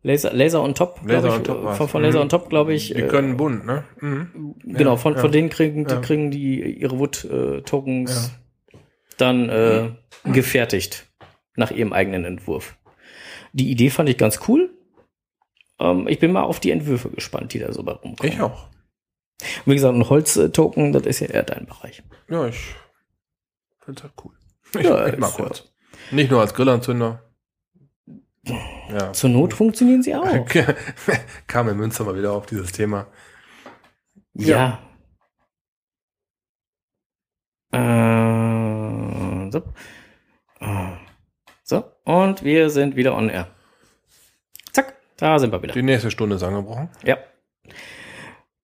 Laser, 0.04 0.34
Laser 0.34 0.64
und 0.64 0.80
Top, 0.80 1.00
Laser 1.06 1.32
on 1.32 1.42
ich, 1.42 1.44
Top 1.48 1.64
äh, 1.64 1.74
von, 1.76 1.88
von 1.88 2.02
Laser 2.02 2.18
Mhm. 2.18 2.24
und 2.24 2.30
Top, 2.30 2.50
glaube 2.50 2.74
ich. 2.74 2.88
Die 2.96 3.02
äh, 3.04 3.08
können 3.08 3.38
bunt, 3.38 3.64
ne? 3.68 3.84
Mhm. 4.00 4.56
Genau, 4.66 4.96
von, 4.98 5.14
ja. 5.14 5.20
von 5.20 5.32
denen 5.32 5.50
kriegen, 5.52 5.86
die 5.86 5.94
Ja. 5.94 6.00
kriegen 6.02 6.32
die 6.32 6.60
ihre 6.80 6.98
Wood-Tokens 6.98 8.32
dann 9.20 9.48
äh, 9.50 9.90
gefertigt 10.26 11.06
nach 11.56 11.70
ihrem 11.70 11.94
eigenen 11.94 12.26
Entwurf. 12.26 12.78
Die 13.54 13.70
Idee 13.70 13.92
fand 13.92 14.10
ich 14.10 14.18
ganz 14.18 14.40
cool. 14.48 14.72
Ähm, 15.82 16.08
ich 16.08 16.20
bin 16.20 16.32
mal 16.32 16.44
auf 16.44 16.60
die 16.60 16.72
Entwürfe 16.72 17.10
gespannt, 17.10 17.54
die 17.54 17.60
da 17.60 17.74
so 17.74 17.84
bei 17.84 17.94
rumkommen. 17.94 18.32
Ich 18.32 18.40
auch. 18.40 18.68
Wie 19.66 19.74
gesagt, 19.74 19.96
ein 19.96 20.08
Holz-Token, 20.08 20.94
das 20.94 21.04
ist 21.08 21.20
ja 21.20 21.28
eher 21.28 21.44
dein 21.44 21.66
Bereich. 21.66 22.04
Ja, 22.30 22.46
ich 22.48 22.76
finde 23.80 24.04
halt 24.04 24.14
cool. 24.24 24.34
Ich, 24.80 24.86
Ja, 24.86 25.08
ich 25.08 25.18
mag 25.18 25.38
ist 25.38 25.40
ja-. 25.40 26.16
Nicht 26.16 26.32
nur 26.32 26.40
als 26.40 26.54
Grillanzünder. 26.54 27.22
Ja. 28.90 29.12
Zur 29.12 29.30
Not 29.30 29.54
funktionieren 29.54 30.02
sie 30.02 30.16
auch. 30.16 30.26
Kam 31.48 31.68
in 31.68 31.78
Münster 31.78 32.06
mal 32.06 32.16
wieder 32.16 32.32
auf 32.32 32.46
dieses 32.46 32.72
Thema. 32.72 33.08
Ja. 34.34 34.80
Äh, 37.72 39.52
so. 39.52 39.62
So, 41.64 41.84
und 42.04 42.44
wir 42.44 42.70
sind 42.70 42.96
wieder 42.96 43.16
on 43.16 43.30
air. 43.30 43.48
Da 45.22 45.38
sind 45.40 45.54
wir 45.54 45.62
wieder. 45.62 45.74
Die 45.74 45.84
nächste 45.84 46.10
Stunde 46.12 46.36
ist 46.36 46.44
angebrochen. 46.44 46.90
Ja. 47.06 47.18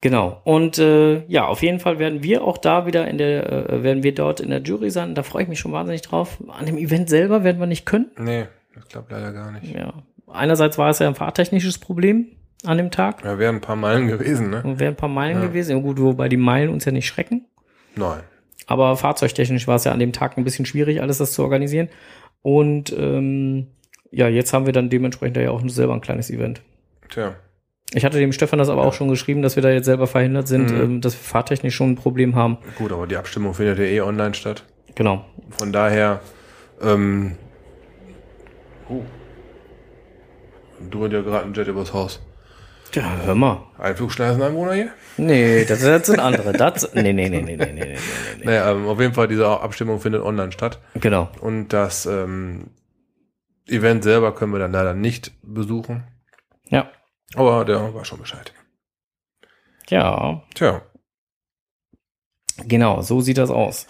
Genau. 0.00 0.40
Und 0.44 0.78
äh, 0.78 1.24
ja, 1.26 1.46
auf 1.46 1.62
jeden 1.62 1.80
Fall 1.80 1.98
werden 1.98 2.22
wir 2.22 2.42
auch 2.44 2.58
da 2.58 2.84
wieder 2.86 3.08
in 3.08 3.16
der, 3.18 3.70
äh, 3.70 3.82
werden 3.82 4.02
wir 4.02 4.14
dort 4.14 4.40
in 4.40 4.50
der 4.50 4.60
Jury 4.62 4.90
sein. 4.90 5.14
Da 5.14 5.22
freue 5.22 5.44
ich 5.44 5.48
mich 5.48 5.58
schon 5.60 5.72
wahnsinnig 5.72 6.02
drauf. 6.02 6.38
An 6.48 6.66
dem 6.66 6.76
Event 6.78 7.08
selber 7.08 7.42
werden 7.44 7.58
wir 7.58 7.66
nicht 7.66 7.86
können. 7.86 8.10
Nee, 8.18 8.46
das 8.74 8.88
klappt 8.88 9.10
leider 9.10 9.32
gar 9.32 9.52
nicht. 9.52 9.74
Ja. 9.74 9.92
Einerseits 10.26 10.78
war 10.78 10.90
es 10.90 10.98
ja 10.98 11.08
ein 11.08 11.14
fahrtechnisches 11.14 11.78
Problem 11.78 12.26
an 12.64 12.76
dem 12.76 12.90
Tag. 12.90 13.24
Ja, 13.24 13.38
wären 13.38 13.56
ein 13.56 13.60
paar 13.60 13.76
Meilen 13.76 14.08
gewesen, 14.08 14.50
ne? 14.50 14.62
Und 14.64 14.78
wären 14.80 14.94
ein 14.94 14.96
paar 14.96 15.08
Meilen 15.08 15.40
Ja. 15.40 15.46
gewesen. 15.46 15.76
Ja, 15.76 15.82
gut, 15.82 16.00
wobei 16.00 16.28
die 16.28 16.36
Meilen 16.36 16.70
uns 16.70 16.84
ja 16.84 16.92
nicht 16.92 17.06
schrecken. 17.06 17.46
Nein. 17.96 18.20
Aber 18.66 18.96
fahrzeugtechnisch 18.96 19.66
war 19.68 19.76
es 19.76 19.84
ja 19.84 19.92
an 19.92 19.98
dem 20.00 20.12
Tag 20.12 20.36
ein 20.36 20.44
bisschen 20.44 20.66
schwierig, 20.66 21.00
alles 21.00 21.18
das 21.18 21.32
zu 21.32 21.42
organisieren. 21.42 21.88
Und 22.42 22.92
ähm, 22.96 23.68
ja, 24.10 24.28
jetzt 24.28 24.52
haben 24.52 24.66
wir 24.66 24.72
dann 24.72 24.90
dementsprechend 24.90 25.36
ja 25.36 25.50
auch 25.50 25.62
selber 25.68 25.94
ein 25.94 26.00
kleines 26.00 26.30
Event. 26.30 26.62
Tja. 27.08 27.34
Ich 27.94 28.04
hatte 28.04 28.18
dem 28.18 28.32
Stefan 28.32 28.58
das 28.58 28.68
aber 28.68 28.84
auch 28.84 28.92
schon 28.92 29.08
geschrieben, 29.08 29.40
dass 29.40 29.56
wir 29.56 29.62
da 29.62 29.70
jetzt 29.70 29.86
selber 29.86 30.06
verhindert 30.06 30.46
sind, 30.46 30.70
Mhm. 30.70 30.80
ähm, 30.80 31.00
dass 31.00 31.14
wir 31.14 31.20
fahrtechnisch 31.20 31.74
schon 31.74 31.92
ein 31.92 31.96
Problem 31.96 32.34
haben. 32.34 32.58
Gut, 32.76 32.92
aber 32.92 33.06
die 33.06 33.16
Abstimmung 33.16 33.54
findet 33.54 33.78
ja 33.78 33.84
eh 33.84 34.00
online 34.02 34.34
statt. 34.34 34.64
Genau. 34.94 35.24
Von 35.50 35.72
daher, 35.72 36.20
ähm, 36.82 37.36
oh. 38.88 39.02
Du 40.90 41.06
ja 41.06 41.22
gerade 41.22 41.46
ein 41.46 41.54
Jet 41.54 41.66
übers 41.68 41.92
Haus. 41.92 42.20
Ja, 42.94 43.02
hör 43.24 43.34
mal. 43.34 43.62
Einflugschneiseneinwohner 43.78 44.72
hier? 44.74 44.88
Nee, 45.16 45.64
das, 45.64 45.80
das 45.80 46.06
sind 46.06 46.20
andere. 46.20 46.52
Das, 46.52 46.94
nee, 46.94 47.02
nee, 47.12 47.12
nee, 47.12 47.28
nee, 47.28 47.42
nee, 47.42 47.56
nee, 47.56 47.56
nee, 47.56 47.72
nee, 47.72 47.96
nee. 48.38 48.44
Naja, 48.44 48.70
ähm, 48.70 48.86
auf 48.86 49.00
jeden 49.00 49.12
Fall, 49.12 49.28
diese 49.28 49.46
Abstimmung 49.46 50.00
findet 50.00 50.22
online 50.22 50.52
statt. 50.52 50.78
Genau. 50.94 51.28
Und 51.40 51.68
das 51.72 52.06
ähm, 52.06 52.68
Event 53.68 54.02
selber 54.04 54.34
können 54.34 54.52
wir 54.52 54.58
dann 54.58 54.72
leider 54.72 54.94
nicht 54.94 55.32
besuchen. 55.42 56.04
Ja. 56.68 56.90
Aber 57.34 57.64
der 57.64 57.94
war 57.94 58.04
schon 58.04 58.18
Bescheid. 58.20 58.52
Ja, 59.88 60.42
Tja, 60.54 60.82
genau, 62.66 63.00
so 63.02 63.20
sieht 63.20 63.38
das 63.38 63.50
aus. 63.50 63.86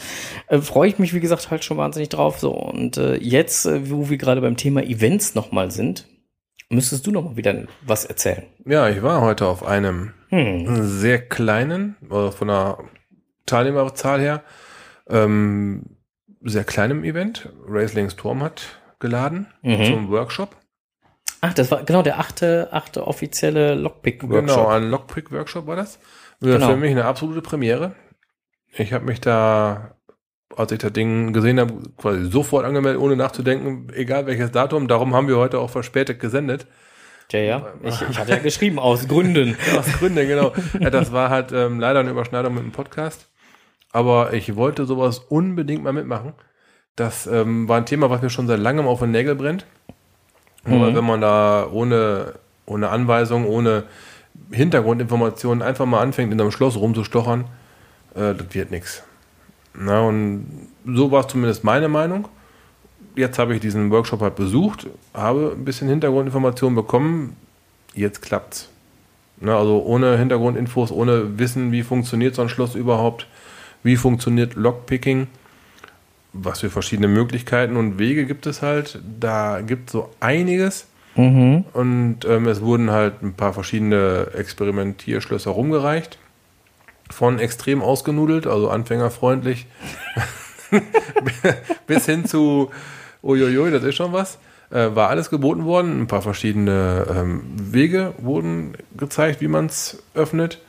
Äh, 0.46 0.58
Freue 0.60 0.88
ich 0.88 0.98
mich, 0.98 1.14
wie 1.14 1.20
gesagt, 1.20 1.50
halt 1.50 1.64
schon 1.64 1.76
wahnsinnig 1.76 2.08
drauf. 2.08 2.38
So, 2.38 2.52
und 2.52 2.96
äh, 2.96 3.16
jetzt, 3.16 3.66
äh, 3.66 3.90
wo 3.90 4.08
wir 4.08 4.18
gerade 4.18 4.40
beim 4.40 4.56
Thema 4.56 4.82
Events 4.82 5.34
nochmal 5.34 5.70
sind, 5.70 6.06
müsstest 6.68 7.06
du 7.06 7.10
nochmal 7.10 7.36
wieder 7.36 7.64
was 7.82 8.04
erzählen. 8.04 8.44
ja, 8.64 8.88
ich 8.88 9.02
war 9.02 9.20
heute 9.22 9.46
auf 9.46 9.64
einem 9.64 10.12
Hm. 10.28 10.82
sehr 10.86 11.26
kleinen, 11.26 11.96
äh, 12.10 12.30
von 12.30 12.48
der 12.48 12.78
Teilnehmerzahl 13.46 14.20
her, 14.20 14.42
ähm, 15.08 15.96
sehr 16.42 16.64
kleinem 16.64 17.02
Event. 17.02 17.50
Raisling 17.66 18.10
Storm 18.10 18.42
hat 18.42 18.78
geladen 19.01 19.46
Mhm. 19.62 19.84
zum 19.84 20.11
Workshop. 20.11 20.57
Ach, 21.40 21.55
das 21.55 21.70
war 21.70 21.84
genau 21.84 22.03
der 22.03 22.18
achte, 22.18 22.68
achte 22.72 23.07
offizielle 23.07 23.74
Lockpick-Workshop. 23.76 24.46
Genau, 24.57 24.66
ein 24.68 24.90
Lockpick-Workshop 24.90 25.66
war 25.66 25.76
das. 25.76 25.96
Äh, 25.96 26.46
Genau. 26.53 26.68
Für 26.70 26.76
mich 26.76 26.90
eine 26.90 27.05
absolute 27.05 27.42
Premiere. 27.42 27.92
Ich 28.76 28.92
habe 28.92 29.05
mich 29.05 29.20
da, 29.20 29.96
als 30.57 30.72
ich 30.72 30.78
das 30.78 30.92
Ding 30.92 31.32
gesehen 31.32 31.59
habe, 31.61 31.74
quasi 31.96 32.26
sofort 32.30 32.64
angemeldet, 32.64 33.01
ohne 33.01 33.16
nachzudenken, 33.16 33.88
egal 33.94 34.26
welches 34.26 34.51
Datum. 34.51 34.88
Darum 34.88 35.14
haben 35.14 35.28
wir 35.28 35.36
heute 35.36 35.59
auch 35.61 35.70
verspätet 35.70 36.20
gesendet. 36.20 36.66
Ja, 37.32 37.40
ja. 37.40 37.66
Ich, 37.82 38.01
ich 38.09 38.18
hatte 38.18 38.30
ja 38.32 38.38
geschrieben, 38.38 38.78
aus 38.78 39.07
Gründen. 39.07 39.57
Aus 39.78 39.86
Gründen, 39.99 40.26
genau. 40.26 40.53
Ja, 40.80 40.90
das 40.90 41.12
war 41.12 41.28
halt 41.30 41.53
ähm, 41.53 41.78
leider 41.78 42.01
eine 42.01 42.11
Überschneidung 42.11 42.55
mit 42.55 42.62
dem 42.62 42.72
Podcast. 42.72 43.28
Aber 43.92 44.32
ich 44.32 44.57
wollte 44.57 44.86
sowas 44.86 45.18
unbedingt 45.18 45.82
mal 45.84 45.92
mitmachen. 45.92 46.32
Das 46.99 47.28
ähm, 47.28 47.68
war 47.68 47.76
ein 47.76 47.86
Thema, 47.86 48.11
was 48.11 48.22
mir 48.22 48.30
schon 48.30 48.49
seit 48.49 48.59
langem 48.59 48.86
auf 48.88 48.99
den 48.99 49.12
Nägel 49.12 49.36
brennt. 49.36 49.64
Aber 50.64 50.90
Mhm. 50.90 50.96
wenn 50.96 51.05
man 51.05 51.20
da 51.20 51.68
ohne, 51.70 52.34
ohne 52.66 52.88
Anweisung, 52.88 53.46
ohne 53.46 53.84
Hintergrundinformationen 54.51 55.62
einfach 55.62 55.86
mal 55.86 56.01
anfängt, 56.01 56.32
in 56.32 56.40
einem 56.40 56.51
Schloss 56.51 56.76
rumzustochern, 56.76 57.44
äh, 58.16 58.34
das 58.34 58.46
wird 58.53 58.72
nichts. 58.72 59.05
Na, 59.74 60.01
und 60.01 60.46
so 60.84 61.12
war 61.12 61.20
es 61.20 61.28
zumindest 61.28 61.62
meine 61.62 61.88
Meinung. 61.88 62.26
Jetzt 63.14 63.38
habe 63.38 63.55
ich 63.55 63.61
diesen 63.61 63.90
Workshop 63.92 64.20
halt 64.20 64.34
besucht, 64.34 64.88
habe 65.14 65.53
ein 65.57 65.64
bisschen 65.64 65.88
Hintergrundinformationen 65.88 66.74
bekommen. 66.74 67.36
Jetzt 67.94 68.22
klappt's. 68.22 68.68
Na, 69.40 69.57
also 69.57 69.84
ohne 69.84 70.18
Hintergrundinfos, 70.18 70.90
ohne 70.90 71.38
Wissen, 71.38 71.70
wie 71.70 71.84
funktioniert 71.84 72.34
so 72.34 72.42
ein 72.42 72.49
Schloss 72.49 72.74
überhaupt, 72.74 73.28
wie 73.84 73.94
funktioniert 73.96 74.55
Lockpicking, 74.55 75.28
was 76.32 76.60
für 76.60 76.70
verschiedene 76.70 77.08
Möglichkeiten 77.08 77.76
und 77.76 77.98
Wege 77.98 78.26
gibt 78.26 78.46
es 78.46 78.62
halt. 78.62 79.00
Da 79.18 79.60
gibt 79.60 79.90
so 79.90 80.10
einiges. 80.20 80.86
Mhm. 81.16 81.64
Und 81.72 82.20
ähm, 82.26 82.46
es 82.46 82.60
wurden 82.60 82.90
halt 82.90 83.22
ein 83.22 83.34
paar 83.34 83.52
verschiedene 83.52 84.28
Experimentierschlösser 84.34 85.50
rumgereicht. 85.50 86.18
Von 87.10 87.38
extrem 87.38 87.82
ausgenudelt, 87.82 88.46
also 88.46 88.68
anfängerfreundlich, 88.68 89.66
bis 91.86 92.04
hin 92.04 92.26
zu 92.26 92.70
uiuiui, 93.22 93.70
das 93.70 93.82
ist 93.82 93.96
schon 93.96 94.12
was. 94.12 94.38
Äh, 94.70 94.94
war 94.94 95.08
alles 95.08 95.30
geboten 95.30 95.64
worden. 95.64 96.02
Ein 96.02 96.06
paar 96.06 96.20
verschiedene 96.20 97.06
ähm, 97.10 97.42
Wege 97.56 98.12
wurden 98.18 98.74
gezeigt, 98.96 99.40
wie 99.40 99.48
man 99.48 99.66
es 99.66 100.02
öffnet. 100.14 100.60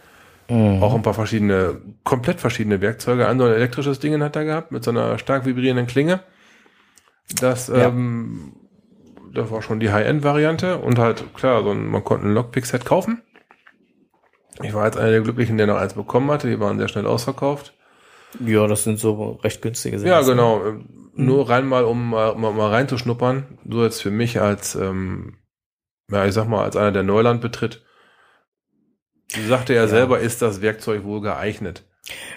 Auch 0.49 0.95
ein 0.95 1.03
paar 1.03 1.13
verschiedene, 1.13 1.79
komplett 2.03 2.39
verschiedene 2.39 2.81
Werkzeuge. 2.81 3.27
Ein 3.27 3.37
so 3.37 3.45
ein 3.45 3.51
elektrisches 3.53 3.99
Ding 3.99 4.19
hat 4.21 4.35
er 4.35 4.45
gehabt 4.45 4.71
mit 4.71 4.83
so 4.83 4.89
einer 4.91 5.19
stark 5.19 5.45
vibrierenden 5.45 5.85
Klinge. 5.85 6.21
Das 7.39 7.67
Ja. 7.67 7.87
ähm, 7.87 8.53
das 9.31 9.51
war 9.51 9.61
schon 9.61 9.79
die 9.79 9.91
High-End-Variante 9.91 10.77
und 10.79 10.97
halt, 10.97 11.35
klar, 11.35 11.61
so 11.63 11.69
ein, 11.69 11.85
man 11.85 12.03
konnte 12.03 12.25
ein 12.27 12.33
Lockpick-Set 12.33 12.83
kaufen. 12.83 13.21
Ich 14.63 14.73
war 14.73 14.85
jetzt 14.85 14.97
einer 14.97 15.11
der 15.11 15.21
Glücklichen, 15.21 15.57
der 15.57 15.67
noch 15.67 15.77
eins 15.77 15.93
bekommen 15.93 16.31
hatte. 16.31 16.49
Die 16.49 16.59
waren 16.59 16.79
sehr 16.79 16.87
schnell 16.87 17.05
ausverkauft. 17.05 17.75
Ja, 18.43 18.65
das 18.67 18.83
sind 18.83 18.99
so 18.99 19.33
recht 19.43 19.61
günstige 19.61 19.97
Ja, 19.97 20.21
Sätze. 20.23 20.31
genau. 20.31 20.65
Ähm, 20.65 20.85
Nur 21.13 21.47
rein 21.49 21.67
mal, 21.67 21.83
um 21.83 22.09
mal, 22.09 22.35
mal, 22.35 22.51
mal 22.53 22.69
reinzuschnuppern. 22.69 23.59
So 23.69 23.83
jetzt 23.83 24.01
für 24.01 24.11
mich 24.11 24.41
als, 24.41 24.73
ähm, 24.75 25.37
ja, 26.11 26.25
ich 26.25 26.33
sag 26.33 26.47
mal, 26.47 26.63
als 26.63 26.75
einer, 26.75 26.91
der 26.91 27.03
Neuland 27.03 27.39
betritt. 27.41 27.83
Sagte 29.47 29.73
er 29.73 29.83
Ja. 29.83 29.87
selber, 29.87 30.19
ist 30.19 30.41
das 30.41 30.61
Werkzeug 30.61 31.03
wohl 31.03 31.21
geeignet. 31.21 31.83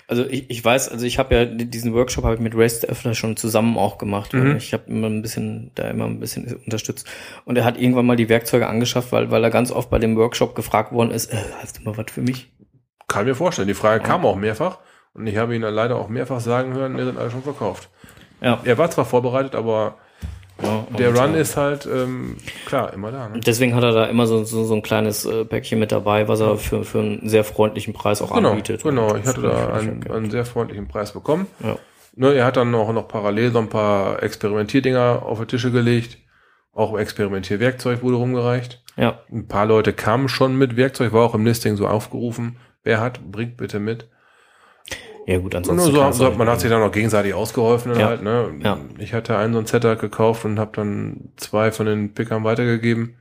Also 0.07 0.27
ich, 0.27 0.51
ich 0.51 0.63
weiß, 0.63 0.91
also 0.91 1.07
ich 1.07 1.19
habe 1.19 1.35
ja 1.35 1.45
diesen 1.47 1.95
Workshop 1.95 2.25
habe 2.25 2.35
ich 2.35 2.41
mit 2.41 2.55
Race 2.55 2.85
Öffner 2.85 3.15
schon 3.15 3.37
zusammen 3.39 3.79
auch 3.79 3.97
gemacht. 3.97 4.35
Mhm. 4.35 4.57
Ich 4.57 4.75
habe 4.75 4.85
immer 4.89 5.07
ein 5.09 5.23
bisschen, 5.23 5.71
da 5.75 5.89
immer 5.89 6.05
ein 6.05 6.21
bisschen 6.21 6.57
unterstützt. 6.67 7.09
Und 7.47 7.57
er 7.57 7.65
hat 7.65 7.79
irgendwann 7.79 8.05
mal 8.05 8.17
die 8.17 8.29
Werkzeuge 8.29 8.67
angeschafft, 8.67 9.13
weil, 9.13 9.31
weil 9.31 9.43
er 9.43 9.51
ganz 9.51 9.71
oft 9.73 9.89
bei 9.89 9.99
dem 9.99 10.17
Workshop 10.17 10.55
gefragt 10.55 10.93
worden 10.93 11.11
ist, 11.11 11.33
äh, 11.33 11.37
hast 11.63 11.79
du 11.79 11.83
mal 11.85 11.97
was 11.97 12.07
für 12.13 12.21
mich? 12.21 12.53
Kann 13.09 13.25
mir 13.25 13.35
vorstellen. 13.35 13.69
Die 13.69 13.75
Frage 13.75 14.05
kam 14.05 14.27
auch 14.27 14.37
mehrfach. 14.37 14.79
Und 15.15 15.27
ich 15.27 15.37
habe 15.37 15.55
ihn 15.55 15.63
dann 15.63 15.75
leider 15.75 15.97
auch 15.97 16.09
mehrfach 16.09 16.41
sagen 16.41 16.75
hören, 16.75 16.97
wir 16.97 17.05
sind 17.07 17.19
alle 17.19 17.31
schon 17.31 17.43
verkauft. 17.43 17.89
Ja. 18.43 18.61
Er 18.65 18.77
war 18.79 18.91
zwar 18.91 19.05
vorbereitet, 19.05 19.55
aber 19.55 19.97
ja 20.63 20.87
der 20.99 21.15
Run 21.17 21.35
ist 21.35 21.57
halt, 21.57 21.87
ähm, 21.87 22.37
klar, 22.67 22.93
immer 22.93 23.11
da. 23.13 23.29
Ne? 23.29 23.41
Deswegen 23.41 23.75
hat 23.75 23.83
er 23.85 23.93
da 23.93 24.05
immer 24.07 24.27
so, 24.27 24.45
so, 24.45 24.65
so 24.65 24.75
ein 24.75 24.83
kleines 24.83 25.25
äh, 25.25 25.45
Päckchen 25.45 25.79
mit 25.79 25.93
dabei, 25.93 26.29
was 26.29 26.41
er 26.41 26.57
für, 26.57 26.85
für 26.85 27.01
einen 27.01 27.29
sehr 27.29 27.45
freundlichen 27.45 27.93
Preis 27.95 28.23
auch 28.23 28.35
Genau, 28.35 28.51
anbietet. 28.51 28.83
genau. 28.83 29.15
Ich 29.17 29.27
hatte 29.27 29.43
da 29.43 29.73
einen, 29.75 30.11
einen 30.11 30.31
sehr 30.31 30.45
freundlichen 30.45 30.89
Preis 30.89 31.13
bekommen. 31.13 31.47
Ja. 31.63 31.77
Ne, 32.15 32.35
er 32.35 32.45
hat 32.45 32.57
dann 32.57 32.75
auch 32.75 32.93
noch 32.93 33.09
parallel 33.09 33.53
so 33.53 33.59
ein 33.59 33.69
paar 33.69 34.23
Experimentierdinger 34.23 35.23
auf 35.25 35.41
die 35.41 35.47
Tische 35.47 35.71
gelegt. 35.71 36.19
Auch 36.75 36.99
Experimentierwerkzeug 36.99 38.03
wurde 38.03 38.17
rumgereicht. 38.17 38.83
ja, 38.97 39.21
Ein 39.31 39.47
paar 39.49 39.67
Leute 39.67 39.93
kamen 39.93 40.29
schon 40.29 40.57
mit 40.57 40.77
Werkzeug, 40.77 41.13
war 41.13 41.25
auch 41.25 41.35
im 41.35 41.45
Listing 41.45 41.77
so 41.77 41.87
aufgerufen. 41.87 42.57
Wer 42.83 43.01
hat, 43.01 43.31
bringt 43.31 43.57
bitte 43.57 43.79
mit. 43.79 44.09
Ja 45.27 45.39
gut, 45.39 45.55
ansonsten. 45.55 45.93
nur 45.93 46.13
so, 46.13 46.19
so 46.19 46.29
auch 46.29 46.37
man 46.37 46.49
hat 46.49 46.61
sich 46.61 46.71
dann 46.71 46.83
auch 46.83 46.93
gegenseitig 46.93 47.35
ausgeholfen. 47.35 47.95
Ja. 47.99 48.07
Halt, 48.09 48.23
ne? 48.23 48.55
Ja. 48.63 48.79
Ich 48.99 49.13
hatte 49.15 49.37
einen 49.37 49.53
so 49.55 49.59
ein 49.61 49.67
Setup 49.67 49.99
gekauft 49.99 50.45
und 50.45 50.59
habe 50.59 50.73
dann 50.75 51.33
zwei 51.37 51.71
von 51.73 51.87
den 51.87 52.15
Pickern 52.15 52.45
weitergegeben 52.45 53.17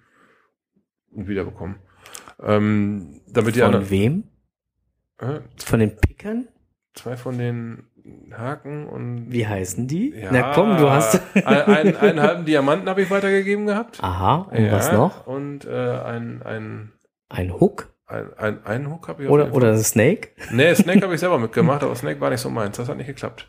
und 1.11 1.27
wiederbekommen. 1.27 1.75
Ähm, 2.43 3.21
damit 3.27 3.55
die 3.55 3.59
Von 3.59 3.67
anderen, 3.67 3.89
wem? 3.89 4.23
äh, 5.19 5.39
Von 5.63 5.79
den 5.79 5.95
Pickern? 5.97 6.47
zwei 6.93 7.15
von 7.15 7.37
den 7.37 7.83
Haken 8.35 8.87
und 8.87 9.31
Wie 9.31 9.47
heißen 9.47 9.87
die? 9.87 10.09
Ja, 10.13 10.29
Na 10.31 10.53
komm, 10.53 10.77
du 10.77 10.89
hast. 10.89 11.21
ein, 11.35 11.45
einen, 11.45 11.95
einen 11.97 12.19
halben 12.21 12.45
Diamanten 12.45 12.89
habe 12.89 13.03
ich 13.03 13.11
weitergegeben 13.11 13.65
gehabt. 13.67 14.03
Aha, 14.03 14.47
und 14.51 14.57
Ja, 14.65 14.71
was 14.73 14.91
noch? 14.91 15.27
Und 15.27 15.65
äh, 15.65 15.69
ein, 15.69 16.41
ein, 16.43 16.91
Ein 17.29 17.53
Hook? 17.59 17.90
Ein, 18.11 18.37
ein, 18.37 18.65
einen 18.65 18.89
Hook 18.91 19.07
habe 19.07 19.23
ich 19.23 19.29
auf 19.29 19.33
Oder, 19.33 19.43
jeden 19.45 19.53
Fall. 19.59 19.69
oder 19.69 19.77
Snake? 19.77 20.29
Nee, 20.51 20.73
Snake 20.75 21.01
habe 21.01 21.13
ich 21.13 21.19
selber 21.19 21.39
mitgemacht, 21.39 21.83
aber 21.83 21.95
Snake 21.95 22.19
war 22.21 22.29
nicht 22.29 22.41
so 22.41 22.49
meins. 22.49 22.77
Das 22.77 22.89
hat 22.89 22.97
nicht 22.97 23.07
geklappt. 23.07 23.47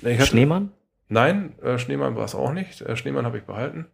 Ich 0.00 0.18
hatte, 0.18 0.26
Schneemann? 0.26 0.72
Nein, 1.08 1.54
äh, 1.62 1.78
Schneemann 1.78 2.16
war 2.16 2.24
es 2.24 2.34
auch 2.34 2.52
nicht. 2.52 2.82
Äh, 2.82 2.96
Schneemann 2.96 3.24
habe 3.24 3.38
ich 3.38 3.44
behalten. 3.44 3.86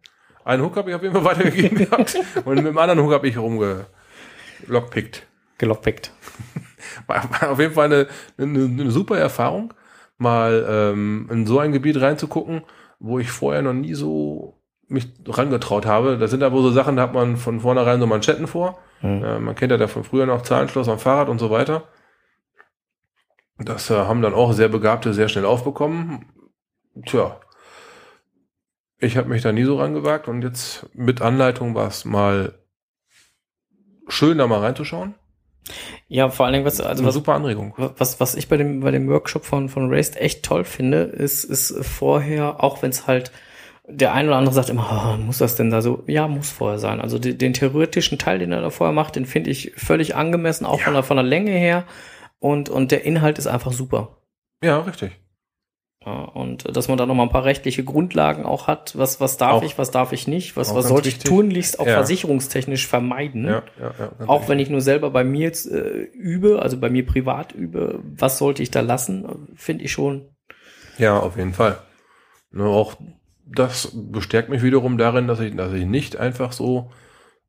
Einen 0.43 0.63
Hook 0.63 0.75
habe 0.75 0.89
ich 0.89 0.95
auf 0.95 1.03
jeden 1.03 1.13
Fall 1.13 1.23
weitergegeben 1.37 1.77
gehabt. 1.77 2.17
Und 2.45 2.55
mit 2.55 2.65
dem 2.65 2.77
anderen 2.77 3.01
Hook 3.01 3.13
habe 3.13 3.27
ich 3.27 3.37
rumgelockpickt. 3.37 5.27
Gelockpickt. 5.57 6.11
War, 7.07 7.23
war 7.29 7.51
auf 7.51 7.59
jeden 7.59 7.73
Fall 7.73 7.85
eine, 7.85 8.07
eine, 8.37 8.65
eine 8.65 8.91
super 8.91 9.17
Erfahrung, 9.17 9.73
mal 10.17 10.65
ähm, 10.67 11.29
in 11.31 11.45
so 11.45 11.59
ein 11.59 11.71
Gebiet 11.71 12.01
reinzugucken, 12.01 12.63
wo 12.99 13.17
ich 13.19 13.29
vorher 13.29 13.61
noch 13.61 13.73
nie 13.73 13.93
so 13.93 14.59
mich 14.87 15.07
rangetraut 15.25 15.85
habe. 15.85 16.17
Das 16.17 16.31
sind 16.31 16.43
aber 16.43 16.61
so 16.61 16.71
Sachen, 16.71 16.97
da 16.97 17.03
hat 17.03 17.13
man 17.13 17.37
von 17.37 17.61
vornherein 17.61 17.99
so 17.99 18.07
Manschetten 18.07 18.47
vor. 18.47 18.79
Hm. 19.01 19.23
Äh, 19.23 19.39
man 19.39 19.55
kennt 19.55 19.71
ja 19.71 19.77
da 19.77 19.87
von 19.87 20.03
früher 20.03 20.25
noch 20.25 20.41
Zahlenschloss 20.41 20.87
am 20.87 20.99
Fahrrad 20.99 21.29
und 21.29 21.39
so 21.39 21.49
weiter. 21.49 21.87
Das 23.59 23.89
äh, 23.89 23.95
haben 23.95 24.21
dann 24.21 24.33
auch 24.33 24.53
sehr 24.53 24.69
Begabte 24.69 25.13
sehr 25.13 25.29
schnell 25.29 25.45
aufbekommen. 25.45 26.25
Tja, 27.05 27.39
ich 28.99 29.17
habe 29.17 29.29
mich 29.29 29.41
da 29.41 29.51
nie 29.51 29.63
so 29.63 29.77
rangewagt 29.77 30.27
und 30.27 30.43
jetzt 30.43 30.87
mit 30.93 31.21
Anleitung 31.21 31.75
war 31.75 31.87
es 31.87 32.05
mal 32.05 32.53
schön, 34.07 34.37
da 34.37 34.47
mal 34.47 34.59
reinzuschauen. 34.59 35.15
Ja, 36.07 36.29
vor 36.29 36.45
allen 36.45 36.53
Dingen, 36.53 36.65
was, 36.65 36.81
also 36.81 37.03
was, 37.05 37.13
super 37.13 37.33
Anregung. 37.33 37.73
was, 37.77 38.19
was 38.19 38.35
ich 38.35 38.49
bei 38.49 38.57
dem, 38.57 38.81
bei 38.81 38.91
dem 38.91 39.07
Workshop 39.07 39.45
von, 39.45 39.69
von 39.69 39.93
Raced 39.93 40.17
echt 40.17 40.43
toll 40.43 40.65
finde, 40.65 41.03
ist, 41.03 41.43
ist 41.43 41.73
vorher, 41.85 42.63
auch 42.63 42.81
wenn 42.81 42.89
es 42.89 43.07
halt 43.07 43.31
der 43.95 44.13
eine 44.13 44.29
oder 44.29 44.37
andere 44.37 44.53
sagt 44.55 44.69
immer, 44.69 45.15
oh, 45.15 45.17
muss 45.21 45.37
das 45.37 45.55
denn 45.55 45.69
da 45.69 45.81
so? 45.81 46.03
Ja, 46.07 46.27
muss 46.27 46.49
vorher 46.51 46.79
sein. 46.79 46.99
Also 47.01 47.19
die, 47.19 47.37
den 47.37 47.53
theoretischen 47.53 48.17
Teil, 48.17 48.39
den 48.39 48.51
er 48.51 48.61
da 48.61 48.69
vorher 48.69 48.93
macht, 48.93 49.15
den 49.15 49.25
finde 49.25 49.49
ich 49.49 49.73
völlig 49.75 50.15
angemessen, 50.15 50.65
auch 50.65 50.79
Ja. 50.79 50.85
von, 50.85 50.93
der, 50.93 51.03
von 51.03 51.17
der 51.17 51.25
Länge 51.25 51.51
her. 51.51 51.85
Und, 52.39 52.69
und 52.69 52.91
der 52.91 53.03
Inhalt 53.05 53.37
ist 53.37 53.47
einfach 53.47 53.71
super. 53.71 54.17
Ja, 54.63 54.79
richtig. 54.79 55.11
Ja, 56.03 56.23
und 56.23 56.75
dass 56.75 56.87
man 56.87 56.97
da 56.97 57.05
noch 57.05 57.13
mal 57.13 57.23
ein 57.23 57.29
paar 57.29 57.43
rechtliche 57.45 57.83
Grundlagen 57.83 58.43
auch 58.43 58.65
hat. 58.65 58.97
Was, 58.97 59.19
was 59.21 59.37
darf 59.37 59.53
Auch- 59.57 59.63
ich, 59.63 59.77
was 59.77 59.91
darf 59.91 60.11
ich 60.13 60.27
nicht? 60.27 60.57
Was, 60.57 60.73
was 60.73 60.87
sollte 60.87 61.09
ich 61.09 61.19
tunlichst 61.19 61.79
auch 61.79 61.85
Ja. 61.85 61.93
versicherungstechnisch 61.93 62.87
vermeiden? 62.87 63.45
Ja, 63.45 63.61
Auch 64.25 64.33
richtig. 64.37 64.49
wenn 64.49 64.59
ich 64.59 64.69
nur 64.71 64.81
selber 64.81 65.11
bei 65.11 65.23
mir 65.23 65.41
jetzt 65.41 65.67
äh, 65.71 66.07
übe, 66.13 66.59
also 66.63 66.79
bei 66.79 66.89
mir 66.89 67.05
privat 67.05 67.51
übe, 67.51 67.99
was 68.03 68.39
sollte 68.39 68.63
ich 68.63 68.71
da 68.71 68.81
lassen, 68.81 69.47
finde 69.55 69.83
ich 69.83 69.91
schon. 69.91 70.27
Ja, 70.97 71.19
auf 71.19 71.37
jeden 71.37 71.53
Fall. 71.53 71.77
Ne, 72.51 72.65
auch 72.65 72.95
das 73.55 73.91
bestärkt 73.93 74.49
mich 74.49 74.63
wiederum 74.63 74.97
darin, 74.97 75.27
dass 75.27 75.39
ich, 75.39 75.55
dass 75.55 75.73
ich 75.73 75.85
nicht 75.85 76.17
einfach 76.17 76.51
so 76.51 76.91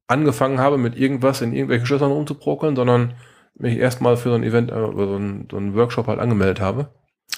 angefangen 0.07 0.59
habe, 0.59 0.79
mit 0.79 0.97
irgendwas 0.97 1.41
in 1.43 1.53
irgendwelchen 1.53 1.87
Schlössern 1.87 2.13
rumzuprokeln, 2.13 2.77
sondern 2.77 3.15
mich 3.55 3.77
erstmal 3.79 4.17
für 4.17 4.31
so 4.31 4.35
ein 4.35 4.43
Event, 4.45 4.71
äh, 4.71 4.75
oder 4.75 5.07
so 5.07 5.17
ein, 5.17 5.49
so 5.51 5.57
ein 5.57 5.75
Workshop 5.75 6.07
halt 6.07 6.19
angemeldet 6.19 6.61
habe. 6.61 6.89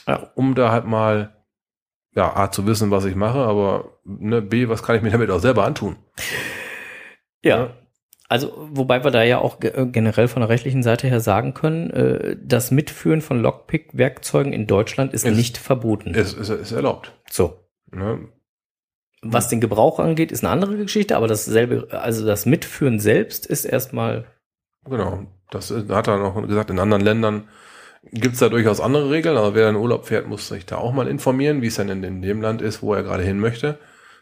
Ja. 0.07 0.31
Um 0.35 0.55
da 0.55 0.71
halt 0.73 0.87
mal, 0.87 1.37
ja, 2.15 2.35
A, 2.37 2.51
zu 2.51 2.67
wissen, 2.67 2.91
was 2.91 3.05
ich 3.05 3.15
mache, 3.17 3.39
aber 3.39 3.99
ne, 4.05 4.41
B, 4.43 4.69
was 4.69 4.83
kann 4.83 4.97
ich 4.97 5.03
mir 5.03 5.11
damit 5.11 5.31
auch 5.31 5.41
selber 5.41 5.65
antun? 5.65 5.97
Ja. 7.43 7.71
Also, 8.29 8.53
wobei 8.73 9.05
wir 9.05 9.11
da 9.11 9.23
ja 9.23 9.39
auch 9.39 9.61
ge 9.61 9.87
generell 9.93 10.29
von 10.29 10.41
der 10.41 10.49
rechtlichen 10.49 10.83
Seite 10.83 11.07
her 11.09 11.21
sagen 11.21 11.53
können, 11.53 11.91
äh, 11.91 12.37
das 12.43 12.71
Mitführen 12.71 13.21
von 13.21 13.41
Lockpick-Werkzeugen 13.43 14.53
in 14.53 14.67
Deutschland 14.67 15.13
ist, 15.13 15.27
Ist- 15.27 15.37
nicht 15.37 15.59
verboten. 15.59 16.15
Es 16.15 16.33
ist, 16.33 16.49
ist 16.49 16.73
erlaubt. 16.73 17.13
so. 17.31 17.61
Ne? 17.93 18.29
Was 19.27 19.49
den 19.49 19.61
Gebrauch 19.61 19.99
angeht, 19.99 20.31
ist 20.33 20.45
eine 20.45 20.53
andere 20.53 20.77
Geschichte, 20.77 21.17
aber 21.17 21.27
dasselbe, 21.27 21.89
also 21.91 22.27
das 22.27 22.47
Mitführen 22.47 22.99
selbst 23.01 23.47
ist 23.47 23.65
erstmal, 23.65 24.25
Genau. 24.89 25.27
Das 25.51 25.71
ist- 25.71 25.89
hat 25.91 26.09
er 26.09 26.19
noch 26.19 26.41
gesagt, 26.47 26.71
in 26.71 26.79
anderen 26.79 27.03
Ländern 27.03 27.45
gibt 28.13 28.35
es 28.35 28.41
da 28.41 28.49
durchaus 28.51 28.81
andere 28.81 29.11
Regeln, 29.11 29.37
aber 29.37 29.55
wer 29.55 29.69
in 29.71 29.77
Urlaub 29.77 30.07
fährt, 30.07 30.29
muss 30.29 30.49
sich 30.49 30.67
da 30.67 30.77
auch 30.77 30.93
mal 30.93 31.09
informieren, 31.09 31.63
wie 31.63 31.69
es 31.69 31.77
dann 31.77 31.89
in, 31.89 32.21
dem 32.23 32.43
Land 32.43 32.61
ist, 32.61 32.83
wo 32.83 32.93
er 32.93 33.03
gerade 33.03 33.23
hin 33.23 33.39
möchte, 33.41 33.79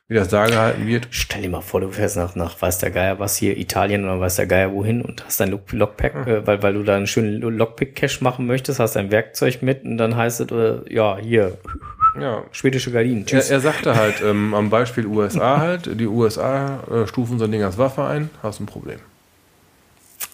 wie 0.09 0.15
das 0.15 0.29
da 0.29 0.47
gehalten 0.47 0.87
wird. 0.87 1.09
stell 1.11 1.43
dir 1.43 1.49
mal 1.49 1.63
vor, 1.63 1.81
du 1.81 1.89
fährst 1.91 2.17
nach, 2.17 2.35
nach 2.37 2.61
weiß 2.61 2.79
der 2.79 2.91
Geier 2.91 3.19
was 3.19 3.37
hier, 3.37 3.57
Italien 3.57 4.05
oder 4.05 4.21
weiß 4.21 4.37
der 4.37 4.47
Geier 4.47 4.73
wohin 4.73 5.03
und 5.03 5.25
hast 5.25 5.41
dein 5.41 5.51
Lock 5.51 5.73
Lockpack, 5.73 6.27
äh, 6.27 6.47
weil, 6.47 6.63
weil 6.63 6.75
du 6.75 6.83
da 6.85 6.95
einen 6.97 7.07
schönen 7.09 7.41
Lockpick-Cache 7.41 8.23
machen 8.23 8.47
möchtest, 8.47 8.79
hast 8.79 8.95
dein 8.95 9.11
Werkzeug 9.11 9.63
mit 9.63 9.85
und 9.85 9.97
dann 9.97 10.17
heißt 10.17 10.41
es, 10.43 10.51
äh, 10.53 10.95
ja, 10.95 11.17
hier, 11.19 11.57
Ja. 12.21 12.43
schwedische 12.53 12.91
Gardinen, 12.93 13.21
Er, 13.23 13.27
tschüss. 13.27 13.51
er 13.51 13.61
sagte 13.61 13.95
halt 13.97 14.21
ähm, 14.23 14.55
am 14.55 14.69
Beispiel 14.71 15.07
USA 15.07 15.59
halt, 15.59 15.99
die 15.99 16.07
USA 16.07 16.81
äh, 16.91 17.07
stufen 17.07 17.39
so 17.39 17.45
ein 17.47 17.53
Ding 17.53 17.63
als 17.63 17.79
Waffe 17.79 18.05
ein, 18.05 18.31
hast 18.43 18.61
ein 18.61 18.67
Problem. 18.67 18.99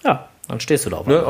ja, 0.05 0.29
dann 0.49 0.61
stehst 0.61 0.87
du 0.87 0.91
da 0.91 0.97
auf. 0.99 1.07
Ne, 1.07 1.23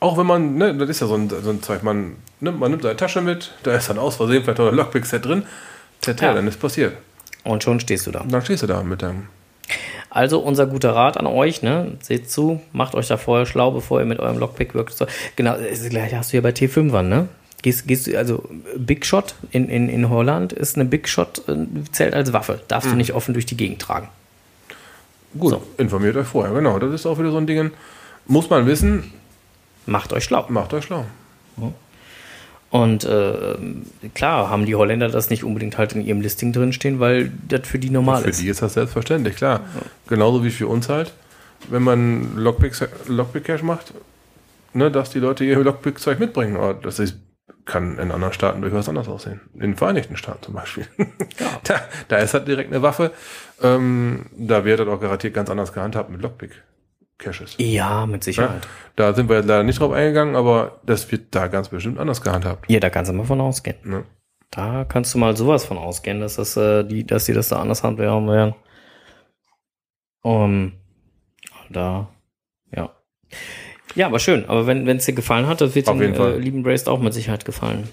auch 0.00 0.16
wenn 0.18 0.26
man, 0.26 0.54
ne, 0.56 0.74
das 0.74 0.88
ist 0.88 1.00
ja 1.00 1.06
so 1.06 1.14
ein, 1.14 1.28
so 1.28 1.50
ein 1.50 1.62
Zeug, 1.62 1.82
man, 1.82 2.16
nimmt, 2.40 2.58
man 2.58 2.70
nimmt 2.70 2.82
seine 2.82 2.96
Tasche 2.96 3.20
mit, 3.20 3.52
da 3.62 3.74
ist 3.74 3.88
dann 3.90 3.98
aus 3.98 4.16
Versehen 4.16 4.42
vielleicht 4.42 4.58
noch 4.58 4.68
ein 4.68 4.74
Lockpick-Set 4.74 5.24
drin, 5.24 5.44
ZT, 6.00 6.20
Ja. 6.22 6.34
dann 6.34 6.46
ist 6.48 6.58
passiert. 6.60 6.94
Und 7.44 7.62
schon 7.62 7.80
stehst 7.80 8.06
du 8.06 8.10
da. 8.10 8.24
Dann 8.26 8.42
stehst 8.42 8.62
du 8.62 8.66
da 8.66 8.82
mit 8.82 9.02
deinem 9.02 9.26
Also 10.08 10.40
unser 10.40 10.66
guter 10.66 10.94
Rat 10.94 11.16
an 11.16 11.26
euch, 11.26 11.62
ne? 11.62 11.92
Seht 12.00 12.30
zu, 12.30 12.60
macht 12.72 12.94
euch 12.94 13.08
da 13.08 13.16
vorher 13.18 13.46
schlau, 13.46 13.70
bevor 13.70 14.00
ihr 14.00 14.06
mit 14.06 14.18
eurem 14.18 14.38
Lockpick 14.38 14.74
wirkt. 14.74 14.96
Genau, 15.36 15.54
das 15.56 15.88
gleiche 15.88 16.16
hast 16.18 16.32
du 16.32 16.36
ja 16.38 16.40
bei 16.42 16.50
T5ern, 16.50 17.02
ne? 17.02 17.28
Gehst, 17.62 17.86
gehst 17.86 18.06
du, 18.06 18.16
also 18.16 18.48
Big 18.76 19.04
Shot 19.04 19.34
in, 19.50 19.68
in, 19.68 19.88
in 19.88 20.08
Holland 20.08 20.52
ist 20.52 20.76
eine 20.76 20.84
Big 20.86 21.08
Shot, 21.08 21.42
äh, 21.48 21.56
zählt 21.92 22.14
als 22.14 22.32
Waffe. 22.32 22.60
Darfst 22.68 22.90
du 22.90 22.96
nicht 22.96 23.12
offen 23.12 23.34
durch 23.34 23.44
die 23.46 23.56
Gegend 23.56 23.82
tragen. 23.82 24.08
Gut, 25.38 25.50
So. 25.50 25.62
informiert 25.76 26.16
euch 26.16 26.26
vorher, 26.26 26.54
genau. 26.54 26.78
Das 26.78 26.92
ist 26.92 27.06
auch 27.06 27.18
wieder 27.18 27.30
so 27.30 27.36
ein 27.36 27.46
Ding. 27.46 27.70
Muss 28.26 28.48
man 28.50 28.66
wissen, 28.66 29.12
Macht 29.86 30.12
euch 30.12 30.24
schlau. 30.24 30.46
macht 30.48 30.72
euch 30.74 30.84
schlau. 30.84 31.04
Und 32.70 33.04
äh, 33.04 33.56
klar 34.14 34.48
haben 34.48 34.64
die 34.64 34.76
Holländer 34.76 35.08
das 35.08 35.28
nicht 35.28 35.42
unbedingt 35.42 35.76
halt 35.76 35.92
in 35.94 36.04
ihrem 36.06 36.20
Listing 36.20 36.52
drinstehen, 36.52 37.00
weil 37.00 37.32
das 37.48 37.66
für 37.66 37.80
die 37.80 37.90
normal 37.90 38.22
Für 38.22 38.30
ist. 38.30 38.40
die 38.40 38.48
ist 38.48 38.62
das 38.62 38.74
selbstverständlich, 38.74 39.34
klar. 39.36 39.60
Genauso 40.08 40.44
wie 40.44 40.50
für 40.50 40.68
uns 40.68 40.88
halt, 40.88 41.12
wenn 41.68 41.82
man 41.82 42.36
Lockpick, 42.36 42.74
Lockpick 43.08 43.62
macht, 43.64 43.92
ne, 44.72 44.88
dass 44.90 45.10
die 45.10 45.18
Leute 45.18 45.44
ihr 45.44 45.58
Lockpick-Zeug 45.58 46.20
mitbringen. 46.20 46.56
Aber 46.56 46.74
das 46.74 47.00
ist, 47.00 47.16
kann 47.64 47.98
in 47.98 48.10
anderen 48.10 48.32
Staaten 48.32 48.62
durchaus 48.62 48.88
anders 48.88 49.08
aussehen. 49.08 49.40
In 49.54 49.60
den 49.60 49.76
Vereinigten 49.76 50.16
Staaten 50.16 50.42
zum 50.42 50.54
Beispiel. 50.54 50.86
da, 51.64 51.80
da 52.08 52.16
ist 52.16 52.34
halt 52.34 52.48
direkt 52.48 52.72
eine 52.72 52.82
Waffe. 52.82 53.12
Ähm, 53.62 54.26
da 54.36 54.64
wird 54.64 54.80
das 54.80 54.88
auch 54.88 55.00
garantiert 55.00 55.34
ganz 55.34 55.50
anders 55.50 55.72
gehandhabt 55.72 56.10
mit 56.10 56.22
Lockpick-Caches. 56.22 57.54
Ja, 57.58 58.06
mit 58.06 58.24
Sicherheit. 58.24 58.66
Da 58.96 59.14
sind 59.14 59.28
wir 59.28 59.36
jetzt 59.36 59.46
leider 59.46 59.62
nicht 59.62 59.80
drauf 59.80 59.92
eingegangen, 59.92 60.36
aber 60.36 60.80
das 60.84 61.10
wird 61.12 61.34
da 61.34 61.48
ganz 61.48 61.68
bestimmt 61.68 61.98
anders 61.98 62.22
gehandhabt. 62.22 62.70
Ja, 62.70 62.80
da 62.80 62.90
kannst 62.90 63.10
du 63.10 63.14
mal 63.14 63.24
von 63.24 63.40
ausgehen. 63.40 63.76
Ne? 63.84 64.04
Da 64.50 64.84
kannst 64.84 65.14
du 65.14 65.18
mal 65.18 65.36
sowas 65.36 65.64
von 65.64 65.78
ausgehen, 65.78 66.20
dass 66.20 66.36
das, 66.36 66.56
äh, 66.56 66.84
die, 66.84 67.06
dass 67.06 67.26
die 67.26 67.32
das 67.32 67.48
da 67.48 67.60
anders 67.60 67.84
handhaben 67.84 68.28
werden. 68.28 68.54
Um, 70.22 70.72
da, 71.70 72.08
ja. 72.74 72.90
Ja, 73.94 74.06
aber 74.06 74.18
schön. 74.18 74.44
Aber 74.48 74.66
wenn 74.66 74.86
es 74.88 75.04
dir 75.06 75.14
gefallen 75.14 75.46
hat, 75.46 75.60
das 75.60 75.74
wird 75.74 75.88
Auf 75.88 75.96
den 75.96 76.02
jeden 76.02 76.14
Fall. 76.14 76.34
äh, 76.34 76.38
lieben 76.38 76.62
Braced 76.62 76.88
auch 76.88 77.00
mit 77.00 77.12
Sicherheit 77.14 77.44
gefallen. 77.44 77.88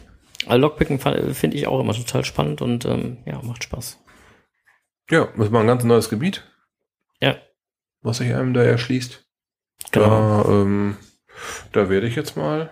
Also 0.45 0.61
Lockpicken 0.61 0.99
finde 0.99 1.57
ich 1.57 1.67
auch 1.67 1.79
immer 1.79 1.93
total 1.93 2.23
spannend 2.23 2.61
und 2.61 2.85
ähm, 2.85 3.17
ja, 3.25 3.41
macht 3.41 3.63
Spaß. 3.63 3.99
Ja, 5.09 5.27
das 5.35 5.45
ist 5.47 5.51
mal 5.51 5.61
ein 5.61 5.67
ganz 5.67 5.83
neues 5.83 6.09
Gebiet, 6.09 6.43
Ja, 7.21 7.35
was 8.01 8.17
sich 8.17 8.33
einem 8.33 8.53
da 8.53 8.63
erschließt. 8.63 9.25
genau. 9.91 10.43
Da, 10.43 10.49
ähm, 10.49 10.97
da 11.73 11.89
werde 11.89 12.07
ich 12.07 12.15
jetzt 12.15 12.37
mal. 12.37 12.71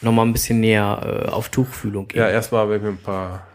Nochmal 0.00 0.26
ein 0.26 0.32
bisschen 0.32 0.60
näher 0.60 1.24
äh, 1.26 1.28
auf 1.28 1.48
Tuchfühlung 1.48 2.08
gehen. 2.08 2.20
Ja, 2.20 2.28
erstmal 2.28 2.68
werde 2.68 2.76
ich 2.84 2.90
mir 2.90 2.96
ein 2.98 3.02
paar 3.02 3.46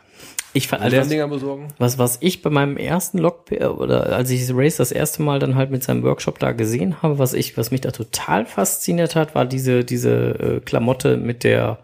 ich 0.54 0.68
fand 0.68 0.82
andere 0.82 1.02
alles, 1.02 1.10
Dinger 1.10 1.28
besorgen. 1.28 1.68
Was, 1.78 1.98
was 1.98 2.18
ich 2.22 2.42
bei 2.42 2.50
meinem 2.50 2.78
ersten 2.78 3.18
Lockpick, 3.18 3.62
oder 3.62 4.14
als 4.16 4.30
ich 4.30 4.50
Race 4.54 4.78
das 4.78 4.92
erste 4.92 5.22
Mal 5.22 5.40
dann 5.40 5.56
halt 5.56 5.72
mit 5.72 5.84
seinem 5.84 6.04
Workshop 6.04 6.40
da 6.40 6.52
gesehen 6.52 7.02
habe, 7.02 7.20
was 7.20 7.34
ich, 7.34 7.58
was 7.58 7.72
mich 7.72 7.82
da 7.82 7.92
total 7.92 8.46
fasziniert 8.46 9.16
hat, 9.16 9.36
war 9.36 9.46
diese, 9.46 9.84
diese 9.84 10.12
äh, 10.12 10.60
Klamotte 10.60 11.18
mit 11.18 11.44
der, 11.44 11.80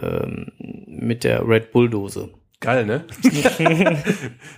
ähm, 0.00 0.52
mit 0.86 1.24
der 1.24 1.46
Red 1.46 1.72
Bull 1.72 1.88
Dose. 1.88 2.30
Geil, 2.60 2.86
ne? 2.86 3.04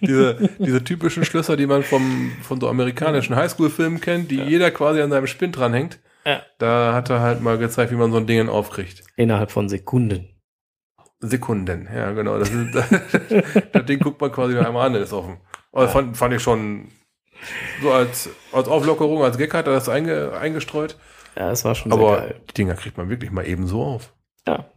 diese, 0.02 0.50
diese 0.58 0.84
typischen 0.84 1.24
Schlösser, 1.24 1.56
die 1.56 1.66
man 1.66 1.82
vom, 1.82 2.32
von 2.42 2.60
so 2.60 2.68
amerikanischen 2.68 3.34
Highschool-Filmen 3.34 4.00
kennt, 4.00 4.30
die 4.30 4.40
jeder 4.40 4.70
quasi 4.70 5.00
an 5.00 5.10
seinem 5.10 5.26
Spind 5.26 5.56
dranhängt. 5.56 5.98
Ja. 6.26 6.42
Da 6.58 6.92
hat 6.94 7.10
er 7.10 7.20
halt 7.20 7.40
mal 7.40 7.56
gezeigt, 7.58 7.92
wie 7.92 7.96
man 7.96 8.12
so 8.12 8.18
ein 8.18 8.26
Ding 8.26 8.48
aufkriegt. 8.48 9.04
Innerhalb 9.16 9.50
von 9.50 9.68
Sekunden. 9.68 10.28
Sekunden, 11.28 11.88
ja, 11.94 12.12
genau. 12.12 12.38
Das, 12.38 12.50
ist, 12.50 12.74
das 13.72 13.84
Ding 13.86 14.00
guckt 14.00 14.20
man 14.20 14.32
quasi 14.32 14.54
nur 14.54 14.66
einmal 14.66 14.86
an, 14.86 14.94
das 14.94 15.04
ist 15.04 15.12
offen. 15.12 15.38
Aber 15.72 15.88
fand, 15.88 16.16
fand 16.16 16.34
ich 16.34 16.42
schon 16.42 16.88
so 17.82 17.92
als, 17.92 18.30
als 18.52 18.68
Auflockerung, 18.68 19.22
als 19.22 19.38
Gag 19.38 19.52
hat 19.54 19.66
er 19.66 19.74
das 19.74 19.88
einge, 19.88 20.32
eingestreut. 20.32 20.96
Ja, 21.36 21.48
das 21.48 21.64
war 21.64 21.74
schon 21.74 21.92
Aber 21.92 22.18
geil. 22.18 22.40
die 22.50 22.54
Dinger 22.54 22.74
kriegt 22.74 22.96
man 22.96 23.10
wirklich 23.10 23.30
mal 23.30 23.46
eben 23.46 23.66
so 23.66 23.82
auf. 23.82 24.12
Ja. 24.46 24.70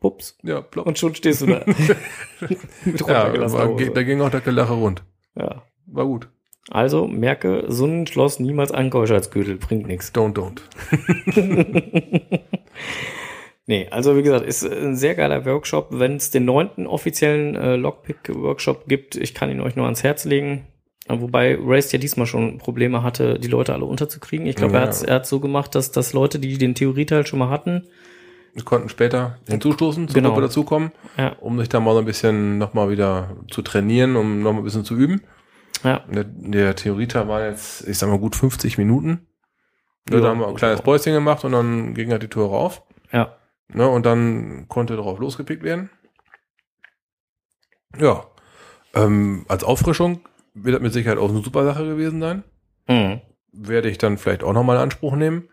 Pups. 0.00 0.38
Ja, 0.42 0.60
plopp. 0.60 0.86
Und 0.86 0.98
schon 0.98 1.14
stehst 1.14 1.42
du 1.42 1.46
da. 1.46 1.60
mit 2.84 3.00
ja, 3.00 3.52
war, 3.52 3.76
da 3.76 4.02
ging 4.02 4.20
auch 4.20 4.30
der 4.30 4.40
Gelache 4.40 4.72
rund. 4.72 5.02
Ja. 5.34 5.62
War 5.86 6.04
gut. 6.04 6.28
Also 6.70 7.06
merke, 7.06 7.64
so 7.68 7.86
ein 7.86 8.06
Schloss 8.06 8.38
niemals 8.38 8.70
Ankäufer 8.70 9.14
als 9.14 9.30
Gürtel, 9.30 9.56
bringt 9.56 9.86
nichts. 9.86 10.14
Don't, 10.14 10.34
don't. 10.34 10.60
Nee, 13.70 13.86
also 13.92 14.16
wie 14.16 14.22
gesagt, 14.24 14.44
ist 14.44 14.64
ein 14.68 14.96
sehr 14.96 15.14
geiler 15.14 15.44
Workshop. 15.46 15.90
Wenn 15.92 16.16
es 16.16 16.32
den 16.32 16.44
neunten 16.44 16.88
offiziellen 16.88 17.54
äh, 17.54 17.76
Lockpick-Workshop 17.76 18.88
gibt, 18.88 19.14
ich 19.14 19.32
kann 19.32 19.48
ihn 19.48 19.60
euch 19.60 19.76
nur 19.76 19.84
ans 19.84 20.02
Herz 20.02 20.24
legen. 20.24 20.66
Äh, 21.08 21.20
Wobei 21.20 21.56
Race 21.62 21.92
ja 21.92 22.00
diesmal 22.00 22.26
schon 22.26 22.58
Probleme 22.58 23.04
hatte, 23.04 23.38
die 23.38 23.46
Leute 23.46 23.72
alle 23.72 23.84
unterzukriegen. 23.84 24.44
Ich 24.46 24.56
glaube, 24.56 24.74
Ja. 24.74 24.80
er 24.80 24.86
hat 24.88 25.02
er 25.04 25.14
hat's 25.14 25.28
so 25.28 25.38
gemacht, 25.38 25.76
dass, 25.76 25.92
dass 25.92 26.12
Leute, 26.14 26.40
die 26.40 26.58
den 26.58 26.74
Theorieteil 26.74 27.24
schon 27.28 27.38
mal 27.38 27.48
hatten, 27.48 27.86
Wir 28.54 28.64
konnten 28.64 28.88
später 28.88 29.38
hinzustoßen, 29.48 30.08
zur 30.08 30.14
Genau. 30.16 30.30
Gruppe 30.30 30.42
dazukommen, 30.42 30.90
Ja, 31.16 31.36
um 31.38 31.56
sich 31.60 31.68
da 31.68 31.78
mal 31.78 31.92
so 31.92 32.00
ein 32.00 32.04
bisschen 32.06 32.58
nochmal 32.58 32.90
wieder 32.90 33.36
zu 33.52 33.62
trainieren, 33.62 34.16
um 34.16 34.42
nochmal 34.42 34.62
ein 34.62 34.64
bisschen 34.64 34.84
zu 34.84 34.96
üben. 34.96 35.20
ja. 35.84 36.00
Der, 36.12 36.24
der 36.24 36.74
Theorieteil 36.74 37.28
war 37.28 37.46
jetzt, 37.46 37.86
ich 37.86 37.96
sag 37.98 38.08
mal, 38.10 38.18
gut 38.18 38.34
50 38.34 38.78
Minuten. 38.78 39.28
Ja, 40.10 40.18
da 40.18 40.30
haben 40.30 40.40
wir 40.40 40.48
ein 40.48 40.56
kleines 40.56 40.82
Päuschen 40.82 41.12
gemacht 41.12 41.44
und 41.44 41.52
dann 41.52 41.94
ging 41.94 42.10
halt 42.10 42.24
die 42.24 42.28
Tore 42.28 42.56
auf. 42.56 42.82
Ja. 43.12 43.36
Ne, 43.72 43.88
und 43.88 44.04
dann 44.06 44.66
konnte 44.68 44.96
darauf 44.96 45.18
losgepickt 45.18 45.62
werden. 45.62 45.90
Ja. 47.98 48.24
Ähm, 48.94 49.44
als 49.48 49.64
Auffrischung 49.64 50.20
wird 50.54 50.74
das 50.76 50.82
mit 50.82 50.92
Sicherheit 50.92 51.18
auch 51.18 51.30
eine 51.30 51.42
super 51.42 51.64
Sache 51.64 51.84
gewesen 51.84 52.20
sein. 52.20 52.44
Mhm. 52.88 53.20
Werde 53.52 53.88
ich 53.88 53.98
dann 53.98 54.18
vielleicht 54.18 54.42
auch 54.42 54.52
nochmal 54.52 54.76
in 54.76 54.82
Anspruch 54.82 55.14
nehmen. 55.16 55.48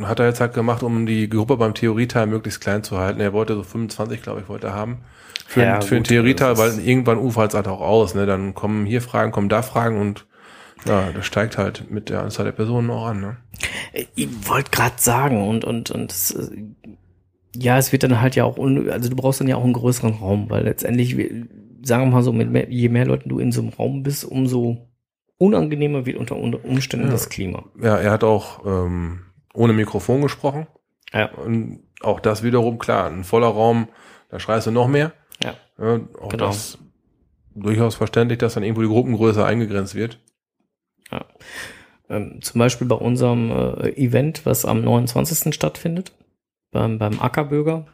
Hat 0.00 0.20
er 0.20 0.26
jetzt 0.26 0.40
halt 0.40 0.54
gemacht, 0.54 0.82
um 0.82 1.06
die 1.06 1.28
Gruppe 1.28 1.56
beim 1.56 1.74
Theorieteil 1.74 2.26
möglichst 2.26 2.60
klein 2.60 2.84
zu 2.84 2.98
halten. 2.98 3.20
Er 3.20 3.32
wollte 3.32 3.54
so 3.54 3.62
25, 3.64 4.22
glaube 4.22 4.40
ich, 4.40 4.48
wollte 4.48 4.68
er 4.68 4.74
haben. 4.74 5.04
Für, 5.46 5.62
Ja, 5.62 5.78
den- 5.78 5.82
für 5.82 5.94
den 5.96 6.02
gut, 6.02 6.08
Theorieteil, 6.08 6.54
das 6.54 6.58
weil 6.58 6.84
irgendwann 6.84 7.18
ufert 7.18 7.50
es 7.50 7.54
halt 7.56 7.68
auch 7.68 7.80
aus. 7.80 8.14
Ne? 8.14 8.26
Dann 8.26 8.54
kommen 8.54 8.86
hier 8.86 9.02
Fragen, 9.02 9.32
kommen 9.32 9.48
da 9.48 9.62
Fragen 9.62 10.00
und 10.00 10.26
ja, 10.86 11.10
das 11.12 11.26
steigt 11.26 11.58
halt 11.58 11.90
mit 11.90 12.08
der 12.10 12.22
Anzahl 12.22 12.44
der 12.44 12.52
Personen 12.52 12.90
auch 12.90 13.06
an. 13.06 13.20
Ne? 13.20 13.36
Ich 14.14 14.28
wollte 14.48 14.70
gerade 14.70 14.94
sagen, 14.98 15.46
und, 15.48 15.64
und, 15.64 15.90
und 15.90 16.12
es, 16.12 16.30
äh, 16.32 16.64
ja, 17.56 17.78
es 17.78 17.92
wird 17.92 18.02
dann 18.02 18.20
halt 18.20 18.36
ja 18.36 18.44
auch, 18.44 18.58
un, 18.58 18.88
also 18.90 19.08
du 19.10 19.16
brauchst 19.16 19.40
dann 19.40 19.48
ja 19.48 19.56
auch 19.56 19.64
einen 19.64 19.72
größeren 19.72 20.14
Raum, 20.14 20.48
weil 20.50 20.64
letztendlich, 20.64 21.10
sagen 21.82 22.04
wir 22.04 22.16
mal 22.16 22.22
so, 22.22 22.32
mit 22.32 22.50
mehr, 22.50 22.70
je 22.70 22.88
mehr 22.88 23.06
Leuten 23.06 23.28
du 23.28 23.38
in 23.38 23.52
so 23.52 23.60
einem 23.60 23.70
Raum 23.70 24.02
bist, 24.02 24.24
umso 24.24 24.88
unangenehmer 25.38 26.04
wird 26.06 26.16
unter 26.18 26.36
Un- 26.36 26.54
Umständen 26.54 27.06
Ja. 27.06 27.12
das 27.12 27.28
Klima. 27.28 27.64
Ja, 27.80 27.96
er 27.96 28.10
hat 28.10 28.24
auch 28.24 28.64
ähm, 28.66 29.20
ohne 29.54 29.72
Mikrofon 29.72 30.20
gesprochen. 30.22 30.66
Ja. 31.12 31.30
Und 31.32 31.80
auch 32.02 32.20
das 32.20 32.42
wiederum, 32.42 32.78
klar, 32.78 33.08
ein 33.10 33.24
voller 33.24 33.46
Raum, 33.48 33.88
da 34.30 34.38
schreist 34.38 34.66
du 34.66 34.70
noch 34.70 34.88
mehr. 34.88 35.12
Ja. 35.42 35.54
Ja, 35.80 36.00
auch 36.20 36.28
Genau. 36.28 36.46
das 36.46 36.78
durchaus 37.54 37.94
verständlich, 37.96 38.38
dass 38.38 38.54
dann 38.54 38.62
irgendwo 38.62 38.82
die 38.82 38.88
Gruppengröße 38.88 39.44
eingegrenzt 39.44 39.94
wird. 39.94 40.20
Ähm, 42.10 42.40
zum 42.40 42.58
Beispiel 42.58 42.86
bei 42.86 42.96
unserem 42.96 43.50
äh, 43.50 43.90
Event, 43.96 44.46
was 44.46 44.64
am 44.64 44.82
29. 44.82 45.54
stattfindet, 45.54 46.12
beim, 46.72 46.98
beim 46.98 47.20
Ackerbürger, 47.20 47.86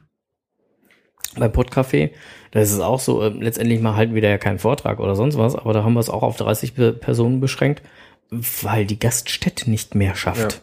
beim 1.37 1.51
Podcafé. 1.51 2.11
Da 2.53 2.61
ist 2.61 2.73
es 2.73 2.79
auch 2.81 3.01
so, 3.01 3.23
äh, 3.23 3.29
letztendlich 3.29 3.81
mal 3.81 3.97
halten 3.97 4.15
wir 4.15 4.23
da 4.23 4.29
ja 4.29 4.39
keinen 4.39 4.59
Vortrag 4.61 5.01
oder 5.01 5.17
sonst 5.17 5.37
was, 5.37 5.57
aber 5.57 5.73
da 5.73 5.83
haben 5.83 5.95
wir 5.95 6.01
es 6.01 6.11
auch 6.11 6.23
auf 6.23 6.37
30 6.37 6.75
Pe- 6.77 6.93
Personen 6.93 7.41
beschränkt, 7.41 7.83
weil 8.31 8.87
die 8.87 8.99
Gaststätte 9.01 9.69
nicht 9.71 9.95
mehr 9.97 10.15
schafft. 10.15 10.63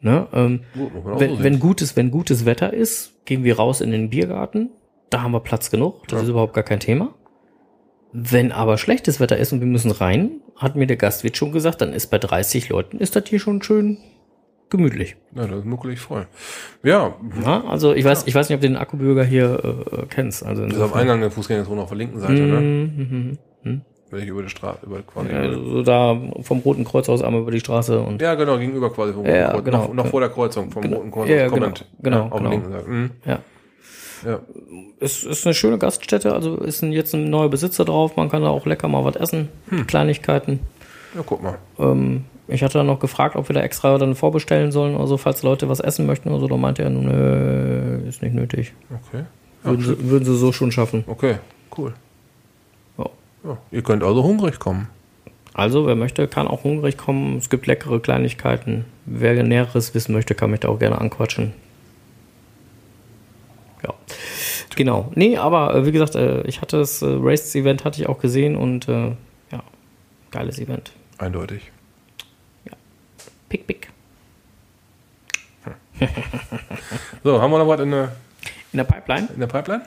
Ne? 0.00 0.26
Ähm, 0.32 0.60
Gut, 0.74 0.92
wenn, 1.18 1.42
wenn, 1.42 1.58
gutes, 1.60 1.96
wenn 1.96 2.10
gutes 2.10 2.44
Wetter 2.44 2.72
ist, 2.72 3.24
gehen 3.24 3.42
wir 3.42 3.56
raus 3.56 3.80
in 3.80 3.90
den 3.90 4.10
Biergarten. 4.10 4.70
Da 5.10 5.22
haben 5.22 5.32
wir 5.32 5.40
Platz 5.40 5.70
genug. 5.70 6.06
Das 6.08 6.18
Ja. 6.18 6.22
ist 6.24 6.28
überhaupt 6.28 6.54
gar 6.54 6.64
kein 6.64 6.80
Thema. 6.80 7.14
Wenn 8.16 8.52
aber 8.52 8.78
schlechtes 8.78 9.18
Wetter 9.18 9.36
ist 9.36 9.52
und 9.52 9.58
wir 9.60 9.66
müssen 9.66 9.90
rein, 9.90 10.30
hat 10.56 10.76
mir 10.76 10.86
der 10.86 10.96
Gastwirt 10.96 11.36
schon 11.36 11.50
gesagt, 11.50 11.80
dann 11.80 11.92
ist 11.92 12.06
bei 12.12 12.18
30 12.18 12.68
Leuten, 12.68 12.98
ist 12.98 13.16
das 13.16 13.24
hier 13.26 13.40
schon 13.40 13.60
schön 13.60 13.98
gemütlich. 14.70 15.16
ja, 15.34 15.46
das 15.48 15.58
ist 15.58 15.64
muckelig 15.64 15.98
voll. 16.00 16.26
Ja, 16.84 17.14
Ja, 17.44 17.64
also 17.64 17.92
ich 17.92 18.04
weiß, 18.04 18.26
ich 18.26 18.34
weiß 18.34 18.48
nicht, 18.48 18.54
ob 18.56 18.60
du 18.62 18.68
den 18.68 18.76
Akkubürger 18.76 19.24
hier 19.24 19.60
äh, 19.92 20.06
kennst. 20.08 20.44
Also 20.46 20.64
das 20.64 20.74
ist 20.74 20.80
auf 20.80 20.94
Eingang 20.94 21.20
der 21.20 21.30
Fußgängerzone 21.32 21.82
auf 21.82 21.88
der 21.88 21.98
linken 21.98 22.20
Seite, 22.20 22.32
ne? 22.42 22.60
Mhm, 22.60 22.92
mhm, 22.96 23.38
mhm. 23.64 23.80
Wenn 24.10 24.22
ich 24.22 24.28
über 24.28 24.42
die 24.42 24.48
Straße, 24.48 24.86
über 24.86 25.02
quasi. 25.02 25.30
Ja, 25.32 25.52
so 25.52 25.82
da 25.82 26.16
vom 26.42 26.58
Roten 26.60 26.84
Kreuz 26.84 27.08
aus 27.08 27.20
einmal 27.22 27.40
über 27.42 27.50
die 27.50 27.58
Straße 27.60 27.98
und 28.00 28.22
Ja, 28.22 28.36
genau, 28.36 28.58
gegenüber 28.58 28.92
quasi 28.92 29.12
vom 29.12 29.26
Ja, 29.26 29.50
Roten 29.50 29.54
Kreuz. 29.56 29.64
genau. 29.64 29.78
Noch, 29.88 29.94
noch 29.94 30.06
vor 30.06 30.20
der 30.20 30.28
Kreuzung 30.30 30.70
vom 30.70 30.82
Genau. 30.82 30.96
Roten 30.98 31.10
Kreuz. 31.10 31.28
Ja, 31.28 31.36
ja, 31.36 31.48
kommend. 31.48 31.84
genau, 32.00 32.16
Ja, 32.16 32.22
auf 32.26 32.30
genau. 32.38 32.42
der 32.42 32.50
linken 32.50 32.72
Seite. 32.72 32.88
Mhm. 32.90 33.10
ja. 33.26 33.38
Ja. 34.24 34.40
Es 35.00 35.22
ist 35.24 35.46
eine 35.46 35.54
schöne 35.54 35.78
Gaststätte, 35.78 36.32
also 36.32 36.56
ist 36.56 36.82
ein, 36.82 36.92
jetzt 36.92 37.14
ein 37.14 37.28
neuer 37.30 37.48
Besitzer 37.48 37.84
drauf, 37.84 38.16
man 38.16 38.28
kann 38.30 38.42
da 38.42 38.48
auch 38.48 38.64
lecker 38.66 38.88
mal 38.88 39.04
was 39.04 39.16
essen, 39.16 39.48
Hm. 39.68 39.86
Kleinigkeiten. 39.86 40.60
ja, 41.14 41.22
guck 41.24 41.42
mal. 41.42 41.58
Ähm, 41.78 42.24
ich 42.48 42.62
hatte 42.62 42.78
dann 42.78 42.86
noch 42.86 43.00
gefragt, 43.00 43.36
ob 43.36 43.48
wir 43.48 43.54
da 43.54 43.60
extra 43.62 43.96
dann 43.98 44.14
vorbestellen 44.14 44.70
sollen 44.72 44.94
oder 44.96 45.06
so, 45.06 45.16
falls 45.16 45.42
Leute 45.42 45.68
was 45.68 45.80
essen 45.80 46.06
möchten 46.06 46.28
oder 46.28 46.40
so. 46.40 46.46
Da 46.48 46.56
meinte 46.56 46.82
er, 46.82 46.90
nö, 46.90 48.06
ist 48.06 48.22
nicht 48.22 48.34
nötig. 48.34 48.72
Okay. 49.08 49.24
Ja, 49.64 49.70
Würden, 49.70 49.84
sie, 49.84 50.10
würden 50.10 50.24
sie 50.24 50.36
so 50.36 50.52
schon 50.52 50.70
schaffen. 50.70 51.04
Okay, 51.06 51.36
cool. 51.78 51.94
Ja. 52.98 53.06
Ja, 53.44 53.58
ihr 53.70 53.82
könnt 53.82 54.02
also 54.02 54.22
hungrig 54.22 54.58
kommen. 54.58 54.88
Also, 55.54 55.86
wer 55.86 55.94
möchte, 55.94 56.26
kann 56.28 56.48
auch 56.48 56.64
hungrig 56.64 56.96
kommen. 56.98 57.36
Es 57.38 57.48
gibt 57.48 57.66
leckere 57.66 58.00
Kleinigkeiten. 58.00 58.84
Wer 59.06 59.40
Näheres 59.42 59.94
wissen 59.94 60.12
möchte, 60.12 60.34
kann 60.34 60.50
mich 60.50 60.60
da 60.60 60.68
auch 60.68 60.78
gerne 60.80 61.00
anquatschen. 61.00 61.52
Ja. 63.84 63.94
Genau. 64.76 65.12
Nee, 65.14 65.36
aber 65.36 65.74
äh, 65.74 65.86
wie 65.86 65.92
gesagt, 65.92 66.14
äh, 66.14 66.42
ich 66.42 66.60
hatte 66.60 66.78
das 66.78 67.02
äh, 67.02 67.06
Race-Event 67.08 67.84
hatte 67.84 68.00
ich 68.00 68.08
auch 68.08 68.18
gesehen 68.18 68.56
und 68.56 68.86
ja, 68.88 69.14
geiles 70.30 70.58
Event. 70.58 70.92
Eindeutig. 71.18 71.70
Pick, 73.48 73.66
pick. 73.66 73.88
So, 77.22 77.40
haben 77.40 77.52
wir 77.52 77.58
noch 77.58 77.68
was 77.68 77.80
in 77.80 77.90
der, 77.92 78.16
In 78.72 78.78
der 78.78 78.84
Pipeline? 78.84 79.28
in 79.32 79.40
der 79.40 79.46
Pipeline? 79.46 79.82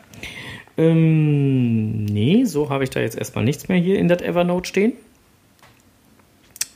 Ähm, 0.77 2.05
nee, 2.05 2.45
so 2.45 2.69
habe 2.69 2.83
ich 2.83 2.89
da 2.89 2.99
jetzt 2.99 3.17
erstmal 3.17 3.43
nichts 3.43 3.67
mehr 3.67 3.77
hier 3.77 3.99
in 3.99 4.07
das 4.07 4.21
Evernote 4.21 4.67
stehen. 4.67 4.93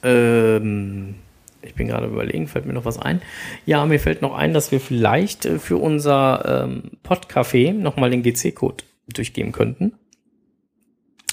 Ähm, 0.03 1.15
ich 1.61 1.75
bin 1.75 1.87
gerade 1.87 2.07
überlegen, 2.07 2.47
fällt 2.47 2.65
mir 2.65 2.73
noch 2.73 2.85
was 2.85 2.99
ein. 2.99 3.21
Ja, 3.65 3.85
mir 3.85 3.99
fällt 3.99 4.21
noch 4.21 4.35
ein, 4.35 4.53
dass 4.53 4.71
wir 4.71 4.79
vielleicht 4.79 5.45
äh, 5.45 5.59
für 5.59 5.77
unser 5.77 6.65
ähm, 6.65 6.91
Podcafé 7.03 7.73
nochmal 7.73 8.09
den 8.09 8.23
GC-Code 8.23 8.83
durchgeben 9.13 9.51
könnten. 9.51 9.93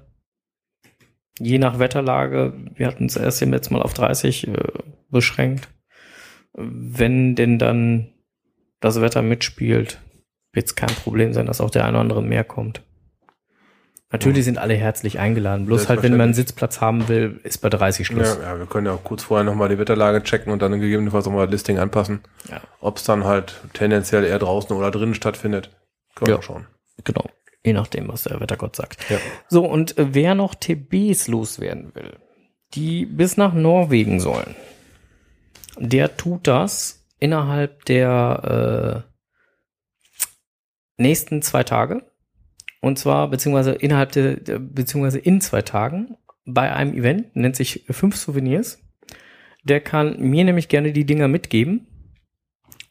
je 1.39 1.57
nach 1.57 1.80
Wetterlage, 1.80 2.53
wir 2.76 2.88
hatten 2.88 3.06
es 3.06 3.15
erst 3.15 3.41
jetzt 3.41 3.72
mal 3.72 3.81
auf 3.81 3.93
30 3.93 4.47
äh, 4.47 4.53
beschränkt. 5.10 5.69
Wenn 6.53 7.35
denn 7.35 7.57
dann 7.57 8.10
das 8.80 8.99
Wetter 8.99 9.22
mitspielt, 9.22 10.01
wird 10.51 10.65
es 10.65 10.76
kein 10.76 10.89
Problem 10.89 11.34
sein, 11.34 11.45
dass 11.45 11.61
auch 11.61 11.69
der 11.69 11.85
eine 11.85 11.93
oder 11.93 12.01
andere 12.01 12.23
mehr 12.23 12.43
kommt. 12.43 12.84
Natürlich 14.11 14.43
sind 14.43 14.57
alle 14.57 14.73
herzlich 14.73 15.19
eingeladen. 15.19 15.65
Bloß 15.65 15.88
halt, 15.88 16.03
wenn 16.03 16.11
man 16.11 16.21
einen 16.21 16.33
Sitzplatz 16.33 16.81
haben 16.81 17.07
will, 17.07 17.39
ist 17.43 17.59
bei 17.59 17.69
30 17.69 18.05
Schluss. 18.05 18.38
Ja, 18.41 18.53
ja, 18.53 18.59
wir 18.59 18.65
können 18.65 18.85
ja 18.88 18.93
auch 18.93 19.03
kurz 19.05 19.23
vorher 19.23 19.45
nochmal 19.45 19.69
die 19.69 19.77
Wetterlage 19.77 20.21
checken 20.23 20.51
und 20.51 20.61
dann 20.61 20.77
gegebenenfalls 20.81 21.27
auch 21.27 21.31
mal 21.31 21.45
das 21.45 21.51
Listing 21.51 21.79
anpassen. 21.79 22.19
Ja. 22.49 22.59
Ob 22.81 22.97
es 22.97 23.03
dann 23.05 23.23
halt 23.23 23.61
tendenziell 23.73 24.25
eher 24.25 24.38
draußen 24.39 24.75
oder 24.75 24.91
drinnen 24.91 25.13
stattfindet. 25.15 25.69
Können 26.15 26.27
wir 26.27 26.33
Ja. 26.33 26.39
auch 26.39 26.43
schauen. 26.43 26.67
Genau. 27.05 27.25
Je 27.65 27.71
nachdem, 27.73 28.09
was 28.09 28.23
der 28.23 28.39
Wettergott 28.41 28.75
sagt. 28.75 29.09
Ja. 29.09 29.17
So, 29.47 29.65
und 29.65 29.97
äh, 29.97 30.13
wer 30.13 30.35
noch 30.35 30.55
TBs 30.55 31.27
loswerden 31.29 31.95
will, 31.95 32.17
die 32.73 33.05
bis 33.05 33.38
nach 33.38 33.53
Norwegen 33.53 34.19
sollen, 34.19 34.55
der 35.77 36.17
tut 36.17 36.47
das 36.47 37.05
innerhalb 37.19 37.85
der 37.85 39.05
äh, 40.97 41.01
nächsten 41.01 41.41
zwei 41.41 41.63
Tage. 41.63 42.03
Und 42.82 42.98
zwar, 42.98 43.30
beziehungsweise 43.30 43.74
innerhalb 43.74 44.12
der, 44.12 44.36
beziehungsweise 44.60 45.20
in 45.20 45.40
zwei 45.40 45.62
Tagen 45.62 46.18
bei 46.45 46.74
einem 46.74 46.94
Event, 46.94 47.36
nennt 47.36 47.56
sich 47.56 47.86
fünf 47.90 48.16
Souvenirs. 48.16 48.80
Der 49.64 49.80
kann 49.80 50.20
mir 50.20 50.44
nämlich 50.44 50.68
gerne 50.68 50.91
die 50.91 51.06
Dinger 51.06 51.28
mitgeben. 51.28 51.88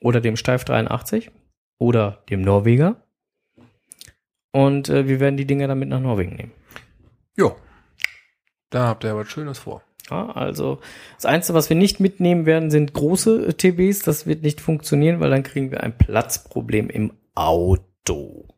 Oder 0.00 0.20
dem 0.20 0.36
Steif 0.36 0.64
83. 0.64 1.30
Oder 1.78 2.22
dem 2.30 2.42
Norweger. 2.42 3.02
Und 4.52 4.88
äh, 4.88 5.08
wir 5.08 5.20
werden 5.20 5.36
die 5.36 5.46
Dinger 5.46 5.68
dann 5.68 5.78
mit 5.78 5.88
nach 5.88 6.00
Norwegen 6.00 6.36
nehmen. 6.36 6.52
Jo. 7.36 7.56
Da 8.70 8.86
habt 8.86 9.04
ihr 9.04 9.16
was 9.16 9.28
Schönes 9.28 9.58
vor. 9.58 9.82
Ja, 10.10 10.30
also 10.30 10.80
das 11.16 11.26
Einzige, 11.26 11.56
was 11.56 11.68
wir 11.68 11.76
nicht 11.76 12.00
mitnehmen 12.00 12.46
werden, 12.46 12.70
sind 12.70 12.94
große 12.94 13.48
äh, 13.48 13.54
TBs. 13.54 14.00
Das 14.00 14.26
wird 14.26 14.42
nicht 14.42 14.60
funktionieren, 14.60 15.20
weil 15.20 15.30
dann 15.30 15.42
kriegen 15.42 15.70
wir 15.70 15.82
ein 15.82 15.96
Platzproblem 15.96 16.88
im 16.90 17.12
Auto. 17.34 18.48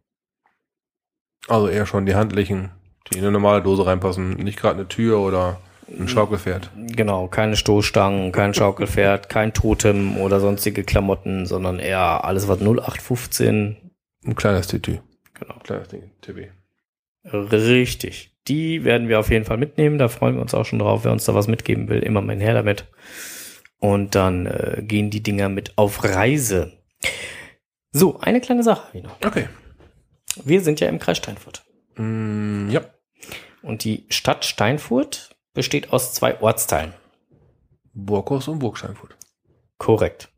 Also 1.49 1.69
eher 1.69 1.87
schon 1.87 2.07
die 2.07 2.15
handlichen, 2.15 2.71
die 3.11 3.19
in 3.19 3.25
eine 3.25 3.33
normale 3.33 3.63
Dose 3.63 3.87
reinpassen. 3.87 4.35
Nicht 4.35 4.61
gerade 4.61 4.77
eine 4.77 4.89
Tür 4.89 5.19
oder 5.19 5.59
Ein 5.99 6.09
Schaukelpferd. 6.09 6.71
Genau, 6.77 7.27
keine 7.29 7.57
Stoßstangen, 7.57 8.33
kein 8.33 8.55
Schaukelpferd, 8.55 9.29
kein 9.29 9.53
Totem 9.53 10.17
oder 10.17 10.41
sonstige 10.41 10.85
Klamotten, 10.85 11.45
sondern 11.45 11.79
eher 11.79 12.25
alles, 12.25 12.49
was 12.49 12.61
0815. 12.61 13.77
Ein 14.25 14.35
kleines 14.37 14.69
Tütü. 14.69 14.99
Genau. 15.35 15.55
Kleines 15.65 15.89
Ding. 15.89 16.11
TB. 16.21 16.51
Richtig. 17.25 18.33
Die 18.49 18.85
werden 18.85 19.09
wir 19.09 19.21
auf 19.21 19.31
jeden 19.31 19.45
Fall 19.45 19.57
mitnehmen. 19.57 19.99
Da 19.99 20.09
freuen 20.09 20.37
wir 20.37 20.43
uns 20.43 20.55
auch 20.55 20.65
schon 20.65 20.79
drauf. 20.79 21.05
Wer 21.05 21.13
uns 21.13 21.25
da 21.25 21.35
was 21.35 21.49
mitgeben 21.49 21.89
will, 21.89 22.01
immer 22.01 22.23
mein 22.23 22.41
Herr 22.41 22.55
damit. 22.55 22.87
Und 23.79 24.15
dann 24.15 24.47
äh, 24.47 24.83
gehen 24.83 25.11
die 25.11 25.23
Dinger 25.23 25.49
mit 25.49 25.77
auf 25.77 26.05
Reise. 26.05 26.73
So, 27.91 28.21
eine 28.21 28.41
kleine 28.41 28.63
Sache 28.63 28.87
habe 28.89 28.99
ich 28.99 29.05
noch. 29.05 29.17
Okay. 29.25 29.49
Wir 30.45 30.63
sind 30.63 30.81
ja 30.81 30.89
im 30.89 30.99
Kreis 30.99 31.19
Steinfurt. 31.19 31.65
Mm, 31.97 32.71
ja. 32.71 32.83
Und 33.63 33.85
die 33.85 34.07
Stadt 34.09 34.45
Steinfurt 34.45 35.37
besteht 35.55 35.93
aus 35.93 36.15
zwei 36.15 36.41
Ortsteilen. 36.41 36.95
Burghaus 37.95 38.49
und 38.49 38.59
Burgsteinfurt. 38.59 39.17
Korrekt. 39.79 40.29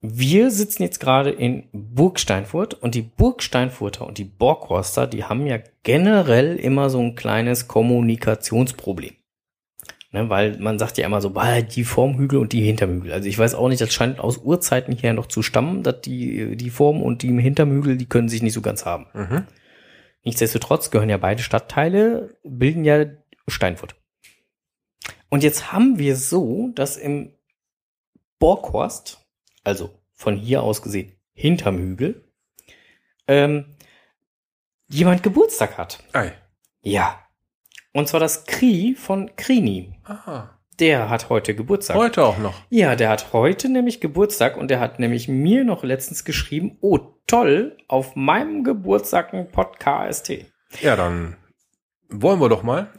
Wir 0.00 0.50
sitzen 0.50 0.82
jetzt 0.82 1.00
gerade 1.00 1.30
in 1.30 1.68
Burg 1.72 2.20
Steinfurt 2.20 2.74
und 2.74 2.94
die 2.94 3.02
Burg 3.02 3.42
Steinfurter 3.42 4.06
und 4.06 4.18
die 4.18 4.24
Borghorster, 4.24 5.06
die 5.06 5.24
haben 5.24 5.46
ja 5.46 5.58
generell 5.82 6.56
immer 6.56 6.90
so 6.90 7.00
ein 7.00 7.16
kleines 7.16 7.66
Kommunikationsproblem. 7.66 9.14
Ne, 10.12 10.30
weil 10.30 10.56
man 10.58 10.78
sagt 10.78 10.98
ja 10.98 11.06
immer 11.06 11.20
so, 11.20 11.30
bah, 11.30 11.60
die 11.62 11.84
Formhügel 11.84 12.38
und 12.38 12.52
die 12.52 12.62
Hintermügel. 12.62 13.12
Also 13.12 13.28
ich 13.28 13.38
weiß 13.38 13.54
auch 13.54 13.68
nicht, 13.68 13.80
das 13.80 13.92
scheint 13.92 14.20
aus 14.20 14.38
Urzeiten 14.38 14.94
hier 14.94 15.12
noch 15.12 15.26
zu 15.26 15.42
stammen, 15.42 15.82
dass 15.82 16.00
die, 16.00 16.56
die 16.56 16.70
Form 16.70 17.02
und 17.02 17.22
die 17.22 17.38
Hintermügel, 17.40 17.96
die 17.96 18.08
können 18.08 18.28
sich 18.28 18.42
nicht 18.42 18.52
so 18.52 18.62
ganz 18.62 18.86
haben. 18.86 19.06
Mhm. 19.14 19.46
Nichtsdestotrotz 20.22 20.90
gehören 20.90 21.08
ja 21.08 21.18
beide 21.18 21.42
Stadtteile, 21.42 22.36
bilden 22.44 22.84
ja 22.84 23.06
Steinfurt. 23.48 23.96
Und 25.28 25.42
jetzt 25.42 25.72
haben 25.72 25.98
wir 25.98 26.16
so, 26.16 26.70
dass 26.74 26.96
im 26.96 27.32
Borghorst, 28.38 29.26
also 29.64 29.90
von 30.14 30.36
hier 30.36 30.62
aus 30.62 30.82
gesehen 30.82 31.12
hinterm 31.32 31.78
Hügel, 31.78 32.24
ähm, 33.28 33.76
jemand 34.88 35.22
Geburtstag 35.22 35.76
hat. 35.78 36.02
Ei. 36.12 36.32
Ja. 36.82 37.25
Und 37.96 38.08
zwar 38.08 38.20
das 38.20 38.44
Kri 38.44 38.94
von 38.94 39.34
Krini. 39.36 39.94
Aha. 40.04 40.50
Der 40.78 41.08
hat 41.08 41.30
heute 41.30 41.54
Geburtstag. 41.54 41.96
Heute 41.96 42.26
auch 42.26 42.36
noch. 42.36 42.52
Ja, 42.68 42.94
der 42.94 43.08
hat 43.08 43.32
heute 43.32 43.70
nämlich 43.70 44.02
Geburtstag 44.02 44.58
und 44.58 44.68
der 44.70 44.80
hat 44.80 44.98
nämlich 44.98 45.28
mir 45.28 45.64
noch 45.64 45.82
letztens 45.82 46.26
geschrieben, 46.26 46.76
oh 46.82 46.98
toll, 47.26 47.74
auf 47.88 48.14
meinem 48.14 48.64
Geburtstag 48.64 49.32
ein 49.32 49.50
Pod 49.50 49.80
KST. 49.80 50.44
Ja, 50.82 50.94
dann 50.94 51.38
wollen 52.10 52.38
wir 52.38 52.50
doch 52.50 52.62
mal 52.62 52.90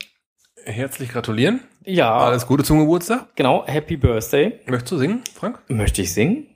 herzlich 0.66 1.10
gratulieren. 1.10 1.60
Ja, 1.86 2.18
Alles 2.18 2.48
Gute 2.48 2.64
zum 2.64 2.80
Geburtstag. 2.80 3.36
genau, 3.36 3.68
Happy 3.68 3.98
Birthday. 3.98 4.62
Möchtest 4.66 4.94
du 4.94 4.98
singen, 4.98 5.22
Frank? 5.36 5.62
Möchte 5.68 6.02
ich 6.02 6.12
singen? 6.12 6.48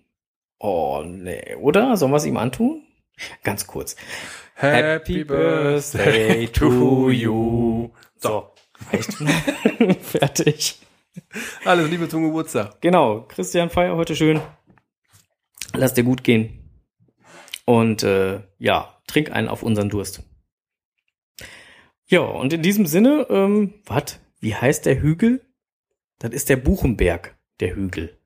Oh, 0.57 1.03
nee, 1.05 1.53
oder? 1.59 1.95
Sollen 1.95 2.11
wir 2.11 2.17
es 2.17 2.25
ihm 2.25 2.37
antun? 2.37 2.81
Ganz 3.43 3.67
kurz. 3.67 3.95
Happy 4.55 5.23
Birthday 5.25 6.47
to 6.47 7.11
you. 7.11 7.91
So, 8.21 8.53
reicht. 8.91 9.13
Fertig. 10.03 10.77
Alles 11.65 11.89
Liebe 11.89 12.07
zum 12.07 12.23
Geburtstag. 12.23 12.79
Genau, 12.81 13.21
Christian, 13.27 13.69
feier 13.71 13.95
heute 13.95 14.15
schön. 14.15 14.39
Lass 15.73 15.95
dir 15.95 16.03
gut 16.03 16.23
gehen. 16.23 16.69
Und 17.65 18.03
äh, 18.03 18.41
ja, 18.59 18.95
trink 19.07 19.31
einen 19.31 19.47
auf 19.47 19.63
unseren 19.63 19.89
Durst. 19.89 20.23
Ja, 22.05 22.21
und 22.21 22.53
in 22.53 22.61
diesem 22.61 22.85
Sinne, 22.85 23.25
ähm, 23.29 23.73
was? 23.85 24.19
Wie 24.39 24.53
heißt 24.53 24.85
der 24.85 25.01
Hügel? 25.01 25.41
Das 26.19 26.31
ist 26.31 26.49
der 26.49 26.57
Buchenberg, 26.57 27.35
der 27.59 27.75
Hügel. 27.75 28.17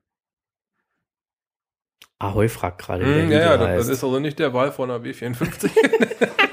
Ahoi 2.20 2.50
fragt 2.50 2.82
gerade, 2.82 3.06
Hm, 3.06 3.32
ja, 3.32 3.40
ja, 3.40 3.58
das 3.58 3.88
ist 3.88 4.04
also 4.04 4.20
nicht 4.20 4.40
der 4.40 4.54
Wahl 4.54 4.72
von 4.72 4.90
der 4.90 5.00
B54. 5.00 5.70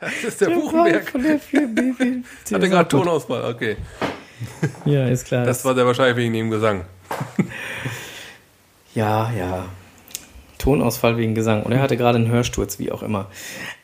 das 0.00 0.24
ist 0.24 0.40
der 0.40 0.48
Der 0.48 0.54
Buchenberg. 0.56 1.08
Von 1.08 1.22
der 1.22 1.40
4B. 1.40 2.22
Hatte 2.54 2.68
gerade 2.68 2.88
Tonausfall, 2.88 3.52
okay. 3.52 3.76
Ja, 4.84 5.06
ist 5.08 5.26
klar. 5.26 5.44
Das 5.44 5.64
war 5.64 5.74
sehr 5.74 5.86
wahrscheinlich 5.86 6.16
wegen 6.16 6.32
dem 6.32 6.50
Gesang. 6.50 6.84
Ja, 8.94 9.30
ja. 9.38 9.66
Tonausfall 10.58 11.16
wegen 11.16 11.34
Gesang. 11.34 11.62
Und 11.62 11.72
er 11.72 11.80
hatte 11.80 11.96
gerade 11.96 12.18
einen 12.18 12.28
Hörsturz, 12.28 12.78
wie 12.78 12.90
auch 12.92 13.02
immer. 13.02 13.30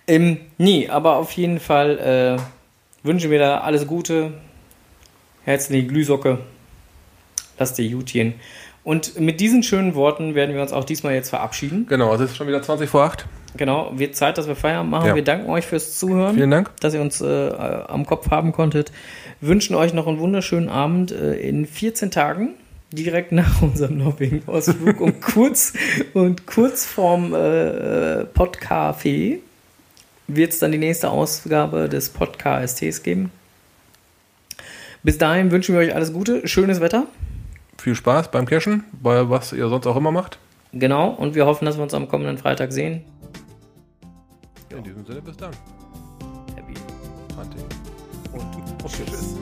Ähm, 0.07 0.39
nee, 0.59 0.89
aber 0.89 1.17
auf 1.17 1.33
jeden 1.33 1.61
Fall 1.61 1.99
äh, 1.99 3.07
wünschen 3.07 3.31
wir 3.31 3.39
da 3.39 3.61
alles 3.61 3.87
Gute. 3.87 4.35
Herzliche 5.45 5.87
Glühsocke. 5.87 6.39
Lass 7.59 7.75
dir 7.75 7.89
gut 7.91 8.07
gehen. 8.13 8.35
Und 8.85 9.19
mit 9.19 9.41
diesen 9.41 9.63
schönen 9.63 9.95
Worten 9.95 10.35
werden 10.35 10.55
wir 10.55 10.63
uns 10.63 10.73
auch 10.73 10.85
diesmal 10.85 11.15
jetzt 11.15 11.31
verabschieden. 11.31 11.87
Genau, 11.89 12.15
es 12.15 12.21
ist 12.21 12.37
schon 12.37 12.47
wieder 12.47 12.63
20 12.63 12.91
vor 12.91 13.05
8. 13.05 13.27
Genau, 13.57 13.93
wird 13.95 14.17
Zeit, 14.17 14.39
dass 14.39 14.49
wir 14.49 14.57
Feierabend 14.57 14.91
machen. 14.91 15.09
Ja. 15.09 15.15
Wir 15.15 15.25
danken 15.25 15.49
euch 15.51 15.67
fürs 15.67 15.99
Zuhören 15.99 16.35
Vielen 16.35 16.51
Dank. 16.51 16.71
dass 16.81 16.95
ihr 16.95 17.01
uns 17.01 17.21
äh, 17.21 17.27
am 17.89 18.07
Kopf 18.07 18.31
haben 18.31 18.53
konntet. 18.53 18.93
Wünschen 19.41 19.75
euch 19.75 19.93
noch 19.93 20.07
einen 20.07 20.19
wunderschönen 20.19 20.69
Abend 20.69 21.13
äh, 21.13 21.35
in 21.37 21.67
14 21.67 22.11
Tagen, 22.11 22.55
direkt 22.91 23.33
nach 23.33 23.63
unserem 23.63 23.99
Norwegen-Ausflug 23.99 25.01
und 25.01 25.21
kurz 25.21 25.73
und 26.15 26.47
kurz 26.47 26.87
vorm 26.87 27.35
äh, 27.35 28.25
Podcafé 28.35 29.39
wird 30.29 30.53
es 30.53 30.59
dann 30.59 30.73
die 30.73 30.79
nächste 30.79 31.11
Ausgabe 31.11 31.89
des 31.89 32.11
Podcasts 32.11 33.03
geben. 33.03 33.31
Bis 35.03 35.19
dahin 35.19 35.53
wünschen 35.53 35.75
wir 35.75 35.83
euch 35.83 35.95
alles 35.95 36.13
Gute, 36.13 36.49
schönes 36.49 36.81
Wetter. 36.81 37.07
Viel 37.79 37.95
Spaß 37.95 38.33
beim 38.33 38.47
Cashen, 38.47 38.85
bei 39.01 39.31
was 39.31 39.53
ihr 39.53 39.69
sonst 39.69 39.87
auch 39.87 39.97
immer 39.97 40.11
macht. 40.11 40.39
Genau, 40.73 41.11
und 41.11 41.35
wir 41.35 41.47
hoffen, 41.47 41.65
dass 41.65 41.77
wir 41.77 41.83
uns 41.85 41.95
am 41.95 42.09
kommenden 42.09 42.39
Freitag 42.39 42.73
sehen. 42.73 43.03
In 44.77 44.85
diesem 44.85 45.07
Sinne, 45.07 45.23
bis 45.23 45.37
dann. 45.39 45.53
Happy. 46.55 46.75
Hunting. 47.35 47.65
Und 48.33 48.87
Tschüss. 48.87 49.37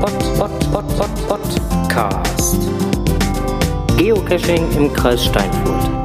Pod, 0.00 0.12
Pod, 0.38 0.70
Pod, 0.70 0.96
Pod, 0.96 1.28
Podcast. 1.28 2.58
Geocaching 3.96 4.70
im 4.76 4.92
Kreis 4.92 5.24
Steinfurt. 5.24 6.01